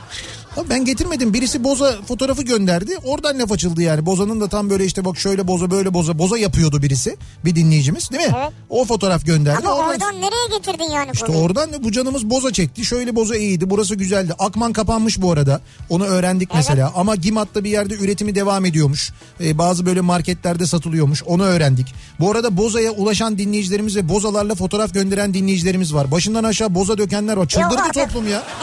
Abi 0.57 0.69
ben 0.69 0.85
getirmedim. 0.85 1.33
Birisi 1.33 1.63
boza 1.63 1.95
fotoğrafı 2.07 2.43
gönderdi. 2.43 2.97
Oradan 3.03 3.39
laf 3.39 3.51
açıldı 3.51 3.81
yani. 3.81 4.05
Boza'nın 4.05 4.41
da 4.41 4.47
tam 4.47 4.69
böyle 4.69 4.85
işte 4.85 5.05
bak 5.05 5.17
şöyle 5.17 5.47
boza 5.47 5.71
böyle 5.71 5.93
boza. 5.93 6.19
Boza 6.19 6.37
yapıyordu 6.37 6.81
birisi. 6.81 7.17
Bir 7.45 7.55
dinleyicimiz 7.55 8.11
değil 8.11 8.27
mi? 8.27 8.33
Evet. 8.37 8.51
O 8.69 8.85
fotoğraf 8.85 9.25
gönderdi. 9.25 9.57
Ama 9.67 9.75
Oradan- 9.75 9.89
oradan 9.89 10.21
nereye 10.21 10.57
getirdin 10.57 10.91
yani 10.93 11.09
İşte 11.13 11.25
konuyu? 11.25 11.41
oradan 11.43 11.69
bu 11.83 11.91
canımız 11.91 12.29
boza 12.29 12.53
çekti. 12.53 12.85
Şöyle 12.85 13.15
boza 13.15 13.35
iyiydi. 13.35 13.69
Burası 13.69 13.95
güzeldi. 13.95 14.33
Akman 14.39 14.73
kapanmış 14.73 15.21
bu 15.21 15.31
arada. 15.31 15.61
Onu 15.89 16.05
öğrendik 16.05 16.49
mesela. 16.55 16.91
Ama 16.95 17.15
Gimat'ta 17.15 17.63
bir 17.63 17.69
yerde 17.69 17.93
üretimi 17.95 18.35
devam 18.35 18.65
ediyormuş. 18.65 19.11
Ee, 19.41 19.57
bazı 19.57 19.85
böyle 19.85 20.01
marketlerde 20.01 20.65
satılıyormuş. 20.67 21.23
Onu 21.23 21.43
öğrendik. 21.43 21.93
Bu 22.19 22.31
arada 22.31 22.57
bozaya 22.57 22.91
ulaşan 22.91 23.37
dinleyicilerimiz 23.37 23.95
ve 23.95 24.09
bozalarla 24.09 24.55
fotoğraf 24.55 24.93
gönderen 24.93 25.33
dinleyicilerimiz 25.33 25.93
var. 25.93 26.11
Başından 26.11 26.43
aşağı 26.43 26.75
boza 26.75 26.97
dökenler 26.97 27.37
var. 27.37 27.47
Çıldırdı 27.47 27.81
toplum 27.93 28.27
ya. 28.29 28.43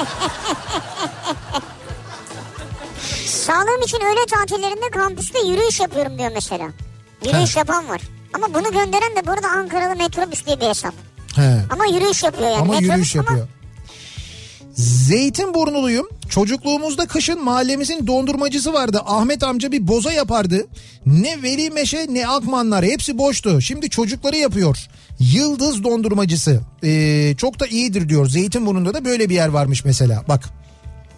Sağlığım 3.27 3.83
için 3.83 3.97
öğle 3.97 4.27
tatillerinde 4.31 4.91
kampüste 4.93 5.39
yürüyüş 5.39 5.81
yapıyorum 5.81 6.19
diyor 6.19 6.31
mesela. 6.35 6.69
Yürüyüş 7.27 7.57
He. 7.57 7.59
yapan 7.59 7.89
var. 7.89 8.01
Ama 8.35 8.55
bunu 8.55 8.63
gönderen 8.73 9.17
de 9.17 9.27
burada 9.27 9.49
Ankaralı 9.49 9.97
metrobüs 9.97 10.47
diye 10.47 10.61
bir 10.61 10.67
hesap. 10.67 10.95
He. 11.37 11.59
Ama 11.71 11.87
yürüyüş 11.87 12.23
yapıyor 12.23 12.49
yani. 12.51 12.57
Ama 12.57 12.73
Metrobüs 12.73 12.91
yürüyüş 12.91 13.17
ama 13.17 13.25
yapıyor. 13.25 13.49
Zeytinburnuluyum. 14.75 16.09
Çocukluğumuzda 16.31 17.07
kışın 17.07 17.45
mahallemizin 17.45 18.07
dondurmacısı 18.07 18.73
vardı. 18.73 19.03
Ahmet 19.07 19.43
amca 19.43 19.73
bir 19.73 19.89
boza 19.89 20.13
yapardı. 20.13 20.67
Ne 21.07 21.43
Veli 21.43 21.71
Meşe 21.71 22.07
ne 22.11 22.27
Akmanlar 22.29 22.85
hepsi 22.85 23.19
boştu. 23.19 23.61
Şimdi 23.61 23.91
çocukları 23.91 24.37
yapıyor. 24.37 24.79
Yıldız 25.19 25.85
dondurmacısı. 25.85 26.61
Ee, 26.85 27.35
çok 27.39 27.61
da 27.61 27.67
iyidir 27.67 28.09
diyor. 28.09 28.27
Zeytinburnu'nda 28.29 28.95
da 28.95 29.05
böyle 29.05 29.29
bir 29.29 29.35
yer 29.35 29.49
varmış 29.49 29.85
mesela. 29.85 30.25
Bak. 30.29 30.62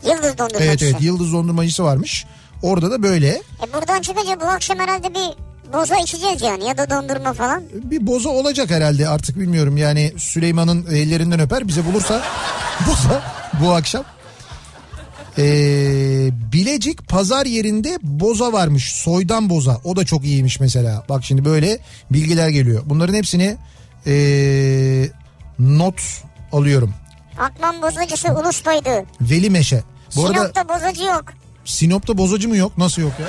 Yıldız 0.04 0.38
dondurmacısı. 0.38 0.64
Evet 0.64 0.82
evet 0.82 0.96
Yıldız 1.00 1.32
dondurmacısı 1.32 1.84
varmış. 1.84 2.26
Orada 2.62 2.90
da 2.90 3.02
böyle 3.02 3.28
E 3.28 3.72
buradan 3.74 4.00
çıkınca 4.02 4.40
bu 4.40 4.44
akşam 4.44 4.78
herhalde 4.78 5.14
bir 5.14 5.30
boza 5.72 5.96
içeceğiz 5.96 6.42
yani 6.42 6.64
ya 6.64 6.78
da 6.78 6.90
dondurma 6.90 7.32
falan. 7.32 7.62
bir 7.74 8.06
boza 8.06 8.28
olacak 8.28 8.70
herhalde 8.70 9.08
artık 9.08 9.38
bilmiyorum. 9.38 9.76
Yani 9.76 10.12
Süleyman'ın 10.18 10.86
ellerinden 10.86 11.40
öper 11.40 11.68
bize 11.68 11.84
bulursa 11.86 12.22
boza 12.88 13.22
bu 13.60 13.72
akşam. 13.72 14.04
Ee, 15.38 16.30
Bilecik 16.52 17.08
pazar 17.08 17.46
yerinde 17.46 17.98
boza 18.02 18.52
varmış. 18.52 18.92
Soydan 18.92 19.50
boza. 19.50 19.80
O 19.84 19.96
da 19.96 20.04
çok 20.04 20.24
iyiymiş 20.24 20.60
mesela. 20.60 21.04
Bak 21.08 21.24
şimdi 21.24 21.44
böyle 21.44 21.78
bilgiler 22.10 22.48
geliyor. 22.48 22.82
Bunların 22.86 23.14
hepsini 23.14 23.56
ee, 24.06 25.08
not 25.58 26.00
alıyorum. 26.52 26.94
Akman 27.38 27.82
bozacısı 27.82 28.28
Ulus'taydı. 28.28 29.04
Veli 29.20 29.50
Meşe. 29.50 29.82
Bu 30.16 30.26
arada 30.26 30.38
Sinop'ta 30.38 30.68
bozacı 30.68 31.04
yok. 31.04 31.24
Sinop'ta 31.64 32.18
bozacı 32.18 32.48
mı 32.48 32.56
yok? 32.56 32.78
Nasıl 32.78 33.02
yok 33.02 33.12
ya? 33.20 33.26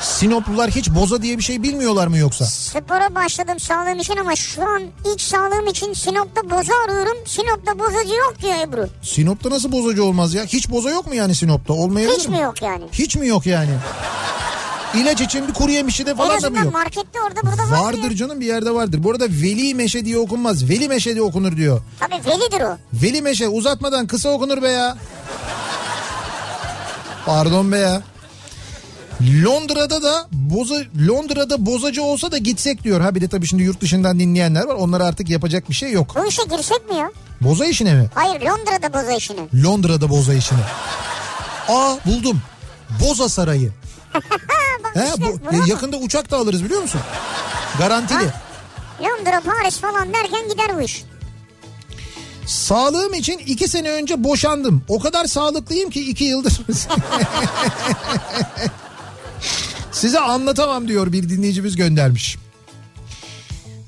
Sinoplular 0.00 0.70
hiç 0.70 0.90
boza 0.90 1.22
diye 1.22 1.38
bir 1.38 1.42
şey 1.42 1.62
bilmiyorlar 1.62 2.06
mı 2.06 2.18
yoksa? 2.18 2.44
Spora 2.46 3.14
başladım 3.14 3.60
sağlığım 3.60 3.98
için 3.98 4.16
ama 4.16 4.36
şu 4.36 4.62
an 4.62 4.82
iç 5.14 5.20
sağlığım 5.20 5.66
için 5.66 5.92
Sinop'ta 5.92 6.50
boza 6.50 6.72
arıyorum. 6.84 7.16
Sinop'ta 7.26 7.78
bozacı 7.78 8.14
yok 8.14 8.34
diyor 8.42 8.54
Ebru. 8.54 8.88
Sinop'ta 9.02 9.50
nasıl 9.50 9.72
bozacı 9.72 10.04
olmaz 10.04 10.34
ya? 10.34 10.44
Hiç 10.44 10.70
boza 10.70 10.90
yok 10.90 11.06
mu 11.06 11.14
yani 11.14 11.34
Sinop'ta? 11.34 11.72
Olmayabilir 11.72 12.18
Hiç 12.18 12.28
mi? 12.28 12.36
mi 12.36 12.42
yok 12.42 12.62
yani? 12.62 12.84
Hiç 12.92 13.16
mi 13.16 13.28
yok 13.28 13.46
yani? 13.46 13.70
İlaç 14.94 15.20
için 15.20 15.48
bir 15.48 15.52
kuru 15.54 15.70
yemişi 15.70 16.06
de 16.06 16.14
falan 16.14 16.42
da 16.42 16.50
mı 16.50 16.58
yok? 16.58 16.72
markette 16.72 17.20
orada 17.28 17.42
burada 17.42 17.62
var 17.70 17.82
Vardır 17.84 18.10
canım 18.14 18.40
bir 18.40 18.46
yerde 18.46 18.70
vardır. 18.70 19.04
Bu 19.04 19.10
arada 19.10 19.24
Veli 19.28 19.74
Meşe 19.74 20.04
diye 20.04 20.18
okunmaz. 20.18 20.68
Veli 20.70 20.88
Meşe 20.88 21.10
diye 21.12 21.22
okunur 21.22 21.56
diyor. 21.56 21.80
Tabii 22.00 22.14
velidir 22.26 22.60
o. 22.60 22.76
Veli 22.92 23.22
Meşe 23.22 23.48
uzatmadan 23.48 24.06
kısa 24.06 24.28
okunur 24.28 24.62
be 24.62 24.68
ya. 24.68 24.96
Pardon 27.26 27.72
be 27.72 27.78
ya. 27.78 28.02
Londra'da 29.44 30.02
da 30.02 30.26
boza 30.32 30.74
Londra'da 31.08 31.66
bozacı 31.66 32.02
olsa 32.02 32.32
da 32.32 32.38
gitsek 32.38 32.84
diyor. 32.84 33.00
Ha 33.00 33.14
bir 33.14 33.20
de 33.20 33.28
tabii 33.28 33.46
şimdi 33.46 33.62
yurt 33.62 33.80
dışından 33.80 34.18
dinleyenler 34.18 34.64
var. 34.64 34.74
Onlara 34.74 35.04
artık 35.04 35.28
yapacak 35.30 35.68
bir 35.68 35.74
şey 35.74 35.92
yok. 35.92 36.14
Bu 36.16 36.26
işe 36.26 36.42
girsek 36.42 36.90
mi 36.90 36.96
ya? 36.96 37.10
Boza 37.40 37.66
işine 37.66 37.94
mi? 37.94 38.10
Hayır 38.14 38.40
Londra'da 38.40 38.92
boza 38.94 39.12
işine. 39.12 39.40
Londra'da 39.64 40.08
boza 40.10 40.34
işine. 40.34 40.58
Aa 41.68 41.94
buldum. 42.06 42.40
Boza 43.00 43.28
Sarayı. 43.28 43.72
He, 44.94 45.12
bu, 45.20 45.68
yakında 45.68 45.96
uçak 45.96 46.30
da 46.30 46.36
alırız 46.36 46.64
biliyor 46.64 46.82
musun? 46.82 47.00
Garantili. 47.78 48.18
Ha? 48.18 48.42
Londra, 49.00 49.40
Paris 49.40 49.78
falan 49.78 50.14
derken 50.14 50.48
gider 50.48 50.76
bu 50.76 50.80
iş. 50.80 51.04
Sağlığım 52.46 53.14
için 53.14 53.38
iki 53.38 53.68
sene 53.68 53.90
önce 53.90 54.24
boşandım. 54.24 54.84
O 54.88 54.98
kadar 54.98 55.24
sağlıklıyım 55.24 55.90
ki 55.90 56.10
iki 56.10 56.24
yıldır. 56.24 56.60
Size 59.92 60.20
anlatamam 60.20 60.88
diyor 60.88 61.12
bir 61.12 61.28
dinleyicimiz 61.28 61.76
göndermiş. 61.76 62.36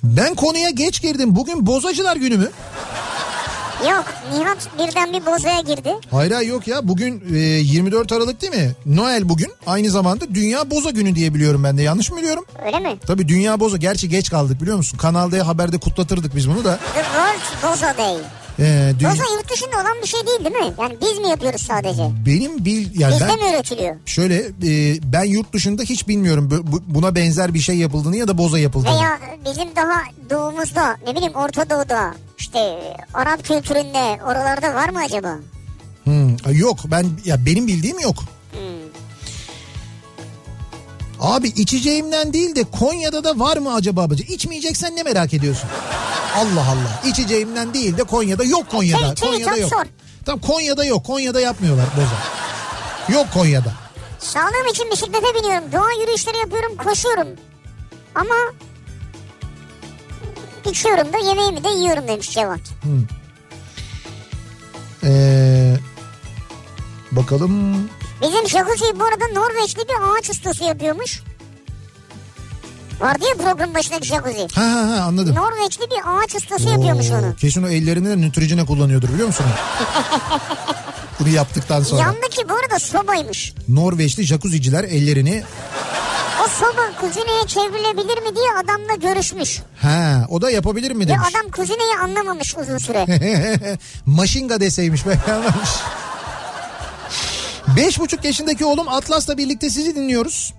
Ben 0.03 0.35
konuya 0.35 0.71
geç 0.71 1.03
girdim. 1.03 1.37
Bugün 1.37 1.67
bozacılar 1.67 2.17
günü 2.17 2.37
mü? 2.37 2.51
Yok 3.89 4.05
Nihat 4.39 4.69
birden 4.79 5.13
bir 5.13 5.27
bozaya 5.27 5.61
girdi. 5.61 5.95
Hayır 6.11 6.41
yok 6.41 6.69
ya 6.69 6.89
bugün 6.89 7.23
e, 7.35 7.39
24 7.39 8.13
Aralık 8.13 8.43
değil 8.43 8.53
mi? 8.55 8.73
Noel 8.87 9.29
bugün 9.29 9.53
aynı 9.67 9.91
zamanda 9.91 10.35
Dünya 10.35 10.71
Boza 10.71 10.91
Günü 10.91 11.15
diye 11.15 11.35
biliyorum 11.35 11.65
ben 11.65 11.79
de 11.79 11.83
yanlış 11.83 12.11
mı 12.11 12.17
biliyorum? 12.19 12.45
Öyle 12.67 12.79
mi? 12.79 12.99
Tabii 13.07 13.29
Dünya 13.29 13.61
Boza 13.61 13.77
gerçi 13.77 14.09
geç 14.09 14.31
kaldık 14.31 14.63
biliyor 14.63 14.77
musun? 14.77 14.99
Kanalda 14.99 15.47
haberde 15.47 15.79
kutlatırdık 15.79 16.37
biz 16.37 16.49
bunu 16.51 16.65
da. 16.65 16.79
The 16.95 17.03
World 17.03 17.73
Boza 17.73 17.97
Day. 17.99 18.17
Ee, 18.61 18.93
dünya... 18.99 19.11
Boza 19.11 19.23
yurt 19.23 19.53
dışında 19.53 19.77
olan 19.77 20.03
bir 20.03 20.07
şey 20.07 20.21
değil 20.27 20.45
değil 20.45 20.67
mi? 20.67 20.75
Yani 20.81 20.97
biz 21.01 21.19
mi 21.19 21.29
yapıyoruz 21.29 21.63
sadece? 21.63 22.11
Benim 22.27 22.65
bil... 22.65 23.01
Yani 23.01 23.15
Bizde 23.15 23.29
ben, 23.29 23.39
mi 23.39 23.55
üretiliyor? 23.55 23.97
Şöyle 24.07 24.37
e, 24.37 24.99
ben 25.13 25.25
yurt 25.25 25.53
dışında 25.53 25.83
hiç 25.83 26.09
bilmiyorum 26.09 26.51
buna 26.87 27.15
benzer 27.15 27.55
bir 27.55 27.59
şey 27.59 27.77
yapıldığını 27.77 28.17
ya 28.17 28.29
da 28.29 28.39
boza 28.39 28.59
yapıldığını. 28.59 28.91
Veya 28.91 29.19
bizim 29.45 29.77
daha 29.77 30.03
doğumuzda 30.31 30.97
ne 31.07 31.17
bileyim 31.17 31.35
Orta 31.35 31.71
Doğu'da 31.71 32.15
işte 32.39 32.79
Arap 33.15 33.45
kültüründe 33.45 34.23
oralarda 34.25 34.75
var 34.75 34.89
mı 34.89 34.99
acaba? 34.99 35.37
Hmm, 36.05 36.37
yok 36.53 36.79
ben 36.85 37.07
ya 37.25 37.47
benim 37.47 37.67
bildiğim 37.67 37.99
yok. 37.99 38.17
Hmm. 38.53 38.61
Abi 41.21 41.49
içeceğimden 41.49 42.33
değil 42.33 42.57
de 42.57 42.65
Konya'da 42.65 43.25
da 43.25 43.39
var 43.39 43.57
mı 43.57 43.75
acaba? 43.75 44.09
İçmeyeceksen 44.29 44.97
ne 44.97 45.03
merak 45.03 45.35
ediyorsun? 45.35 45.71
Allah 46.37 46.67
Allah. 46.71 47.03
İçeceğimden 47.11 47.75
değil 47.75 47.97
de 47.97 48.05
Konya'da 48.05 48.45
yok 48.45 48.71
Konya'da. 48.71 48.99
Şey, 48.99 49.17
şey, 49.17 49.29
Konya'da 49.29 49.57
yok. 49.57 49.71
Sor. 49.71 49.85
Tam 50.27 50.41
Konya'da 50.41 50.85
yok. 50.85 51.07
Konya'da 51.07 51.41
yapmıyorlar 51.41 51.87
boza. 51.97 53.19
Yok 53.19 53.27
Konya'da. 53.35 53.73
Sağlığım 54.19 54.67
için 54.71 54.91
bisiklete 54.91 55.35
biniyorum. 55.35 55.73
Doğa 55.73 55.93
yürüyüşleri 56.01 56.39
yapıyorum, 56.39 56.77
koşuyorum. 56.77 57.29
Ama 58.15 58.35
içiyorum 60.65 61.13
da 61.13 61.19
yemeğimi 61.19 61.65
de 61.65 61.69
yiyorum 61.69 62.09
demiş 62.09 62.31
Cevat. 62.31 62.61
Hmm. 62.83 63.07
Ee, 65.05 65.77
bakalım. 67.13 67.85
Bizim 68.23 68.49
jacuzzi 68.49 69.01
bu 69.01 69.05
arada 69.05 69.29
Norveçli 69.35 69.83
bir 69.89 70.19
ağaç 70.19 70.31
ustası 70.31 70.65
yapıyormuş. 70.65 71.23
Vardı 73.01 73.25
ya 73.29 73.45
program 73.45 73.75
başındaki 73.75 74.09
jacuzzi. 74.09 74.49
Ha 74.55 74.63
ha 74.63 74.89
ha 74.91 75.03
anladım. 75.05 75.35
Norveçli 75.35 75.83
bir 75.91 76.01
ağaç 76.07 76.35
ustası 76.35 76.69
Oo, 76.69 76.73
yapıyormuş 76.73 77.11
onu. 77.11 77.37
Kesin 77.37 77.63
o 77.63 77.69
ellerini 77.69 78.09
de 78.09 78.21
nütricine 78.21 78.67
kullanıyordur 78.67 79.09
biliyor 79.09 79.27
musun? 79.27 79.47
Bunu 81.21 81.29
yaptıktan 81.29 81.83
sonra. 81.83 82.01
Yandaki 82.03 82.49
bu 82.49 82.53
arada 82.55 82.79
sobaymış. 82.79 83.55
Norveçli 83.69 84.23
jacuzzi'ciler 84.23 84.85
ellerini 84.85 85.43
o 86.45 86.49
soba 86.49 86.83
kuzineye 87.01 87.47
çevrilebilir 87.47 88.23
mi 88.23 88.37
diye 88.37 88.47
adamla 88.65 88.95
görüşmüş. 88.95 89.61
Ha, 89.83 90.27
o 90.29 90.43
da 90.43 90.51
yapabilir 90.51 90.91
mi 90.93 91.09
demiş. 91.09 91.23
Ya 91.33 91.41
adam 91.41 91.51
kuzineyi 91.51 91.95
anlamamış 92.03 92.55
uzun 92.59 92.79
süre. 92.79 93.07
Maşinga 94.07 94.61
deseymiş 94.61 95.07
ben 95.07 95.33
anlamış. 95.33 95.71
Beş 97.77 97.99
buçuk 97.99 98.25
yaşındaki 98.25 98.65
oğlum 98.65 98.89
Atlas'la 98.89 99.39
birlikte 99.39 99.71
sizi 99.71 99.97
dinliyoruz. 99.97 100.55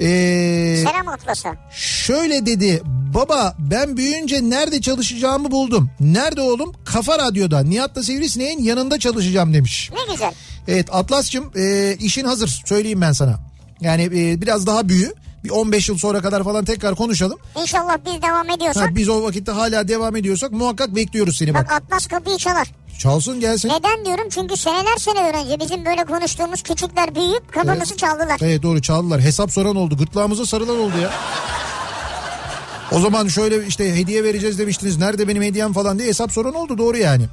Ee, 0.00 0.84
Selam 0.86 1.08
Atlas'a. 1.08 1.54
Şöyle 1.70 2.46
dedi 2.46 2.82
baba 3.14 3.54
ben 3.58 3.96
büyüyünce 3.96 4.50
nerede 4.50 4.80
çalışacağımı 4.80 5.50
buldum. 5.50 5.90
Nerede 6.00 6.40
oğlum? 6.40 6.72
Kafa 6.84 7.18
Radyo'da 7.18 7.60
Nihat'la 7.62 8.02
Sivrisineğin 8.02 8.62
yanında 8.62 8.98
çalışacağım 8.98 9.54
demiş. 9.54 9.90
Ne 9.92 10.12
güzel. 10.12 10.32
Evet 10.68 10.94
Atlas'cığım 10.94 11.52
e, 11.56 11.94
işin 12.00 12.24
hazır 12.24 12.62
söyleyeyim 12.66 13.00
ben 13.00 13.12
sana. 13.12 13.38
Yani 13.80 14.02
e, 14.02 14.42
biraz 14.42 14.66
daha 14.66 14.88
büyü. 14.88 15.14
Bir 15.46 15.50
15 15.50 15.88
yıl 15.88 15.98
sonra 15.98 16.20
kadar 16.20 16.44
falan 16.44 16.64
tekrar 16.64 16.94
konuşalım. 16.94 17.38
İnşallah 17.60 17.98
biz 18.06 18.22
devam 18.22 18.50
ediyorsak. 18.50 18.90
Ha, 18.90 18.96
biz 18.96 19.08
o 19.08 19.22
vakitte 19.22 19.52
hala 19.52 19.88
devam 19.88 20.16
ediyorsak 20.16 20.52
muhakkak 20.52 20.96
bekliyoruz 20.96 21.36
seni 21.36 21.54
bak. 21.54 21.64
Bak 21.64 21.72
Atlas 21.72 22.06
kapıyı 22.06 22.36
çalar. 22.36 22.72
Çalsın 22.98 23.40
gelsin. 23.40 23.68
Neden 23.68 24.04
diyorum? 24.04 24.28
Çünkü 24.30 24.56
seneler 24.56 24.96
seneler 24.98 25.44
önce 25.44 25.60
bizim 25.60 25.84
böyle 25.84 26.04
konuştuğumuz 26.04 26.62
küçükler 26.62 27.14
büyüyüp 27.14 27.52
kapımızı 27.52 27.94
evet. 27.94 27.98
çaldılar. 27.98 28.38
Evet 28.42 28.62
doğru 28.62 28.82
çaldılar. 28.82 29.20
Hesap 29.20 29.52
soran 29.52 29.76
oldu. 29.76 29.96
Gırtlağımıza 29.96 30.46
sarılan 30.46 30.78
oldu 30.78 30.98
ya. 31.02 31.10
O 32.92 33.00
zaman 33.00 33.28
şöyle 33.28 33.66
işte 33.66 33.96
hediye 33.96 34.24
vereceğiz 34.24 34.58
demiştiniz. 34.58 34.98
Nerede 34.98 35.28
benim 35.28 35.42
hediyem 35.42 35.72
falan 35.72 35.98
diye 35.98 36.08
hesap 36.08 36.32
soran 36.32 36.54
oldu. 36.54 36.78
Doğru 36.78 36.96
yani. 36.96 37.24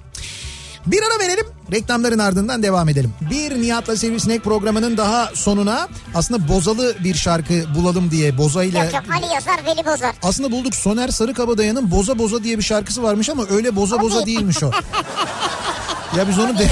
Bir 0.87 0.99
ara 1.03 1.19
verelim. 1.19 1.45
Reklamların 1.71 2.19
ardından 2.19 2.63
devam 2.63 2.89
edelim. 2.89 3.13
Bir 3.31 3.61
Nihat'la 3.61 3.95
Sivrisinek 3.95 4.43
programının 4.43 4.97
daha 4.97 5.29
sonuna 5.33 5.87
aslında 6.15 6.47
bozalı 6.47 6.95
bir 7.03 7.15
şarkı 7.15 7.53
bulalım 7.75 8.11
diye 8.11 8.37
Boza 8.37 8.63
ile... 8.63 8.79
Yok 8.79 8.93
yok 8.93 9.03
Ali 9.17 9.33
yazar 9.33 9.65
Veli 9.65 9.85
bozar. 9.85 10.15
Aslında 10.23 10.51
bulduk 10.51 10.75
Soner 10.75 11.07
Sarıkabadayı'nın 11.09 11.91
Boza 11.91 12.19
Boza 12.19 12.43
diye 12.43 12.57
bir 12.57 12.63
şarkısı 12.63 13.03
varmış 13.03 13.29
ama 13.29 13.45
öyle 13.49 13.75
boza 13.75 14.01
boza 14.01 14.25
değilmiş 14.25 14.63
o. 14.63 14.71
Ya 16.17 16.27
biz 16.27 16.39
onu 16.39 16.57
de... 16.59 16.67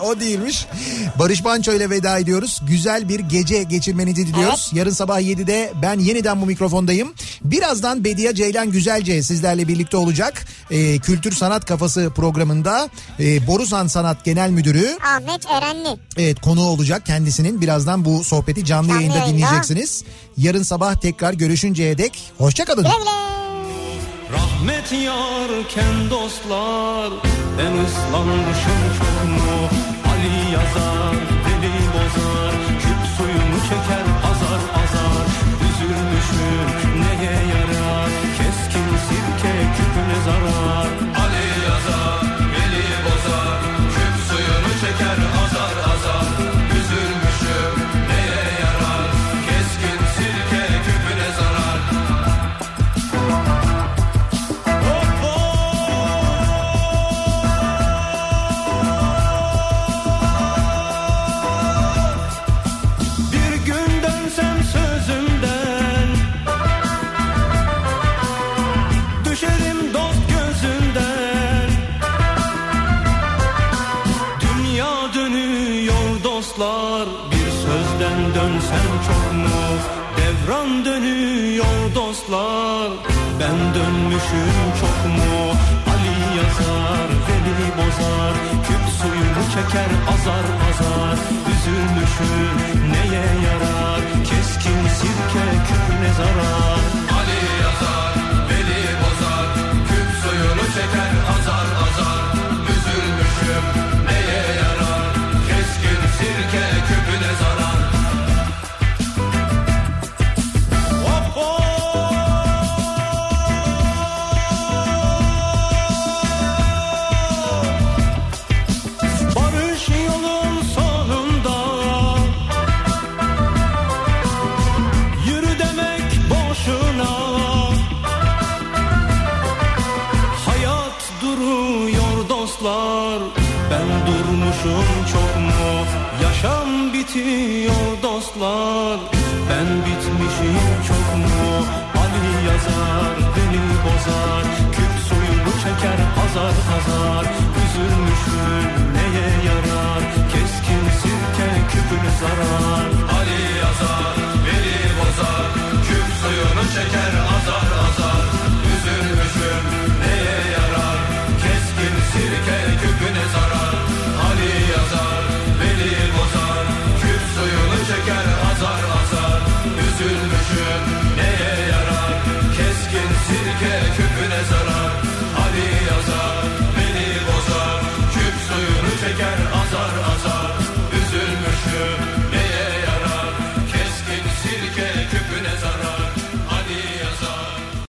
o 0.02 0.20
değilmiş. 0.20 0.66
Barış 1.18 1.44
Manço 1.44 1.72
ile 1.72 1.90
veda 1.90 2.18
ediyoruz. 2.18 2.60
Güzel 2.66 3.08
bir 3.08 3.20
gece 3.20 3.62
geçirmenizi 3.62 4.26
diliyoruz. 4.26 4.64
Evet. 4.66 4.78
Yarın 4.78 4.90
sabah 4.90 5.20
7'de 5.20 5.72
ben 5.82 5.98
yeniden 5.98 6.40
bu 6.42 6.46
mikrofondayım. 6.46 7.14
Birazdan 7.44 8.04
Bediye 8.04 8.34
Ceylan 8.34 8.70
Güzelce 8.70 9.22
sizlerle 9.22 9.68
birlikte 9.68 9.96
olacak. 9.96 10.44
Ee, 10.70 10.98
Kültür 10.98 11.32
Sanat 11.32 11.64
Kafası 11.64 12.10
programında 12.16 12.88
e, 13.20 13.46
Borusan 13.46 13.86
Sanat 13.86 14.24
Genel 14.24 14.50
Müdürü 14.50 14.98
Ahmet 15.16 15.46
Erenli. 15.46 15.98
Evet 16.16 16.40
konu 16.40 16.62
olacak 16.62 17.06
kendisinin. 17.06 17.60
Birazdan 17.60 18.04
bu 18.04 18.24
sohbeti 18.24 18.64
canlı, 18.64 18.88
canlı 18.88 19.02
yayında 19.02 19.18
yayında. 19.18 19.38
dinleyeceksiniz. 19.38 20.04
Yarın 20.36 20.62
sabah 20.62 20.94
tekrar 20.94 21.32
görüşünceye 21.32 21.98
dek 21.98 22.32
hoşçakalın. 22.38 22.82
Güle 22.82 22.94
güle. 22.98 23.39
Rahmet 24.32 24.92
yarken 24.92 26.10
dostlar 26.10 27.10
Ben 27.58 27.84
ıslanmışım 27.84 28.80
çok 28.98 29.28
mu 29.30 29.68
Ali 30.10 30.52
yazar 30.52 31.14
deli 31.44 31.74
bozar 31.94 32.54
Küp 32.82 33.02
suyunu 33.16 33.60
çeker 33.68 33.99